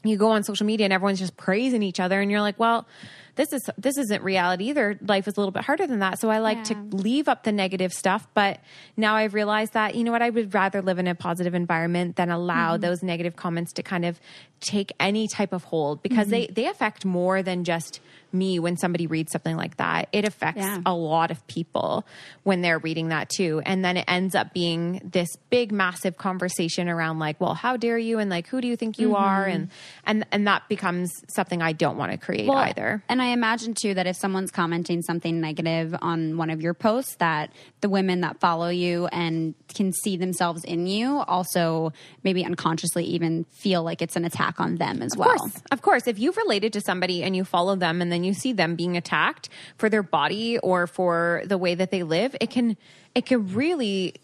you 0.04 0.16
go 0.16 0.30
on 0.30 0.44
social 0.44 0.66
media 0.66 0.84
and 0.84 0.92
everyone's 0.92 1.18
just 1.18 1.36
praising 1.36 1.82
each 1.82 2.00
other, 2.00 2.20
and 2.20 2.30
you're 2.30 2.40
like, 2.40 2.58
well. 2.58 2.86
This 3.34 3.52
is 3.52 3.62
this 3.78 3.96
isn't 3.96 4.22
reality 4.22 4.68
either. 4.70 4.98
Life 5.00 5.26
is 5.26 5.36
a 5.36 5.40
little 5.40 5.52
bit 5.52 5.64
harder 5.64 5.86
than 5.86 6.00
that. 6.00 6.20
So 6.20 6.28
I 6.30 6.38
like 6.38 6.64
to 6.64 6.74
leave 6.90 7.28
up 7.28 7.44
the 7.44 7.52
negative 7.52 7.92
stuff, 7.92 8.26
but 8.34 8.60
now 8.96 9.14
I've 9.16 9.32
realized 9.32 9.72
that 9.72 9.94
you 9.94 10.04
know 10.04 10.12
what 10.12 10.20
I 10.22 10.28
would 10.30 10.52
rather 10.52 10.82
live 10.82 10.98
in 10.98 11.06
a 11.06 11.14
positive 11.14 11.54
environment 11.54 12.16
than 12.16 12.30
allow 12.30 12.72
Mm-hmm. 12.74 12.82
those 12.82 13.02
negative 13.02 13.34
comments 13.36 13.72
to 13.74 13.82
kind 13.82 14.04
of 14.04 14.20
take 14.60 14.92
any 15.00 15.26
type 15.28 15.52
of 15.52 15.64
hold 15.64 16.02
because 16.02 16.28
they 16.28 16.42
Mm-hmm. 16.44 16.54
they 16.54 16.66
affect 16.66 17.04
more 17.06 17.42
than 17.42 17.64
just 17.64 18.00
me 18.34 18.58
when 18.58 18.76
somebody 18.78 19.06
reads 19.06 19.30
something 19.32 19.56
like 19.56 19.76
that. 19.76 20.08
It 20.12 20.24
affects 20.24 20.60
Yeah. 20.62 20.80
a 20.86 20.94
lot 20.94 21.30
of 21.30 21.46
people 21.46 22.06
when 22.44 22.62
they're 22.62 22.78
reading 22.78 23.08
that 23.08 23.28
too. 23.28 23.60
And 23.66 23.84
then 23.84 23.96
it 23.98 24.04
ends 24.08 24.34
up 24.34 24.54
being 24.54 25.00
this 25.04 25.28
big 25.50 25.70
massive 25.72 26.16
conversation 26.16 26.88
around 26.88 27.18
like, 27.18 27.38
well, 27.40 27.54
how 27.54 27.76
dare 27.76 27.98
you 27.98 28.18
and 28.18 28.30
like 28.30 28.46
who 28.48 28.60
do 28.60 28.68
you 28.68 28.76
think 28.76 28.98
you 28.98 29.16
are 29.16 29.44
and 29.44 29.68
and 30.06 30.26
and 30.32 30.46
that 30.46 30.68
becomes 30.68 31.10
something 31.28 31.60
I 31.62 31.72
don't 31.72 31.96
want 31.96 32.12
to 32.12 32.18
create 32.18 32.48
Well, 32.48 32.58
either. 32.58 33.02
And 33.08 33.21
I 33.22 33.28
imagine 33.28 33.74
too 33.74 33.94
that 33.94 34.06
if 34.06 34.16
someone's 34.16 34.50
commenting 34.50 35.02
something 35.02 35.40
negative 35.40 35.94
on 36.02 36.36
one 36.36 36.50
of 36.50 36.60
your 36.60 36.74
posts, 36.74 37.16
that 37.16 37.52
the 37.80 37.88
women 37.88 38.20
that 38.22 38.40
follow 38.40 38.68
you 38.68 39.06
and 39.06 39.54
can 39.74 39.92
see 39.92 40.16
themselves 40.16 40.64
in 40.64 40.86
you 40.86 41.18
also 41.20 41.92
maybe 42.22 42.44
unconsciously 42.44 43.04
even 43.04 43.44
feel 43.44 43.82
like 43.82 44.02
it's 44.02 44.16
an 44.16 44.24
attack 44.24 44.60
on 44.60 44.76
them 44.76 45.02
as 45.02 45.16
well. 45.16 45.32
Of 45.32 45.40
course, 45.40 45.62
of 45.70 45.82
course. 45.82 46.06
If 46.06 46.18
you've 46.18 46.36
related 46.36 46.72
to 46.74 46.80
somebody 46.80 47.22
and 47.22 47.36
you 47.36 47.44
follow 47.44 47.76
them 47.76 48.02
and 48.02 48.10
then 48.10 48.24
you 48.24 48.34
see 48.34 48.52
them 48.52 48.76
being 48.76 48.96
attacked 48.96 49.48
for 49.76 49.88
their 49.88 50.02
body 50.02 50.58
or 50.58 50.86
for 50.86 51.42
the 51.46 51.58
way 51.58 51.74
that 51.74 51.90
they 51.90 52.02
live, 52.02 52.36
it 52.40 52.50
can 52.50 52.76
it 53.14 53.26
can 53.26 53.52
really 53.54 54.14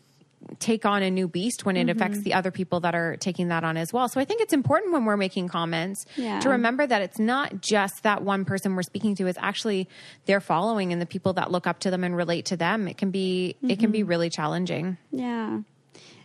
take 0.61 0.84
on 0.86 1.03
a 1.03 1.11
new 1.11 1.28
beast 1.28 1.64
when 1.64 1.76
it 1.76 1.86
Mm-hmm. 1.86 1.99
affects 1.99 2.20
the 2.22 2.34
other 2.34 2.51
people 2.51 2.80
that 2.80 2.95
are 2.95 3.16
taking 3.16 3.49
that 3.49 3.64
on 3.64 3.76
as 3.76 3.93
well. 3.93 4.09
So 4.09 4.20
I 4.20 4.24
think 4.24 4.41
it's 4.41 4.53
important 4.53 4.93
when 4.93 5.05
we're 5.05 5.16
making 5.16 5.49
comments 5.49 6.05
Yeah. 6.16 6.41
to 6.41 6.51
remember 6.51 6.86
that 6.86 7.03
it's 7.03 7.18
not 7.18 7.61
just 7.61 8.03
that 8.05 8.22
one 8.22 8.45
person 8.45 8.74
we're 8.76 8.82
speaking 8.82 9.14
to, 9.16 9.26
it's 9.26 9.39
actually 9.41 9.89
their 10.26 10.41
following 10.41 10.93
and 10.93 11.03
the 11.03 11.07
people 11.07 11.32
that 11.34 11.51
look 11.51 11.66
up 11.66 11.80
to 11.80 11.91
them 11.91 12.05
and 12.05 12.16
relate 12.16 12.47
to 12.47 12.57
them. 12.57 12.89
It 12.89 12.97
can 12.99 13.11
be 13.11 13.57
it 13.68 13.78
can 13.78 13.91
be 13.91 14.01
Mm-hmm. 14.01 14.09
really 14.09 14.30
challenging. 14.30 14.97
Yeah. 15.11 15.61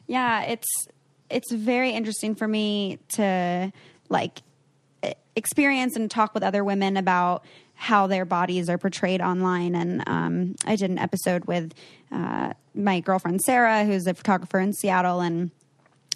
Yeah, 0.08 0.44
it's 0.44 0.68
it's 1.30 1.52
very 1.52 1.92
interesting 1.92 2.36
for 2.36 2.48
me 2.48 3.00
to 3.14 3.72
like 4.10 4.42
experience 5.36 5.96
and 5.96 6.10
talk 6.12 6.34
with 6.34 6.44
other 6.44 6.64
women 6.64 6.98
about 6.98 7.44
how 7.76 8.06
their 8.08 8.26
bodies 8.26 8.70
are 8.70 8.78
portrayed 8.78 9.22
online. 9.22 9.76
And 9.76 10.04
um, 10.08 10.56
I 10.66 10.76
did 10.76 10.92
an 10.92 11.00
episode 11.00 11.46
with 11.46 11.74
uh, 12.12 12.54
my 12.76 13.00
girlfriend 13.00 13.42
Sarah, 13.42 13.86
who's 13.86 14.08
a 14.08 14.14
photographer 14.14 14.60
in 14.60 14.74
Seattle, 14.74 15.22
and 15.22 15.52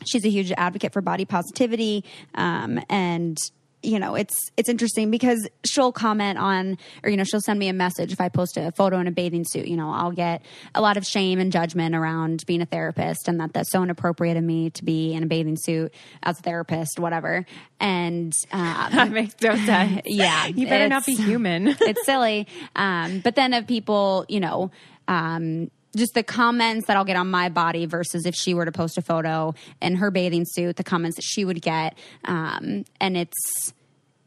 she's 0.05 0.25
a 0.25 0.29
huge 0.29 0.51
advocate 0.51 0.93
for 0.93 1.01
body 1.01 1.25
positivity. 1.25 2.03
Um, 2.35 2.79
and 2.89 3.37
you 3.83 3.99
know, 3.99 4.15
it's 4.15 4.35
it's 4.57 4.69
interesting 4.69 5.11
because 5.11 5.47
she'll 5.65 5.91
comment 5.91 6.39
on, 6.39 6.77
or 7.03 7.09
you 7.09 7.17
know, 7.17 7.23
she'll 7.23 7.41
send 7.41 7.59
me 7.59 7.67
a 7.67 7.73
message 7.73 8.11
if 8.11 8.19
I 8.19 8.27
post 8.27 8.57
a 8.57 8.71
photo 8.71 8.99
in 8.99 9.07
a 9.07 9.11
bathing 9.11 9.45
suit. 9.47 9.67
You 9.67 9.77
know, 9.77 9.91
I'll 9.91 10.11
get 10.11 10.43
a 10.73 10.81
lot 10.81 10.97
of 10.97 11.05
shame 11.05 11.39
and 11.39 11.51
judgment 11.51 11.95
around 11.95 12.43
being 12.47 12.61
a 12.61 12.65
therapist, 12.65 13.27
and 13.27 13.39
that 13.39 13.53
that's 13.53 13.71
so 13.71 13.83
inappropriate 13.83 14.35
of 14.35 14.43
me 14.43 14.71
to 14.71 14.83
be 14.83 15.13
in 15.13 15.23
a 15.23 15.27
bathing 15.27 15.57
suit 15.57 15.93
as 16.23 16.39
a 16.39 16.41
therapist, 16.41 16.99
whatever. 16.99 17.45
And 17.79 18.33
um, 18.51 18.91
That 18.91 19.11
makes 19.11 19.35
no 19.41 19.55
sense. 19.55 20.01
yeah, 20.05 20.47
You 20.47 20.67
better 20.67 20.89
not 20.89 21.05
be 21.05 21.15
human. 21.15 21.67
it's 21.79 22.05
silly. 22.05 22.47
Um, 22.75 23.19
but 23.19 23.35
then 23.35 23.53
of 23.53 23.67
people, 23.67 24.25
you 24.27 24.39
know, 24.39 24.71
um, 25.07 25.69
just 25.97 26.13
the 26.13 26.23
comments 26.23 26.87
that 26.87 26.95
I'll 26.95 27.05
get 27.05 27.17
on 27.17 27.29
my 27.29 27.49
body 27.49 27.85
versus 27.85 28.25
if 28.25 28.35
she 28.35 28.53
were 28.53 28.65
to 28.65 28.71
post 28.71 28.97
a 28.97 29.01
photo 29.01 29.53
in 29.81 29.95
her 29.95 30.11
bathing 30.11 30.45
suit, 30.45 30.77
the 30.77 30.83
comments 30.83 31.17
that 31.17 31.23
she 31.23 31.43
would 31.43 31.61
get, 31.61 31.97
um, 32.25 32.85
and 33.01 33.17
it's 33.17 33.73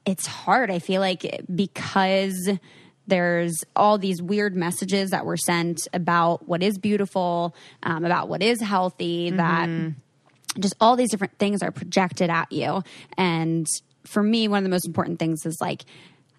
it's 0.05 0.27
hard. 0.27 0.71
I 0.71 0.79
feel 0.79 1.01
like 1.01 1.43
because 1.55 2.51
there's 3.07 3.65
all 3.75 3.99
these 3.99 4.23
weird 4.23 4.55
messages 4.55 5.11
that 5.11 5.27
were 5.27 5.37
sent 5.37 5.89
about 5.93 6.49
what 6.49 6.63
is 6.63 6.79
beautiful, 6.79 7.55
um, 7.83 8.05
about 8.05 8.29
what 8.29 8.43
is 8.43 8.61
healthy, 8.61 9.31
that 9.31 9.69
just 10.59 10.75
all 10.81 10.97
these 10.97 11.11
different 11.11 11.39
things 11.39 11.63
are 11.63 11.71
projected 11.71 12.31
at 12.31 12.51
you. 12.53 12.83
And 13.17 13.67
for 14.05 14.23
me, 14.23 14.49
one 14.49 14.59
of 14.59 14.65
the 14.65 14.71
most 14.71 14.87
important 14.87 15.19
things 15.19 15.45
is 15.45 15.59
like, 15.61 15.85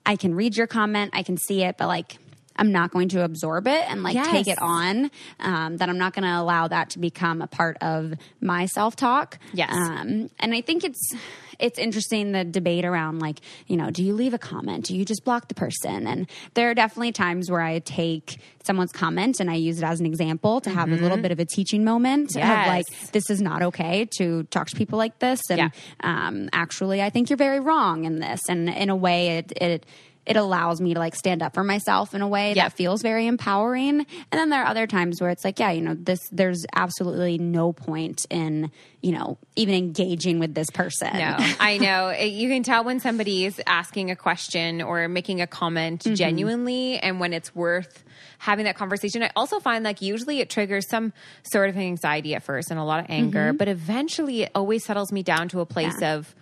I 0.05 0.15
can 0.15 0.33
read 0.33 0.57
your 0.57 0.67
comment, 0.67 1.11
I 1.13 1.23
can 1.23 1.37
see 1.37 1.63
it, 1.63 1.77
but 1.77 1.87
like, 1.87 2.17
I'm 2.55 2.71
not 2.71 2.91
going 2.91 3.09
to 3.09 3.23
absorb 3.23 3.67
it 3.67 3.85
and 3.89 4.03
like 4.03 4.21
take 4.31 4.47
it 4.47 4.61
on. 4.61 5.09
Um, 5.39 5.77
that 5.77 5.89
I'm 5.89 5.97
not 5.97 6.13
going 6.13 6.23
to 6.23 6.39
allow 6.39 6.67
that 6.67 6.91
to 6.91 6.99
become 6.99 7.41
a 7.41 7.47
part 7.47 7.77
of 7.81 8.13
my 8.41 8.65
self 8.67 8.95
talk. 8.95 9.39
Yes. 9.53 9.71
Um, 9.71 10.29
and 10.39 10.53
I 10.53 10.61
think 10.61 10.83
it's 10.83 11.13
it's 11.59 11.77
interesting 11.77 12.31
the 12.31 12.43
debate 12.43 12.85
around 12.85 13.19
like 13.19 13.39
you 13.67 13.77
know 13.77 13.91
do 13.91 14.03
you 14.03 14.15
leave 14.15 14.33
a 14.33 14.39
comment 14.39 14.85
do 14.85 14.97
you 14.97 15.05
just 15.05 15.23
block 15.23 15.47
the 15.47 15.53
person 15.53 16.07
and 16.07 16.27
there 16.55 16.71
are 16.71 16.73
definitely 16.73 17.11
times 17.11 17.51
where 17.51 17.61
I 17.61 17.77
take 17.77 18.39
someone's 18.63 18.91
comment 18.91 19.39
and 19.39 19.47
I 19.49 19.55
use 19.55 19.77
it 19.77 19.83
as 19.83 19.99
an 19.99 20.07
example 20.07 20.59
to 20.61 20.71
have 20.71 20.89
a 20.91 20.95
little 20.95 21.17
bit 21.17 21.31
of 21.31 21.39
a 21.39 21.45
teaching 21.45 21.83
moment 21.83 22.29
Mm-hmm. 22.31 22.39
Yes. 22.39 22.67
of 22.67 22.73
like 22.73 23.11
this 23.11 23.29
is 23.29 23.41
not 23.41 23.61
okay 23.61 24.05
to 24.17 24.41
talk 24.45 24.69
to 24.69 24.75
people 24.75 24.97
like 24.97 25.19
this 25.19 25.39
and 25.51 25.59
Yeah. 25.59 25.69
um, 26.03 26.49
actually 26.51 26.99
I 27.01 27.11
think 27.11 27.29
you're 27.29 27.37
very 27.37 27.59
wrong 27.59 28.05
in 28.05 28.19
this 28.19 28.41
and 28.49 28.67
in 28.67 28.89
a 28.89 28.95
way 28.95 29.37
it 29.37 29.53
it 29.61 29.85
it 30.25 30.37
allows 30.37 30.79
me 30.79 30.93
to 30.93 30.99
like 30.99 31.15
stand 31.15 31.41
up 31.41 31.53
for 31.53 31.63
myself 31.63 32.13
in 32.13 32.21
a 32.21 32.27
way 32.27 32.53
Yeah. 32.53 32.65
that 32.69 32.73
feels 32.73 33.01
very 33.01 33.25
empowering 33.25 33.99
and 34.01 34.05
then 34.31 34.49
there 34.49 34.61
are 34.61 34.67
other 34.67 34.85
times 34.85 35.19
where 35.19 35.31
it's 35.31 35.43
like 35.43 35.59
yeah 35.59 35.71
you 35.71 35.81
know 35.81 35.95
this 35.95 36.19
there's 36.31 36.63
absolutely 36.75 37.37
no 37.39 37.73
point 37.73 38.25
in 38.29 38.71
you 39.01 39.11
know 39.13 39.37
even 39.55 39.73
engaging 39.73 40.37
with 40.39 40.53
this 40.53 40.69
person 40.69 41.09
No, 41.17 41.35
I 41.59 41.77
know. 41.79 42.11
You 42.11 42.49
can 42.49 42.61
tell 42.63 42.83
when 42.83 42.99
somebody 42.99 43.45
is 43.45 43.59
asking 43.65 44.11
a 44.11 44.15
question 44.15 44.81
or 44.81 45.07
making 45.07 45.41
a 45.41 45.47
comment 45.47 46.03
Mm-hmm. 46.03 46.13
genuinely 46.15 46.99
and 46.99 47.19
when 47.19 47.33
it's 47.33 47.55
worth 47.55 48.03
having 48.37 48.65
that 48.65 48.75
conversation. 48.75 49.21
I 49.23 49.31
also 49.35 49.59
find 49.59 49.83
like 49.83 50.01
usually 50.01 50.39
it 50.39 50.49
triggers 50.49 50.87
some 50.87 51.13
sort 51.43 51.69
of 51.69 51.77
anxiety 51.77 52.33
at 52.35 52.43
first 52.43 52.71
and 52.71 52.79
a 52.79 52.83
lot 52.83 52.99
of 52.99 53.07
anger, 53.09 53.53
but 53.53 53.67
eventually 53.67 54.43
it 54.43 54.51
always 54.55 54.83
settles 54.85 55.11
me 55.11 55.21
down 55.23 55.47
to 55.49 55.59
a 55.61 55.65
place 55.65 55.93
Mm-hmm. 55.95 56.01
Yeah. 56.03 56.13
of 56.15 56.35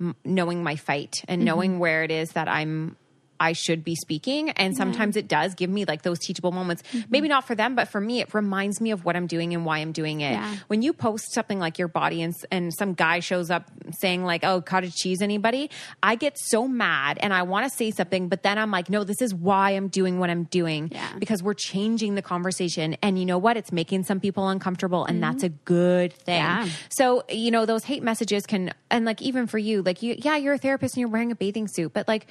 m- 0.00 0.16
knowing 0.24 0.62
my 0.62 0.76
fight 0.76 1.14
and 1.28 1.44
knowing 1.44 1.78
where 1.78 2.02
it 2.04 2.10
is 2.10 2.30
that 2.32 2.48
I'm 2.48 2.96
I 3.40 3.52
should 3.52 3.84
be 3.84 3.94
speaking 3.94 4.50
and 4.50 4.76
sometimes 4.76 5.16
it 5.16 5.28
does 5.28 5.54
give 5.54 5.70
me 5.70 5.84
like 5.84 6.02
those 6.02 6.18
teachable 6.18 6.52
moments. 6.52 6.82
Mm-hmm. 6.92 7.10
Maybe 7.10 7.28
not 7.28 7.46
for 7.46 7.54
them, 7.54 7.74
but 7.74 7.88
for 7.88 8.00
me 8.00 8.20
it 8.20 8.32
reminds 8.34 8.80
me 8.80 8.90
of 8.90 9.04
what 9.04 9.16
I'm 9.16 9.26
doing 9.26 9.54
and 9.54 9.64
why 9.64 9.78
I'm 9.78 9.92
doing 9.92 10.20
it. 10.20 10.32
Yeah. 10.32 10.56
When 10.68 10.82
you 10.82 10.92
post 10.92 11.32
something 11.32 11.58
like 11.58 11.78
your 11.78 11.88
body 11.88 12.22
and 12.22 12.34
and 12.50 12.72
some 12.74 12.94
guy 12.94 13.20
shows 13.20 13.50
up 13.50 13.70
saying 13.98 14.24
like, 14.24 14.44
"Oh, 14.44 14.60
cottage 14.60 14.94
cheese 14.94 15.22
anybody?" 15.22 15.70
I 16.02 16.16
get 16.16 16.38
so 16.38 16.66
mad 16.68 17.18
and 17.20 17.32
I 17.32 17.42
want 17.42 17.70
to 17.70 17.76
say 17.76 17.90
something, 17.90 18.28
but 18.28 18.42
then 18.42 18.58
I'm 18.58 18.70
like, 18.70 18.90
"No, 18.90 19.04
this 19.04 19.20
is 19.20 19.34
why 19.34 19.70
I'm 19.72 19.88
doing 19.88 20.18
what 20.18 20.30
I'm 20.30 20.44
doing 20.44 20.90
Yeah. 20.92 21.08
because 21.18 21.42
we're 21.42 21.54
changing 21.54 22.14
the 22.14 22.22
conversation." 22.22 22.96
And 23.02 23.18
you 23.18 23.24
know 23.26 23.38
what? 23.38 23.56
It's 23.56 23.72
making 23.72 24.04
some 24.04 24.20
people 24.20 24.48
uncomfortable 24.48 25.04
and 25.04 25.22
that's 25.22 25.42
a 25.42 25.48
good 25.48 26.12
thing. 26.12 26.36
Yeah. 26.36 26.68
So, 26.88 27.24
you 27.28 27.50
know, 27.50 27.66
those 27.66 27.84
hate 27.84 28.02
messages 28.02 28.46
can, 28.46 28.72
and 28.90 29.04
like 29.04 29.20
even 29.22 29.46
for 29.46 29.58
you, 29.58 29.82
like 29.82 30.02
you, 30.02 30.14
yeah, 30.18 30.36
you're 30.36 30.54
a 30.54 30.58
therapist 30.58 30.94
and 30.94 31.00
you're 31.00 31.08
wearing 31.10 31.32
a 31.32 31.34
bathing 31.34 31.68
suit, 31.68 31.92
but 31.92 32.06
like, 32.08 32.26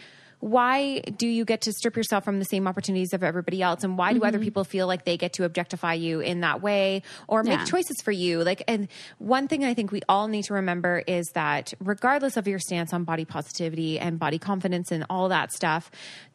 why 0.45 0.99
do 0.99 1.27
you 1.27 1.43
get 1.43 1.61
to 1.61 1.73
strip 1.73 1.97
yourself 1.97 2.23
from 2.23 2.37
the 2.37 2.45
same 2.45 2.67
opportunities 2.67 3.13
of 3.13 3.23
everybody 3.23 3.63
else? 3.63 3.83
And 3.83 3.97
why 3.97 4.13
do 4.13 4.23
other 4.23 4.37
mm-hmm. 4.37 4.43
people 4.43 4.63
feel 4.63 4.85
like 4.85 5.03
they 5.03 5.17
get 5.17 5.33
to 5.33 5.43
objectify 5.43 5.95
you 5.95 6.19
in 6.19 6.41
that 6.41 6.61
way 6.61 7.01
or 7.27 7.41
make 7.41 7.57
Yeah. 7.57 7.65
choices 7.65 7.95
for 8.03 8.11
you? 8.11 8.43
Like, 8.43 8.61
and 8.67 8.87
one 9.17 9.47
thing 9.47 9.65
I 9.65 9.73
think 9.73 9.91
we 9.91 10.01
all 10.07 10.27
need 10.27 10.43
to 10.43 10.53
remember 10.53 11.01
is 11.07 11.25
that 11.33 11.73
regardless 11.79 12.37
of 12.37 12.47
your 12.47 12.59
stance 12.59 12.93
on 12.93 13.05
body 13.05 13.25
positivity 13.25 13.97
and 13.99 14.19
body 14.19 14.37
confidence 14.37 14.91
and 14.91 15.03
all 15.09 15.29
that 15.29 15.51
stuff, 15.51 15.89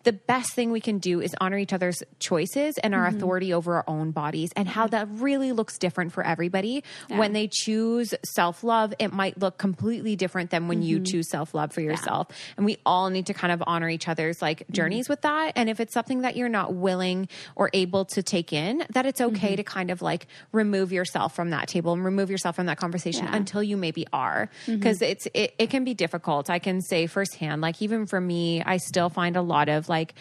the 0.04 0.12
best 0.12 0.52
thing 0.54 0.70
we 0.70 0.80
can 0.80 0.98
do 0.98 1.20
is 1.20 1.34
honor 1.40 1.58
each 1.58 1.72
other's 1.72 2.02
choices 2.18 2.78
and 2.78 2.94
our 2.94 3.06
mm-hmm. 3.06 3.16
authority 3.16 3.52
over 3.52 3.74
our 3.76 3.84
own 3.86 4.10
bodies 4.10 4.50
and 4.56 4.66
how 4.66 4.86
mm-hmm. 4.86 4.92
that 4.92 5.08
really 5.20 5.52
looks 5.52 5.78
different 5.78 6.12
for 6.12 6.24
everybody. 6.24 6.82
When 7.08 7.32
they 7.32 7.48
choose 7.50 8.14
self 8.24 8.64
love, 8.64 8.94
it 8.98 9.12
might 9.12 9.38
look 9.38 9.58
completely 9.58 10.16
different 10.16 10.50
than 10.50 10.68
when 10.68 10.82
you 10.82 10.96
mm-hmm. 10.96 11.04
choose 11.04 11.28
self 11.28 11.54
love 11.54 11.72
for 11.72 11.80
yourself. 11.80 12.28
And 12.56 12.64
we 12.64 12.78
all 12.86 13.10
need 13.10 13.26
to 13.26 13.34
kind 13.34 13.52
of 13.52 13.62
honor 13.66 13.88
each 13.88 14.08
other's 14.08 14.40
like 14.40 14.64
journeys 14.70 15.08
with 15.08 15.22
that. 15.22 15.52
And 15.56 15.68
if 15.68 15.80
it's 15.80 15.92
something 15.92 16.22
that 16.22 16.36
you're 16.36 16.48
not 16.48 16.74
willing 16.74 17.28
or 17.54 17.70
able 17.72 18.04
to 18.06 18.22
take 18.22 18.52
in, 18.52 18.84
that 18.90 19.06
it's 19.06 19.20
okay 19.20 19.56
to 19.56 19.62
kind 19.62 19.90
of 19.90 20.02
like 20.02 20.26
remove 20.52 20.92
yourself 20.92 21.34
from 21.34 21.50
that 21.50 21.68
table 21.68 21.92
and 21.92 22.04
remove 22.04 22.30
yourself 22.30 22.56
from 22.56 22.66
that 22.66 22.78
conversation 22.78 23.24
Yeah. 23.24 23.36
until 23.36 23.62
you 23.62 23.76
maybe 23.76 24.06
are. 24.12 24.48
Because 24.66 25.02
it's 25.02 25.28
it, 25.34 25.54
it 25.58 25.68
can 25.68 25.84
be 25.84 25.94
difficult. 25.94 26.48
I 26.48 26.58
can 26.58 26.80
say 26.80 27.06
firsthand, 27.06 27.60
like 27.60 27.82
even 27.82 28.06
for 28.06 28.20
me, 28.20 28.62
I 28.62 28.78
still 28.78 29.10
find 29.10 29.36
a 29.36 29.42
lot 29.42 29.68
of 29.68 29.89
like 29.90 30.14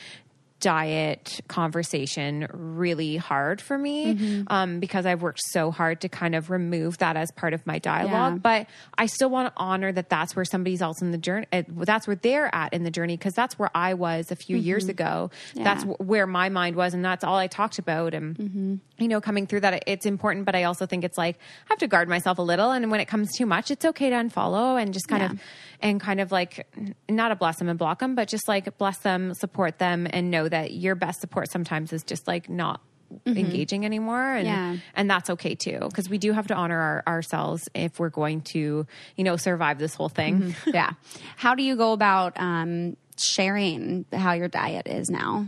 diet 0.60 1.40
conversation 1.48 2.48
really 2.52 3.16
hard 3.18 3.62
for 3.62 3.78
me 3.78 4.44
um, 4.48 4.80
because 4.80 5.06
I've 5.06 5.22
worked 5.22 5.42
so 5.52 5.72
hard 5.72 6.02
to 6.02 6.10
kind 6.10 6.36
of 6.36 6.50
remove 6.50 6.98
that 6.98 7.16
as 7.16 7.32
part 7.32 7.54
of 7.54 7.66
my 7.66 7.80
dialogue. 7.80 8.34
Yeah. 8.34 8.40
But 8.40 8.68
I 8.98 9.06
still 9.06 9.30
want 9.30 9.54
to 9.54 9.62
honor 9.62 9.92
that 9.92 10.10
that's 10.10 10.36
where 10.36 10.46
somebody's 10.46 10.82
else 10.82 11.02
in 11.02 11.12
the 11.12 11.18
journey. 11.18 11.46
uh, 11.54 11.64
That's 11.70 12.08
where 12.08 12.16
they're 12.16 12.54
at 12.54 12.74
in 12.74 12.84
the 12.84 12.92
journey 12.92 13.16
because 13.18 13.34
that's 13.34 13.58
where 13.58 13.70
I 13.74 13.94
was 13.94 14.32
a 14.32 14.36
few 14.36 14.58
years 14.58 14.90
ago. 14.90 15.32
That's 15.56 15.84
w- 15.84 15.98
where 16.00 16.28
my 16.28 16.50
mind 16.50 16.76
was, 16.76 16.94
and 16.94 17.04
that's 17.06 17.24
all 17.24 17.38
I 17.38 17.48
talked 17.48 17.80
about. 17.80 18.14
And 18.14 18.80
you 18.98 19.08
know, 19.08 19.22
coming 19.22 19.48
through 19.48 19.62
that, 19.62 19.84
it's 19.88 20.06
important. 20.06 20.46
But 20.46 20.56
I 20.56 20.64
also 20.64 20.86
think 20.86 21.04
it's 21.04 21.18
like 21.18 21.38
I 21.38 21.68
have 21.70 21.80
to 21.80 21.88
guard 21.88 22.10
myself 22.10 22.38
a 22.38 22.42
little. 22.42 22.72
And 22.72 22.92
when 22.92 23.00
it 23.00 23.06
comes 23.08 23.30
too 23.38 23.46
much, 23.46 23.72
it's 23.72 23.86
okay 23.86 24.10
to 24.10 24.16
unfollow 24.16 24.82
and 24.82 24.94
just 24.94 25.08
kind 25.08 25.22
Yeah. 25.24 25.32
of 25.32 25.40
and 25.82 26.02
kind 26.02 26.20
of 26.20 26.30
like 26.34 26.68
not 27.08 27.32
a 27.32 27.36
bless 27.38 27.58
them 27.60 27.70
and 27.70 27.80
block 27.80 28.00
them, 28.00 28.14
but 28.16 28.28
just 28.28 28.48
like 28.50 28.78
bless 28.78 28.98
them, 28.98 29.34
support 29.36 29.80
them, 29.80 30.08
and 30.12 30.30
know 30.30 30.49
that 30.50 30.74
your 30.74 30.96
best 30.96 31.22
support 31.22 31.50
sometimes 31.52 31.94
is 31.94 32.04
just 32.04 32.28
like 32.28 32.50
not 32.50 32.82
engaging 33.26 33.86
anymore 33.86 34.22
and 34.36 34.46
Yeah. 34.46 34.78
and 34.94 35.10
that's 35.10 35.32
okay 35.32 35.56
too 35.56 35.80
because 35.80 36.08
we 36.08 36.20
do 36.20 36.32
have 36.32 36.46
to 36.48 36.54
honor 36.54 36.80
our, 36.80 37.04
ourselves 37.16 37.68
if 37.74 38.00
we're 38.00 38.10
going 38.10 38.42
to 38.54 38.86
you 39.16 39.24
know 39.24 39.36
survive 39.36 39.80
this 39.80 39.96
whole 39.96 40.10
thing 40.10 40.56
yeah. 40.68 40.92
How 41.36 41.56
do 41.56 41.64
you 41.64 41.76
go 41.76 41.92
about 41.94 42.40
um, 42.40 42.98
sharing 43.18 44.06
how 44.14 44.34
your 44.34 44.48
diet 44.48 44.88
is 44.88 45.10
now? 45.10 45.48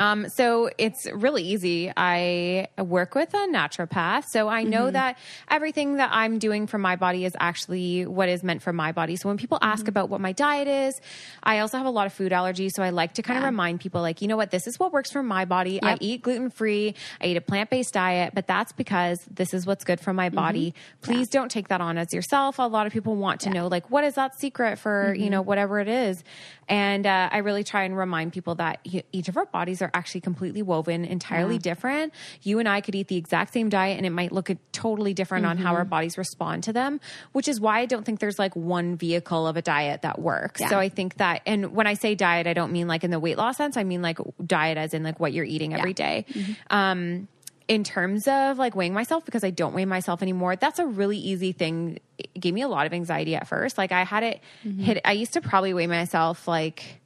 Um, 0.00 0.28
so 0.30 0.70
it's 0.78 1.06
really 1.12 1.44
easy. 1.44 1.92
I 1.96 2.68
work 2.78 3.14
with 3.14 3.32
a 3.34 3.46
naturopath, 3.48 4.24
so 4.32 4.48
I 4.48 4.64
know 4.64 4.84
mm-hmm. 4.84 4.94
that 4.94 5.18
everything 5.48 5.96
that 5.96 6.08
I'm 6.12 6.38
doing 6.38 6.66
for 6.66 6.78
my 6.78 6.96
body 6.96 7.24
is 7.24 7.36
actually 7.38 8.06
what 8.06 8.28
is 8.28 8.42
meant 8.42 8.62
for 8.62 8.72
my 8.72 8.92
body. 8.92 9.16
So 9.16 9.28
when 9.28 9.36
people 9.36 9.58
ask 9.60 9.82
mm-hmm. 9.82 9.90
about 9.90 10.08
what 10.08 10.20
my 10.20 10.32
diet 10.32 10.66
is, 10.66 11.00
I 11.42 11.58
also 11.58 11.76
have 11.76 11.86
a 11.86 11.90
lot 11.90 12.06
of 12.06 12.14
food 12.14 12.32
allergies, 12.32 12.70
so 12.74 12.82
I 12.82 12.90
like 12.90 13.14
to 13.14 13.22
kind 13.22 13.38
of 13.38 13.44
remind 13.44 13.80
people, 13.80 14.00
like, 14.00 14.22
you 14.22 14.26
know 14.26 14.38
what, 14.38 14.50
this 14.50 14.66
is 14.66 14.80
what 14.80 14.90
works 14.92 15.12
for 15.12 15.22
my 15.22 15.44
body. 15.44 15.80
I 15.82 15.98
eat 16.00 16.22
gluten 16.22 16.50
free, 16.50 16.94
I 17.20 17.26
eat 17.26 17.36
a 17.36 17.42
plant 17.42 17.68
based 17.68 17.92
diet, 17.92 18.32
but 18.34 18.46
that's 18.46 18.72
because 18.72 19.20
this 19.30 19.52
is 19.52 19.66
what's 19.66 19.84
good 19.84 20.00
for 20.00 20.14
my 20.14 20.30
body. 20.30 20.70
Mm-hmm. 20.70 21.12
Please 21.12 21.28
don't 21.28 21.50
take 21.50 21.68
that 21.68 21.82
on 21.82 21.98
as 21.98 22.14
yourself. 22.14 22.58
A 22.58 22.62
lot 22.62 22.86
of 22.86 22.92
people 22.94 23.16
want 23.16 23.42
to 23.42 23.50
know, 23.50 23.68
like, 23.68 23.90
what 23.90 24.04
is 24.04 24.14
that 24.14 24.40
secret 24.40 24.78
for, 24.78 25.14
you 25.14 25.28
know, 25.28 25.42
whatever 25.42 25.78
it 25.78 25.88
is. 25.88 26.24
And 26.70 27.04
uh, 27.04 27.28
I 27.32 27.38
really 27.38 27.64
try 27.64 27.82
and 27.82 27.98
remind 27.98 28.32
people 28.32 28.54
that 28.54 28.78
each 29.10 29.28
of 29.28 29.36
our 29.36 29.46
bodies 29.46 29.82
are 29.82 29.90
actually 29.92 30.20
completely 30.20 30.62
woven, 30.62 31.04
entirely 31.04 31.58
different. 31.58 32.14
You 32.42 32.60
and 32.60 32.68
I 32.68 32.80
could 32.80 32.94
eat 32.94 33.08
the 33.08 33.16
exact 33.16 33.52
same 33.52 33.68
diet 33.68 33.96
and 33.96 34.06
it 34.06 34.10
might 34.10 34.30
look 34.30 34.50
totally 34.70 35.12
different 35.12 35.46
on 35.46 35.58
how 35.58 35.74
our 35.74 35.84
bodies 35.84 36.16
respond 36.16 36.62
to 36.64 36.72
them, 36.72 37.00
which 37.32 37.48
is 37.48 37.60
why 37.60 37.80
I 37.80 37.86
don't 37.86 38.04
think 38.04 38.20
there's 38.20 38.38
like 38.38 38.54
one 38.54 38.96
vehicle 38.96 39.48
of 39.48 39.56
a 39.56 39.62
diet 39.62 40.02
that 40.02 40.20
works. 40.20 40.60
So 40.70 40.78
I 40.78 40.88
think 40.88 41.16
that, 41.16 41.42
and 41.44 41.74
when 41.74 41.88
I 41.88 41.94
say 41.94 42.14
diet, 42.14 42.46
I 42.46 42.52
don't 42.52 42.70
mean 42.70 42.86
like 42.86 43.02
in 43.02 43.10
the 43.10 43.18
weight 43.18 43.36
loss 43.36 43.56
sense, 43.56 43.76
I 43.76 43.82
mean 43.82 44.00
like 44.00 44.18
diet 44.46 44.78
as 44.78 44.94
in 44.94 45.02
like 45.02 45.18
what 45.18 45.32
you're 45.32 45.44
eating 45.44 45.74
every 45.74 45.92
day. 45.92 46.24
Um, 46.70 47.26
in 47.70 47.84
terms 47.84 48.26
of 48.26 48.58
like 48.58 48.74
weighing 48.74 48.92
myself 48.92 49.24
because 49.24 49.44
I 49.44 49.50
don't 49.50 49.72
weigh 49.72 49.84
myself 49.84 50.22
anymore, 50.22 50.56
that's 50.56 50.80
a 50.80 50.86
really 50.86 51.18
easy 51.18 51.52
thing. 51.52 52.00
It 52.18 52.34
gave 52.34 52.52
me 52.52 52.62
a 52.62 52.68
lot 52.68 52.84
of 52.84 52.92
anxiety 52.92 53.36
at 53.36 53.46
first. 53.46 53.78
Like 53.78 53.92
I 53.92 54.02
had 54.02 54.24
it 54.24 54.40
mm-hmm. 54.64 54.82
hit, 54.82 55.00
I 55.04 55.12
used 55.12 55.34
to 55.34 55.40
probably 55.40 55.72
weigh 55.72 55.86
myself 55.86 56.48
like 56.48 56.99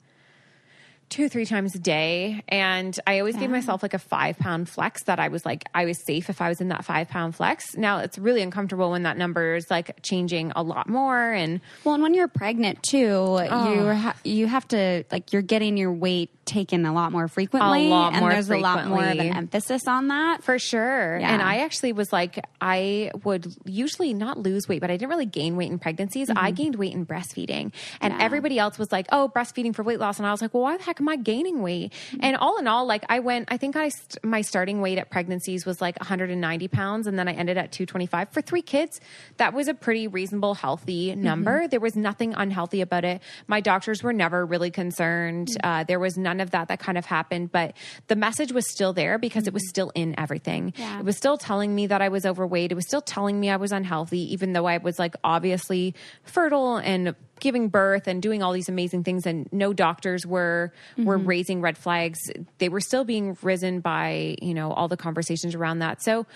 two, 1.14 1.28
three 1.28 1.46
times 1.46 1.74
a 1.76 1.78
day. 1.78 2.42
And 2.48 2.98
I 3.06 3.20
always 3.20 3.36
gave 3.36 3.48
myself 3.50 3.82
like 3.84 3.94
a 3.94 3.98
five 4.00 4.36
pound 4.36 4.68
flex 4.68 5.04
that 5.04 5.20
I 5.20 5.28
was 5.28 5.46
like, 5.46 5.64
I 5.74 5.84
was 5.84 6.04
safe 6.04 6.28
if 6.28 6.40
I 6.40 6.48
was 6.48 6.60
in 6.60 6.68
that 6.68 6.84
five 6.84 7.08
pound 7.08 7.36
flex. 7.36 7.76
Now 7.76 7.98
it's 7.98 8.18
really 8.18 8.42
uncomfortable 8.42 8.90
when 8.90 9.04
that 9.04 9.16
number 9.16 9.54
is 9.54 9.70
like 9.70 10.02
changing 10.02 10.52
a 10.56 10.62
lot 10.62 10.88
more. 10.88 11.32
And 11.32 11.60
Well, 11.84 11.94
and 11.94 12.02
when 12.02 12.14
you're 12.14 12.26
pregnant 12.28 12.82
too, 12.82 12.98
you 12.98 13.86
ha- 13.94 14.16
you 14.24 14.46
have 14.48 14.66
to 14.68 15.04
like 15.12 15.32
you're 15.32 15.42
getting 15.42 15.76
your 15.76 15.92
weight 15.92 16.30
taken 16.46 16.84
a 16.84 16.92
lot 16.92 17.10
more 17.10 17.26
frequently, 17.26 17.88
lot 17.88 18.12
and 18.12 18.20
more 18.20 18.30
there's 18.30 18.50
a 18.50 18.58
lot 18.58 18.86
more 18.86 19.02
of 19.02 19.18
an 19.18 19.34
emphasis 19.34 19.86
on 19.88 20.08
that. 20.08 20.42
For 20.44 20.58
sure. 20.58 21.18
Yeah. 21.18 21.32
And 21.32 21.40
I 21.40 21.58
actually 21.60 21.92
was 21.94 22.12
like, 22.12 22.38
I 22.60 23.10
would 23.24 23.46
usually 23.64 24.12
not 24.12 24.36
lose 24.38 24.68
weight, 24.68 24.80
but 24.80 24.90
I 24.90 24.96
didn't 24.98 25.08
really 25.08 25.24
gain 25.26 25.56
weight 25.56 25.70
in 25.70 25.78
pregnancies. 25.78 26.28
I 26.34 26.50
gained 26.50 26.76
weight 26.76 26.92
in 26.92 27.06
breastfeeding. 27.06 27.72
And 28.00 28.12
Mm-hmm. 28.14 28.20
Yeah. 28.20 28.24
everybody 28.26 28.58
else 28.58 28.78
was 28.78 28.92
like, 28.92 29.06
oh, 29.10 29.30
breastfeeding 29.34 29.74
for 29.74 29.82
weight 29.82 29.98
loss. 29.98 30.18
And 30.18 30.26
I 30.26 30.30
was 30.32 30.42
like, 30.42 30.52
well, 30.52 30.62
why 30.64 30.76
the 30.76 30.82
heck 30.84 31.00
am 31.04 31.08
I 31.10 31.16
gaining 31.16 31.62
weight? 31.62 31.92
Mm-hmm. 32.10 32.18
And 32.22 32.36
all 32.36 32.58
in 32.58 32.66
all, 32.66 32.86
like 32.86 33.04
I 33.08 33.18
went, 33.20 33.48
I 33.50 33.56
think 33.56 33.76
I, 33.76 33.88
st- 33.90 34.24
my 34.24 34.40
starting 34.40 34.80
weight 34.80 34.98
at 34.98 35.10
pregnancies 35.10 35.66
was 35.66 35.80
like 35.80 35.98
190 36.00 36.68
pounds. 36.68 37.06
And 37.06 37.18
then 37.18 37.28
I 37.28 37.32
ended 37.32 37.58
at 37.58 37.72
225 37.72 38.30
for 38.30 38.40
three 38.40 38.62
kids. 38.62 39.00
That 39.36 39.52
was 39.54 39.68
a 39.68 39.74
pretty 39.74 40.08
reasonable, 40.08 40.54
healthy 40.54 40.94
Mm-hmm. 41.10 41.22
number. 41.22 41.68
There 41.68 41.80
was 41.80 41.96
nothing 41.96 42.34
unhealthy 42.34 42.80
about 42.80 43.04
it. 43.04 43.20
My 43.46 43.60
doctors 43.60 44.02
were 44.02 44.12
never 44.12 44.46
really 44.46 44.70
concerned. 44.70 45.48
Mm-hmm. 45.48 45.66
Uh, 45.80 45.84
there 45.84 45.98
was 46.00 46.16
none 46.16 46.40
of 46.40 46.52
that 46.52 46.68
that 46.68 46.78
kind 46.78 46.96
of 46.96 47.04
happened, 47.04 47.52
but 47.52 47.74
the 48.08 48.16
message 48.16 48.52
was 48.52 48.70
still 48.70 48.92
there 48.92 49.18
because 49.18 49.46
it 49.46 49.52
was 49.52 49.68
still 49.68 49.90
in 49.94 50.14
everything. 50.18 50.72
Yeah. 50.76 50.98
It 51.00 51.04
was 51.04 51.16
still 51.16 51.36
telling 51.36 51.74
me 51.74 51.86
that 51.88 52.00
I 52.00 52.08
was 52.08 52.24
overweight. 52.24 52.72
It 52.72 52.74
was 52.74 52.86
still 52.86 53.00
telling 53.00 53.38
me 53.40 53.50
I 53.50 53.56
was 53.56 53.72
unhealthy, 53.72 54.32
even 54.32 54.52
though 54.52 54.66
I 54.66 54.78
was 54.78 54.98
like 54.98 55.14
obviously 55.24 55.94
fertile 56.22 56.76
and 56.76 57.14
giving 57.40 57.68
birth 57.68 58.06
and 58.06 58.22
doing 58.22 58.42
all 58.42 58.52
these 58.52 58.68
amazing 58.68 59.04
things 59.04 59.26
and 59.26 59.48
no 59.52 59.72
doctors 59.72 60.26
were 60.26 60.72
were 60.96 61.18
mm-hmm. 61.18 61.26
raising 61.26 61.60
red 61.60 61.76
flags. 61.76 62.18
They 62.58 62.68
were 62.68 62.80
still 62.80 63.04
being 63.04 63.36
risen 63.42 63.80
by 63.80 64.36
you 64.40 64.54
know 64.54 64.72
all 64.72 64.88
the 64.88 64.96
conversations 64.96 65.54
around 65.54 65.80
that. 65.80 66.02
So 66.02 66.26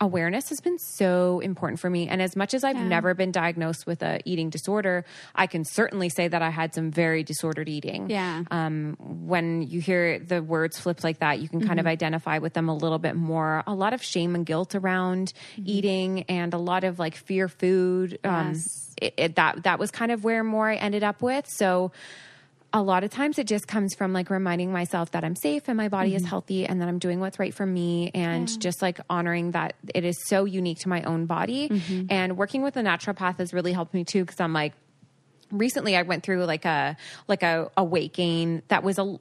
awareness 0.00 0.48
has 0.48 0.60
been 0.60 0.78
so 0.78 1.40
important 1.40 1.78
for 1.80 1.88
me 1.90 2.08
and 2.08 2.20
as 2.20 2.34
much 2.36 2.54
as 2.54 2.64
i've 2.64 2.76
never 2.76 3.14
been 3.14 3.30
diagnosed 3.32 3.86
with 3.86 4.02
a 4.02 4.20
eating 4.24 4.50
disorder 4.50 5.04
i 5.34 5.46
can 5.46 5.64
certainly 5.64 6.08
say 6.08 6.26
that 6.28 6.42
i 6.42 6.50
had 6.50 6.74
some 6.74 6.90
very 6.90 7.22
disordered 7.22 7.68
eating 7.68 8.08
Yeah. 8.10 8.42
um, 8.50 8.96
when 8.98 9.62
you 9.62 9.80
hear 9.80 10.18
the 10.18 10.42
words 10.42 10.78
flipped 10.78 11.04
like 11.04 11.18
that, 11.20 11.38
you 11.40 11.48
can 11.48 11.66
kind 11.66 11.78
of 11.78 11.86
identify 11.86 12.38
with 12.38 12.52
them 12.54 12.68
a 12.68 12.74
little 12.74 12.98
bit 12.98 13.14
more. 13.14 13.62
A 13.66 13.74
lot 13.74 13.92
of 13.92 14.02
shame 14.02 14.34
and 14.34 14.44
guilt 14.44 14.74
around 14.74 15.32
eating, 15.64 16.22
and 16.24 16.52
a 16.54 16.58
lot 16.58 16.84
of 16.84 16.98
like 16.98 17.14
fear 17.14 17.48
food. 17.48 18.18
Um, 18.24 18.48
Yes. 18.48 18.94
it, 19.00 19.14
it, 19.16 19.34
that 19.36 19.62
that 19.64 19.78
was 19.78 19.90
kind 19.90 20.10
of 20.10 20.24
where 20.24 20.42
more 20.42 20.68
I 20.68 20.76
ended 20.76 21.04
up 21.04 21.22
with. 21.22 21.46
So. 21.48 21.92
A 22.72 22.82
lot 22.82 23.02
of 23.02 23.10
times 23.10 23.38
it 23.38 23.46
just 23.46 23.66
comes 23.66 23.94
from 23.94 24.12
like 24.12 24.30
reminding 24.30 24.72
myself 24.72 25.10
that 25.10 25.24
I'm 25.24 25.34
safe 25.34 25.64
and 25.66 25.76
my 25.76 25.88
body 25.88 26.14
is 26.14 26.22
mm-hmm. 26.22 26.28
healthy 26.28 26.66
and 26.66 26.80
that 26.80 26.88
I'm 26.88 26.98
doing 26.98 27.18
what's 27.18 27.38
right 27.38 27.52
for 27.52 27.66
me 27.66 28.10
and 28.14 28.60
just 28.60 28.80
like 28.80 29.00
honoring 29.10 29.52
that 29.52 29.74
it 29.92 30.04
is 30.04 30.16
so 30.26 30.44
unique 30.44 30.78
to 30.80 30.88
my 30.88 31.02
own 31.02 31.26
body. 31.26 31.68
Mm-hmm. 31.68 32.06
And 32.10 32.36
working 32.36 32.62
with 32.62 32.76
a 32.76 32.82
naturopath 32.82 33.38
has 33.38 33.52
really 33.52 33.72
helped 33.72 33.92
me 33.92 34.04
too 34.04 34.24
because 34.24 34.38
I'm 34.38 34.52
like, 34.52 34.74
recently 35.50 35.96
I 35.96 36.02
went 36.02 36.22
through 36.22 36.44
like 36.44 36.64
a 36.64 36.96
like 37.26 37.42
a, 37.42 37.70
a 37.76 37.84
weight 37.84 38.12
gain 38.12 38.62
that 38.68 38.82
was 38.82 38.98
a 38.98 39.18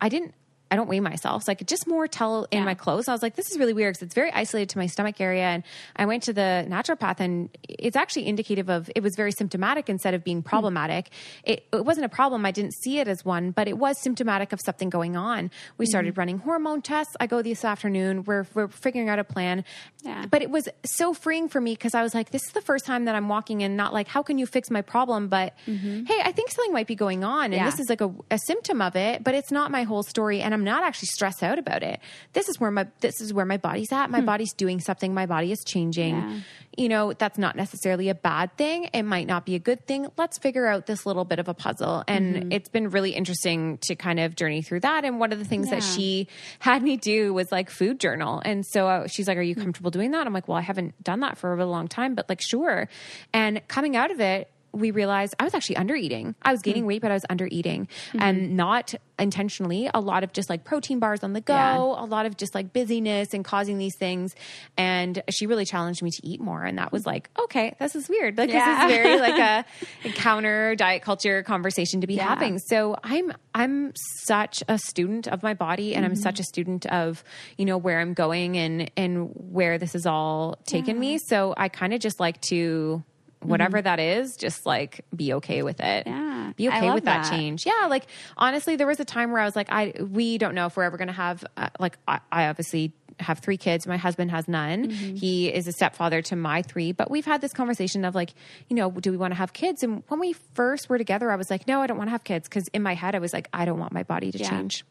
I 0.00 0.08
didn't 0.08 0.34
I 0.70 0.76
don't 0.76 0.88
weigh 0.88 1.00
myself. 1.00 1.42
So 1.44 1.52
I 1.52 1.54
could 1.54 1.68
just 1.68 1.86
more 1.86 2.06
tell 2.06 2.46
in 2.50 2.64
my 2.64 2.74
clothes. 2.74 3.08
I 3.08 3.12
was 3.12 3.22
like, 3.22 3.34
this 3.34 3.50
is 3.50 3.58
really 3.58 3.72
weird 3.72 3.94
because 3.94 4.02
it's 4.06 4.14
very 4.14 4.32
isolated 4.32 4.68
to 4.70 4.78
my 4.78 4.86
stomach 4.86 5.20
area. 5.20 5.42
And 5.42 5.64
I 5.96 6.06
went 6.06 6.22
to 6.24 6.32
the 6.32 6.64
naturopath 6.68 7.18
and 7.18 7.50
it's 7.68 7.96
actually 7.96 8.28
indicative 8.28 8.70
of 8.70 8.90
it 8.94 9.02
was 9.02 9.16
very 9.16 9.32
symptomatic 9.32 9.88
instead 9.88 10.14
of 10.14 10.22
being 10.22 10.42
hmm. 10.42 10.48
problematic. 10.48 11.10
It, 11.44 11.66
it 11.72 11.84
wasn't 11.84 12.06
a 12.06 12.08
problem. 12.08 12.46
I 12.46 12.52
didn't 12.52 12.74
see 12.74 12.98
it 12.98 13.08
as 13.08 13.24
one, 13.24 13.50
but 13.50 13.66
it 13.66 13.78
was 13.78 14.00
symptomatic 14.00 14.52
of 14.52 14.60
something 14.64 14.90
going 14.90 15.16
on. 15.16 15.50
We 15.76 15.86
hmm. 15.86 15.90
started 15.90 16.18
running 16.18 16.38
hormone 16.38 16.82
tests. 16.82 17.16
I 17.18 17.26
go 17.26 17.42
this 17.42 17.64
afternoon. 17.64 18.24
We're, 18.24 18.46
we're 18.54 18.68
figuring 18.68 19.08
out 19.08 19.18
a 19.18 19.24
plan. 19.24 19.64
Yeah. 20.04 20.26
But 20.30 20.42
it 20.42 20.50
was 20.50 20.68
so 20.84 21.12
freeing 21.14 21.48
for 21.48 21.60
me 21.60 21.72
because 21.72 21.94
I 21.94 22.02
was 22.02 22.14
like, 22.14 22.30
this 22.30 22.42
is 22.46 22.52
the 22.52 22.60
first 22.60 22.86
time 22.86 23.06
that 23.06 23.14
I'm 23.14 23.28
walking 23.28 23.60
in, 23.60 23.76
not 23.76 23.92
like, 23.92 24.06
how 24.06 24.22
can 24.22 24.38
you 24.38 24.46
fix 24.46 24.70
my 24.70 24.82
problem? 24.82 25.28
But 25.28 25.54
mm-hmm. 25.66 26.04
hey, 26.04 26.20
I 26.24 26.32
think 26.32 26.50
something 26.50 26.72
might 26.72 26.86
be 26.86 26.94
going 26.94 27.24
on. 27.24 27.46
And 27.46 27.54
Yeah. 27.54 27.64
this 27.64 27.80
is 27.80 27.88
like 27.88 28.00
a, 28.00 28.14
a 28.30 28.38
symptom 28.38 28.80
of 28.80 28.94
it, 28.94 29.24
but 29.24 29.34
it's 29.34 29.50
not 29.50 29.70
my 29.70 29.82
whole 29.82 30.02
story. 30.02 30.40
And 30.40 30.54
I'm 30.54 30.59
not 30.64 30.82
actually 30.84 31.08
stressed 31.08 31.42
out 31.42 31.58
about 31.58 31.82
it. 31.82 32.00
This 32.32 32.48
is 32.48 32.58
where 32.60 32.70
my, 32.70 32.86
this 33.00 33.20
is 33.20 33.32
where 33.32 33.44
my 33.44 33.56
body's 33.56 33.92
at. 33.92 34.10
My 34.10 34.20
hmm. 34.20 34.26
body's 34.26 34.52
doing 34.52 34.80
something. 34.80 35.14
My 35.14 35.26
body 35.26 35.52
is 35.52 35.62
changing. 35.64 36.14
Yeah. 36.14 36.40
You 36.76 36.88
know, 36.88 37.12
that's 37.12 37.36
not 37.36 37.56
necessarily 37.56 38.08
a 38.08 38.14
bad 38.14 38.56
thing. 38.56 38.88
It 38.92 39.02
might 39.02 39.26
not 39.26 39.44
be 39.44 39.54
a 39.54 39.58
good 39.58 39.86
thing. 39.86 40.06
Let's 40.16 40.38
figure 40.38 40.66
out 40.66 40.86
this 40.86 41.04
little 41.04 41.24
bit 41.24 41.38
of 41.38 41.48
a 41.48 41.54
puzzle. 41.54 42.04
And 42.06 42.44
hmm. 42.44 42.52
it's 42.52 42.68
been 42.68 42.90
really 42.90 43.10
interesting 43.10 43.78
to 43.82 43.94
kind 43.94 44.20
of 44.20 44.36
journey 44.36 44.62
through 44.62 44.80
that. 44.80 45.04
And 45.04 45.18
one 45.18 45.32
of 45.32 45.38
the 45.38 45.44
things 45.44 45.70
that 45.70 45.82
she 45.82 46.28
had 46.58 46.82
me 46.82 46.96
do 46.96 47.34
was 47.34 47.50
like 47.50 47.70
food 47.70 48.00
journal. 48.00 48.40
And 48.44 48.64
so 48.64 48.86
uh, 48.86 49.06
she's 49.08 49.28
like, 49.28 49.38
Are 49.38 49.42
you 49.42 49.54
hmm. 49.54 49.62
comfortable 49.62 49.90
doing 49.90 50.12
that? 50.12 50.26
I'm 50.26 50.32
like, 50.32 50.48
Well, 50.48 50.58
I 50.58 50.62
haven't 50.62 51.02
done 51.02 51.20
that 51.20 51.38
for 51.38 51.52
a 51.52 51.56
really 51.56 51.70
long 51.70 51.88
time, 51.88 52.14
but 52.14 52.28
like, 52.28 52.40
sure. 52.40 52.88
And 53.32 53.66
coming 53.68 53.96
out 53.96 54.10
of 54.10 54.20
it, 54.20 54.50
we 54.72 54.90
realized 54.90 55.34
I 55.38 55.44
was 55.44 55.54
actually 55.54 55.76
under 55.76 55.94
eating. 55.94 56.34
I 56.42 56.52
was 56.52 56.62
gaining 56.62 56.84
mm. 56.84 56.88
weight, 56.88 57.02
but 57.02 57.10
I 57.10 57.14
was 57.14 57.24
under 57.28 57.48
eating 57.50 57.88
mm-hmm. 58.08 58.20
and 58.20 58.56
not 58.56 58.94
intentionally. 59.18 59.90
A 59.92 60.00
lot 60.00 60.24
of 60.24 60.32
just 60.32 60.48
like 60.48 60.64
protein 60.64 60.98
bars 60.98 61.22
on 61.22 61.32
the 61.32 61.40
go, 61.40 61.54
Yeah. 61.54 61.76
a 61.76 62.06
lot 62.06 62.26
of 62.26 62.36
just 62.36 62.54
like 62.54 62.72
busyness 62.72 63.34
and 63.34 63.44
causing 63.44 63.78
these 63.78 63.96
things. 63.96 64.34
And 64.76 65.22
she 65.30 65.46
really 65.46 65.64
challenged 65.64 66.02
me 66.02 66.10
to 66.10 66.26
eat 66.26 66.40
more. 66.40 66.64
And 66.64 66.78
that 66.78 66.92
was 66.92 67.02
mm-hmm. 67.02 67.10
like, 67.10 67.30
okay, 67.38 67.74
this 67.78 67.94
is 67.94 68.08
weird. 68.08 68.38
Like, 68.38 68.50
Yeah. 68.50 68.86
this 68.86 68.96
is 68.96 69.02
very 69.02 69.20
like 69.20 69.38
a, 69.38 69.64
a 70.08 70.12
counter 70.12 70.74
diet 70.76 71.02
culture 71.02 71.42
conversation 71.42 72.00
to 72.00 72.06
be 72.06 72.14
Yeah. 72.14 72.28
having. 72.28 72.58
So 72.58 72.96
I'm 73.02 73.32
I'm 73.54 73.92
such 74.24 74.62
a 74.68 74.78
student 74.78 75.26
of 75.28 75.42
my 75.42 75.54
body 75.54 75.94
and 75.94 76.04
I'm 76.04 76.14
such 76.14 76.34
mm-hmm. 76.34 76.40
a 76.40 76.44
student 76.44 76.86
of, 76.86 77.24
you 77.58 77.64
know, 77.64 77.78
where 77.78 78.00
I'm 78.00 78.14
going 78.14 78.56
and 78.56 78.90
and 78.96 79.30
where 79.34 79.78
this 79.78 79.92
has 79.94 80.06
all 80.06 80.56
taken 80.66 80.98
me. 80.98 81.18
So 81.18 81.54
I 81.56 81.68
kind 81.68 81.92
of 81.92 82.00
just 82.00 82.20
like 82.20 82.40
to 82.42 83.04
whatever 83.42 83.80
that 83.80 83.98
is, 83.98 84.36
just 84.36 84.66
like 84.66 85.04
be 85.14 85.32
okay 85.34 85.62
with 85.62 85.80
it. 85.80 86.06
Yeah. 86.06 86.52
Be 86.56 86.68
okay 86.68 86.92
with 86.92 87.04
that, 87.04 87.24
that. 87.24 87.30
change. 87.30 87.64
Yeah, 87.66 87.86
like 87.88 88.06
honestly 88.36 88.76
there 88.76 88.86
was 88.86 89.00
a 89.00 89.04
time 89.04 89.30
where 89.32 89.40
I 89.40 89.44
was 89.44 89.56
like 89.56 89.68
I 89.70 89.94
we 90.00 90.36
don't 90.38 90.54
know 90.54 90.66
if 90.66 90.76
we're 90.76 90.82
ever 90.84 90.96
going 90.96 91.08
to 91.08 91.14
have 91.14 91.44
uh, 91.56 91.68
like 91.78 91.96
I, 92.06 92.20
I 92.30 92.46
obviously 92.48 92.92
have 93.18 93.40
three 93.40 93.56
kids. 93.58 93.86
My 93.86 93.98
husband 93.98 94.30
has 94.30 94.48
none. 94.48 94.88
Mm-hmm. 94.88 95.14
He 95.16 95.52
is 95.52 95.66
a 95.66 95.72
stepfather 95.72 96.22
to 96.22 96.36
my 96.36 96.62
three, 96.62 96.92
but 96.92 97.10
we've 97.10 97.26
had 97.26 97.42
this 97.42 97.52
conversation 97.52 98.04
of 98.06 98.14
like, 98.14 98.32
you 98.68 98.76
know, 98.76 98.90
do 98.90 99.10
we 99.10 99.18
want 99.18 99.32
to 99.32 99.36
have 99.36 99.52
kids? 99.52 99.82
And 99.82 100.02
when 100.08 100.20
we 100.20 100.32
first 100.54 100.88
were 100.88 100.96
together, 100.96 101.30
I 101.30 101.36
was 101.36 101.50
like, 101.50 101.66
no, 101.68 101.82
I 101.82 101.86
don't 101.86 101.98
want 101.98 102.08
to 102.08 102.12
have 102.12 102.24
kids 102.24 102.48
because 102.48 102.68
in 102.68 102.82
my 102.82 102.94
head 102.94 103.14
I 103.14 103.18
was 103.18 103.32
like, 103.34 103.46
I 103.52 103.64
don't 103.66 103.78
want 103.78 103.92
my 103.92 104.04
body 104.04 104.32
to 104.32 104.38
Yeah. 104.38 104.48
change. 104.48 104.84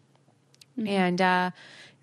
And 0.85 1.19
uh, 1.21 1.51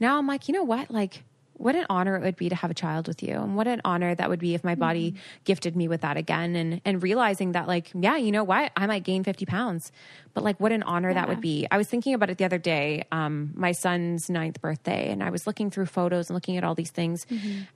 now 0.01 0.19
I'm 0.19 0.27
like, 0.27 0.49
you 0.49 0.55
know 0.55 0.65
what? 0.65 0.91
Like, 0.91 1.23
what 1.59 1.75
an 1.75 1.87
honor 1.89 2.17
it 2.17 2.23
would 2.23 2.37
be 2.37 2.49
to 2.49 2.55
have 2.55 2.71
a 2.71 2.75
child 2.75 3.09
with 3.09 3.23
you, 3.23 3.35
and 3.35 3.57
what 3.57 3.67
an 3.67 3.81
honor 3.85 4.15
that 4.15 4.29
would 4.29 4.41
be 4.41 4.55
if 4.55 4.63
my 4.63 4.75
body 4.75 5.13
mm-hmm. 5.13 5.21
gifted 5.45 5.77
me 5.77 5.89
with 5.89 6.03
that 6.03 6.17
again. 6.17 6.57
And 6.57 6.81
and 6.85 7.03
realizing 7.03 7.53
that, 7.53 7.67
like, 7.67 7.91
yeah, 7.95 8.17
you 8.17 8.33
know 8.33 8.45
what? 8.45 8.73
I 8.77 8.87
might 8.87 9.05
gain 9.05 9.25
50 9.25 9.47
pounds, 9.47 9.93
but 10.37 10.45
like, 10.45 10.61
what 10.61 10.71
an 10.71 10.83
honor 10.83 11.15
that 11.15 11.29
would 11.29 11.41
be. 11.41 11.67
I 11.71 11.79
was 11.79 11.89
thinking 11.89 12.13
about 12.13 12.29
it 12.29 12.37
the 12.37 12.45
other 12.45 12.59
day, 12.59 13.05
um, 13.11 13.53
my 13.55 13.73
son's 13.73 14.29
ninth 14.29 14.61
birthday, 14.61 15.11
and 15.11 15.23
I 15.23 15.31
was 15.31 15.47
looking 15.47 15.71
through 15.71 15.87
photos 15.87 16.29
and 16.29 16.35
looking 16.35 16.59
at 16.59 16.63
all 16.63 16.75
these 16.75 16.91
things, 16.91 17.25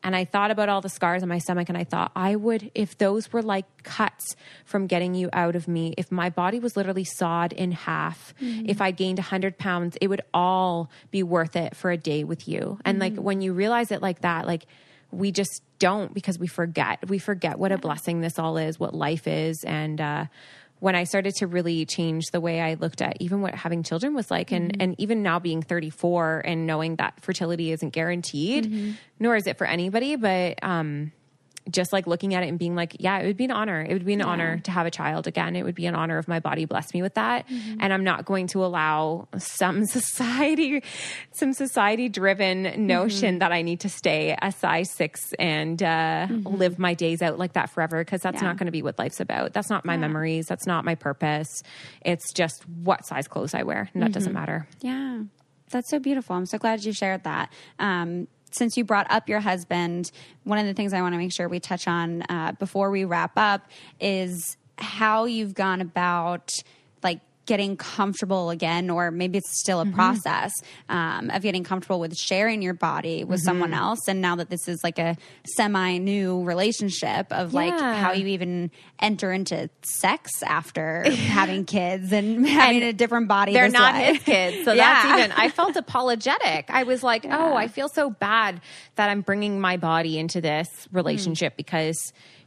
and 0.02 0.14
I 0.14 0.26
thought 0.26 0.50
about 0.50 0.68
all 0.68 0.82
the 0.82 0.90
scars 0.90 1.22
on 1.22 1.30
my 1.30 1.38
stomach, 1.38 1.70
and 1.70 1.78
I 1.78 1.84
thought 1.84 2.12
I 2.14 2.36
would, 2.36 2.70
if 2.74 2.98
those 2.98 3.32
were 3.32 3.40
like 3.40 3.64
cuts 3.82 4.36
from 4.66 4.86
getting 4.88 5.14
you 5.14 5.30
out 5.32 5.56
of 5.56 5.68
me, 5.68 5.94
if 5.96 6.12
my 6.12 6.28
body 6.28 6.60
was 6.60 6.76
literally 6.76 7.04
sawed 7.04 7.54
in 7.54 7.72
half, 7.72 8.34
if 8.68 8.82
I 8.82 8.90
gained 8.90 9.16
100 9.16 9.56
pounds, 9.56 9.96
it 9.98 10.08
would 10.08 10.20
all 10.34 10.90
be 11.10 11.22
worth 11.22 11.56
it 11.56 11.74
for 11.74 11.90
a 11.90 11.96
day 11.96 12.24
with 12.24 12.46
you. 12.46 12.78
And 12.84 12.98
like 12.98 13.16
when 13.16 13.40
you 13.40 13.54
realize 13.54 13.90
it 13.90 14.02
like 14.02 14.20
that, 14.20 14.46
like 14.46 14.66
we 15.10 15.32
just 15.32 15.62
don't 15.78 16.12
because 16.12 16.38
we 16.38 16.46
forget. 16.46 17.08
We 17.08 17.18
forget 17.18 17.58
what 17.58 17.72
a 17.72 17.78
blessing 17.78 18.20
this 18.20 18.38
all 18.38 18.58
is, 18.58 18.78
what 18.78 18.94
life 18.94 19.26
is. 19.26 19.64
And, 19.64 19.98
uh, 19.98 20.26
when 20.80 20.96
I 20.96 21.04
started 21.04 21.36
to 21.36 21.46
really 21.46 21.86
change 21.86 22.30
the 22.30 22.40
way 22.40 22.60
I 22.60 22.74
looked 22.74 23.00
at 23.00 23.16
even 23.20 23.40
what 23.42 23.54
having 23.54 23.82
children 23.82 24.14
was 24.14 24.30
like, 24.30 24.50
and, 24.50 24.82
and 24.82 24.98
even 24.98 25.22
now 25.22 25.38
being 25.38 25.62
34 25.62 26.42
and 26.44 26.66
knowing 26.66 26.96
that 26.96 27.20
fertility 27.20 27.70
isn't 27.70 27.90
guaranteed, 27.90 28.96
nor 29.18 29.36
is 29.36 29.46
it 29.46 29.58
for 29.58 29.66
anybody, 29.66 30.16
but, 30.16 30.58
um, 30.62 31.12
just 31.70 31.92
like 31.92 32.06
looking 32.06 32.34
at 32.34 32.42
it 32.42 32.48
and 32.48 32.58
being 32.58 32.74
like, 32.74 32.96
yeah, 32.98 33.18
it 33.18 33.26
would 33.26 33.36
be 33.36 33.44
an 33.44 33.50
honor. 33.50 33.80
It 33.82 33.92
would 33.92 34.04
be 34.06 34.14
an 34.14 34.20
Yeah. 34.20 34.26
honor 34.26 34.58
to 34.60 34.70
have 34.70 34.86
a 34.86 34.90
child 34.90 35.26
again. 35.26 35.54
It 35.56 35.62
would 35.62 35.74
be 35.74 35.86
an 35.86 35.94
honor 35.94 36.18
if 36.18 36.26
my 36.26 36.40
body 36.40 36.64
blessed 36.64 36.94
me 36.94 37.02
with 37.02 37.14
that. 37.14 37.46
Mm-hmm. 37.48 37.78
And 37.80 37.92
I'm 37.92 38.02
not 38.02 38.24
going 38.24 38.46
to 38.48 38.64
allow 38.64 39.28
some 39.38 39.84
society, 40.24 40.82
some 41.32 41.52
society 41.52 42.08
driven 42.08 42.64
Mm-hmm. 42.64 42.86
notion 42.86 43.38
that 43.40 43.52
I 43.52 43.62
need 43.62 43.80
to 43.80 43.88
stay 43.88 44.36
a 44.40 44.50
size 44.52 44.90
six 44.90 45.32
and 45.38 45.82
uh, 45.82 46.26
live 46.44 46.78
my 46.78 46.94
days 46.94 47.20
out 47.22 47.38
like 47.38 47.52
that 47.52 47.70
forever 47.70 48.02
because 48.04 48.22
that's 48.22 48.36
Mm-hmm. 48.36 48.44
Yeah. 48.44 48.50
not 48.50 48.56
going 48.58 48.66
to 48.66 48.72
be 48.72 48.82
what 48.82 48.98
life's 48.98 49.20
about. 49.20 49.52
That's 49.52 49.68
not 49.70 49.84
my 49.84 49.96
memories. 49.96 50.46
That's 50.46 50.66
not 50.66 50.84
my 50.84 50.94
purpose. 50.94 51.62
It's 52.00 52.32
just 52.32 52.66
what 52.68 53.04
size 53.06 53.28
clothes 53.28 53.54
I 53.54 53.62
wear. 53.64 53.90
And 53.94 54.02
that 54.02 54.12
doesn't 54.12 54.30
Mm-hmm. 54.32 54.40
matter. 54.40 54.68
Yeah, 54.80 55.22
that's 55.70 55.90
so 55.90 55.98
beautiful. 55.98 56.34
I'm 56.36 56.46
so 56.46 56.58
glad 56.58 56.84
you 56.84 56.92
shared 56.92 57.24
that. 57.24 57.52
Um, 57.78 58.26
since 58.50 58.76
you 58.76 58.84
brought 58.84 59.10
up 59.10 59.28
your 59.28 59.40
husband, 59.40 60.10
one 60.44 60.58
of 60.58 60.66
the 60.66 60.74
things 60.74 60.92
I 60.92 61.00
want 61.02 61.14
to 61.14 61.18
make 61.18 61.32
sure 61.32 61.48
we 61.48 61.60
touch 61.60 61.86
on 61.86 62.22
uh, 62.28 62.52
before 62.52 62.90
we 62.90 63.04
wrap 63.04 63.32
up 63.36 63.68
is 64.00 64.56
how 64.78 65.24
you've 65.26 65.54
gone 65.54 65.80
about 65.80 66.62
like 67.02 67.20
getting 67.46 67.76
comfortable 67.76 68.50
again, 68.50 68.90
or 68.90 69.10
maybe 69.10 69.38
it's 69.38 69.58
still 69.60 69.80
a 69.80 69.84
Mm-hmm. 69.84 69.94
process 69.94 70.52
um, 70.88 71.30
of 71.30 71.42
getting 71.42 71.64
comfortable 71.64 71.98
with 71.98 72.14
sharing 72.16 72.62
your 72.62 72.74
body 72.74 73.24
with 73.24 73.40
someone 73.40 73.70
Mm-hmm. 73.70 73.80
else. 73.80 74.00
And 74.08 74.20
now 74.20 74.36
that 74.36 74.50
this 74.50 74.68
is 74.68 74.80
like 74.84 74.98
a 74.98 75.16
semi 75.56 75.98
new 75.98 76.42
relationship 76.44 77.32
of 77.32 77.52
like 77.54 77.78
how 77.78 78.12
you 78.12 78.26
even 78.28 78.70
enter 79.00 79.32
into 79.32 79.68
sex 79.82 80.30
after 80.44 81.10
having 81.10 81.64
kids 81.64 82.12
and 82.12 82.46
having 82.46 82.82
a 82.82 82.92
different 82.92 83.26
body. 83.28 83.52
they're 83.52 83.68
not 83.68 83.94
way. 83.94 84.14
his 84.14 84.22
kids. 84.22 84.64
So 84.64 84.72
Yeah. 84.72 85.02
that's 85.02 85.18
even, 85.20 85.32
I 85.32 85.48
felt 85.48 85.76
apologetic. 85.76 86.66
I 86.68 86.84
was 86.84 87.02
like, 87.02 87.24
oh, 87.28 87.54
I 87.54 87.68
feel 87.68 87.88
so 87.88 88.10
bad 88.10 88.60
that 88.96 89.08
I'm 89.10 89.22
bringing 89.22 89.60
my 89.60 89.76
body 89.76 90.18
into 90.18 90.40
this 90.40 90.68
relationship 90.92 91.56
because, 91.56 91.96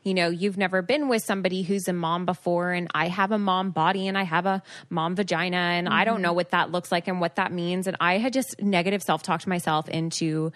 you 0.04 0.14
know, 0.14 0.30
you've 0.30 0.58
never 0.58 0.82
been 0.82 1.08
with 1.08 1.24
somebody 1.24 1.64
who's 1.64 1.88
a 1.88 1.94
mom 1.94 2.26
before 2.26 2.72
and 2.74 2.90
I 2.94 3.08
have 3.08 3.32
a 3.32 3.38
mom 3.38 3.72
body 3.72 4.08
and 4.08 4.18
I 4.18 4.24
have 4.24 4.46
a 4.46 4.62
mom 4.90 5.16
vagina 5.16 5.58
and 5.58 5.88
I 5.88 6.04
don't 6.04 6.16
mm-hmm. 6.16 6.24
know 6.24 6.34
what 6.34 6.52
that 6.52 6.72
looks 6.72 6.92
like 6.92 7.08
and 7.08 7.22
what 7.22 7.38
that 7.38 7.52
means. 7.52 7.88
And 7.88 7.96
I 8.00 8.18
had 8.18 8.34
just 8.34 8.62
negative 8.62 9.02
self 9.02 9.24
talked 9.24 9.48
myself 9.48 9.88
into 9.88 10.52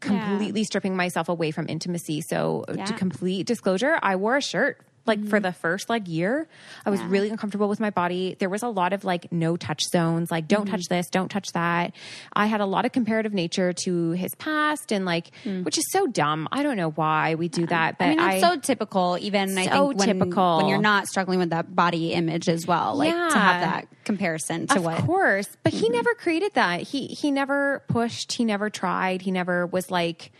completely 0.00 0.64
stripping 0.64 0.96
myself 0.96 1.28
away 1.28 1.50
from 1.50 1.66
intimacy. 1.68 2.20
So 2.20 2.64
Yeah. 2.74 2.84
to 2.84 2.92
complete 2.94 3.46
disclosure, 3.46 3.98
I 4.02 4.16
wore 4.16 4.36
a 4.36 4.42
shirt 4.42 4.80
like 5.06 5.24
for 5.26 5.40
the 5.40 5.52
first 5.52 5.88
like 5.88 6.06
year 6.06 6.46
i 6.84 6.90
was 6.90 7.00
Yeah. 7.00 7.08
really 7.08 7.30
uncomfortable 7.30 7.68
with 7.68 7.80
my 7.80 7.90
body 7.90 8.36
there 8.38 8.48
was 8.50 8.62
a 8.62 8.68
lot 8.68 8.92
of 8.92 9.02
like 9.04 9.32
no 9.32 9.56
touch 9.56 9.82
zones 9.90 10.30
like 10.30 10.46
don't 10.46 10.66
touch 10.66 10.84
this 10.90 11.08
don't 11.08 11.30
touch 11.30 11.48
that 11.54 11.92
i 12.34 12.46
had 12.46 12.60
a 12.60 12.66
lot 12.66 12.84
of 12.84 12.92
comparative 12.92 13.32
nature 13.32 13.72
to 13.72 14.10
his 14.12 14.34
past 14.36 14.92
and 14.92 15.04
like 15.04 15.30
which 15.62 15.78
is 15.78 15.84
so 15.90 16.06
dumb 16.06 16.46
i 16.52 16.62
don't 16.62 16.76
know 16.76 16.90
why 16.90 17.34
we 17.34 17.48
do 17.48 17.66
that 17.66 17.98
but 17.98 18.04
I 18.04 18.08
mean, 18.10 18.18
that's 18.18 18.44
I, 18.44 18.50
so 18.54 18.60
typical. 18.60 19.16
Even 19.20 19.56
I 19.58 19.64
So 19.66 19.88
think 19.88 19.98
when, 19.98 20.08
typical. 20.08 20.56
when 20.58 20.68
you're 20.68 20.78
not 20.78 21.08
struggling 21.08 21.38
with 21.38 21.50
that 21.50 21.74
body 21.74 22.12
image 22.12 22.48
as 22.48 22.66
well, 22.66 22.96
like 22.96 23.12
to 23.12 23.38
have 23.38 23.60
that 23.62 23.88
comparison 24.04 24.66
to 24.68 24.76
of 24.76 24.84
what. 24.84 24.96
Mm-hmm. 24.98 25.06
course 25.06 25.48
but 25.62 25.72
he 25.72 25.88
never 25.88 26.14
created 26.14 26.52
that 26.54 26.82
he 26.82 27.06
he 27.06 27.30
never 27.30 27.82
pushed 27.88 28.32
he 28.32 28.44
never 28.44 28.68
tried 28.70 29.22
he 29.22 29.30
never 29.30 29.66
was 29.66 29.90
like 29.90 30.30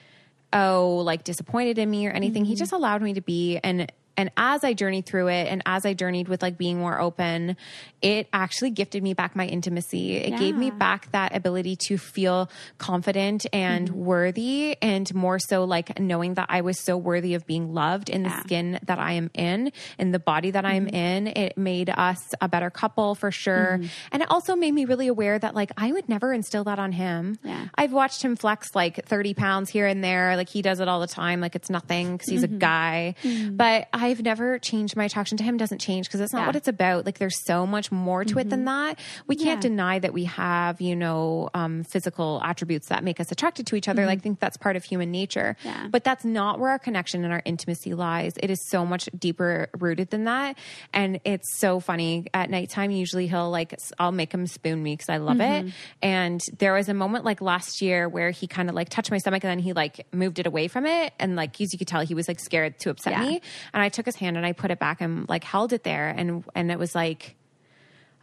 oh 0.53 1.03
like 1.05 1.25
disappointed 1.25 1.79
in 1.79 1.89
me 1.91 2.07
or 2.07 2.11
anything 2.11 2.43
Mm-hmm. 2.43 2.51
he 2.51 2.57
just 2.57 2.73
allowed 2.73 3.03
me 3.03 3.15
to 3.15 3.21
be 3.21 3.59
and 3.63 3.91
and 4.21 4.31
as 4.37 4.65
I 4.65 4.75
journeyed 4.75 5.07
through 5.07 5.29
it 5.29 5.49
and 5.49 5.63
as 5.65 5.87
I 5.87 5.95
journeyed 5.95 6.29
with 6.29 6.43
like 6.43 6.59
being 6.59 6.79
more 6.79 7.01
open, 7.01 7.57
it 8.03 8.29
actually 8.33 8.71
gifted 8.71 9.03
me 9.03 9.15
back 9.15 9.35
my 9.35 9.47
intimacy. 9.47 10.17
It 10.17 10.39
gave 10.39 10.55
me 10.55 10.71
back 10.71 11.11
that 11.13 11.35
ability 11.35 11.77
to 11.89 11.99
feel 11.99 12.51
confident 12.79 13.47
and 13.53 13.81
Mm-hmm. 13.81 14.05
worthy 14.05 14.77
and 14.83 15.15
more 15.15 15.39
so 15.39 15.65
like 15.65 15.99
knowing 15.99 16.35
that 16.35 16.47
I 16.49 16.61
was 16.61 16.79
so 16.79 16.97
worthy 16.97 17.35
of 17.35 17.47
being 17.47 17.73
loved 17.73 18.09
in 18.11 18.23
the 18.23 18.41
skin 18.41 18.79
that 18.85 18.99
I 18.99 19.13
am 19.13 19.31
in, 19.35 19.73
in 19.99 20.13
the 20.13 20.19
body 20.19 20.51
that 20.51 20.65
I'm 20.65 20.87
mm-hmm. 20.87 20.95
in. 20.95 21.27
It 21.29 21.57
made 21.57 21.91
us 21.91 22.35
a 22.41 22.49
better 22.49 22.71
couple 22.71 23.15
for 23.15 23.31
sure. 23.31 23.79
Mm-hmm. 23.79 23.87
And 24.13 24.23
it 24.23 24.31
also 24.31 24.57
made 24.57 24.73
me 24.73 24.85
really 24.85 25.07
aware 25.07 25.39
that 25.39 25.55
like 25.55 25.73
I 25.77 25.93
would 25.93 26.09
never 26.09 26.33
instill 26.33 26.65
that 26.65 26.79
on 26.79 26.93
him. 26.93 27.39
Yeah. 27.43 27.69
I've 27.75 27.93
watched 27.93 28.23
him 28.23 28.37
flex 28.37 28.75
like 28.75 29.05
30 29.07 29.35
pounds 29.35 29.71
here 29.71 29.87
and 29.87 30.05
there. 30.05 30.37
Like 30.37 30.49
he 30.49 30.63
does 30.63 30.81
it 30.81 30.89
all 30.89 31.01
the 31.01 31.07
time. 31.07 31.41
Like 31.41 31.57
it's 31.57 31.71
nothing 31.71 32.17
because 32.17 32.29
he's 32.29 32.43
a 32.43 32.49
mm-hmm. 32.49 32.59
guy. 32.59 33.15
But 33.51 33.89
I've 34.11 34.23
never 34.23 34.59
changed 34.59 34.97
my 34.97 35.05
attraction 35.05 35.39
to 35.39 35.45
him 35.45 35.57
doesn't 35.57 35.79
change 35.79 36.07
because 36.07 36.21
that's 36.21 36.33
not 36.33 36.41
Yeah. 36.41 36.47
what 36.47 36.57
it's 36.57 36.69
about. 36.69 37.07
Like 37.07 37.19
there's 37.19 37.45
so 37.45 37.67
much 37.67 37.93
more 37.93 38.25
to 38.25 38.39
it 38.39 38.51
than 38.51 38.61
mm-hmm. 38.61 38.87
that. 38.89 38.99
We 39.27 39.37
can't 39.37 39.61
deny 39.61 39.99
that 39.99 40.13
we 40.13 40.25
have, 40.25 40.81
you 40.81 40.97
know, 40.97 41.49
um, 41.55 41.85
physical 41.85 42.41
attributes 42.45 42.89
that 42.89 43.05
make 43.05 43.21
us 43.21 43.31
attracted 43.31 43.67
to 43.69 43.77
each 43.77 43.89
other. 43.89 44.07
Like 44.07 44.19
mm-hmm. 44.19 44.21
I 44.21 44.23
think 44.23 44.41
that's 44.41 44.57
part 44.57 44.77
of 44.77 44.85
human 44.85 45.11
nature. 45.11 45.57
Yeah. 45.65 45.89
But 45.91 46.05
that's 46.05 46.25
not 46.25 46.59
where 46.59 46.71
our 46.71 46.79
connection 46.79 47.25
and 47.25 47.33
our 47.33 47.43
intimacy 47.45 47.95
lies. 47.95 48.33
It 48.37 48.51
is 48.51 48.59
so 48.69 48.85
much 48.85 49.09
deeper 49.17 49.69
rooted 49.79 50.11
than 50.11 50.25
that. 50.25 50.57
And 50.93 51.21
it's 51.25 51.59
so 51.59 51.81
funny. 51.81 52.27
At 52.35 52.51
nighttime, 52.51 52.91
usually 52.91 53.27
he'll 53.29 53.51
like, 53.51 53.79
I'll 53.99 54.13
make 54.13 54.33
him 54.33 54.47
spoon 54.47 54.83
me 54.83 54.95
because 54.95 55.09
I 55.09 55.19
love 55.19 55.41
it. 55.41 55.67
Mm-hmm. 55.67 55.69
And 56.03 56.41
there 56.59 56.73
was 56.73 56.89
a 56.89 56.95
moment 56.95 57.25
like 57.25 57.41
last 57.41 57.81
year 57.81 58.09
where 58.09 58.31
he 58.31 58.47
kind 58.47 58.69
of 58.69 58.75
like 58.75 58.89
touched 58.89 59.11
my 59.11 59.19
stomach 59.19 59.45
and 59.45 59.51
then 59.51 59.59
he 59.59 59.73
like 59.73 60.07
moved 60.13 60.39
it 60.39 60.47
away 60.47 60.69
from 60.69 60.87
it. 60.87 61.13
And 61.19 61.37
like, 61.37 61.61
as 61.61 61.73
you 61.73 61.79
could 61.79 61.89
tell, 61.89 62.01
he 62.01 62.15
was 62.15 62.29
like 62.29 62.41
scared 62.41 62.79
to 62.81 62.91
upset 62.91 63.21
me. 63.21 63.41
And 63.73 63.83
I 63.83 63.89
took 63.89 64.00
his 64.07 64.17
hand 64.17 64.37
and 64.37 64.45
I 64.47 64.53
put 64.53 64.71
it 64.71 64.79
back 64.79 65.01
and 65.01 65.29
like 65.29 65.45
held 65.45 65.73
it 65.73 65.83
there. 65.85 66.09
And, 66.09 66.45
and 66.55 66.71
it 66.71 66.79
was 66.79 66.95
like, 66.95 67.37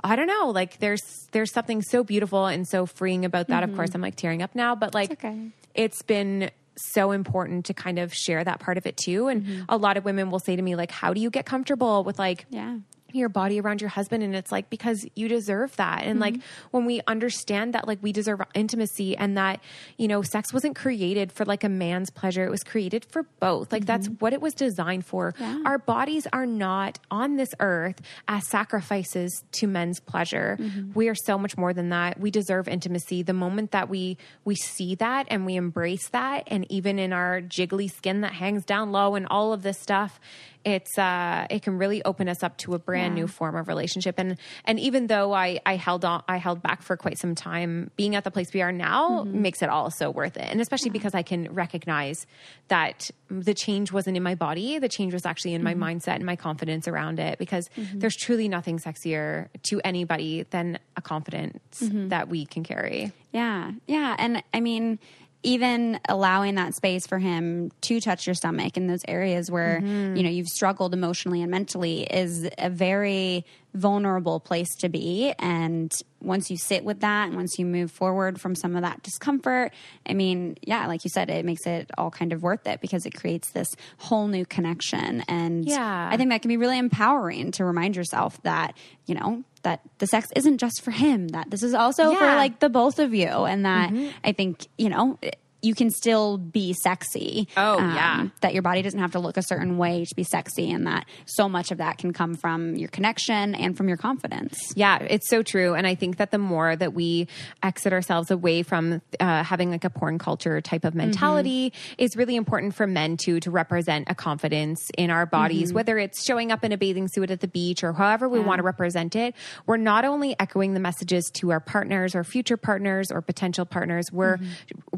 I 0.04 0.16
don't 0.16 0.28
know, 0.28 0.52
like 0.54 0.78
there's 0.80 1.02
there's 1.32 1.52
something 1.52 1.82
so 1.82 2.04
beautiful 2.04 2.46
and 2.46 2.68
so 2.68 2.86
freeing 2.86 3.26
about 3.26 3.48
that. 3.48 3.64
Of 3.64 3.76
course, 3.76 3.90
I'm 3.96 4.02
like 4.02 4.16
tearing 4.16 4.42
up 4.44 4.54
now, 4.56 4.76
but 4.76 4.94
like 4.94 5.10
Mm-hmm. 5.10 5.28
okay. 5.28 5.52
it's 5.74 6.02
been 6.04 6.52
so 6.76 7.12
important 7.12 7.66
to 7.66 7.74
kind 7.74 7.98
of 7.98 8.14
share 8.14 8.44
that 8.44 8.60
part 8.60 8.78
of 8.78 8.86
it 8.86 8.96
too. 8.98 9.28
And 9.28 9.44
Mm-hmm. 9.44 9.64
a 9.70 9.78
lot 9.78 9.98
of 9.98 10.06
women 10.06 10.30
will 10.30 10.40
say 10.40 10.56
to 10.56 10.62
me 10.62 10.76
like, 10.76 10.92
"How 10.92 11.14
do 11.14 11.20
you 11.20 11.32
get 11.32 11.46
comfortable 11.48 12.04
with 12.04 12.20
like 12.20 12.46
Yeah. 12.52 12.78
Your 13.18 13.30
body 13.30 13.60
around 13.60 13.82
your 13.82 13.90
husband 13.90 14.24
and 14.24 14.36
it's 14.36 14.52
like 14.52 14.70
because 14.70 15.06
you 15.16 15.28
deserve 15.28 15.76
that 15.78 16.04
and 16.04 16.20
like 16.20 16.36
Mm-hmm. 16.36 16.68
when 16.72 16.86
we 16.86 17.02
understand 17.08 17.74
that 17.74 17.88
like 17.88 18.00
we 18.02 18.12
deserve 18.12 18.42
intimacy 18.54 19.16
and 19.18 19.38
that 19.38 19.60
you 19.98 20.08
know 20.08 20.22
sex 20.22 20.54
wasn't 20.54 20.76
created 20.76 21.32
for 21.32 21.46
like 21.46 21.64
a 21.64 21.70
man's 21.70 22.10
pleasure 22.10 22.44
it 22.46 22.52
was 22.52 22.64
created 22.64 23.04
for 23.06 23.24
both 23.40 23.72
like 23.72 23.86
that's 23.86 24.08
what 24.20 24.34
it 24.34 24.42
was 24.42 24.54
designed 24.54 25.06
for 25.06 25.34
Mm-hmm. 25.34 25.44
Yeah. 25.44 25.62
our 25.66 25.78
bodies 25.78 26.28
are 26.32 26.46
not 26.46 27.00
on 27.12 27.36
this 27.38 27.50
earth 27.60 28.02
as 28.28 28.48
sacrifices 28.48 29.44
to 29.54 29.68
men's 29.68 30.00
pleasure 30.00 30.58
Mm-hmm. 30.60 30.92
we 30.94 31.08
are 31.10 31.16
so 31.16 31.38
much 31.38 31.58
more 31.58 31.74
than 31.74 31.90
that 31.90 32.20
we 32.20 32.30
deserve 32.32 32.68
intimacy 32.68 33.24
the 33.24 33.34
moment 33.34 33.72
that 33.72 33.90
we 33.90 34.18
we 34.46 34.56
see 34.56 34.96
that 34.96 35.26
and 35.30 35.46
we 35.46 35.56
embrace 35.56 36.10
that 36.10 36.44
and 36.48 36.70
even 36.72 37.00
in 37.00 37.14
our 37.14 37.42
jiggly 37.42 37.90
skin 37.90 38.22
that 38.22 38.34
hangs 38.34 38.64
down 38.66 38.92
low 38.92 39.16
and 39.16 39.26
all 39.30 39.54
of 39.54 39.62
this 39.64 39.80
stuff 39.80 40.20
it's 40.66 40.98
uh 40.98 41.48
it 41.50 41.62
can 41.62 41.78
really 41.78 42.04
open 42.04 42.28
us 42.28 42.44
up 42.44 42.58
to 42.58 42.74
a 42.74 42.80
brand 42.80 43.07
Yeah. 43.08 43.14
new 43.22 43.28
form 43.28 43.56
of 43.56 43.68
relationship 43.68 44.16
and 44.18 44.38
and 44.66 44.80
even 44.80 45.08
though 45.08 45.34
i 45.34 45.60
i 45.66 45.76
held 45.76 46.04
on 46.06 46.24
i 46.28 46.38
held 46.38 46.62
back 46.62 46.82
for 46.82 46.96
quite 46.98 47.18
some 47.18 47.34
time 47.36 47.92
being 47.96 48.16
at 48.16 48.24
the 48.24 48.32
place 48.32 48.54
we 48.54 48.62
are 48.62 48.72
now 48.72 49.24
Mm-hmm. 49.24 49.42
makes 49.42 49.62
it 49.62 49.70
all 49.70 49.90
so 49.92 50.10
worth 50.12 50.38
it 50.38 50.48
and 50.52 50.60
especially 50.62 50.90
because 50.92 51.14
i 51.16 51.24
can 51.24 51.52
recognize 51.54 52.26
that 52.68 53.10
the 53.30 53.54
change 53.54 53.92
wasn't 53.92 54.16
in 54.18 54.24
my 54.24 54.36
body 54.36 54.80
the 54.80 54.90
change 54.90 55.14
was 55.14 55.26
actually 55.26 55.54
in 55.54 55.62
Mm-hmm. 55.64 55.80
my 55.80 55.92
mindset 55.94 56.16
and 56.16 56.26
my 56.26 56.36
confidence 56.36 56.88
around 56.88 57.20
it 57.20 57.38
because 57.40 57.70
there's 57.94 58.16
truly 58.16 58.48
nothing 58.48 58.78
sexier 58.80 59.48
to 59.64 59.80
anybody 59.84 60.44
than 60.50 60.78
a 60.96 61.02
confidence 61.02 61.82
Mm-hmm. 61.82 62.08
that 62.10 62.28
we 62.30 62.46
can 62.46 62.64
carry 62.64 63.12
Yeah. 63.32 63.72
Yeah. 63.88 64.16
And 64.18 64.42
I 64.54 64.60
mean, 64.62 64.98
even 65.44 66.00
allowing 66.10 66.56
that 66.56 66.74
space 66.74 67.06
for 67.08 67.20
him 67.20 67.72
to 67.82 68.02
touch 68.02 68.26
your 68.26 68.34
stomach 68.34 68.76
in 68.76 68.88
those 68.88 69.04
areas 69.08 69.52
where, 69.52 69.80
mm-hmm. 69.82 70.16
you 70.16 70.24
know, 70.24 70.30
you've 70.30 70.48
struggled 70.48 70.94
emotionally 70.94 71.42
and 71.42 71.52
mentally 71.52 72.04
is 72.04 72.50
a 72.58 72.70
very 72.70 73.46
vulnerable 73.78 74.40
place 74.40 74.76
to 74.78 74.90
be. 74.90 75.34
And 75.40 75.94
once 76.20 76.50
you 76.50 76.58
sit 76.58 76.84
with 76.84 77.02
that 77.02 77.28
and 77.28 77.36
once 77.36 77.60
you 77.60 77.66
move 77.66 77.92
forward 77.92 78.42
from 78.42 78.56
some 78.56 78.76
of 78.76 78.82
that 78.82 79.04
discomfort, 79.04 79.72
I 80.06 80.14
mean, 80.14 80.58
yeah, 80.62 80.88
like 80.88 81.04
you 81.04 81.10
said, 81.10 81.30
it 81.30 81.46
makes 81.46 81.66
it 81.66 81.92
all 81.98 82.10
kind 82.10 82.34
of 82.34 82.42
worth 82.42 82.66
it 82.68 82.82
because 82.82 83.06
it 83.06 83.14
creates 83.14 83.52
this 83.52 83.70
whole 83.98 84.28
new 84.28 84.46
connection. 84.46 85.24
And 85.28 85.66
Yeah. 85.66 86.10
I 86.12 86.18
think 86.18 86.32
that 86.32 86.42
can 86.42 86.50
be 86.50 86.58
really 86.58 86.78
empowering 86.78 87.52
to 87.52 87.66
remind 87.66 87.96
yourself 87.96 88.42
that, 88.44 88.76
you 89.06 89.16
know, 89.16 89.44
that 89.64 89.82
the 90.00 90.08
sex 90.08 90.28
isn't 90.36 90.58
just 90.58 90.82
for 90.82 90.92
him, 90.92 91.30
that 91.30 91.50
this 91.52 91.62
is 91.62 91.74
also 91.74 92.14
for 92.14 92.26
like 92.26 92.60
the 92.60 92.70
both 92.70 93.00
of 93.00 93.14
you. 93.14 93.28
And 93.28 93.66
that 93.66 93.92
mm-hmm. 93.92 94.10
I 94.24 94.32
think, 94.32 94.66
you 94.78 94.90
know, 94.90 95.20
you 95.62 95.74
can 95.76 95.90
still 95.90 96.38
be 96.38 96.74
sexy. 96.84 97.48
um, 97.58 97.66
Oh, 97.68 97.80
yeah. 97.80 98.28
That 98.42 98.54
your 98.54 98.62
body 98.62 98.82
doesn't 98.82 99.00
have 99.00 99.12
to 99.12 99.20
look 99.20 99.38
a 99.38 99.42
certain 99.44 99.78
way 99.78 100.06
to 100.06 100.16
be 100.16 100.24
sexy, 100.24 100.72
and 100.72 100.88
that 100.88 101.06
so 101.26 101.50
much 101.50 101.72
of 101.72 101.80
that 101.80 101.98
can 101.98 102.14
come 102.14 102.36
from 102.36 102.76
your 102.76 102.90
connection 102.90 103.56
and 103.56 103.76
from 103.76 103.88
your 103.88 103.98
confidence. 103.98 104.58
Yeah, 104.76 105.00
it's 105.00 105.30
so 105.30 105.44
true. 105.44 105.74
And 105.74 105.86
I 105.88 105.96
think 105.96 106.18
that 106.18 106.32
the 106.32 106.38
more 106.38 106.76
that 106.76 106.94
we 106.94 107.28
exit 107.64 107.94
ourselves 107.94 108.32
away 108.32 108.64
from 108.64 109.02
uh, 109.20 109.44
having 109.44 109.72
like 109.72 109.84
a 109.84 109.90
porn 109.90 110.18
culture 110.20 110.62
type 110.62 110.86
of 110.86 110.96
mentality 110.96 111.74
is 111.98 112.16
really 112.16 112.36
important 112.36 112.76
for 112.76 112.88
men 112.88 113.18
too 113.18 113.40
to 113.42 113.52
represent 113.52 114.08
a 114.10 114.16
confidence 114.16 114.80
in 114.98 115.10
our 115.10 115.26
bodies, 115.26 115.74
whether 115.74 115.98
it's 115.98 116.24
showing 116.26 116.52
up 116.52 116.64
in 116.64 116.72
a 116.72 116.78
bathing 116.78 117.08
suit 117.08 117.32
at 117.32 117.40
the 117.42 117.48
beach 117.48 117.84
or 117.84 117.94
however 117.94 118.30
we 118.30 118.40
want 118.40 118.60
to 118.60 118.64
represent 118.64 119.16
it. 119.16 119.36
We're 119.66 119.78
not 119.78 120.06
only 120.06 120.36
echoing 120.40 120.74
the 120.74 120.80
messages 120.80 121.30
to 121.36 121.52
our 121.52 121.60
partners 121.60 122.16
or 122.16 122.24
future 122.24 122.58
partners 122.58 123.12
or 123.12 123.22
potential 123.22 123.66
partners, 123.66 124.12
we're 124.12 124.38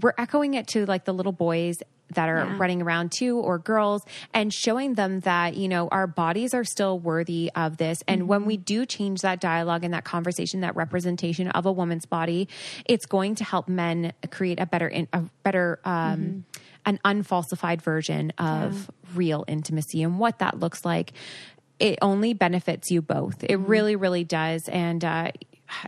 we're 0.01 0.13
echoing 0.17 0.53
it 0.53 0.58
to 0.67 0.85
like 0.85 1.05
the 1.05 1.13
little 1.13 1.31
boys 1.31 1.77
that 2.15 2.27
are 2.27 2.37
Yeah. 2.45 2.57
running 2.57 2.81
around 2.81 3.11
too 3.11 3.37
or 3.37 3.59
girls 3.59 4.01
and 4.33 4.51
showing 4.51 4.95
them 4.95 5.19
that 5.21 5.55
you 5.55 5.67
know 5.67 5.87
our 5.89 6.07
bodies 6.07 6.55
are 6.55 6.63
still 6.63 6.97
worthy 6.97 7.51
of 7.55 7.77
this 7.77 8.03
and 8.07 8.27
when 8.27 8.45
we 8.45 8.57
do 8.57 8.83
change 8.85 9.21
that 9.21 9.39
dialogue 9.39 9.83
and 9.83 9.93
that 9.93 10.05
conversation 10.05 10.61
that 10.61 10.75
representation 10.75 11.49
of 11.49 11.67
a 11.67 11.71
woman's 11.71 12.07
body 12.07 12.47
it's 12.85 13.05
going 13.05 13.35
to 13.35 13.43
help 13.43 13.67
men 13.67 14.11
create 14.31 14.59
a 14.59 14.65
better 14.65 14.87
in, 14.87 15.07
a 15.13 15.21
better 15.43 15.79
um 15.85 16.45
an 16.85 16.99
unfalsified 17.05 17.79
version 17.79 18.33
of 18.39 18.89
real 19.13 19.45
intimacy 19.47 20.01
and 20.01 20.17
what 20.17 20.39
that 20.39 20.59
looks 20.59 20.83
like 20.83 21.13
it 21.79 21.97
only 22.01 22.33
benefits 22.33 22.91
you 22.91 23.01
both. 23.01 23.41
It 23.41 23.55
really, 23.55 23.95
really 23.95 24.25
does. 24.25 24.67
And 24.67 25.01
uh, 25.05 25.31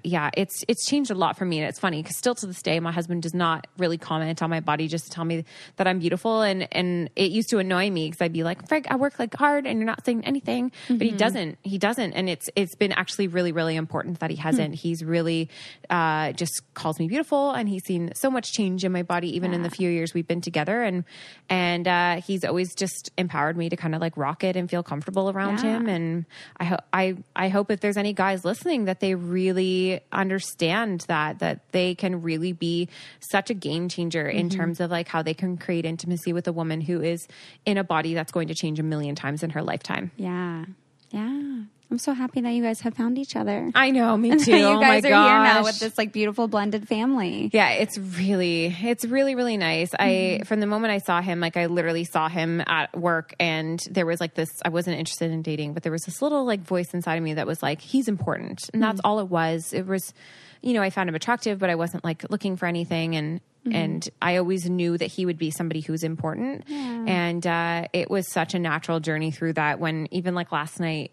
yeah, 0.04 0.30
it's 0.36 0.64
it's 0.68 0.86
changed 0.86 1.12
a 1.12 1.16
lot 1.16 1.38
for 1.38 1.46
me, 1.46 1.60
and 1.60 1.68
it's 1.68 1.80
funny 1.80 2.02
because 2.02 2.18
still 2.18 2.36
to 2.36 2.46
this 2.46 2.62
day, 2.62 2.80
my 2.80 2.92
husband 2.92 3.22
does 3.24 3.34
not 3.34 3.68
really 3.78 3.98
comment 3.98 4.42
on 4.42 4.50
my 4.50 4.60
body 4.60 4.88
just 4.88 5.06
to 5.06 5.12
tell 5.12 5.26
me 5.26 5.46
that 5.78 5.88
I'm 5.88 6.00
beautiful, 6.00 6.42
and 6.42 6.68
and 6.74 7.10
it 7.16 7.32
used 7.32 7.50
to 7.50 7.60
annoy 7.60 7.90
me 7.90 8.10
because 8.10 8.22
I'd 8.22 8.34
be 8.34 8.44
like, 8.44 8.68
"Frank, 8.68 8.88
I 8.90 8.96
work 8.96 9.18
like 9.20 9.34
hard, 9.36 9.66
and 9.66 9.80
you're 9.80 9.86
not 9.86 10.06
saying 10.06 10.26
anything," 10.26 10.72
but 10.88 11.02
he 11.02 11.12
doesn't. 11.12 11.58
He 11.64 11.78
doesn't, 11.78 12.14
and 12.14 12.30
it's 12.30 12.50
it's 12.56 12.76
been 12.76 12.92
actually 12.92 13.28
really, 13.28 13.52
really 13.52 13.76
important 13.76 14.20
that 14.20 14.30
he 14.30 14.36
hasn't. 14.38 14.76
He's 14.76 15.04
really 15.04 15.50
uh, 15.90 16.32
just 16.34 16.62
calls 16.74 17.00
me 17.00 17.08
beautiful, 17.08 17.52
and 17.52 17.68
he's 17.68 17.84
seen 17.84 18.12
so 18.16 18.30
much 18.30 18.54
change 18.54 18.84
in 18.86 18.92
my 18.92 19.04
body, 19.04 19.36
even 19.36 19.54
in 19.54 19.62
the 19.64 19.70
few 19.70 19.90
years 19.90 20.14
we've 20.14 20.28
been 20.28 20.42
together, 20.42 20.84
and 20.84 21.04
and 21.50 21.88
uh, 21.88 22.22
he's 22.22 22.44
always 22.46 22.76
just 22.76 23.12
empowered 23.18 23.58
me 23.58 23.70
to 23.70 23.76
kind 23.76 23.96
of 23.96 24.02
like 24.02 24.16
rock 24.18 24.44
it 24.44 24.56
and 24.56 24.70
feel 24.70 24.84
comfortable 24.84 25.30
around 25.30 25.62
Yeah. 25.64 25.76
him 25.78 25.88
and 25.88 26.26
I 26.58 26.64
hope 26.66 26.80
I 26.94 27.16
I 27.36 27.50
hope 27.50 27.72
if 27.72 27.80
there's 27.80 27.98
any 27.98 28.14
guys 28.14 28.46
listening 28.46 28.86
that 28.86 29.00
they 29.00 29.16
really 29.16 29.71
understand 30.12 31.02
that 31.08 31.40
that 31.40 31.60
they 31.72 31.96
can 31.96 32.22
really 32.22 32.54
be 32.54 32.88
such 33.20 33.50
a 33.50 33.54
game 33.54 33.90
changer 33.90 34.28
in 34.28 34.50
Mm-hmm. 34.50 34.58
terms 34.58 34.80
of 34.80 34.90
like 34.92 35.08
how 35.08 35.22
they 35.22 35.34
can 35.34 35.58
create 35.58 35.86
intimacy 35.86 36.34
with 36.34 36.48
a 36.48 36.52
woman 36.52 36.82
who 36.82 37.02
is 37.02 37.28
in 37.66 37.78
a 37.78 37.84
body 37.84 38.14
that's 38.14 38.32
going 38.32 38.48
to 38.50 38.56
change 38.56 38.80
a 38.80 38.84
million 38.84 39.16
times 39.16 39.44
in 39.44 39.50
her 39.52 39.62
lifetime. 39.62 40.12
Yeah. 40.18 40.66
Yeah. 41.12 41.64
I'm 41.92 41.98
so 41.98 42.14
happy 42.14 42.40
that 42.40 42.50
you 42.52 42.64
guys 42.64 42.80
have 42.82 42.94
found 42.94 43.20
each 43.20 43.36
other. 43.36 43.70
I 43.76 43.92
know, 43.92 44.16
me 44.16 44.36
too. 44.38 44.56
you 44.56 44.66
oh 44.66 44.80
guys 44.80 45.04
are 45.04 45.10
here 45.10 45.14
now 45.14 45.64
with 45.64 45.78
this 45.78 45.98
like 45.98 46.14
beautiful 46.14 46.48
blended 46.48 46.88
family. 46.88 47.50
Yeah, 47.52 47.72
it's 47.72 47.98
really, 47.98 48.74
it's 48.82 49.04
really, 49.04 49.36
really 49.36 49.58
nice. 49.58 49.90
I, 50.00 50.08
mm-hmm. 50.08 50.44
from 50.44 50.62
the 50.62 50.68
moment 50.68 50.94
I 50.94 51.00
saw 51.00 51.22
him, 51.22 51.42
like 51.42 51.58
I 51.58 51.66
literally 51.66 52.06
saw 52.06 52.30
him 52.30 52.62
at 52.66 52.98
work 52.98 53.36
and 53.42 53.86
there 53.92 54.06
was 54.06 54.22
like 54.22 54.36
this, 54.36 54.50
I 54.64 54.70
wasn't 54.70 55.00
interested 55.00 55.32
in 55.32 55.42
dating, 55.42 55.74
but 55.74 55.84
there 55.84 55.92
was 55.92 56.04
this 56.04 56.22
little 56.22 56.46
like 56.46 56.62
voice 56.62 56.94
inside 56.94 57.16
of 57.16 57.24
me 57.24 57.34
that 57.34 57.46
was 57.46 57.62
like, 57.62 57.82
he's 57.82 58.08
important. 58.08 58.70
And 58.74 58.82
that's 58.82 59.00
mm-hmm. 59.00 59.08
all 59.08 59.20
it 59.20 59.28
was. 59.28 59.74
It 59.74 59.86
was, 59.86 60.14
you 60.62 60.74
know, 60.74 60.82
I 60.82 60.92
found 60.92 61.10
him 61.10 61.16
attractive, 61.16 61.60
but 61.60 61.70
I 61.70 61.76
wasn't 61.76 62.06
like 62.06 62.24
looking 62.30 62.56
for 62.56 62.68
anything. 62.68 63.18
And, 63.18 63.42
mm-hmm. 63.66 63.76
and 63.76 64.10
I 64.22 64.38
always 64.38 64.70
knew 64.70 64.98
that 64.98 65.08
he 65.08 65.26
would 65.26 65.38
be 65.38 65.52
somebody 65.52 65.82
who's 65.82 66.04
important. 66.04 66.70
And, 66.70 67.46
uh, 67.46 67.88
it 67.92 68.10
was 68.10 68.32
such 68.32 68.54
a 68.54 68.60
natural 68.60 69.02
journey 69.02 69.32
through 69.32 69.54
that 69.54 69.80
when 69.82 70.08
even 70.12 70.36
like 70.36 70.54
last 70.54 70.80
night, 70.80 71.12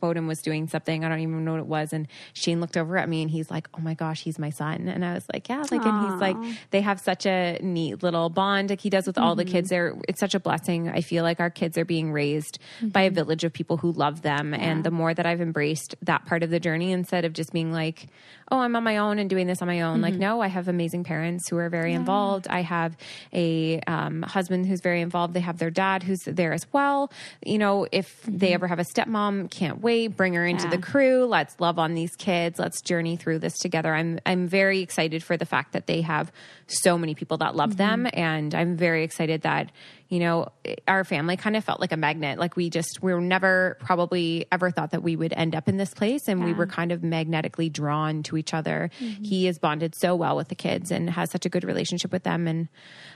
Bowden 0.00 0.26
was 0.26 0.40
doing 0.40 0.68
something. 0.68 1.04
I 1.04 1.08
don't 1.08 1.20
even 1.20 1.44
know 1.44 1.52
what 1.52 1.60
it 1.60 1.66
was. 1.66 1.92
And 1.92 2.08
Shane 2.32 2.60
looked 2.60 2.76
over 2.76 2.96
at 2.96 3.08
me 3.08 3.22
and 3.22 3.30
he's 3.30 3.50
like, 3.50 3.68
Oh 3.74 3.80
my 3.80 3.94
gosh, 3.94 4.22
he's 4.22 4.38
my 4.38 4.50
son. 4.50 4.88
And 4.88 5.04
I 5.04 5.14
was 5.14 5.24
like, 5.32 5.48
Yeah, 5.48 5.64
like, 5.70 5.84
and 5.84 6.10
he's 6.10 6.20
like, 6.20 6.36
they 6.70 6.80
have 6.80 7.00
such 7.00 7.26
a 7.26 7.58
neat 7.62 8.02
little 8.02 8.28
bond 8.28 8.70
like 8.70 8.80
he 8.80 8.90
does 8.90 9.06
with 9.06 9.18
all 9.18 9.34
the 9.34 9.44
mm-hmm. 9.44 9.52
kids 9.52 9.70
there. 9.70 9.94
It's 10.08 10.20
such 10.20 10.34
a 10.34 10.40
blessing. 10.40 10.88
I 10.88 11.00
feel 11.00 11.22
like 11.22 11.40
our 11.40 11.50
kids 11.50 11.76
are 11.78 11.84
being 11.84 12.12
raised 12.12 12.58
mm-hmm. 12.78 12.88
by 12.88 13.02
a 13.02 13.10
village 13.10 13.44
of 13.44 13.52
people 13.52 13.76
who 13.76 13.92
love 13.92 14.22
them. 14.22 14.54
And 14.54 14.84
the 14.84 14.90
more 14.90 15.12
that 15.12 15.26
I've 15.26 15.40
embraced 15.40 15.94
that 16.02 16.26
part 16.26 16.42
of 16.42 16.50
the 16.50 16.60
journey 16.60 16.92
instead 16.92 17.24
of 17.24 17.32
just 17.32 17.52
being 17.52 17.72
like, 17.72 18.08
Oh, 18.52 18.58
I'm 18.58 18.74
on 18.74 18.82
my 18.82 18.96
own 18.96 19.18
and 19.18 19.30
doing 19.30 19.46
this 19.46 19.62
on 19.62 19.68
my 19.68 19.82
own. 19.82 20.00
Like, 20.00 20.14
mm-hmm. 20.14 20.22
no, 20.22 20.40
I 20.40 20.48
have 20.48 20.66
amazing 20.66 21.04
parents 21.04 21.48
who 21.48 21.56
are 21.58 21.68
very 21.68 21.92
involved. 21.92 22.48
I 22.48 22.62
have 22.62 22.96
a 23.32 23.80
um, 23.86 24.22
husband 24.22 24.66
who's 24.66 24.80
very 24.80 25.00
involved. 25.00 25.34
They 25.34 25.40
have 25.40 25.58
their 25.58 25.70
dad 25.70 26.02
who's 26.02 26.20
there 26.24 26.52
as 26.52 26.66
well. 26.72 27.12
You 27.44 27.58
know, 27.58 27.86
if 27.92 28.20
they 28.26 28.52
ever 28.52 28.66
have 28.66 28.80
a 28.80 28.84
stepmom, 28.84 29.50
can't 29.50 29.80
wait. 29.80 29.89
Bring 30.08 30.34
her 30.34 30.46
into 30.46 30.64
Yeah. 30.64 30.70
the 30.70 30.78
crew. 30.78 31.24
Let's 31.24 31.58
love 31.60 31.78
on 31.78 31.94
these 31.94 32.14
kids. 32.16 32.58
Let's 32.58 32.80
journey 32.80 33.16
through 33.16 33.40
this 33.40 33.58
together. 33.58 33.94
I'm 33.94 34.18
I'm 34.24 34.48
very 34.48 34.80
excited 34.80 35.22
for 35.22 35.36
the 35.36 35.44
fact 35.44 35.72
that 35.72 35.86
they 35.86 36.02
have 36.02 36.32
so 36.66 36.96
many 36.96 37.14
people 37.14 37.38
that 37.38 37.56
love 37.56 37.70
mm-hmm. 37.70 38.04
them, 38.04 38.06
and 38.12 38.54
I'm 38.54 38.76
very 38.76 39.04
excited 39.04 39.42
that 39.42 39.72
you 40.08 40.18
know 40.20 40.52
our 40.86 41.04
family 41.04 41.36
kind 41.36 41.56
of 41.56 41.64
felt 41.64 41.80
like 41.80 41.92
a 41.92 41.96
magnet. 41.96 42.38
Like 42.38 42.56
we 42.56 42.70
just 42.70 43.02
we 43.02 43.12
were 43.12 43.20
never 43.20 43.76
probably 43.80 44.46
ever 44.52 44.70
thought 44.70 44.92
that 44.92 45.02
we 45.02 45.16
would 45.16 45.32
end 45.32 45.54
up 45.54 45.68
in 45.68 45.76
this 45.76 45.92
place, 45.92 46.28
and 46.28 46.44
we 46.44 46.52
were 46.52 46.66
kind 46.66 46.92
of 46.92 47.02
magnetically 47.02 47.68
drawn 47.68 48.22
to 48.24 48.36
each 48.36 48.54
other. 48.54 48.90
Mm-hmm. 49.00 49.24
He 49.24 49.48
is 49.48 49.58
bonded 49.58 49.94
so 49.96 50.14
well 50.14 50.36
with 50.36 50.48
the 50.48 50.54
kids 50.54 50.90
and 50.90 51.10
has 51.10 51.30
such 51.30 51.46
a 51.46 51.48
good 51.48 51.64
relationship 51.64 52.12
with 52.12 52.22
them, 52.22 52.46
and 52.46 52.68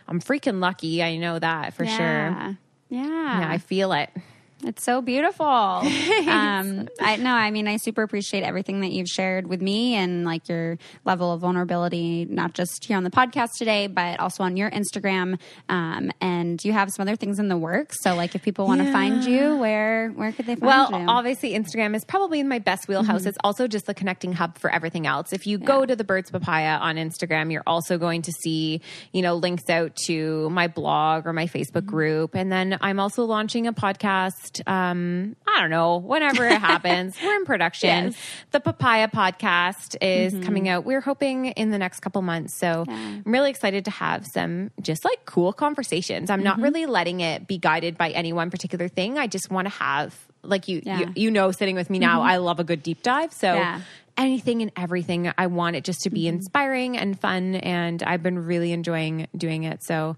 I'm 0.09 0.21
freaking 0.21 0.61
lucky. 0.61 1.03
I 1.03 1.17
know 1.17 1.39
that 1.39 1.75
for 1.75 1.87
sure. 1.87 1.97
Yeah. 1.99 2.55
Yeah. 2.91 3.41
Yeah, 3.41 3.51
I 3.51 3.59
feel 3.59 3.93
it. 3.93 4.11
It's 4.65 4.83
so 4.83 5.03
beautiful. 5.03 5.47
um, 5.47 6.89
I 7.01 7.17
no, 7.17 7.31
I 7.31 7.51
mean, 7.51 7.69
I 7.69 7.77
super 7.77 8.03
appreciate 8.03 8.43
everything 8.43 8.81
that 8.81 8.91
you've 8.93 9.09
shared 9.09 9.47
with 9.47 9.61
me 9.61 9.95
and 9.95 10.25
like 10.25 10.49
your 10.49 10.79
level 11.05 11.33
of 11.33 11.41
vulnerability, 11.41 12.25
not 12.25 12.55
just 12.55 12.85
here 12.85 12.97
on 12.97 13.05
the 13.05 13.11
podcast 13.11 13.51
today, 13.59 13.87
but 13.87 14.21
also 14.21 14.43
on 14.43 14.57
your 14.57 14.71
Instagram. 14.71 15.39
Um, 15.69 16.11
and 16.21 16.63
you 16.65 16.73
have 16.73 16.91
some 16.91 17.07
other 17.07 17.17
things 17.17 17.39
in 17.39 17.49
the 17.49 17.57
works. 17.57 17.97
So, 18.03 18.15
like, 18.15 18.35
if 18.35 18.43
people 18.43 18.67
want 18.67 18.81
to 18.81 18.91
find 18.93 19.25
you, 19.25 19.57
where 19.57 20.11
where 20.11 20.33
could 20.33 20.47
they 20.47 20.55
find 20.55 20.67
Well, 20.67 20.91
you? 20.91 21.07
Well, 21.07 21.11
obviously, 21.11 21.53
Instagram 21.53 21.95
is 21.95 22.05
probably 22.05 22.43
my 22.43 22.59
best 22.59 22.89
wheelhouse. 22.89 23.27
It's 23.27 23.39
also 23.45 23.67
just 23.67 23.87
the 23.87 23.95
connecting 23.95 24.33
hub 24.33 24.59
for 24.59 24.71
everything 24.71 25.07
else. 25.07 25.33
If 25.33 25.47
you 25.47 25.59
go 25.59 25.85
to 25.85 25.95
the 25.97 26.05
Birds 26.05 26.31
Papaya 26.31 26.79
on 26.81 26.97
Instagram, 26.97 27.53
you're 27.53 27.63
also 27.67 27.99
going 27.99 28.23
to 28.23 28.33
see, 28.33 28.81
you 29.13 29.23
know, 29.23 29.35
links 29.35 29.69
out 29.69 29.95
to 30.07 30.49
my 30.51 30.69
blog 30.69 31.27
or 31.27 31.33
my 31.33 31.47
Facebook 31.47 31.85
group. 31.85 32.35
And 32.35 32.51
then 32.51 32.79
I'm 32.81 33.01
also 33.01 33.25
launching 33.25 33.67
a 33.67 33.73
podcast. 33.73 34.54
Um, 34.67 35.37
I 35.47 35.61
don't 35.61 35.71
know, 35.71 35.97
whenever 35.99 36.47
it 36.47 36.59
happens. 36.61 37.17
We're 37.23 37.37
in 37.37 37.45
production. 37.45 38.15
The 38.51 38.61
Papaya 38.61 39.09
podcast 39.09 39.97
is 40.01 40.33
coming 40.45 40.69
out. 40.69 40.85
We're 40.85 41.01
hoping 41.01 41.47
in 41.47 41.71
the 41.71 41.79
next 41.79 42.01
couple 42.01 42.23
months. 42.23 42.55
So 42.55 42.85
I'm 42.89 43.23
really 43.27 43.51
excited 43.51 43.85
to 43.87 43.91
have 43.91 44.27
some 44.27 44.71
just 44.81 45.05
like 45.05 45.25
cool 45.25 45.53
conversations. 45.53 46.31
I'm 46.31 46.43
not 46.43 46.61
really 46.61 46.87
letting 46.87 47.21
it 47.21 47.47
be 47.49 47.59
guided 47.59 47.99
by 47.99 48.11
any 48.11 48.33
one 48.33 48.51
particular 48.51 48.89
thing. 48.89 49.19
I 49.19 49.27
just 49.27 49.51
want 49.51 49.67
to 49.67 49.75
have 49.75 50.17
like 50.45 50.69
you, 50.69 50.83
Yeah. 50.85 51.01
you 51.01 51.13
you 51.17 51.31
know 51.31 51.51
sitting 51.51 51.77
with 51.77 51.91
me 51.91 51.99
now 51.99 52.19
mm-hmm. 52.21 52.29
i 52.29 52.37
love 52.39 52.61
a 52.61 52.65
good 52.65 52.83
deep 52.83 53.03
dive. 53.03 53.33
So 53.33 53.55
Yeah. 53.55 53.81
anything 54.17 54.63
and 54.63 54.71
everything 54.77 55.33
i 55.37 55.49
want 55.49 55.75
it 55.75 55.83
just 55.83 56.03
to 56.03 56.11
be 56.11 56.25
mm-hmm. 56.25 56.37
inspiring 56.37 56.97
and 56.97 57.19
fun 57.19 57.57
and 57.57 58.01
i've 58.05 58.23
been 58.23 58.39
really 58.39 58.71
enjoying 58.73 59.27
doing 59.37 59.65
it. 59.65 59.83
So 59.83 60.17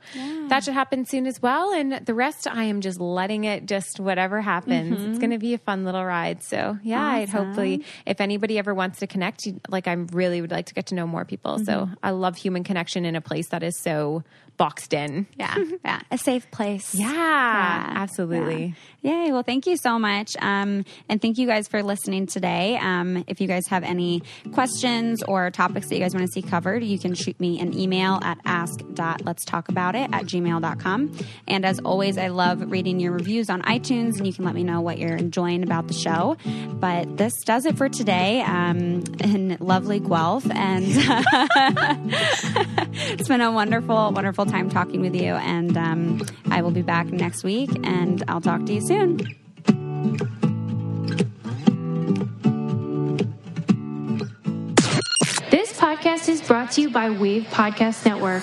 that 0.49 0.65
should 0.65 0.75
happen 0.75 1.07
soon 1.07 1.27
as 1.27 1.41
well. 1.41 1.73
And 1.73 2.05
the 2.05 2.15
rest 2.15 2.47
i 2.47 2.65
am 2.65 2.81
just 2.83 3.01
letting 3.01 3.45
it 3.45 3.67
just 3.67 3.99
whatever 3.99 4.41
happens. 4.41 4.93
It's 4.93 5.01
mm-hmm. 5.01 5.19
going 5.19 5.31
to 5.31 5.39
be 5.39 5.55
a 5.55 5.59
fun 5.59 5.85
little 5.85 6.05
ride. 6.05 6.43
So 6.43 6.79
yeah 6.83 7.03
i'd 7.03 7.31
hopefully 7.31 7.85
if 8.05 8.21
anybody 8.21 8.59
ever 8.59 8.75
wants 8.75 8.99
to 8.99 9.07
connect 9.07 9.47
you- 9.47 9.61
like 9.69 9.89
i 9.89 9.93
really 9.93 10.41
would 10.41 10.51
like 10.51 10.67
to 10.67 10.75
get 10.75 10.87
to 10.87 10.95
know 10.95 11.07
more 11.07 11.25
people. 11.25 11.59
So 11.65 11.89
i 12.03 12.11
love 12.11 12.37
human 12.37 12.65
connection 12.65 13.05
in 13.05 13.17
a 13.17 13.21
place 13.21 13.49
that 13.49 13.63
is 13.63 13.79
so 13.79 14.23
boxed 14.57 14.93
in 14.93 15.27
yeah, 15.37 15.55
yeah, 15.85 16.01
a 16.11 16.19
safe 16.19 16.51
place. 16.51 16.95
yeah, 16.95 17.93
absolutely 17.97 18.67
Yeah. 18.67 18.73
Yay. 19.07 19.31
Well, 19.31 19.45
thank 19.45 19.67
you 19.69 19.77
so 19.77 20.01
much. 20.01 20.37
Um, 20.41 20.85
and 21.09 21.23
thank 21.23 21.39
you 21.39 21.47
guys 21.47 21.69
for 21.69 21.81
listening 21.81 22.27
today. 22.27 22.77
Um, 22.77 23.23
if 23.29 23.41
you 23.41 23.47
guys 23.47 23.69
have 23.69 23.85
any 23.85 24.21
questions 24.53 25.23
or 25.23 25.49
topics 25.53 25.89
that 25.89 25.95
you 25.95 26.01
guys 26.01 26.13
want 26.13 26.27
to 26.27 26.33
see 26.33 26.43
covered, 26.43 26.83
you 26.83 26.99
can 26.99 27.15
shoot 27.15 27.39
me 27.39 27.61
an 27.61 27.73
email 27.73 28.19
at 28.23 28.39
ask.letstalkaboutit 28.45 30.13
at 30.13 30.25
gmail.com. 30.25 31.17
And 31.47 31.65
as 31.65 31.79
always, 31.81 32.19
I 32.19 32.29
love 32.29 32.69
reading 32.69 32.99
your 32.99 33.13
reviews 33.13 33.49
on 33.49 33.63
iTunes, 33.63 34.17
and 34.17 34.27
you 34.27 34.33
can 34.33 34.45
let 34.45 34.57
me 34.57 34.65
know 34.65 34.81
what 34.81 34.99
you're 34.99 35.15
enjoying 35.17 35.63
about 35.63 35.87
the 35.87 35.95
show. 35.95 36.37
But 36.73 37.17
this 37.17 37.33
does 37.45 37.65
it 37.65 37.79
for 37.79 37.89
today 37.89 38.43
um, 38.43 39.05
in 39.21 39.57
lovely 39.61 40.01
Guelph. 40.01 40.51
And 40.51 40.85
it's 43.19 43.29
been 43.29 43.41
a 43.41 43.53
wonderful, 43.53 44.11
wonderful, 44.11 44.46
wonderful 44.47 44.51
time 44.51 44.71
talking 44.71 45.01
with 45.01 45.15
you. 45.15 45.35
And 45.35 45.77
um, 45.77 46.23
I 46.51 46.63
will 46.63 46.71
be 46.71 46.83
back 46.83 47.07
next 47.07 47.45
week, 47.45 47.71
and 47.85 48.23
I'll 48.29 48.41
talk 48.41 48.65
to 48.67 48.73
you 48.73 48.81
soon. 48.81 49.17
This 55.51 55.73
podcast 55.79 56.29
is 56.29 56.43
brought 56.43 56.73
to 56.73 56.83
you 56.83 56.91
by 56.91 57.11
Wave 57.11 57.45
Podcast 57.45 58.05
Network. 58.05 58.43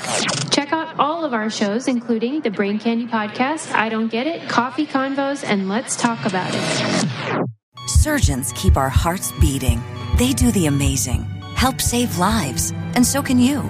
Check 0.51 0.71
out 0.71 0.97
all 0.99 1.25
of 1.25 1.33
our 1.33 1.49
shows, 1.49 1.87
including 1.87 2.41
the 2.41 2.51
Brain 2.51 2.79
Candy 2.79 3.07
Podcast, 3.07 3.73
I 3.73 3.89
Don't 3.89 4.09
Get 4.09 4.27
It, 4.27 4.47
Coffee 4.49 4.85
Convos, 4.85 5.43
and 5.43 5.67
Let's 5.67 5.95
Talk 5.95 6.25
About 6.25 6.51
It. 6.53 7.47
Surgeons 7.87 8.53
keep 8.55 8.77
our 8.77 8.89
hearts 8.89 9.31
beating. 9.39 9.81
They 10.17 10.33
do 10.33 10.51
the 10.51 10.67
amazing, 10.67 11.23
help 11.55 11.81
save 11.81 12.17
lives, 12.17 12.71
and 12.95 13.05
so 13.05 13.21
can 13.21 13.39
you. 13.39 13.69